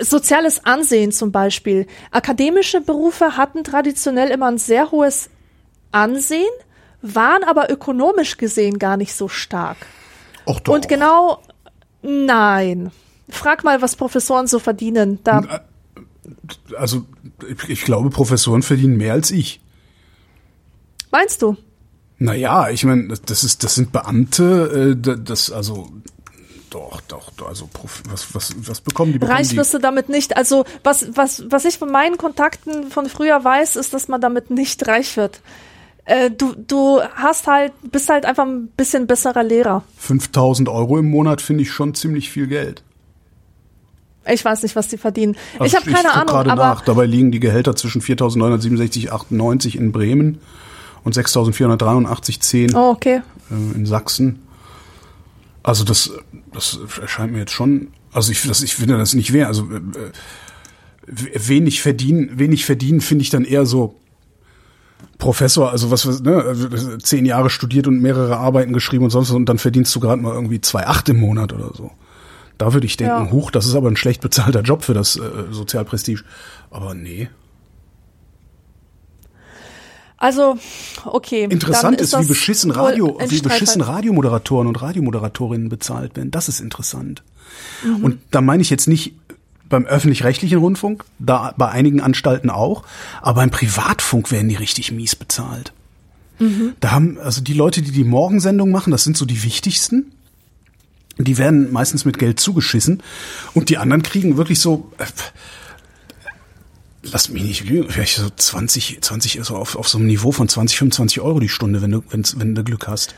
soziales 0.00 0.64
Ansehen 0.64 1.12
zum 1.12 1.32
Beispiel. 1.32 1.86
Akademische 2.10 2.80
Berufe 2.80 3.36
hatten 3.36 3.62
traditionell 3.62 4.30
immer 4.30 4.46
ein 4.50 4.58
sehr 4.58 4.90
hohes 4.90 5.28
Ansehen, 5.92 6.48
waren 7.02 7.44
aber 7.44 7.70
ökonomisch 7.70 8.38
gesehen 8.38 8.78
gar 8.78 8.96
nicht 8.96 9.14
so 9.14 9.28
stark. 9.28 9.76
Och 10.46 10.60
doch. 10.60 10.72
Und 10.72 10.88
genau, 10.88 11.42
nein. 12.00 12.90
Frag 13.28 13.64
mal, 13.64 13.80
was 13.82 13.96
Professoren 13.96 14.46
so 14.46 14.58
verdienen. 14.58 15.18
Da, 15.24 15.42
Also 16.78 17.04
ich, 17.68 17.82
glaube, 17.84 18.10
Professoren 18.10 18.62
verdienen 18.62 18.96
mehr 18.96 19.12
als 19.12 19.30
ich. 19.30 19.60
meinst 21.10 21.42
du? 21.42 21.56
Naja, 22.18 22.70
ich 22.70 22.84
meine, 22.84 23.08
das- 23.08 23.22
das 23.22 23.44
ist, 23.44 23.64
das 23.64 23.74
sind 23.74 23.92
Beamte, 23.92 24.94
äh, 24.94 25.00
da- 25.00 25.16
das 25.16 25.50
also 25.50 25.90
doch, 26.70 27.00
doch, 27.02 27.30
also 27.46 27.68
was, 28.10 28.34
was, 28.34 28.52
was 28.68 28.80
bekommen 28.80 29.12
die? 29.12 29.18
Bekommen 29.20 29.36
Reich 29.36 29.54
wirst 29.56 29.74
du 29.74 29.78
damit 29.78 30.08
nicht. 30.08 30.36
Also, 30.36 30.64
was, 30.82 31.16
was, 31.16 31.44
was 31.48 31.64
ich 31.66 31.78
von 31.78 31.90
meinen 31.90 32.18
Kontakten 32.18 32.90
von 32.90 33.08
früher 33.08 33.42
weiß, 33.44 33.76
ist, 33.76 33.94
dass 33.94 34.08
man 34.08 34.20
damit 34.20 34.50
nicht 34.50 34.86
reich 34.88 35.16
wird. 35.16 35.40
Äh, 36.04 36.30
du, 36.32 36.54
du 36.54 37.00
hast 37.14 37.46
halt, 37.46 37.72
bist 37.92 38.08
halt 38.08 38.26
einfach 38.26 38.44
ein 38.44 38.66
bisschen 38.68 39.06
besserer 39.06 39.44
Lehrer. 39.44 39.84
5000 39.98 40.68
Euro 40.68 40.98
im 40.98 41.08
Monat 41.10 41.40
finde 41.40 41.62
ich 41.62 41.70
schon 41.70 41.94
ziemlich 41.94 42.28
viel 42.30 42.48
Geld. 42.48 42.82
Ich 44.30 44.44
weiß 44.44 44.62
nicht, 44.62 44.76
was 44.76 44.88
die 44.88 44.96
verdienen. 44.96 45.36
Also 45.58 45.64
ich 45.64 45.74
habe 45.74 45.90
keine 45.90 46.08
guck 46.08 46.16
Ahnung, 46.16 46.26
gerade 46.28 46.52
aber 46.52 46.62
nach. 46.62 46.84
Dabei 46.84 47.06
liegen 47.06 47.30
die 47.30 47.40
Gehälter 47.40 47.76
zwischen 47.76 48.00
4.967,98 48.00 49.76
in 49.76 49.92
Bremen 49.92 50.38
und 51.04 51.16
6.483,10 51.16 52.74
oh, 52.74 52.90
okay. 52.90 53.22
äh, 53.50 53.76
in 53.76 53.86
Sachsen. 53.86 54.42
Also 55.62 55.84
das, 55.84 56.12
das 56.52 56.78
erscheint 57.00 57.32
mir 57.32 57.40
jetzt 57.40 57.52
schon. 57.52 57.88
Also 58.12 58.32
ich, 58.32 58.42
das, 58.46 58.62
ich 58.62 58.74
finde 58.74 58.96
das 58.98 59.14
nicht 59.14 59.32
wert. 59.32 59.48
Also 59.48 59.68
äh, 59.70 59.76
äh, 59.76 61.48
wenig 61.48 61.82
verdienen, 61.82 62.38
wenig 62.38 62.64
verdienen 62.64 63.00
finde 63.00 63.22
ich 63.22 63.30
dann 63.30 63.44
eher 63.44 63.66
so 63.66 63.96
Professor, 65.18 65.70
also 65.70 65.90
was, 65.90 66.06
was 66.06 66.20
ne, 66.22 66.42
also 66.42 66.96
zehn 66.98 67.24
Jahre 67.24 67.50
studiert 67.50 67.86
und 67.86 68.00
mehrere 68.00 68.36
Arbeiten 68.36 68.72
geschrieben 68.72 69.04
und 69.04 69.10
sonst 69.10 69.30
was 69.30 69.36
und 69.36 69.48
dann 69.48 69.58
verdienst 69.58 69.94
du 69.94 70.00
gerade 70.00 70.20
mal 70.20 70.34
irgendwie 70.34 70.58
2,8 70.58 71.10
im 71.10 71.20
Monat 71.20 71.52
oder 71.52 71.70
so. 71.74 71.90
Da 72.58 72.72
würde 72.72 72.86
ich 72.86 72.96
denken, 72.96 73.26
Ja. 73.26 73.30
huch, 73.30 73.50
das 73.50 73.66
ist 73.66 73.74
aber 73.74 73.88
ein 73.88 73.96
schlecht 73.96 74.20
bezahlter 74.20 74.62
Job 74.62 74.84
für 74.84 74.94
das 74.94 75.16
äh, 75.16 75.20
Sozialprestige. 75.50 76.22
Aber 76.70 76.94
nee. 76.94 77.28
Also, 80.16 80.56
okay. 81.04 81.44
Interessant 81.44 81.98
dann 81.98 82.04
ist, 82.04 82.18
wie 82.18 82.26
beschissen 82.26 82.70
Radio, 82.70 83.18
wie 83.28 83.40
beschissen. 83.40 83.82
Radiomoderatoren 83.82 84.68
und 84.68 84.80
Radiomoderatorinnen 84.80 85.68
bezahlt 85.68 86.16
werden. 86.16 86.30
Das 86.30 86.48
ist 86.48 86.60
interessant. 86.60 87.22
Mhm. 87.84 88.04
Und 88.04 88.18
da 88.30 88.40
meine 88.40 88.62
ich 88.62 88.70
jetzt 88.70 88.88
nicht 88.88 89.14
beim 89.68 89.84
öffentlich-rechtlichen 89.86 90.58
Rundfunk, 90.58 91.04
da 91.18 91.52
bei 91.56 91.68
einigen 91.68 92.00
Anstalten 92.00 92.48
auch, 92.48 92.84
aber 93.20 93.40
beim 93.40 93.50
Privatfunk 93.50 94.30
werden 94.30 94.48
die 94.48 94.54
richtig 94.54 94.92
mies 94.92 95.16
bezahlt. 95.16 95.72
Mhm. 96.38 96.74
Da 96.80 96.92
haben 96.92 97.18
also 97.18 97.40
die 97.40 97.54
Leute, 97.54 97.82
die 97.82 97.90
die 97.90 98.04
Morgensendung 98.04 98.70
machen, 98.70 98.92
das 98.92 99.04
sind 99.04 99.16
so 99.16 99.24
die 99.24 99.42
wichtigsten. 99.42 100.12
Die 101.18 101.38
werden 101.38 101.72
meistens 101.72 102.04
mit 102.04 102.18
Geld 102.18 102.40
zugeschissen 102.40 103.02
und 103.54 103.68
die 103.68 103.78
anderen 103.78 104.02
kriegen 104.02 104.36
wirklich 104.36 104.60
so 104.60 104.90
äh, 104.98 105.04
Lass 107.12 107.28
mich 107.28 107.42
nicht 107.42 107.68
lügen, 107.68 107.90
vielleicht 107.90 108.16
so 108.16 108.30
20, 108.34 109.02
20, 109.02 109.40
so 109.42 109.56
auf, 109.56 109.76
auf 109.76 109.88
so 109.88 109.98
einem 109.98 110.06
Niveau 110.06 110.32
von 110.32 110.48
20, 110.48 110.78
25 110.78 111.20
Euro 111.20 111.38
die 111.38 111.50
Stunde, 111.50 111.82
wenn 111.82 111.90
du, 111.90 112.02
wenn's, 112.08 112.38
wenn 112.38 112.54
du 112.54 112.64
Glück 112.64 112.88
hast. 112.88 113.14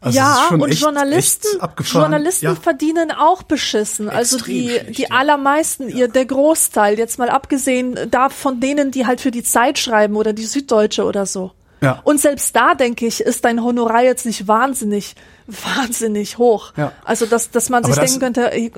Also 0.00 0.18
ja, 0.18 0.48
und 0.50 0.70
echt- 0.70 0.82
Journalisten, 0.82 1.48
echt. 1.60 1.92
Journalisten 1.92 2.44
ja. 2.44 2.54
verdienen 2.54 3.10
auch 3.10 3.42
beschissen. 3.42 4.10
Also 4.10 4.36
Extrem 4.36 4.54
die, 4.54 4.68
schlecht, 4.68 4.98
die 4.98 5.02
ja. 5.02 5.08
allermeisten, 5.10 5.88
ihr, 5.88 6.08
der 6.08 6.26
Großteil, 6.26 6.98
jetzt 6.98 7.18
mal 7.18 7.30
abgesehen 7.30 7.98
da 8.10 8.28
von 8.28 8.60
denen, 8.60 8.90
die 8.90 9.06
halt 9.06 9.20
für 9.20 9.30
die 9.30 9.42
Zeit 9.42 9.78
schreiben 9.78 10.16
oder 10.16 10.32
die 10.32 10.44
Süddeutsche 10.44 11.04
oder 11.04 11.24
so. 11.24 11.52
Ja. 11.80 12.00
Und 12.04 12.20
selbst 12.20 12.54
da, 12.54 12.74
denke 12.74 13.06
ich, 13.06 13.20
ist 13.20 13.44
dein 13.44 13.62
Honorar 13.62 14.02
jetzt 14.02 14.26
nicht 14.26 14.46
wahnsinnig, 14.46 15.14
wahnsinnig 15.46 16.38
hoch. 16.38 16.72
Ja. 16.76 16.92
Also, 17.04 17.26
dass, 17.26 17.50
dass 17.50 17.68
man 17.68 17.84
Aber 17.84 17.92
sich 17.92 18.00
das- 18.00 18.10
denken 18.10 18.24
könnte, 18.24 18.52
ey, 18.52 18.72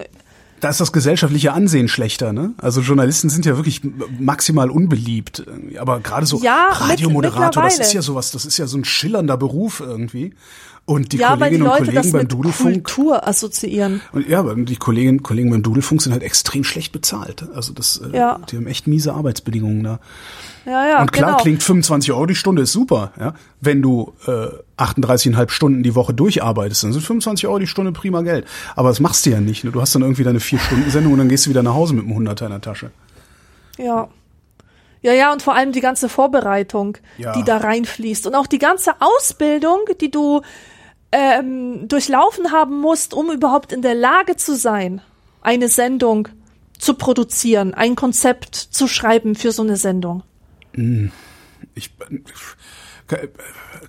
Da 0.60 0.70
ist 0.70 0.80
das 0.80 0.90
gesellschaftliche 0.92 1.52
Ansehen 1.52 1.86
schlechter, 1.86 2.32
ne? 2.32 2.52
Also 2.58 2.80
Journalisten 2.80 3.30
sind 3.30 3.46
ja 3.46 3.56
wirklich 3.56 3.80
maximal 4.18 4.70
unbeliebt. 4.70 5.44
Aber 5.78 6.00
gerade 6.00 6.26
so 6.26 6.40
Ja, 6.42 6.70
Radiomoderator, 6.72 7.62
das 7.62 7.74
mittlerweile. 7.74 7.82
ist 7.82 7.92
ja 7.92 8.02
sowas, 8.02 8.32
das 8.32 8.44
ist 8.44 8.58
ja 8.58 8.66
so 8.66 8.76
ein 8.76 8.84
schillernder 8.84 9.36
Beruf 9.36 9.78
irgendwie. 9.80 10.34
Und 10.88 11.12
die 11.12 11.18
ja, 11.18 11.38
weil 11.38 11.50
die 11.50 11.58
Kolleginnen 11.58 11.62
und 11.62 11.68
Leute 11.68 11.84
Kollegen 11.92 12.12
beim 12.12 12.20
mit 12.22 12.32
Dudelfunk. 12.32 12.72
Kultur 12.84 13.28
assoziieren. 13.28 14.00
Und 14.12 14.26
ja, 14.26 14.38
aber 14.38 14.54
die 14.54 14.76
Kolleginnen 14.76 15.22
Kollegen 15.22 15.50
beim 15.50 15.62
Dudelfunk 15.62 16.00
sind 16.00 16.12
halt 16.12 16.22
extrem 16.22 16.64
schlecht 16.64 16.92
bezahlt. 16.92 17.44
Also 17.54 17.74
das, 17.74 17.98
äh, 18.10 18.16
Ja. 18.16 18.40
die 18.50 18.56
haben 18.56 18.66
echt 18.66 18.86
miese 18.86 19.12
Arbeitsbedingungen 19.12 19.82
da. 19.84 20.00
Ja, 20.64 20.88
ja, 20.88 21.00
und 21.02 21.12
klar, 21.12 21.32
genau. 21.32 21.42
klingt 21.42 21.62
25 21.62 22.10
Euro 22.12 22.24
die 22.24 22.34
Stunde 22.34 22.62
ist 22.62 22.72
super, 22.72 23.12
ja. 23.20 23.34
Wenn 23.60 23.82
du 23.82 24.14
äh, 24.26 24.48
38,5 24.82 25.50
Stunden 25.50 25.82
die 25.82 25.94
Woche 25.94 26.14
durcharbeitest, 26.14 26.84
dann 26.84 26.92
sind 26.94 27.02
25 27.02 27.46
Euro 27.48 27.58
die 27.58 27.66
Stunde 27.66 27.92
prima 27.92 28.22
Geld. 28.22 28.46
Aber 28.74 28.88
das 28.88 28.98
machst 29.00 29.26
du 29.26 29.30
ja 29.30 29.40
nicht. 29.42 29.64
Ne? 29.64 29.72
Du 29.72 29.82
hast 29.82 29.94
dann 29.94 30.00
irgendwie 30.00 30.24
deine 30.24 30.40
vier 30.40 30.58
Stunden 30.58 30.90
Sendung 30.90 31.12
und 31.12 31.18
dann 31.18 31.28
gehst 31.28 31.44
du 31.44 31.50
wieder 31.50 31.62
nach 31.62 31.74
Hause 31.74 31.92
mit 31.94 32.06
einem 32.06 32.14
Hunderter 32.14 32.46
in 32.46 32.52
der 32.52 32.62
Tasche. 32.62 32.90
Ja. 33.76 34.08
Ja, 35.02 35.12
ja, 35.12 35.32
und 35.34 35.42
vor 35.42 35.54
allem 35.54 35.72
die 35.72 35.80
ganze 35.80 36.08
Vorbereitung, 36.08 36.96
Ja. 37.18 37.32
die 37.34 37.44
da 37.44 37.58
reinfließt. 37.58 38.26
Und 38.26 38.34
auch 38.34 38.46
die 38.46 38.58
ganze 38.58 38.92
Ausbildung, 39.00 39.80
die 40.00 40.10
du 40.10 40.40
ähm, 41.12 41.88
durchlaufen 41.88 42.52
haben 42.52 42.80
musst, 42.80 43.14
um 43.14 43.30
überhaupt 43.30 43.72
in 43.72 43.82
der 43.82 43.94
Lage 43.94 44.36
zu 44.36 44.56
sein, 44.56 45.00
eine 45.40 45.68
Sendung 45.68 46.28
zu 46.78 46.94
produzieren, 46.94 47.74
ein 47.74 47.96
Konzept 47.96 48.54
zu 48.54 48.86
schreiben 48.86 49.34
für 49.34 49.52
so 49.52 49.62
eine 49.62 49.76
Sendung. 49.76 50.22
Ich 51.74 51.90
äh, 52.00 52.20
fühl- 52.32 52.57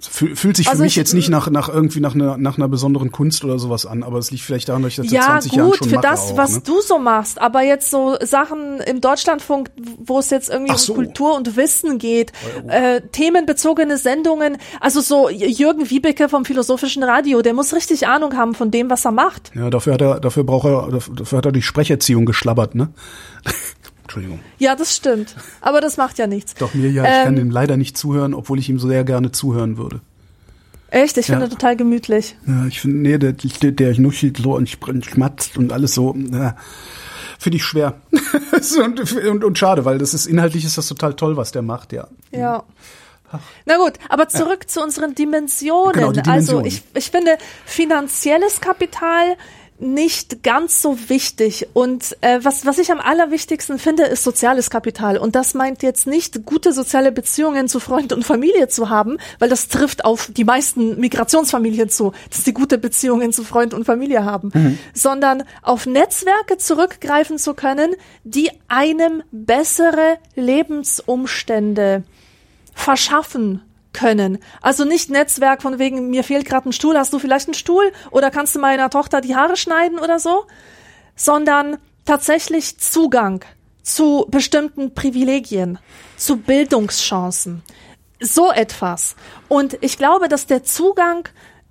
fühlt 0.01 0.55
sich 0.55 0.65
für 0.67 0.71
Also 0.71 0.83
mich 0.83 0.93
ich- 0.93 0.95
jetzt 0.95 1.13
nicht 1.13 1.29
nach 1.29 1.49
nach 1.49 1.67
irgendwie 1.67 1.99
nach 1.99 2.15
einer 2.15 2.37
nach 2.37 2.57
einer 2.57 2.67
besonderen 2.69 3.11
Kunst 3.11 3.43
oder 3.43 3.59
sowas 3.59 3.85
an, 3.85 4.03
aber 4.03 4.17
es 4.17 4.31
liegt 4.31 4.43
vielleicht 4.43 4.69
daran, 4.69 4.81
dass 4.83 4.91
ich 4.91 4.95
das 4.97 5.07
seit 5.07 5.13
Ja, 5.13 5.25
20 5.25 5.51
Jahren 5.53 5.67
gut, 5.69 5.77
schon 5.77 5.89
für 5.89 5.95
mache 5.95 6.07
das, 6.07 6.31
auch, 6.31 6.37
was 6.37 6.55
ne? 6.55 6.61
du 6.65 6.81
so 6.81 6.99
machst. 6.99 7.41
Aber 7.41 7.61
jetzt 7.63 7.91
so 7.91 8.15
Sachen 8.21 8.79
im 8.79 9.01
Deutschlandfunk, 9.01 9.69
wo 9.97 10.19
es 10.19 10.29
jetzt 10.29 10.49
irgendwie 10.49 10.77
so. 10.77 10.93
um 10.93 10.99
Kultur 11.03 11.35
und 11.35 11.55
Wissen 11.57 11.97
geht, 11.97 12.31
äh, 12.67 13.01
themenbezogene 13.11 13.97
Sendungen, 13.97 14.57
also 14.79 15.01
so 15.01 15.27
Jürgen 15.29 15.89
Wiebeke 15.89 16.29
vom 16.29 16.45
Philosophischen 16.45 17.03
Radio, 17.03 17.41
der 17.41 17.53
muss 17.53 17.73
richtig 17.73 18.07
Ahnung 18.07 18.37
haben 18.37 18.53
von 18.55 18.71
dem, 18.71 18.89
was 18.89 19.03
er 19.05 19.11
macht. 19.11 19.51
Ja, 19.55 19.69
dafür 19.69 19.93
hat 19.95 20.01
er 20.01 20.19
dafür 20.21 20.43
braucht 20.45 20.65
er 20.65 20.87
dafür 21.15 21.37
hat 21.39 21.45
er 21.45 21.51
die 21.51 21.61
Sprecherziehung 21.61 22.25
geschlabbert, 22.25 22.73
ne? 22.75 22.89
Entschuldigung. 24.09 24.39
Ja, 24.57 24.75
das 24.75 24.95
stimmt. 24.95 25.35
Aber 25.61 25.81
das 25.81 25.97
macht 25.97 26.17
ja 26.17 26.25
nichts. 26.25 26.55
Doch 26.55 26.73
mir 26.73 26.89
ja, 26.89 27.03
ich 27.03 27.09
Ähm, 27.09 27.23
kann 27.25 27.37
ihm 27.37 27.51
leider 27.51 27.77
nicht 27.77 27.95
zuhören, 27.95 28.33
obwohl 28.33 28.57
ich 28.57 28.67
ihm 28.67 28.79
so 28.79 28.87
sehr 28.87 29.03
gerne 29.03 29.31
zuhören 29.31 29.77
würde. 29.77 30.01
Echt, 30.89 31.15
ich 31.17 31.27
finde 31.27 31.43
Ja. 31.43 31.49
total 31.49 31.75
gemütlich. 31.75 32.35
Ja, 32.47 32.65
ich 32.65 32.81
finde, 32.81 32.97
nee, 32.97 33.19
der, 33.19 33.33
der, 33.33 33.71
der 33.71 33.99
nuschelt 33.99 34.37
so 34.37 34.55
und 34.55 34.67
schmatzt 35.05 35.59
und 35.59 35.71
alles 35.71 35.93
so. 35.93 36.15
Ja, 36.31 36.55
finde 37.37 37.57
ich 37.57 37.63
schwer. 37.63 38.01
und, 38.83 39.13
und, 39.27 39.43
und 39.43 39.57
schade, 39.59 39.85
weil 39.85 39.99
das 39.99 40.15
ist 40.15 40.25
inhaltlich 40.25 40.65
ist 40.65 40.79
das 40.79 40.87
total 40.87 41.13
toll, 41.13 41.37
was 41.37 41.51
der 41.51 41.61
macht, 41.61 41.93
ja. 41.93 42.07
Ja. 42.31 42.63
Na 43.67 43.77
gut, 43.77 43.93
aber 44.09 44.27
zurück 44.27 44.61
ja. 44.63 44.67
zu 44.67 44.81
unseren 44.81 45.13
Dimensionen. 45.13 45.93
Genau, 45.93 46.11
die 46.11 46.23
Dimensionen. 46.23 46.65
Also 46.65 46.77
ich, 46.77 46.81
ich 46.95 47.11
finde, 47.11 47.37
finanzielles 47.63 48.59
Kapital 48.59 49.37
nicht 49.79 50.43
ganz 50.43 50.81
so 50.81 50.97
wichtig. 51.09 51.67
Und 51.73 52.17
äh, 52.21 52.39
was, 52.41 52.65
was 52.65 52.77
ich 52.77 52.91
am 52.91 52.99
allerwichtigsten 52.99 53.79
finde, 53.79 54.03
ist 54.03 54.23
soziales 54.23 54.69
Kapital. 54.69 55.17
Und 55.17 55.35
das 55.35 55.53
meint 55.53 55.83
jetzt 55.83 56.07
nicht, 56.07 56.45
gute 56.45 56.73
soziale 56.73 57.11
Beziehungen 57.11 57.67
zu 57.67 57.79
Freund 57.79 58.13
und 58.13 58.23
Familie 58.25 58.67
zu 58.67 58.89
haben, 58.89 59.17
weil 59.39 59.49
das 59.49 59.67
trifft 59.67 60.05
auf 60.05 60.29
die 60.31 60.43
meisten 60.43 60.99
Migrationsfamilien 60.99 61.89
zu, 61.89 62.13
dass 62.29 62.43
sie 62.43 62.53
gute 62.53 62.77
Beziehungen 62.77 63.31
zu 63.31 63.43
Freund 63.43 63.73
und 63.73 63.85
Familie 63.85 64.25
haben, 64.25 64.51
mhm. 64.53 64.79
sondern 64.93 65.43
auf 65.61 65.85
Netzwerke 65.85 66.57
zurückgreifen 66.57 67.37
zu 67.37 67.53
können, 67.53 67.95
die 68.23 68.51
einem 68.67 69.23
bessere 69.31 70.17
Lebensumstände 70.35 72.03
verschaffen 72.73 73.61
können. 73.93 74.39
Also 74.61 74.85
nicht 74.85 75.09
Netzwerk 75.09 75.61
von 75.61 75.79
wegen, 75.79 76.09
mir 76.09 76.23
fehlt 76.23 76.45
gerade 76.45 76.69
ein 76.69 76.73
Stuhl, 76.73 76.97
hast 76.97 77.13
du 77.13 77.19
vielleicht 77.19 77.47
einen 77.47 77.53
Stuhl 77.53 77.91
oder 78.11 78.31
kannst 78.31 78.55
du 78.55 78.59
meiner 78.59 78.89
Tochter 78.89 79.21
die 79.21 79.35
Haare 79.35 79.57
schneiden 79.57 79.99
oder 79.99 80.19
so, 80.19 80.45
sondern 81.15 81.77
tatsächlich 82.05 82.77
Zugang 82.79 83.43
zu 83.81 84.27
bestimmten 84.29 84.93
Privilegien, 84.93 85.79
zu 86.17 86.37
Bildungschancen, 86.37 87.63
so 88.19 88.51
etwas. 88.51 89.15
Und 89.47 89.77
ich 89.81 89.97
glaube, 89.97 90.27
dass 90.27 90.45
der 90.45 90.63
Zugang, 90.63 91.27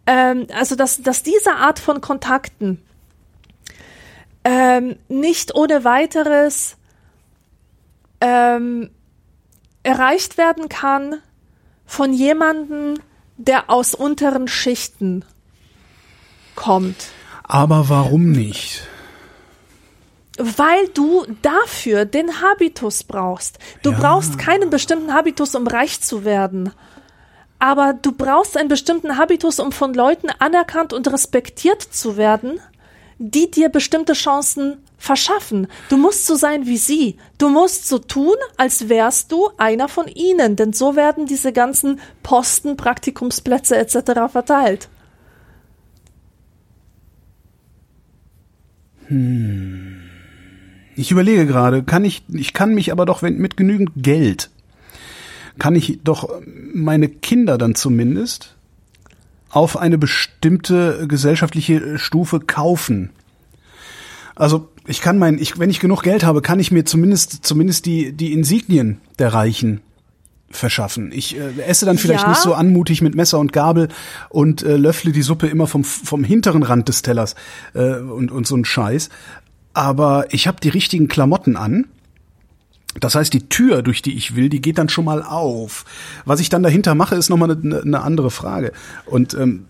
ähm, 0.07 0.47
also 0.53 0.75
dass, 0.75 1.03
dass 1.03 1.23
diese 1.23 1.53
Art 1.53 1.79
von 1.79 2.01
Kontakten 2.01 2.83
ähm, 4.45 4.97
nicht 5.09 5.55
ohne 5.55 5.85
weiteres 5.85 6.77
ähm, 8.21 8.91
erreicht 9.83 10.39
werden 10.39 10.69
kann 10.69 11.23
von 11.89 12.13
jemandem, 12.13 13.01
der 13.39 13.71
aus 13.71 13.95
unteren 13.95 14.47
Schichten 14.47 15.25
kommt. 16.55 17.09
Aber 17.43 17.89
warum 17.89 18.31
nicht? 18.31 18.87
Weil 20.37 20.87
du 20.89 21.25
dafür 21.43 22.05
den 22.05 22.43
Habitus 22.43 23.03
brauchst. 23.03 23.59
Du 23.83 23.91
ja. 23.91 23.99
brauchst 23.99 24.39
keinen 24.39 24.71
bestimmten 24.71 25.13
Habitus, 25.13 25.55
um 25.55 25.67
reich 25.67 26.01
zu 26.01 26.25
werden. 26.25 26.73
Aber 27.59 27.95
du 27.95 28.13
brauchst 28.13 28.57
einen 28.57 28.69
bestimmten 28.69 29.17
Habitus, 29.17 29.59
um 29.59 29.73
von 29.73 29.95
Leuten 29.95 30.29
anerkannt 30.39 30.93
und 30.93 31.11
respektiert 31.11 31.83
zu 31.83 32.17
werden, 32.17 32.61
die 33.19 33.51
dir 33.51 33.71
bestimmte 33.71 34.13
Chancen 34.13 34.77
verschaffen. 34.99 35.69
Du 35.89 35.97
musst 35.97 36.27
so 36.27 36.35
sein 36.35 36.67
wie 36.67 36.77
sie. 36.77 37.17
Du 37.39 37.49
musst 37.49 37.89
so 37.89 37.99
tun, 37.99 38.35
als 38.57 38.89
wärst 38.89 39.33
du 39.33 39.49
einer 39.57 39.89
von 39.89 40.09
ihnen, 40.09 40.57
denn 40.57 40.73
so 40.73 40.97
werden 40.97 41.27
diese 41.27 41.53
ganzen 41.53 42.01
Posten, 42.23 42.77
Praktikumsplätze 42.77 43.77
etc. 43.77 44.31
verteilt. 44.31 44.89
Hm. 49.07 50.03
Ich 50.97 51.13
überlege 51.13 51.47
gerade, 51.47 51.85
kann 51.85 52.05
ich, 52.05 52.25
ich 52.29 52.53
kann 52.53 52.75
mich 52.75 52.91
aber 52.91 53.07
doch 53.07 53.23
mit 53.23 53.57
genügend 53.57 53.93
Geld, 53.97 54.51
kann 55.61 55.77
ich 55.77 56.01
doch 56.03 56.29
meine 56.75 57.09
Kinder 57.09 57.57
dann 57.57 57.77
zumindest 57.77 58.57
auf 59.51 59.77
eine 59.77 59.97
bestimmte 59.97 61.07
gesellschaftliche 61.07 61.99
Stufe 61.99 62.41
kaufen. 62.41 63.11
Also 64.35 64.69
ich 64.89 65.01
kann 65.01 65.19
mein, 65.19 65.39
ich, 65.39 65.59
wenn 65.59 65.71
ich 65.71 65.81
genug 65.81 66.03
Geld 66.03 66.25
habe, 66.25 66.43
kann 66.43 66.59
ich 66.59 66.73
mir 66.73 66.85
zumindest, 66.85 67.45
zumindest 67.45 67.87
die, 67.87 68.13
die 68.13 68.33
Insignien 68.33 69.01
der 69.19 69.33
Reichen 69.35 69.81
verschaffen. 70.51 71.13
Ich 71.13 71.37
äh, 71.37 71.61
esse 71.67 71.85
dann 71.85 71.99
vielleicht 71.99 72.23
ja. 72.23 72.31
nicht 72.31 72.41
so 72.41 72.55
anmutig 72.55 73.03
mit 73.03 73.15
Messer 73.15 73.39
und 73.39 73.53
Gabel 73.53 73.89
und 74.31 74.63
äh, 74.63 74.77
löffle 74.77 75.13
die 75.13 75.23
Suppe 75.23 75.47
immer 75.47 75.67
vom, 75.67 75.85
vom 75.85 76.25
hinteren 76.25 76.63
Rand 76.63 76.89
des 76.89 77.03
Tellers 77.03 77.35
äh, 77.75 77.97
und, 77.97 78.33
und 78.33 78.47
so 78.47 78.57
ein 78.57 78.65
Scheiß. 78.65 79.11
Aber 79.75 80.27
ich 80.31 80.47
habe 80.47 80.59
die 80.61 80.71
richtigen 80.71 81.09
Klamotten 81.09 81.57
an. 81.57 81.87
Das 82.99 83.15
heißt, 83.15 83.33
die 83.33 83.49
Tür, 83.51 83.83
durch 83.83 84.01
die 84.01 84.17
ich 84.17 84.35
will, 84.35 84.49
die 84.49 84.63
geht 84.63 84.79
dann 84.79 84.89
schon 84.89 85.05
mal 85.05 85.23
auf. 85.23 85.85
Was 86.25 86.41
ich 86.41 86.49
dann 86.49 86.63
dahinter 86.63 86.95
mache, 86.95 87.15
ist 87.15 87.29
nochmal 87.29 87.51
eine, 87.51 87.83
eine 87.83 88.01
andere 88.01 88.31
Frage. 88.31 88.73
Und 89.05 89.35
ähm, 89.35 89.67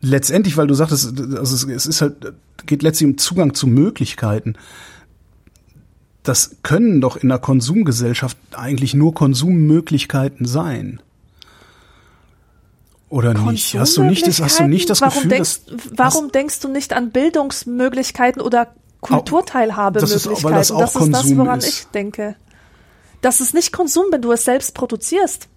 letztendlich, 0.00 0.56
weil 0.56 0.66
du 0.66 0.74
sagtest, 0.74 1.20
also 1.36 1.70
es 1.70 1.86
ist 1.86 2.00
halt, 2.00 2.34
geht 2.66 2.82
letztlich 2.82 3.10
um 3.10 3.18
Zugang 3.18 3.54
zu 3.54 3.66
Möglichkeiten. 3.66 4.56
Das 6.22 6.56
können 6.62 7.00
doch 7.00 7.16
in 7.16 7.30
einer 7.30 7.38
Konsumgesellschaft 7.38 8.36
eigentlich 8.52 8.94
nur 8.94 9.14
Konsummöglichkeiten 9.14 10.46
sein. 10.46 11.00
Oder 13.08 13.32
nicht? 13.32 13.78
Hast 13.78 13.96
du 13.96 14.02
nicht 14.02 14.26
das, 14.26 14.40
hast 14.40 14.60
du 14.60 14.64
nicht 14.64 14.90
das 14.90 15.00
warum 15.00 15.14
Gefühl, 15.14 15.30
denkst, 15.30 15.60
dass, 15.64 15.80
warum 15.96 16.30
denkst 16.30 16.60
du 16.60 16.68
nicht 16.68 16.92
an 16.92 17.10
Bildungsmöglichkeiten 17.10 18.42
oder 18.42 18.74
Kulturteilhabemöglichkeiten? 19.00 20.00
Das 20.00 20.10
ist, 20.10 20.70
das, 20.70 20.70
ist 20.70 21.14
das, 21.14 21.36
woran 21.36 21.58
ist. 21.60 21.68
ich 21.68 21.86
denke. 21.86 22.36
Das 23.22 23.40
ist 23.40 23.54
nicht 23.54 23.72
Konsum, 23.72 24.04
wenn 24.10 24.20
du 24.20 24.30
es 24.32 24.44
selbst 24.44 24.74
produzierst. 24.74 25.48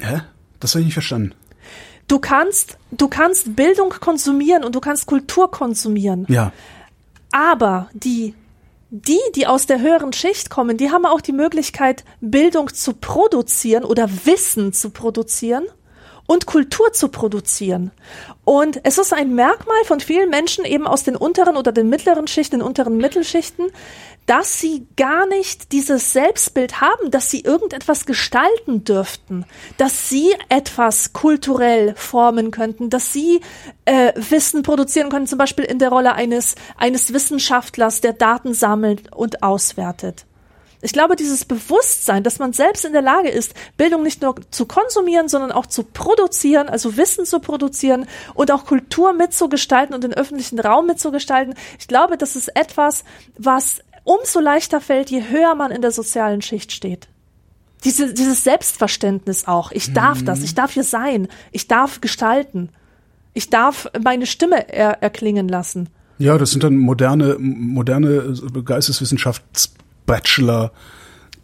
Hä? 0.00 0.22
Das 0.60 0.74
habe 0.74 0.80
ich 0.80 0.86
nicht 0.86 0.94
verstanden. 0.94 1.34
Du 2.08 2.18
kannst, 2.18 2.78
du 2.90 3.08
kannst 3.08 3.56
Bildung 3.56 3.90
konsumieren 3.90 4.64
und 4.64 4.74
du 4.74 4.80
kannst 4.80 5.06
Kultur 5.06 5.50
konsumieren. 5.50 6.26
Ja. 6.28 6.52
Aber 7.30 7.88
die, 7.94 8.34
die, 8.90 9.20
die 9.34 9.46
aus 9.46 9.66
der 9.66 9.80
höheren 9.80 10.12
Schicht 10.12 10.50
kommen, 10.50 10.76
die 10.76 10.90
haben 10.90 11.06
auch 11.06 11.20
die 11.20 11.32
Möglichkeit, 11.32 12.04
Bildung 12.20 12.72
zu 12.72 12.92
produzieren 12.94 13.84
oder 13.84 14.08
Wissen 14.24 14.72
zu 14.72 14.90
produzieren 14.90 15.64
und 16.26 16.46
Kultur 16.46 16.92
zu 16.92 17.08
produzieren. 17.08 17.90
Und 18.44 18.80
es 18.84 18.98
ist 18.98 19.12
ein 19.12 19.34
Merkmal 19.34 19.84
von 19.84 20.00
vielen 20.00 20.30
Menschen 20.30 20.64
eben 20.64 20.86
aus 20.86 21.04
den 21.04 21.16
unteren 21.16 21.56
oder 21.56 21.72
den 21.72 21.88
mittleren 21.88 22.26
Schichten, 22.26 22.58
den 22.58 22.66
unteren 22.66 22.96
Mittelschichten, 22.96 23.70
dass 24.26 24.58
sie 24.58 24.86
gar 24.96 25.26
nicht 25.26 25.72
dieses 25.72 26.12
Selbstbild 26.12 26.80
haben, 26.80 27.10
dass 27.10 27.30
sie 27.30 27.40
irgendetwas 27.40 28.06
gestalten 28.06 28.84
dürften, 28.84 29.44
dass 29.76 30.08
sie 30.08 30.34
etwas 30.48 31.12
kulturell 31.12 31.94
formen 31.94 32.50
könnten, 32.50 32.88
dass 32.88 33.12
sie 33.12 33.40
äh, 33.84 34.12
Wissen 34.16 34.62
produzieren 34.62 35.10
können, 35.10 35.26
zum 35.26 35.38
Beispiel 35.38 35.64
in 35.64 35.78
der 35.78 35.90
Rolle 35.90 36.14
eines, 36.14 36.54
eines 36.76 37.12
Wissenschaftlers, 37.12 38.00
der 38.00 38.14
Daten 38.14 38.54
sammelt 38.54 39.14
und 39.14 39.42
auswertet. 39.42 40.24
Ich 40.84 40.92
glaube, 40.92 41.16
dieses 41.16 41.46
Bewusstsein, 41.46 42.22
dass 42.22 42.38
man 42.38 42.52
selbst 42.52 42.84
in 42.84 42.92
der 42.92 43.00
Lage 43.00 43.30
ist, 43.30 43.54
Bildung 43.78 44.02
nicht 44.02 44.20
nur 44.20 44.34
zu 44.50 44.66
konsumieren, 44.66 45.28
sondern 45.28 45.50
auch 45.50 45.64
zu 45.64 45.82
produzieren, 45.82 46.68
also 46.68 46.98
Wissen 46.98 47.24
zu 47.24 47.40
produzieren 47.40 48.06
und 48.34 48.50
auch 48.50 48.66
Kultur 48.66 49.14
mitzugestalten 49.14 49.94
und 49.94 50.04
den 50.04 50.12
öffentlichen 50.12 50.60
Raum 50.60 50.86
mitzugestalten. 50.86 51.54
Ich 51.78 51.88
glaube, 51.88 52.18
das 52.18 52.36
ist 52.36 52.54
etwas, 52.54 53.04
was 53.38 53.80
umso 54.04 54.40
leichter 54.40 54.82
fällt, 54.82 55.10
je 55.10 55.22
höher 55.30 55.54
man 55.54 55.70
in 55.70 55.80
der 55.80 55.90
sozialen 55.90 56.42
Schicht 56.42 56.70
steht. 56.70 57.08
Diese, 57.84 58.12
dieses 58.12 58.44
Selbstverständnis 58.44 59.46
auch. 59.46 59.72
Ich 59.72 59.94
darf 59.94 60.20
mhm. 60.20 60.26
das, 60.26 60.42
ich 60.42 60.54
darf 60.54 60.72
hier 60.72 60.84
sein, 60.84 61.28
ich 61.50 61.66
darf 61.66 62.02
gestalten, 62.02 62.68
ich 63.32 63.48
darf 63.48 63.90
meine 64.02 64.26
Stimme 64.26 64.68
er, 64.68 65.02
erklingen 65.02 65.48
lassen. 65.48 65.88
Ja, 66.18 66.36
das 66.36 66.50
sind 66.50 66.62
dann 66.62 66.76
moderne, 66.76 67.36
moderne 67.38 68.34
Geisteswissenschafts 68.64 69.74
Bachelor, 70.06 70.72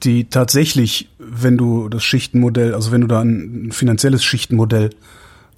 die 0.02 0.28
tatsächlich, 0.28 1.10
wenn 1.18 1.56
du 1.56 1.88
das 1.88 2.04
Schichtenmodell, 2.04 2.74
also 2.74 2.92
wenn 2.92 3.02
du 3.02 3.06
da 3.06 3.20
ein 3.20 3.70
finanzielles 3.72 4.24
Schichtenmodell 4.24 4.90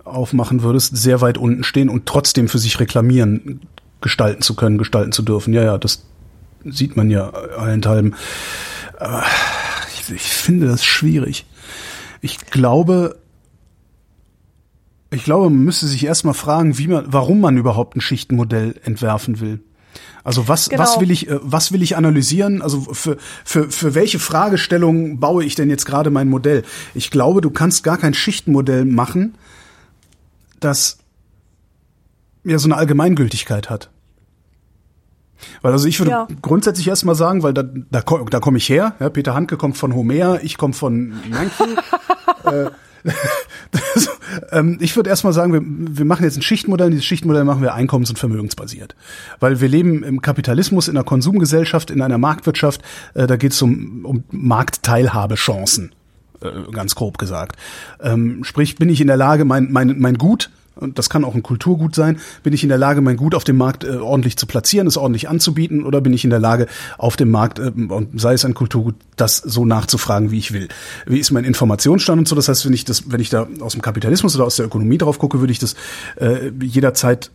aufmachen 0.04 0.62
würdest, 0.62 0.96
sehr 0.96 1.20
weit 1.20 1.38
unten 1.38 1.64
stehen 1.64 1.88
und 1.88 2.06
trotzdem 2.06 2.48
für 2.48 2.58
sich 2.58 2.80
reklamieren, 2.80 3.60
gestalten 4.00 4.42
zu 4.42 4.54
können, 4.54 4.78
gestalten 4.78 5.12
zu 5.12 5.22
dürfen. 5.22 5.54
Ja, 5.54 5.62
ja, 5.62 5.78
das 5.78 6.04
sieht 6.64 6.96
man 6.96 7.10
ja 7.10 7.30
allenthalben. 7.30 8.14
Aber 8.98 9.24
ich, 9.94 10.12
ich 10.12 10.22
finde 10.22 10.66
das 10.66 10.84
schwierig. 10.84 11.46
Ich 12.20 12.38
glaube, 12.38 13.16
ich 15.10 15.24
glaube, 15.24 15.50
man 15.50 15.64
müsste 15.64 15.86
sich 15.86 16.04
erstmal 16.04 16.34
fragen, 16.34 16.78
wie 16.78 16.88
man, 16.88 17.04
warum 17.12 17.40
man 17.40 17.56
überhaupt 17.56 17.96
ein 17.96 18.00
Schichtenmodell 18.00 18.74
entwerfen 18.84 19.40
will. 19.40 19.60
Also 20.24 20.48
was, 20.48 20.68
genau. 20.68 20.82
was 20.82 21.00
will 21.00 21.10
ich, 21.10 21.28
äh, 21.28 21.38
was 21.42 21.72
will 21.72 21.82
ich 21.82 21.96
analysieren? 21.96 22.62
Also 22.62 22.80
für, 22.92 23.16
für, 23.44 23.70
für 23.70 23.94
welche 23.94 24.18
Fragestellungen 24.18 25.20
baue 25.20 25.44
ich 25.44 25.54
denn 25.54 25.70
jetzt 25.70 25.84
gerade 25.84 26.10
mein 26.10 26.28
Modell? 26.28 26.64
Ich 26.94 27.10
glaube, 27.10 27.40
du 27.40 27.50
kannst 27.50 27.82
gar 27.84 27.98
kein 27.98 28.14
Schichtenmodell 28.14 28.84
machen, 28.84 29.34
das 30.60 30.98
ja 32.44 32.58
so 32.58 32.68
eine 32.68 32.76
Allgemeingültigkeit 32.76 33.70
hat. 33.70 33.90
Weil 35.60 35.72
also 35.72 35.88
ich 35.88 35.98
würde 35.98 36.10
ja. 36.12 36.28
grundsätzlich 36.40 36.86
erstmal 36.86 37.16
sagen, 37.16 37.42
weil 37.42 37.52
da, 37.52 37.64
da, 37.64 38.00
da 38.00 38.40
komme 38.40 38.58
ich 38.58 38.68
her, 38.68 38.94
ja, 39.00 39.10
Peter 39.10 39.34
Handke 39.34 39.56
kommt 39.56 39.76
von 39.76 39.94
Homer, 39.94 40.42
ich 40.42 40.56
komme 40.56 40.74
von 40.74 41.14
Yankee. 41.30 41.76
äh, 42.44 42.70
das, 43.70 44.08
Ähm, 44.50 44.78
ich 44.80 44.96
würde 44.96 45.10
erstmal 45.10 45.32
sagen, 45.32 45.52
wir, 45.52 45.62
wir 45.64 46.04
machen 46.04 46.24
jetzt 46.24 46.36
ein 46.36 46.42
Schichtenmodell. 46.42 46.90
Dieses 46.90 47.04
Schichtenmodell 47.04 47.44
machen 47.44 47.62
wir 47.62 47.74
einkommens- 47.74 48.10
und 48.10 48.18
vermögensbasiert. 48.18 48.94
Weil 49.40 49.60
wir 49.60 49.68
leben 49.68 50.02
im 50.02 50.22
Kapitalismus, 50.22 50.88
in 50.88 50.96
einer 50.96 51.04
Konsumgesellschaft, 51.04 51.90
in 51.90 52.02
einer 52.02 52.18
Marktwirtschaft. 52.18 52.82
Äh, 53.14 53.26
da 53.26 53.36
geht 53.36 53.52
es 53.52 53.62
um, 53.62 54.04
um 54.04 54.24
Marktteilhabechancen, 54.30 55.94
äh, 56.40 56.48
ganz 56.72 56.94
grob 56.94 57.18
gesagt. 57.18 57.56
Ähm, 58.00 58.44
sprich, 58.44 58.76
bin 58.76 58.88
ich 58.88 59.00
in 59.00 59.06
der 59.06 59.16
Lage, 59.16 59.44
mein, 59.44 59.70
mein, 59.70 59.98
mein 59.98 60.18
Gut 60.18 60.50
und 60.76 60.98
das 60.98 61.10
kann 61.10 61.24
auch 61.24 61.34
ein 61.34 61.42
Kulturgut 61.42 61.94
sein, 61.94 62.18
bin 62.42 62.52
ich 62.52 62.62
in 62.62 62.68
der 62.68 62.78
Lage, 62.78 63.00
mein 63.00 63.16
Gut 63.16 63.34
auf 63.34 63.44
dem 63.44 63.56
Markt 63.56 63.84
äh, 63.84 63.96
ordentlich 63.96 64.36
zu 64.36 64.46
platzieren, 64.46 64.86
es 64.86 64.96
ordentlich 64.96 65.28
anzubieten, 65.28 65.84
oder 65.84 66.00
bin 66.00 66.12
ich 66.12 66.24
in 66.24 66.30
der 66.30 66.38
Lage, 66.38 66.66
auf 66.98 67.16
dem 67.16 67.30
Markt, 67.30 67.58
äh, 67.58 67.70
und 67.70 68.20
sei 68.20 68.34
es 68.34 68.44
ein 68.44 68.54
Kulturgut, 68.54 68.94
das 69.16 69.36
so 69.36 69.64
nachzufragen, 69.64 70.30
wie 70.30 70.38
ich 70.38 70.52
will. 70.52 70.68
Wie 71.06 71.18
ist 71.18 71.30
mein 71.30 71.44
Informationsstand 71.44 72.18
und 72.18 72.28
so? 72.28 72.34
Das 72.34 72.48
heißt, 72.48 72.66
wenn 72.66 72.72
ich 72.72 72.84
das, 72.84 73.10
wenn 73.10 73.20
ich 73.20 73.30
da 73.30 73.46
aus 73.60 73.72
dem 73.72 73.82
Kapitalismus 73.82 74.34
oder 74.34 74.44
aus 74.44 74.56
der 74.56 74.66
Ökonomie 74.66 74.98
drauf 74.98 75.18
gucke, 75.18 75.40
würde 75.40 75.52
ich 75.52 75.58
das 75.58 75.74
äh, 76.16 76.50
jederzeit 76.60 77.30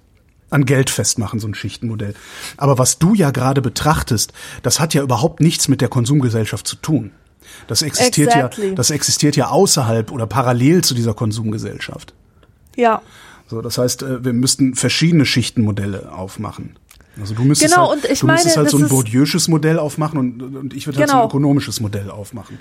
an 0.49 0.65
Geld 0.65 0.89
festmachen, 0.89 1.39
so 1.39 1.47
ein 1.47 1.53
Schichtenmodell. 1.53 2.13
Aber 2.55 2.77
was 2.77 2.99
du 2.99 3.13
ja 3.13 3.31
gerade 3.31 3.61
betrachtest, 3.61 4.33
das 4.63 4.79
hat 4.79 4.93
ja 4.93 5.03
überhaupt 5.03 5.41
nichts 5.41 5.67
mit 5.67 5.81
der 5.81 5.89
Konsumgesellschaft 5.89 6.67
zu 6.67 6.77
tun. 6.77 7.11
Das 7.67 7.81
existiert 7.81 8.29
Exactly. 8.29 8.69
ja, 8.69 8.75
das 8.75 8.91
existiert 8.91 9.35
ja 9.35 9.47
außerhalb 9.49 10.11
oder 10.11 10.25
parallel 10.25 10.83
zu 10.83 10.93
dieser 10.93 11.13
Konsumgesellschaft. 11.13 12.13
Ja. 12.75 13.01
So, 13.47 13.61
das 13.61 13.77
heißt, 13.77 14.03
äh, 14.03 14.23
wir 14.25 14.33
müssten 14.33 14.75
verschiedene 14.75 15.25
Schichtenmodelle 15.25 16.11
aufmachen. 16.11 16.75
Also 17.19 17.33
du 17.33 17.43
müsstest 17.43 17.73
Genau, 17.73 17.89
halt, 17.89 18.03
und 18.03 18.11
ich 18.11 18.19
du 18.19 18.27
müsstest 18.27 18.55
meine, 18.57 18.67
halt 18.67 18.69
so 18.69 18.77
ein 18.77 18.87
Bourdieu'sches 18.89 19.49
Modell 19.49 19.79
aufmachen 19.79 20.19
und, 20.19 20.55
und 20.55 20.73
ich 20.75 20.85
würde 20.85 20.99
halt 20.99 21.09
so 21.09 21.15
ein 21.15 21.19
Genau. 21.21 21.27
ökonomisches 21.29 21.79
Modell 21.79 22.11
aufmachen. 22.11 22.59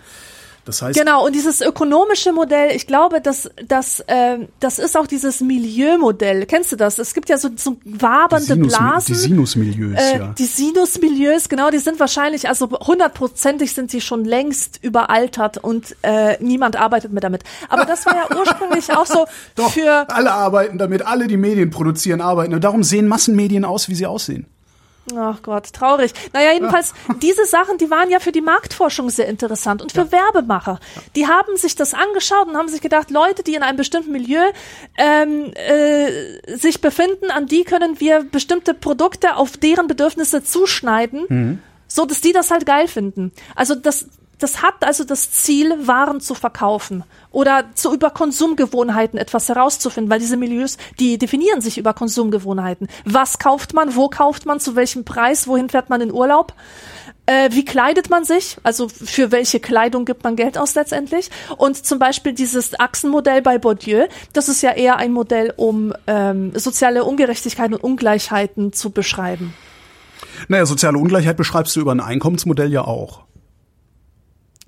Das 0.66 0.82
heißt, 0.82 0.98
Genau, 0.98 1.24
und 1.24 1.34
dieses 1.34 1.60
ökonomische 1.60 2.32
Modell, 2.32 2.74
ich 2.74 2.88
glaube, 2.88 3.20
das, 3.20 3.48
das, 3.66 4.04
ähm, 4.08 4.48
das 4.58 4.80
ist 4.80 4.96
auch 4.96 5.06
dieses 5.06 5.40
Milieumodell. 5.40 6.44
Kennst 6.46 6.72
du 6.72 6.76
das? 6.76 6.98
Es 6.98 7.14
gibt 7.14 7.28
ja 7.28 7.38
so, 7.38 7.50
so 7.56 7.76
die, 7.84 8.02
wabernde 8.02 8.54
Sinus, 8.54 8.76
Blasen. 8.76 9.14
die 9.14 9.20
Sinusmilieus, 9.20 9.98
Äh, 9.98 10.18
ja. 10.18 10.34
Die 10.36 10.44
Sinusmilieus, 10.44 11.48
genau, 11.48 11.70
die 11.70 11.78
sind 11.78 12.00
wahrscheinlich, 12.00 12.48
also 12.48 12.68
hundertprozentig 12.68 13.72
sind 13.72 13.92
sie 13.92 14.00
schon 14.00 14.24
längst 14.24 14.80
überaltert 14.82 15.58
und 15.58 15.96
äh, 16.02 16.36
niemand 16.42 16.74
arbeitet 16.74 17.12
mehr 17.12 17.20
damit. 17.20 17.44
Aber 17.68 17.84
das 17.84 18.04
war 18.04 18.16
ja 18.16 18.36
ursprünglich 18.36 18.92
auch 18.92 19.06
so 19.06 19.26
Doch, 19.54 19.70
für 19.70 20.08
alle 20.10 20.32
arbeiten 20.32 20.78
damit, 20.78 21.06
alle, 21.06 21.28
die 21.28 21.36
Medien 21.36 21.70
produzieren, 21.70 22.20
arbeiten. 22.20 22.54
Und 22.54 22.64
darum 22.64 22.82
sehen 22.82 23.06
Massenmedien 23.06 23.64
aus, 23.64 23.88
wie 23.88 23.94
sie 23.94 24.06
aussehen. 24.06 24.46
Ach 25.14 25.40
Gott, 25.42 25.72
traurig. 25.72 26.12
Naja, 26.32 26.52
jedenfalls, 26.52 26.92
diese 27.22 27.46
Sachen, 27.46 27.78
die 27.78 27.90
waren 27.90 28.10
ja 28.10 28.18
für 28.18 28.32
die 28.32 28.40
Marktforschung 28.40 29.08
sehr 29.10 29.28
interessant 29.28 29.80
und 29.80 29.92
für 29.92 30.10
Werbemacher. 30.10 30.80
Die 31.14 31.26
haben 31.26 31.56
sich 31.56 31.76
das 31.76 31.94
angeschaut 31.94 32.48
und 32.48 32.56
haben 32.56 32.68
sich 32.68 32.80
gedacht, 32.80 33.10
Leute, 33.10 33.42
die 33.42 33.54
in 33.54 33.62
einem 33.62 33.76
bestimmten 33.76 34.12
Milieu 34.12 34.42
ähm, 34.96 35.52
äh, 35.54 36.56
sich 36.56 36.80
befinden, 36.80 37.30
an 37.30 37.46
die 37.46 37.64
können 37.64 38.00
wir 38.00 38.24
bestimmte 38.24 38.74
Produkte 38.74 39.36
auf 39.36 39.56
deren 39.56 39.86
Bedürfnisse 39.86 40.42
zuschneiden, 40.42 41.62
so 41.86 42.04
dass 42.04 42.20
die 42.20 42.32
das 42.32 42.50
halt 42.50 42.66
geil 42.66 42.88
finden. 42.88 43.32
Also 43.54 43.74
das, 43.74 44.08
das 44.38 44.62
hat 44.62 44.84
also 44.84 45.04
das 45.04 45.30
Ziel, 45.32 45.86
Waren 45.86 46.20
zu 46.20 46.34
verkaufen 46.34 47.04
oder 47.30 47.64
zu 47.74 47.92
über 47.92 48.10
Konsumgewohnheiten 48.10 49.18
etwas 49.18 49.48
herauszufinden, 49.48 50.10
weil 50.10 50.20
diese 50.20 50.36
Milieus, 50.36 50.76
die 51.00 51.18
definieren 51.18 51.60
sich 51.60 51.78
über 51.78 51.94
Konsumgewohnheiten. 51.94 52.88
Was 53.04 53.38
kauft 53.38 53.74
man, 53.74 53.96
wo 53.96 54.08
kauft 54.08 54.46
man, 54.46 54.60
zu 54.60 54.76
welchem 54.76 55.04
Preis, 55.04 55.46
wohin 55.48 55.68
fährt 55.68 55.90
man 55.90 56.00
in 56.00 56.12
Urlaub? 56.12 56.54
Äh, 57.26 57.50
wie 57.52 57.64
kleidet 57.64 58.08
man 58.08 58.24
sich? 58.24 58.56
Also 58.62 58.88
für 58.88 59.32
welche 59.32 59.58
Kleidung 59.58 60.04
gibt 60.04 60.22
man 60.22 60.36
Geld 60.36 60.56
aus 60.56 60.74
letztendlich? 60.74 61.30
Und 61.56 61.84
zum 61.84 61.98
Beispiel 61.98 62.32
dieses 62.32 62.78
Achsenmodell 62.78 63.42
bei 63.42 63.58
Bourdieu, 63.58 64.06
das 64.32 64.48
ist 64.48 64.62
ja 64.62 64.72
eher 64.72 64.96
ein 64.96 65.12
Modell, 65.12 65.52
um 65.56 65.92
ähm, 66.06 66.52
soziale 66.56 67.04
Ungerechtigkeiten 67.04 67.74
und 67.74 67.82
Ungleichheiten 67.82 68.72
zu 68.72 68.90
beschreiben. 68.90 69.54
Naja, 70.48 70.66
soziale 70.66 70.98
Ungleichheit 70.98 71.36
beschreibst 71.36 71.74
du 71.74 71.80
über 71.80 71.92
ein 71.92 72.00
Einkommensmodell 72.00 72.72
ja 72.72 72.82
auch. 72.82 73.25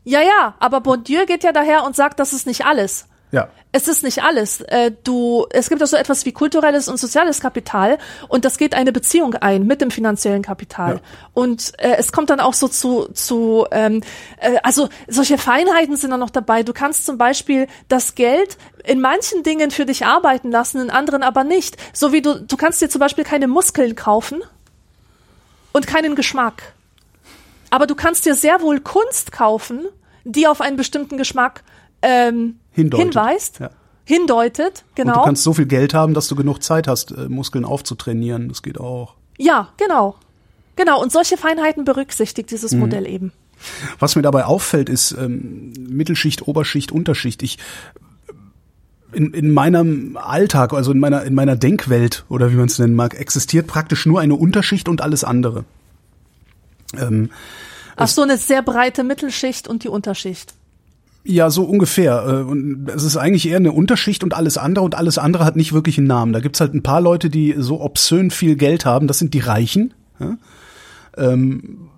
Ja, 0.09 0.22
ja, 0.22 0.55
aber 0.59 0.80
Bourdieu 0.80 1.26
geht 1.26 1.44
ja 1.44 1.52
daher 1.52 1.85
und 1.85 1.94
sagt, 1.94 2.18
das 2.18 2.32
ist 2.32 2.47
nicht 2.47 2.64
alles. 2.64 3.05
Ja. 3.30 3.51
Es 3.72 3.89
ist 3.89 4.02
nicht 4.02 4.22
alles. 4.22 4.62
Äh, 4.62 4.93
du, 5.05 5.47
es 5.51 5.68
gibt 5.68 5.82
auch 5.82 5.86
so 5.86 5.98
etwas 5.98 6.24
wie 6.24 6.32
kulturelles 6.32 6.89
und 6.89 6.97
soziales 6.98 7.40
Kapital 7.40 7.98
und 8.28 8.47
das 8.47 8.56
geht 8.56 8.74
eine 8.74 8.90
Beziehung 8.90 9.35
ein 9.35 9.66
mit 9.66 9.82
dem 9.82 9.90
finanziellen 9.90 10.40
Kapital. 10.40 10.94
Ja. 10.94 11.01
Und 11.35 11.74
äh, 11.78 11.97
es 11.98 12.10
kommt 12.10 12.30
dann 12.30 12.40
auch 12.40 12.55
so 12.55 12.68
zu, 12.68 13.09
zu 13.12 13.66
ähm, 13.70 14.02
äh, 14.39 14.56
also 14.62 14.89
solche 15.09 15.36
Feinheiten 15.36 15.97
sind 15.97 16.10
dann 16.10 16.20
noch 16.20 16.30
dabei. 16.30 16.62
Du 16.62 16.72
kannst 16.72 17.05
zum 17.05 17.18
Beispiel 17.18 17.66
das 17.89 18.14
Geld 18.14 18.56
in 18.85 19.02
manchen 19.02 19.43
Dingen 19.43 19.70
für 19.70 19.85
dich 19.85 20.06
arbeiten 20.06 20.51
lassen, 20.51 20.80
in 20.80 20.89
anderen 20.89 21.22
aber 21.22 21.44
nicht. 21.44 21.76
So 21.93 22.14
wie 22.14 22.22
du, 22.22 22.40
du 22.40 22.56
kannst 22.56 22.80
dir 22.80 22.89
zum 22.89 23.01
Beispiel 23.01 23.24
keine 23.24 23.47
Muskeln 23.47 23.94
kaufen 23.94 24.40
und 25.72 25.86
keinen 25.86 26.14
Geschmack. 26.14 26.72
Aber 27.70 27.86
du 27.86 27.94
kannst 27.94 28.24
dir 28.24 28.35
sehr 28.35 28.62
wohl 28.62 28.80
Kunst 28.80 29.32
kaufen, 29.32 29.85
die 30.32 30.46
auf 30.46 30.60
einen 30.60 30.76
bestimmten 30.76 31.16
Geschmack 31.16 31.62
ähm, 32.02 32.56
Hindeutet. 32.72 33.06
hinweist, 33.14 33.59
Ja. 33.60 33.70
hindeutet, 34.05 34.84
Und 34.90 34.98
du 34.98 35.02
genau. 35.12 35.24
kannst 35.24 35.42
so 35.42 35.52
viel 35.55 35.66
Geld 35.66 35.94
haben, 35.94 36.14
dass 36.14 36.28
du 36.28 36.36
genug 36.36 36.62
Zeit 36.62 36.86
hast, 36.86 37.10
äh, 37.12 37.28
Muskeln 37.28 37.64
aufzutrainieren. 37.64 38.48
Das 38.48 38.62
geht 38.62 38.78
auch. 38.78 39.14
ja, 39.38 39.68
genau. 39.76 40.16
Genau, 40.76 41.02
und 41.02 41.10
solche 41.10 41.36
Feinheiten 41.36 41.84
berücksichtigt 41.84 42.52
dieses 42.52 42.70
Mhm. 42.72 42.78
Modell 42.80 43.06
eben. 43.09 43.32
Was 43.98 44.14
mir 44.14 44.22
dabei 44.22 44.44
auffällt, 44.44 44.88
ist 44.88 45.10
ähm, 45.18 45.72
Mittelschicht, 45.76 46.46
Oberschicht, 46.46 46.92
Unterschicht. 46.92 47.42
Ich 47.42 47.59
in, 49.12 49.32
in 49.34 49.50
meinem 49.52 50.16
Alltag, 50.16 50.72
also 50.72 50.92
in 50.92 51.00
meiner 51.00 51.24
in 51.24 51.34
meiner 51.34 51.56
Denkwelt 51.56 52.24
oder 52.28 52.52
wie 52.52 52.56
man 52.56 52.66
es 52.66 52.78
nennen 52.78 52.94
mag, 52.94 53.18
existiert 53.18 53.66
praktisch 53.66 54.06
nur 54.06 54.20
eine 54.20 54.36
Unterschicht 54.36 54.88
und 54.88 55.00
alles 55.00 55.24
andere. 55.24 55.64
Ähm, 56.96 57.30
Ach 57.98 58.08
so, 58.08 58.22
eine 58.22 58.36
sehr 58.36 58.62
breite 58.62 59.04
Mittelschicht 59.04 59.68
und 59.68 59.84
die 59.84 59.88
Unterschicht. 59.88 60.54
ja, 61.24 61.50
so 61.50 61.64
ungefähr. 61.64 62.24
Äh, 62.26 62.42
Und 62.42 62.88
es 62.88 63.02
ist 63.02 63.16
eigentlich 63.16 63.48
eher 63.48 63.56
eine 63.56 63.72
Unterschicht 63.72 64.24
und 64.24 64.34
alles 64.34 64.56
andere 64.56 64.84
und 64.84 64.94
alles 64.94 65.18
andere 65.18 65.44
hat 65.44 65.56
nicht 65.56 65.72
wirklich 65.72 65.98
einen 65.98 66.06
Namen. 66.06 66.32
Da 66.32 66.40
gibt's 66.40 66.60
halt 66.60 66.74
ein 66.74 66.82
paar 66.82 67.00
Leute, 67.00 67.28
die 67.28 67.54
so 67.58 67.80
obszön 67.80 68.30
viel 68.30 68.56
Geld 68.56 68.84
haben. 68.86 69.06
Das 69.08 69.18
sind 69.18 69.34
die 69.34 69.40
Reichen. 69.40 69.92
Ja? 70.20 70.38
Ähm, 71.16 71.88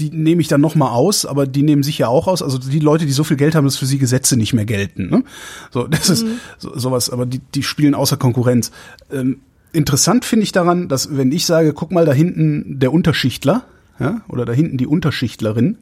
die 0.00 0.10
nehme 0.10 0.40
ich 0.40 0.48
dann 0.48 0.60
noch 0.60 0.74
mal 0.74 0.90
aus, 0.90 1.24
aber 1.24 1.46
die 1.46 1.62
nehmen 1.62 1.84
sich 1.84 1.98
ja 1.98 2.08
auch 2.08 2.26
aus. 2.26 2.42
Also 2.42 2.58
die 2.58 2.80
Leute, 2.80 3.06
die 3.06 3.12
so 3.12 3.22
viel 3.22 3.36
Geld 3.36 3.54
haben, 3.54 3.64
dass 3.64 3.76
für 3.76 3.86
sie 3.86 3.98
Gesetze 3.98 4.36
nicht 4.36 4.52
mehr 4.52 4.64
gelten. 4.64 5.08
Ne? 5.08 5.22
So, 5.70 5.86
das 5.86 6.10
ist 6.10 6.26
so, 6.58 6.76
sowas. 6.76 7.10
Aber 7.10 7.26
die, 7.26 7.38
die 7.54 7.62
spielen 7.62 7.94
außer 7.94 8.16
Konkurrenz. 8.16 8.72
Ähm, 9.12 9.38
interessant 9.72 10.24
finde 10.24 10.42
ich 10.42 10.50
daran, 10.50 10.88
dass 10.88 11.16
wenn 11.16 11.30
ich 11.30 11.46
sage, 11.46 11.72
guck 11.74 11.92
mal 11.92 12.04
da 12.06 12.12
hinten 12.12 12.80
der 12.80 12.92
Unterschichtler, 12.92 13.66
ja, 13.98 14.22
oder 14.28 14.44
da 14.44 14.52
hinten 14.52 14.78
die 14.78 14.86
Unterschichtlerin, 14.86 15.78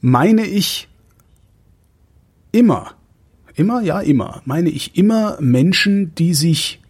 meine 0.00 0.46
ich 0.46 0.88
immer, 2.52 2.92
immer, 3.54 3.82
ja, 3.82 4.00
immer, 4.00 4.42
meine 4.44 4.70
ich 4.70 4.96
immer 4.96 5.36
Menschen, 5.40 6.14
die 6.14 6.34
sich 6.34 6.80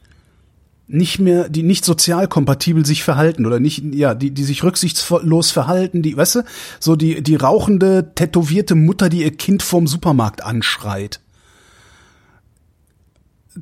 nicht 0.93 1.19
mehr, 1.19 1.49
die 1.49 1.63
nicht 1.63 1.85
sozial 1.85 2.29
kompatibel 2.29 2.85
sich 2.85 3.03
verhalten 3.03 3.47
oder 3.47 3.61
nicht, 3.61 3.83
ja, 3.95 4.15
die, 4.15 4.31
die 4.31 4.45
sich 4.45 4.63
rücksichtslos 4.63 5.51
verhalten, 5.51 6.03
die, 6.03 6.17
weißt 6.17 6.37
du, 6.37 6.43
so 6.81 6.97
die, 6.97 7.23
die 7.23 7.37
rauchende, 7.37 8.13
tätowierte 8.15 8.75
Mutter, 8.75 9.09
die 9.09 9.23
ihr 9.23 9.35
Kind 9.35 9.63
vorm 9.63 9.87
Supermarkt 9.87 10.45
anschreit. 10.45 11.22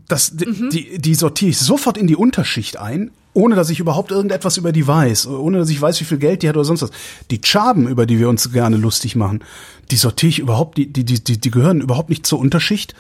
Das, 0.09 0.37
die, 0.37 0.69
die, 0.71 0.99
die 0.99 1.15
sortiere 1.15 1.51
ich 1.51 1.59
sofort 1.59 1.99
in 1.99 2.07
die 2.07 2.17
Unterschicht 2.17 2.79
ein, 2.79 3.11
ohne 3.33 3.55
dass 3.55 3.71
ich 3.71 3.81
überhaupt 3.81 4.11
irgendetwas 4.11 4.57
über 4.57 4.73
die 4.73 4.87
weiß, 4.87 5.27
ohne 5.27 5.59
dass 5.59 5.71
ich 5.71 5.81
weiß, 5.81 6.01
wie 6.01 6.05
viel 6.05 6.19
Geld 6.19 6.43
die 6.43 6.49
hat 6.49 6.57
oder 6.57 6.65
sonst 6.65 6.83
was. 6.83 6.91
Die 7.31 7.41
Chaben, 7.41 7.89
über 7.89 8.07
die 8.07 8.19
wir 8.19 8.29
uns 8.29 8.53
gerne 8.53 8.77
lustig 8.77 9.17
machen, 9.17 9.43
die 9.91 9.97
sortiere 9.97 10.31
ich 10.31 10.39
überhaupt, 10.39 10.79
die, 10.79 10.93
die, 10.93 11.05
die, 11.05 11.41
die 11.41 11.51
gehören 11.51 11.81
überhaupt 11.81 12.09
nicht 12.09 12.27
zur 12.27 12.39
Unterschicht, 12.39 12.95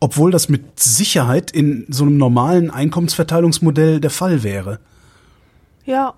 obwohl 0.00 0.30
das 0.30 0.48
mit 0.48 0.78
Sicherheit 0.80 1.50
in 1.50 1.86
so 1.88 2.04
einem 2.04 2.16
normalen 2.16 2.70
Einkommensverteilungsmodell 2.70 4.00
der 4.00 4.10
Fall 4.10 4.42
wäre. 4.42 4.80
Ja. 5.84 6.14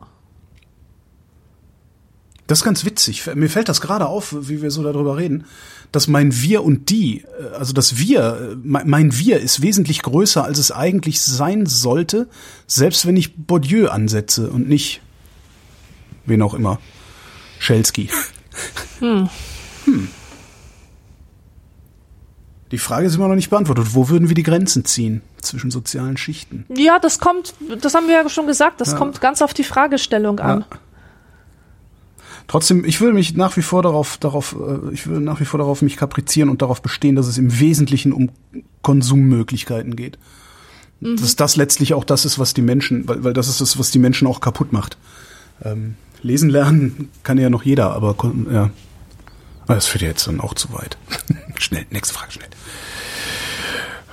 Das 2.49 2.59
ist 2.61 2.65
ganz 2.65 2.85
witzig. 2.85 3.27
Mir 3.35 3.49
fällt 3.51 3.69
das 3.69 3.81
gerade 3.81 4.07
auf, 4.07 4.35
wie 4.49 4.63
wir 4.63 4.71
so 4.71 4.83
darüber 4.83 5.17
reden, 5.19 5.45
dass 5.93 6.09
mein 6.09 6.35
Wir 6.41 6.65
und 6.65 6.89
die, 6.91 7.21
äh, 7.23 7.55
also 7.59 7.73
das 7.73 7.99
Wir, 7.99 8.55
äh, 8.55 8.57
mein 8.65 9.17
Wir 9.17 9.39
ist 9.39 9.63
wesentlich 9.63 10.03
größer, 10.03 10.43
als 10.45 10.59
es 10.59 10.73
eigentlich 10.73 11.21
sein 11.21 11.67
sollte, 11.67 12.27
selbst 12.67 13.07
wenn 13.07 13.17
ich 13.17 13.37
Bourdieu 13.37 13.89
ansetze 13.89 14.51
und 14.51 14.69
nicht 14.69 15.01
wen 16.27 16.43
auch 16.43 16.55
immer. 16.55 16.81
Schelsky. 17.61 18.09
Hm. 18.99 19.29
Die 22.73 22.79
Frage 22.79 23.07
ist 23.07 23.15
immer 23.15 23.29
noch 23.29 23.37
nicht 23.37 23.49
beantwortet. 23.51 23.95
Wo 23.95 24.09
würden 24.09 24.29
wir 24.29 24.35
die 24.35 24.43
Grenzen 24.43 24.85
ziehen 24.85 25.23
zwischen 25.41 25.71
sozialen 25.71 26.17
Schichten? 26.17 26.67
Ja, 26.75 26.99
das 26.99 27.19
kommt, 27.21 27.55
das 27.81 27.95
haben 27.95 28.09
wir 28.09 28.15
ja 28.15 28.29
schon 28.29 28.47
gesagt, 28.47 28.81
das 28.81 28.91
Ja. 28.93 28.97
kommt 28.99 29.21
ganz 29.21 29.41
auf 29.41 29.55
die 29.55 29.65
Fragestellung 29.65 30.41
an. 30.41 30.65
Trotzdem, 32.49 32.85
ich 32.87 33.01
will 33.03 33.13
mich 33.13 33.37
nach 33.37 33.57
wie 33.59 33.63
vor 33.63 33.83
darauf, 33.83 34.17
darauf, 34.17 34.57
äh, 34.59 34.93
ich 34.93 35.07
will 35.07 35.21
nach 35.21 35.39
wie 35.39 35.45
vor 35.45 35.59
darauf 35.59 35.83
mich 35.83 35.99
kaprizieren 35.99 36.49
und 36.49 36.63
darauf 36.63 36.81
bestehen, 36.81 37.15
dass 37.15 37.27
es 37.27 37.37
im 37.37 37.61
Wesentlichen 37.61 38.13
um 38.13 38.31
Konsummöglichkeiten 38.83 39.97
geht. 39.97 40.19
Mhm. 41.01 41.17
Dass 41.17 41.37
das 41.37 41.57
letztlich 41.57 41.93
auch 41.93 42.05
das 42.05 42.25
ist, 42.25 42.39
was 42.39 42.55
die 42.55 42.63
Menschen, 42.63 43.07
weil, 43.07 43.23
weil 43.23 43.35
das 43.35 43.49
ist 43.49 43.61
das, 43.61 43.79
was 43.79 43.91
die 43.91 43.99
Menschen 43.99 44.27
auch 44.27 44.41
kaputt 44.41 44.73
macht. 44.73 44.97
Ähm, 45.63 45.97
lesen 46.23 46.49
lernen 46.49 47.11
kann 47.23 47.37
ja 47.39 47.51
noch 47.51 47.63
jeder, 47.63 47.93
aber 47.93 48.17
ja. 48.51 48.71
Das 49.67 49.87
führt 49.87 50.01
ja 50.01 50.09
jetzt 50.09 50.27
dann 50.27 50.41
auch 50.41 50.55
zu 50.55 50.73
weit. 50.73 50.97
schnell, 51.59 51.85
nächste 51.91 52.15
Frage, 52.15 52.33
schnell. 52.33 52.49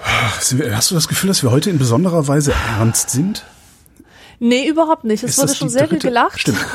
Hast 0.04 0.92
du 0.92 0.96
das 0.96 1.08
Gefühl, 1.08 1.30
dass 1.30 1.42
wir 1.42 1.52
heute 1.52 1.70
in 1.70 1.80
besonderer 1.80 2.28
Weise 2.28 2.54
ernst 2.54 3.10
sind? 3.10 3.46
Nee, 4.40 4.68
überhaupt 4.68 5.04
nicht. 5.04 5.24
Es 5.24 5.32
ist 5.32 5.38
wurde 5.40 5.56
schon 5.56 5.70
sehr 5.70 5.88
dritte, 5.88 6.02
viel 6.02 6.10
gelacht. 6.10 6.40
Stimmt. 6.40 6.66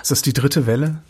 Ist 0.00 0.10
das 0.10 0.22
die 0.22 0.32
dritte 0.32 0.66
Welle? 0.66 1.02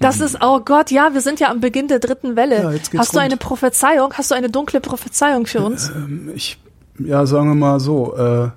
Das 0.00 0.20
ist, 0.20 0.38
oh 0.40 0.60
Gott, 0.60 0.90
ja, 0.90 1.12
wir 1.12 1.20
sind 1.20 1.40
ja 1.40 1.50
am 1.50 1.60
Beginn 1.60 1.88
der 1.88 1.98
dritten 1.98 2.36
Welle. 2.36 2.62
Ja, 2.62 2.72
jetzt 2.72 2.90
geht's 2.90 3.00
hast 3.00 3.14
du 3.14 3.18
eine 3.18 3.36
Prophezeiung? 3.36 4.12
Hast 4.14 4.30
du 4.30 4.34
eine 4.34 4.48
dunkle 4.48 4.80
Prophezeiung 4.80 5.46
für 5.46 5.60
uns? 5.60 5.90
Ähm, 5.90 6.30
ich, 6.34 6.58
ja, 6.98 7.26
sagen 7.26 7.48
wir 7.48 7.54
mal 7.54 7.80
so. 7.80 8.16
Äh, 8.16 8.50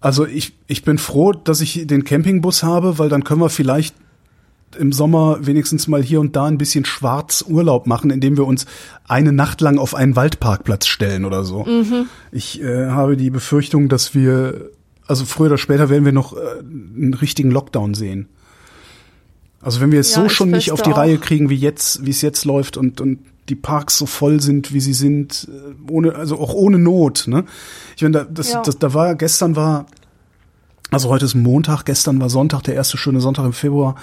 also 0.00 0.26
ich, 0.26 0.52
ich 0.66 0.84
bin 0.84 0.98
froh, 0.98 1.32
dass 1.32 1.60
ich 1.60 1.86
den 1.86 2.04
Campingbus 2.04 2.62
habe, 2.62 2.98
weil 2.98 3.08
dann 3.08 3.24
können 3.24 3.40
wir 3.40 3.48
vielleicht 3.50 3.96
im 4.76 4.92
Sommer 4.92 5.38
wenigstens 5.40 5.88
mal 5.88 6.02
hier 6.02 6.20
und 6.20 6.36
da 6.36 6.46
ein 6.46 6.58
bisschen 6.58 6.84
schwarz 6.84 7.44
Urlaub 7.46 7.86
machen, 7.86 8.10
indem 8.10 8.36
wir 8.36 8.46
uns 8.46 8.66
eine 9.06 9.32
Nacht 9.32 9.60
lang 9.60 9.78
auf 9.78 9.94
einen 9.94 10.16
Waldparkplatz 10.16 10.86
stellen 10.86 11.24
oder 11.24 11.44
so. 11.44 11.64
Mhm. 11.64 12.06
Ich 12.32 12.62
äh, 12.62 12.88
habe 12.88 13.16
die 13.16 13.30
Befürchtung, 13.30 13.88
dass 13.88 14.14
wir, 14.14 14.70
also 15.06 15.24
früher 15.24 15.46
oder 15.46 15.58
später 15.58 15.88
werden 15.88 16.04
wir 16.04 16.12
noch 16.12 16.36
äh, 16.36 16.58
einen 16.60 17.14
richtigen 17.14 17.50
Lockdown 17.50 17.94
sehen. 17.94 18.28
Also 19.60 19.80
wenn 19.80 19.92
wir 19.92 20.00
es 20.00 20.14
ja, 20.14 20.22
so 20.22 20.28
schon 20.28 20.50
nicht 20.50 20.72
auf 20.72 20.82
die 20.82 20.92
auch. 20.92 20.98
Reihe 20.98 21.18
kriegen, 21.18 21.48
wie 21.48 21.56
jetzt, 21.56 22.04
wie 22.04 22.10
es 22.10 22.20
jetzt 22.20 22.44
läuft 22.44 22.76
und, 22.76 23.00
und 23.00 23.20
die 23.48 23.54
Parks 23.54 23.98
so 23.98 24.06
voll 24.06 24.40
sind, 24.40 24.72
wie 24.72 24.80
sie 24.80 24.92
sind, 24.92 25.48
äh, 25.50 25.90
ohne, 25.90 26.14
also 26.14 26.38
auch 26.38 26.54
ohne 26.54 26.78
Not, 26.78 27.24
ne? 27.26 27.44
Ich 27.96 28.02
meine, 28.02 28.12
da, 28.12 28.24
das, 28.24 28.52
ja. 28.52 28.62
das, 28.62 28.78
da 28.78 28.94
war, 28.94 29.14
gestern 29.14 29.56
war, 29.56 29.86
also 30.90 31.08
heute 31.08 31.24
ist 31.24 31.34
Montag, 31.34 31.84
gestern 31.84 32.20
war 32.20 32.30
Sonntag, 32.30 32.62
der 32.62 32.74
erste 32.74 32.96
schöne 32.96 33.20
Sonntag 33.20 33.44
im 33.44 33.52
Februar 33.52 33.96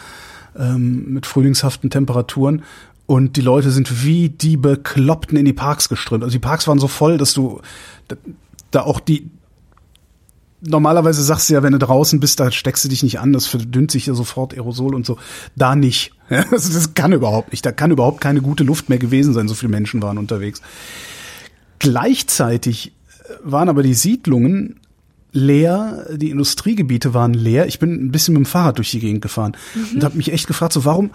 ähm, 0.57 1.13
mit 1.13 1.25
frühlingshaften 1.25 1.89
Temperaturen. 1.89 2.63
Und 3.05 3.35
die 3.35 3.41
Leute 3.41 3.71
sind 3.71 4.05
wie 4.05 4.29
die 4.29 4.57
Bekloppten 4.57 5.37
in 5.37 5.45
die 5.45 5.53
Parks 5.53 5.89
geströmt. 5.89 6.23
Also 6.23 6.33
die 6.33 6.39
Parks 6.39 6.67
waren 6.67 6.79
so 6.79 6.87
voll, 6.87 7.17
dass 7.17 7.33
du 7.33 7.61
da, 8.71 8.83
auch 8.83 8.99
die, 8.99 9.29
normalerweise 10.61 11.21
sagst 11.21 11.49
du 11.49 11.53
ja, 11.55 11.63
wenn 11.63 11.73
du 11.73 11.79
draußen 11.79 12.19
bist, 12.19 12.39
da 12.39 12.51
steckst 12.51 12.85
du 12.85 12.89
dich 12.89 13.03
nicht 13.03 13.19
an, 13.19 13.33
das 13.33 13.47
verdünnt 13.47 13.91
sich 13.91 14.05
ja 14.05 14.13
sofort 14.13 14.53
Aerosol 14.53 14.95
und 14.95 15.05
so. 15.05 15.17
Da 15.55 15.75
nicht. 15.75 16.13
Also 16.51 16.73
das 16.73 16.93
kann 16.93 17.11
überhaupt 17.11 17.51
nicht. 17.51 17.65
Da 17.65 17.73
kann 17.73 17.91
überhaupt 17.91 18.21
keine 18.21 18.41
gute 18.41 18.63
Luft 18.63 18.87
mehr 18.87 18.97
gewesen 18.97 19.33
sein, 19.33 19.49
so 19.49 19.53
viele 19.53 19.71
Menschen 19.71 20.01
waren 20.01 20.17
unterwegs. 20.17 20.61
Gleichzeitig 21.79 22.93
waren 23.43 23.67
aber 23.67 23.83
die 23.83 23.93
Siedlungen 23.93 24.79
leer, 25.33 26.07
die 26.11 26.29
Industriegebiete 26.29 27.13
waren 27.13 27.33
leer. 27.33 27.65
Ich 27.67 27.79
bin 27.79 27.93
ein 27.93 28.11
bisschen 28.11 28.33
mit 28.33 28.43
dem 28.43 28.45
Fahrrad 28.45 28.77
durch 28.77 28.91
die 28.91 28.99
Gegend 28.99 29.21
gefahren 29.21 29.55
mhm. 29.73 29.95
und 29.95 30.03
habe 30.03 30.17
mich 30.17 30.31
echt 30.31 30.47
gefragt, 30.47 30.73
so 30.73 30.83
warum, 30.83 31.11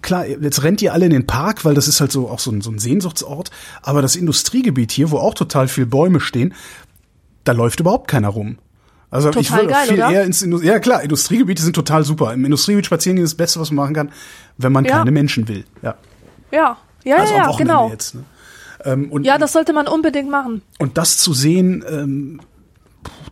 klar, 0.00 0.26
jetzt 0.26 0.62
rennt 0.62 0.82
ihr 0.82 0.92
alle 0.92 1.04
in 1.04 1.12
den 1.12 1.26
Park, 1.26 1.64
weil 1.64 1.74
das 1.74 1.88
ist 1.88 2.00
halt 2.00 2.10
so 2.10 2.28
auch 2.28 2.40
so 2.40 2.50
ein, 2.50 2.60
so 2.60 2.70
ein 2.70 2.78
Sehnsuchtsort, 2.78 3.50
aber 3.82 4.02
das 4.02 4.16
Industriegebiet 4.16 4.90
hier, 4.90 5.10
wo 5.10 5.18
auch 5.18 5.34
total 5.34 5.68
viel 5.68 5.86
Bäume 5.86 6.20
stehen, 6.20 6.54
da 7.44 7.52
läuft 7.52 7.80
überhaupt 7.80 8.08
keiner 8.08 8.28
rum. 8.28 8.58
Also 9.10 9.28
total 9.28 9.42
ich 9.42 9.52
würde 9.52 9.74
viel 9.86 9.98
oder? 9.98 10.10
eher 10.10 10.24
ins 10.24 10.40
Indust 10.42 10.64
Ja 10.64 10.78
klar, 10.78 11.02
Industriegebiete 11.02 11.62
sind 11.62 11.74
total 11.74 12.02
super. 12.02 12.32
Im 12.32 12.44
Industriegebiet 12.44 12.86
spazieren 12.86 13.18
ist 13.18 13.32
das 13.32 13.36
Beste, 13.36 13.60
was 13.60 13.70
man 13.70 13.84
machen 13.84 13.94
kann, 13.94 14.12
wenn 14.56 14.72
man 14.72 14.84
ja. 14.86 14.98
keine 14.98 15.10
Menschen 15.10 15.48
will. 15.48 15.64
Ja. 15.82 15.96
Ja, 16.50 16.78
ja, 17.04 17.16
also 17.16 17.34
ja, 17.34 17.56
genau. 17.56 17.90
Jetzt, 17.90 18.14
ne? 18.14 18.24
ähm, 18.84 19.10
und, 19.10 19.24
ja, 19.24 19.38
das 19.38 19.52
sollte 19.52 19.72
man 19.72 19.86
unbedingt 19.86 20.30
machen. 20.30 20.62
Und 20.78 20.98
das 20.98 21.18
zu 21.18 21.34
sehen, 21.34 21.84
ähm, 21.88 22.40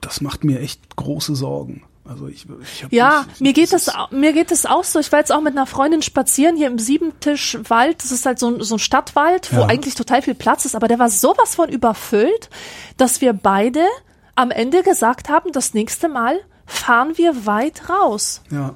das 0.01 0.21
macht 0.21 0.45
mir 0.45 0.61
echt 0.61 0.97
große 0.97 1.35
Sorgen. 1.35 1.85
Also 2.11 2.27
ich, 2.27 2.45
ich 2.61 2.87
ja, 2.91 3.25
nicht, 3.29 3.41
mir 3.41 3.53
geht 3.53 3.73
das, 3.73 3.93
mir 4.11 4.33
geht 4.33 4.51
das 4.51 4.67
auch 4.67 4.83
so. 4.83 4.99
Ich 4.99 5.13
war 5.13 5.21
jetzt 5.21 5.31
auch 5.31 5.41
mit 5.41 5.57
einer 5.57 5.67
Freundin 5.67 6.03
spazieren 6.03 6.57
hier 6.57 6.67
im 6.67 6.79
Siebentischwald. 6.79 8.03
Das 8.03 8.11
ist 8.11 8.27
halt 8.27 8.41
so 8.41 8.49
ein, 8.49 8.63
so 8.63 8.77
ein 8.77 8.79
Stadtwald, 8.81 9.53
wo 9.53 9.61
ja. 9.61 9.67
eigentlich 9.67 9.95
total 9.95 10.21
viel 10.21 10.35
Platz 10.35 10.65
ist, 10.65 10.75
aber 10.75 10.89
der 10.89 10.99
war 10.99 11.09
sowas 11.09 11.55
von 11.55 11.69
überfüllt, 11.69 12.51
dass 12.97 13.21
wir 13.21 13.33
beide 13.33 13.85
am 14.35 14.51
Ende 14.51 14.83
gesagt 14.83 15.29
haben, 15.29 15.53
das 15.53 15.73
nächste 15.73 16.09
Mal 16.09 16.41
fahren 16.67 17.17
wir 17.17 17.47
weit 17.47 17.89
raus. 17.89 18.43
Ja. 18.51 18.75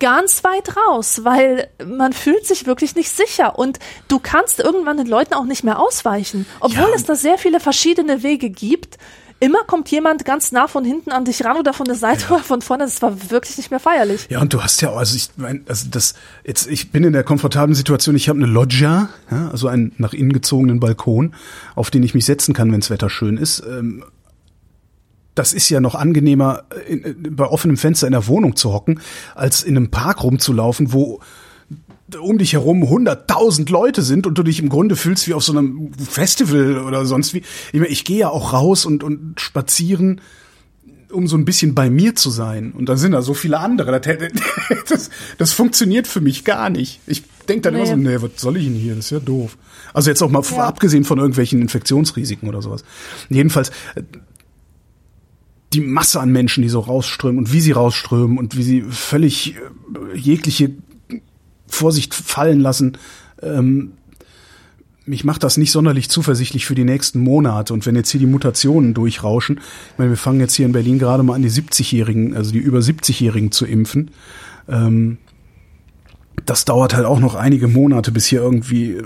Ganz 0.00 0.44
weit 0.44 0.76
raus, 0.76 1.24
weil 1.24 1.70
man 1.86 2.12
fühlt 2.12 2.46
sich 2.46 2.66
wirklich 2.66 2.96
nicht 2.96 3.10
sicher 3.10 3.58
und 3.58 3.78
du 4.08 4.18
kannst 4.18 4.58
irgendwann 4.58 4.98
den 4.98 5.06
Leuten 5.06 5.34
auch 5.34 5.44
nicht 5.44 5.64
mehr 5.64 5.78
ausweichen, 5.78 6.46
obwohl 6.60 6.88
ja. 6.88 6.94
es 6.96 7.04
da 7.04 7.14
sehr 7.14 7.38
viele 7.38 7.60
verschiedene 7.60 8.22
Wege 8.22 8.50
gibt 8.50 8.98
immer 9.44 9.62
kommt 9.66 9.90
jemand 9.90 10.24
ganz 10.24 10.52
nah 10.52 10.66
von 10.68 10.84
hinten 10.84 11.10
an 11.10 11.26
dich 11.26 11.44
ran 11.44 11.58
oder 11.58 11.74
von 11.74 11.84
der 11.84 11.96
Seite 11.96 12.24
ja. 12.28 12.36
oder 12.36 12.42
von 12.42 12.62
vorne. 12.62 12.84
Das 12.84 13.02
war 13.02 13.30
wirklich 13.30 13.58
nicht 13.58 13.70
mehr 13.70 13.80
feierlich. 13.80 14.26
Ja, 14.30 14.40
und 14.40 14.54
du 14.54 14.62
hast 14.62 14.80
ja 14.80 14.90
auch, 14.90 14.96
also 14.96 15.14
ich 15.16 15.28
mein, 15.36 15.64
also 15.68 15.88
das, 15.90 16.14
jetzt, 16.44 16.66
ich 16.66 16.90
bin 16.90 17.04
in 17.04 17.12
der 17.12 17.24
komfortablen 17.24 17.74
Situation, 17.74 18.16
ich 18.16 18.30
habe 18.30 18.38
eine 18.38 18.50
Loggia, 18.50 19.10
ja, 19.30 19.50
also 19.50 19.68
einen 19.68 19.92
nach 19.98 20.14
innen 20.14 20.32
gezogenen 20.32 20.80
Balkon, 20.80 21.34
auf 21.74 21.90
den 21.90 22.02
ich 22.02 22.14
mich 22.14 22.24
setzen 22.24 22.54
kann, 22.54 22.72
wenns 22.72 22.88
Wetter 22.88 23.10
schön 23.10 23.36
ist. 23.36 23.62
Ähm, 23.68 24.04
das 25.34 25.52
ist 25.52 25.68
ja 25.68 25.80
noch 25.80 25.94
angenehmer, 25.94 26.62
in, 26.88 27.34
bei 27.36 27.44
offenem 27.44 27.76
Fenster 27.76 28.06
in 28.06 28.12
der 28.12 28.26
Wohnung 28.26 28.56
zu 28.56 28.72
hocken, 28.72 29.00
als 29.34 29.62
in 29.62 29.76
einem 29.76 29.90
Park 29.90 30.22
rumzulaufen, 30.22 30.92
wo 30.92 31.20
um 32.20 32.38
dich 32.38 32.52
herum 32.52 32.88
hunderttausend 32.88 33.70
Leute 33.70 34.02
sind 34.02 34.26
und 34.26 34.36
du 34.36 34.42
dich 34.42 34.60
im 34.60 34.68
Grunde 34.68 34.96
fühlst 34.96 35.26
wie 35.26 35.34
auf 35.34 35.42
so 35.42 35.52
einem 35.52 35.92
Festival 35.94 36.78
oder 36.78 37.06
sonst 37.06 37.34
wie. 37.34 37.42
Ich, 37.72 37.80
meine, 37.80 37.88
ich 37.88 38.04
gehe 38.04 38.18
ja 38.18 38.28
auch 38.28 38.52
raus 38.52 38.84
und, 38.84 39.02
und 39.02 39.40
spazieren, 39.40 40.20
um 41.10 41.26
so 41.26 41.36
ein 41.36 41.44
bisschen 41.44 41.74
bei 41.74 41.88
mir 41.88 42.14
zu 42.14 42.30
sein. 42.30 42.72
Und 42.72 42.88
dann 42.88 42.98
sind 42.98 43.12
da 43.12 43.22
so 43.22 43.32
viele 43.32 43.58
andere. 43.58 44.00
Das, 44.00 44.18
das, 44.88 45.10
das 45.38 45.52
funktioniert 45.52 46.06
für 46.06 46.20
mich 46.20 46.44
gar 46.44 46.68
nicht. 46.68 47.00
Ich 47.06 47.22
denke 47.48 47.62
dann 47.62 47.74
nee. 47.74 47.80
immer 47.80 47.88
so, 47.88 47.96
nee, 47.96 48.16
was 48.20 48.40
soll 48.40 48.58
ich 48.58 48.64
denn 48.64 48.74
hier? 48.74 48.94
Das 48.94 49.06
ist 49.06 49.10
ja 49.10 49.20
doof. 49.20 49.56
Also 49.94 50.10
jetzt 50.10 50.22
auch 50.22 50.30
mal 50.30 50.42
ja. 50.42 50.58
abgesehen 50.58 51.04
von 51.04 51.18
irgendwelchen 51.18 51.62
Infektionsrisiken 51.62 52.48
oder 52.48 52.60
sowas. 52.60 52.84
Jedenfalls, 53.30 53.70
die 55.72 55.80
Masse 55.80 56.20
an 56.20 56.30
Menschen, 56.30 56.62
die 56.62 56.68
so 56.68 56.80
rausströmen 56.80 57.38
und 57.38 57.52
wie 57.52 57.60
sie 57.60 57.72
rausströmen 57.72 58.38
und 58.38 58.56
wie 58.56 58.62
sie 58.62 58.82
völlig 58.82 59.56
äh, 59.56 60.16
jegliche 60.16 60.70
Vorsicht 61.66 62.14
fallen 62.14 62.60
lassen. 62.60 62.98
Ähm, 63.42 63.92
mich 65.06 65.24
macht 65.24 65.42
das 65.42 65.56
nicht 65.56 65.70
sonderlich 65.70 66.08
zuversichtlich 66.08 66.64
für 66.66 66.74
die 66.74 66.84
nächsten 66.84 67.20
Monate. 67.20 67.74
Und 67.74 67.84
wenn 67.84 67.94
jetzt 67.94 68.10
hier 68.10 68.20
die 68.20 68.26
Mutationen 68.26 68.94
durchrauschen, 68.94 69.58
ich 69.92 69.98
meine, 69.98 70.10
wir 70.10 70.16
fangen 70.16 70.40
jetzt 70.40 70.54
hier 70.54 70.66
in 70.66 70.72
Berlin 70.72 70.98
gerade 70.98 71.22
mal 71.22 71.34
an, 71.34 71.42
die 71.42 71.50
70-Jährigen, 71.50 72.34
also 72.34 72.52
die 72.52 72.58
über 72.58 72.78
70-Jährigen 72.78 73.52
zu 73.52 73.66
impfen. 73.66 74.10
Ähm, 74.68 75.18
das 76.46 76.64
dauert 76.64 76.94
halt 76.94 77.06
auch 77.06 77.20
noch 77.20 77.34
einige 77.34 77.68
Monate, 77.68 78.12
bis 78.12 78.26
hier 78.26 78.40
irgendwie 78.40 78.92
äh, 78.92 79.04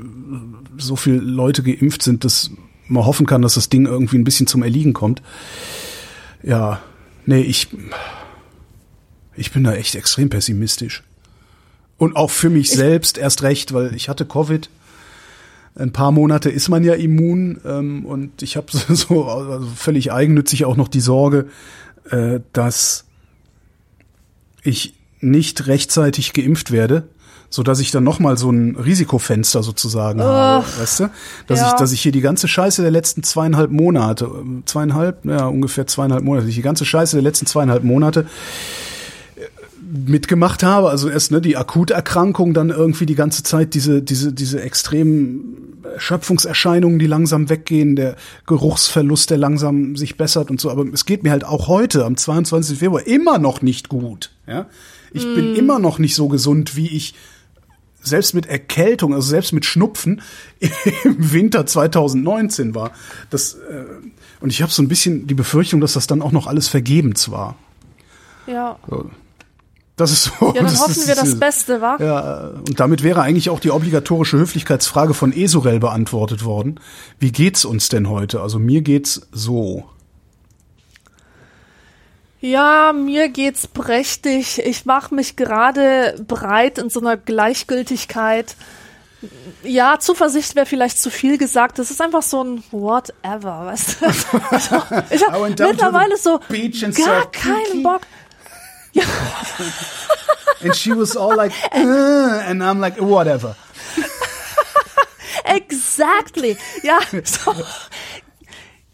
so 0.77 0.97
viele 0.97 1.19
Leute 1.19 1.63
geimpft 1.63 2.03
sind, 2.03 2.25
dass 2.25 2.51
man 2.87 3.05
hoffen 3.05 3.27
kann, 3.27 3.43
dass 3.43 3.55
das 3.55 3.69
Ding 3.69 3.87
irgendwie 3.87 4.19
ein 4.19 4.25
bisschen 4.25 4.47
zum 4.47 4.63
Erliegen 4.63 4.93
kommt. 4.93 5.21
Ja, 6.43 6.81
nee, 7.27 7.41
ich, 7.41 7.69
ich 9.35 9.53
bin 9.53 9.65
da 9.65 9.75
echt 9.75 9.95
extrem 9.97 10.31
pessimistisch. 10.31 11.03
Und 11.99 12.17
auch 12.17 12.31
für 12.31 12.49
mich 12.49 12.71
ich 12.71 12.77
selbst 12.77 13.19
erst 13.19 13.43
recht, 13.43 13.75
weil 13.75 13.95
ich 13.95 14.09
hatte 14.09 14.25
Covid. 14.25 14.71
Ein 15.75 15.93
paar 15.93 16.11
Monate 16.11 16.49
ist 16.49 16.69
man 16.69 16.83
ja 16.83 16.95
immun 16.95 17.61
ähm, 17.65 18.05
und 18.07 18.43
ich 18.43 18.57
habe 18.57 18.67
so 18.89 19.27
also 19.27 19.67
völlig 19.77 20.13
eigennützig 20.13 20.65
auch 20.65 20.77
noch 20.77 20.89
die 20.89 21.01
Sorge, 21.01 21.47
äh, 22.11 22.41
dass 22.53 23.05
ich 24.63 24.95
nicht 25.21 25.67
rechtzeitig 25.67 26.33
geimpft 26.33 26.71
werde, 26.71 27.09
so 27.51 27.63
dass 27.63 27.81
ich 27.81 27.91
dann 27.91 28.05
noch 28.05 28.19
mal 28.19 28.37
so 28.37 28.51
ein 28.51 28.77
Risikofenster 28.77 29.63
sozusagen 29.63 30.21
oh, 30.21 30.25
habe, 30.25 30.67
weißt 30.79 31.01
du, 31.01 31.11
dass 31.47 31.61
ja. 31.61 31.69
ich, 31.69 31.75
dass 31.75 31.93
ich 31.93 32.01
hier 32.01 32.13
die 32.13 32.21
ganze 32.21 32.47
Scheiße 32.47 32.83
der 32.83 32.91
letzten 32.91 33.23
zweieinhalb 33.23 33.71
Monate, 33.71 34.27
ähm, 34.27 34.63
zweieinhalb, 34.67 35.25
ja 35.25 35.47
ungefähr 35.47 35.87
zweieinhalb 35.87 36.25
Monate, 36.25 36.47
die 36.47 36.63
ganze 36.63 36.85
Scheiße 36.85 37.17
der 37.17 37.23
letzten 37.23 37.47
zweieinhalb 37.47 37.85
Monate 37.85 38.27
mitgemacht 39.91 40.63
habe, 40.63 40.91
also 40.91 41.09
erst 41.09 41.31
ne, 41.31 41.41
die 41.41 41.57
Akuterkrankung, 41.57 42.55
dann 42.55 42.71
irgendwie 42.71 43.07
die 43.07 43.15
ganze 43.15 43.43
Zeit 43.43 43.75
diese 43.75 44.03
diese 44.03 44.33
diese 44.33 44.61
extremen 44.61 45.83
Erschöpfungserscheinungen, 45.95 46.99
die 46.99 47.07
langsam 47.07 47.49
weggehen, 47.49 47.97
der 47.97 48.17
Geruchsverlust, 48.47 49.31
der 49.31 49.39
langsam 49.39 49.97
sich 49.97 50.17
bessert 50.17 50.51
und 50.51 50.61
so. 50.61 50.71
Aber 50.71 50.85
es 50.93 51.07
geht 51.07 51.23
mir 51.23 51.31
halt 51.31 51.45
auch 51.45 51.69
heute 51.69 52.05
am 52.05 52.17
22. 52.17 52.79
Februar 52.79 53.07
immer 53.07 53.39
noch 53.39 53.63
nicht 53.63 53.89
gut. 53.89 54.31
Ja, 54.47 54.67
ich 55.13 55.25
mm. 55.25 55.35
bin 55.35 55.55
immer 55.57 55.79
noch 55.79 55.99
nicht 55.99 56.15
so 56.15 56.29
gesund, 56.29 56.77
wie 56.77 56.89
ich 56.89 57.15
selbst 58.01 58.35
mit 58.35 58.47
Erkältung, 58.47 59.15
also 59.15 59.29
selbst 59.29 59.53
mit 59.53 59.65
Schnupfen 59.65 60.23
im 61.05 61.33
Winter 61.33 61.67
2019 61.67 62.75
war. 62.75 62.93
Das 63.31 63.55
äh, 63.55 63.85
und 64.41 64.51
ich 64.51 64.63
habe 64.63 64.71
so 64.71 64.83
ein 64.83 64.89
bisschen 64.89 65.27
die 65.27 65.35
Befürchtung, 65.35 65.81
dass 65.81 65.95
das 65.95 66.07
dann 66.07 66.23
auch 66.23 66.33
noch 66.33 66.47
alles 66.47 66.69
vergebens 66.69 67.31
war. 67.31 67.57
Ja. 68.47 68.79
So. 68.89 69.11
Das 69.99 70.13
ist 70.13 70.25
so. 70.25 70.53
Ja, 70.55 70.63
dann 70.63 70.67
hoffen 70.81 70.93
ist, 70.93 71.09
wir 71.09 71.17
das 71.17 71.39
Beste, 71.39 71.83
wa? 71.83 71.97
Ja, 72.01 72.49
und 72.67 72.81
damit 72.81 73.03
wäre 73.03 73.21
eigentlich 73.21 73.51
auch 73.51 73.61
die 73.61 73.73
obligatorische 73.73 74.39
Höflichkeitsfrage 74.39 75.13
von 75.13 75.33
Esurel 75.33 75.81
beantwortet 75.81 76.45
worden. 76.45 76.81
Wie 77.19 77.33
geht's 77.33 77.65
uns 77.65 77.89
denn 77.89 78.09
heute? 78.09 78.41
Also 78.41 78.59
mir 78.59 78.81
geht's 78.81 79.29
so. 79.33 79.91
Ja, 82.41 82.93
mir 82.95 83.29
geht's 83.29 83.67
prächtig. 83.67 84.63
Ich 84.65 84.87
mache 84.87 85.13
mich 85.15 85.35
gerade 85.35 86.15
breit 86.27 86.79
in 86.79 86.89
so 86.89 87.01
einer 87.01 87.17
Gleichgültigkeit. 87.17 88.55
Ja, 89.65 89.99
Zuversicht 89.99 90.55
wäre 90.55 90.65
vielleicht 90.65 91.01
zu 91.01 91.11
viel 91.11 91.39
gesagt. 91.39 91.81
Das 91.81 91.91
ist 91.91 92.01
einfach 92.01 92.23
so 92.23 92.45
ein 92.45 92.63
whatever, 92.71 93.67
weißt 93.67 94.01
du? 94.01 94.07
Ich 95.11 95.27
habe 95.27 95.55
to 95.57 95.67
mittlerweile 95.67 96.17
so 96.17 96.39
gar 97.05 97.29
keinen. 97.33 97.83
Bock. 97.83 98.03
And 100.63 100.75
she 100.75 100.93
was 100.93 101.17
all 101.17 101.37
like, 101.37 101.53
uh, 101.73 102.43
and 102.47 102.63
I'm 102.63 102.81
like, 102.81 103.01
whatever. 103.01 103.57
Exactly. 105.45 106.57
Ja, 106.83 106.99
so. 107.25 107.55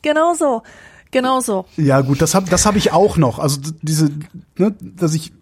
genau 0.03 0.35
so. 0.35 0.63
Genau 1.11 1.41
so. 1.41 1.67
Ja, 1.77 2.01
gut, 2.01 2.21
das 2.21 2.35
habe 2.35 2.51
das 2.51 2.67
hab 2.67 2.77
ich 2.77 2.93
auch 2.93 3.17
noch. 3.17 3.39
Also 3.39 3.61
diese, 3.83 4.11
ne, 4.57 4.75
dass 4.81 5.15
ich 5.15 5.33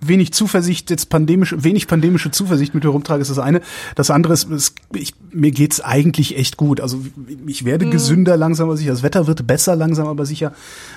wenig 0.00 0.32
Zuversicht, 0.32 0.90
jetzt 0.90 1.10
pandemische, 1.10 1.62
wenig 1.62 1.86
pandemische 1.86 2.30
Zuversicht 2.30 2.74
mit 2.74 2.84
mir 2.84 2.90
rumtrage, 2.90 3.20
ist 3.20 3.30
das 3.30 3.38
eine. 3.38 3.60
Das 3.96 4.10
andere 4.10 4.32
ist, 4.32 4.50
es, 4.50 4.74
ich, 4.94 5.14
mir 5.30 5.50
geht's 5.50 5.80
eigentlich 5.80 6.36
echt 6.38 6.56
gut. 6.56 6.80
Also 6.80 7.00
ich 7.46 7.64
werde 7.64 7.88
gesünder 7.90 8.36
langsam 8.36 8.68
aber 8.68 8.76
sicher. 8.76 8.92
Das 8.92 9.02
Wetter 9.02 9.26
wird 9.26 9.46
besser 9.46 9.76
langsam 9.76 10.06
aber 10.06 10.26
sicher. 10.26 10.52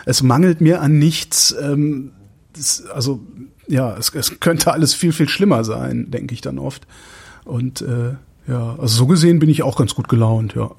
Es 0.06 0.24
mangelt 0.24 0.62
mir 0.62 0.82
an 0.82 1.00
nichts. 1.00 1.54
Ähm, 1.62 2.12
das, 2.56 2.86
also 2.88 3.22
ja, 3.68 3.96
es, 3.98 4.14
es 4.14 4.40
könnte 4.40 4.72
alles 4.72 4.94
viel, 4.94 5.14
viel 5.14 5.30
schlimmer 5.30 5.64
sein, 5.64 6.12
denke 6.12 6.34
ich 6.34 6.42
dann 6.42 6.60
oft. 6.60 6.86
Und 7.46 7.82
äh, 7.82 8.16
ja, 8.48 8.76
also 8.80 8.88
so 8.88 9.08
gesehen 9.08 9.40
bin 9.40 9.50
ich 9.50 9.64
auch 9.64 9.78
ganz 9.78 9.96
gut 9.96 10.08
gelaunt, 10.10 10.56
ja. 10.56 10.72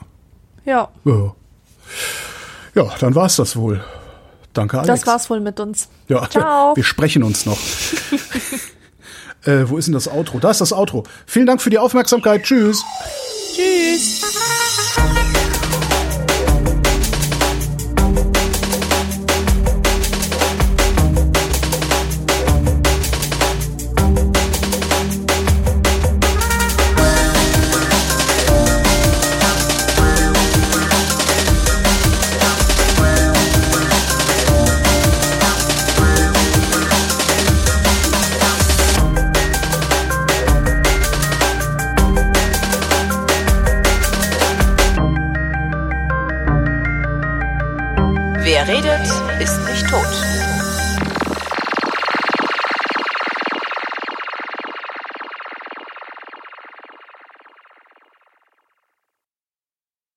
Ja, 0.64 0.88
Ja, 1.04 1.34
ja 2.74 2.88
dann 2.98 3.14
war's 3.14 3.36
das 3.36 3.56
wohl. 3.56 3.84
Danke, 4.52 4.78
Alex. 4.78 5.00
das 5.00 5.06
war's 5.06 5.30
wohl 5.30 5.40
mit 5.40 5.60
uns. 5.60 5.88
Ja, 6.08 6.28
Ciao. 6.28 6.76
wir 6.76 6.84
sprechen 6.84 7.22
uns 7.22 7.44
noch. 7.44 7.58
äh, 9.44 9.68
wo 9.68 9.78
ist 9.78 9.86
denn 9.86 9.94
das 9.94 10.08
Outro? 10.08 10.38
Da 10.38 10.50
ist 10.50 10.60
das 10.60 10.72
Outro. 10.72 11.04
Vielen 11.26 11.46
Dank 11.46 11.60
für 11.60 11.70
die 11.70 11.78
Aufmerksamkeit. 11.78 12.44
Tschüss. 12.44 12.82
Tschüss. 13.54 14.22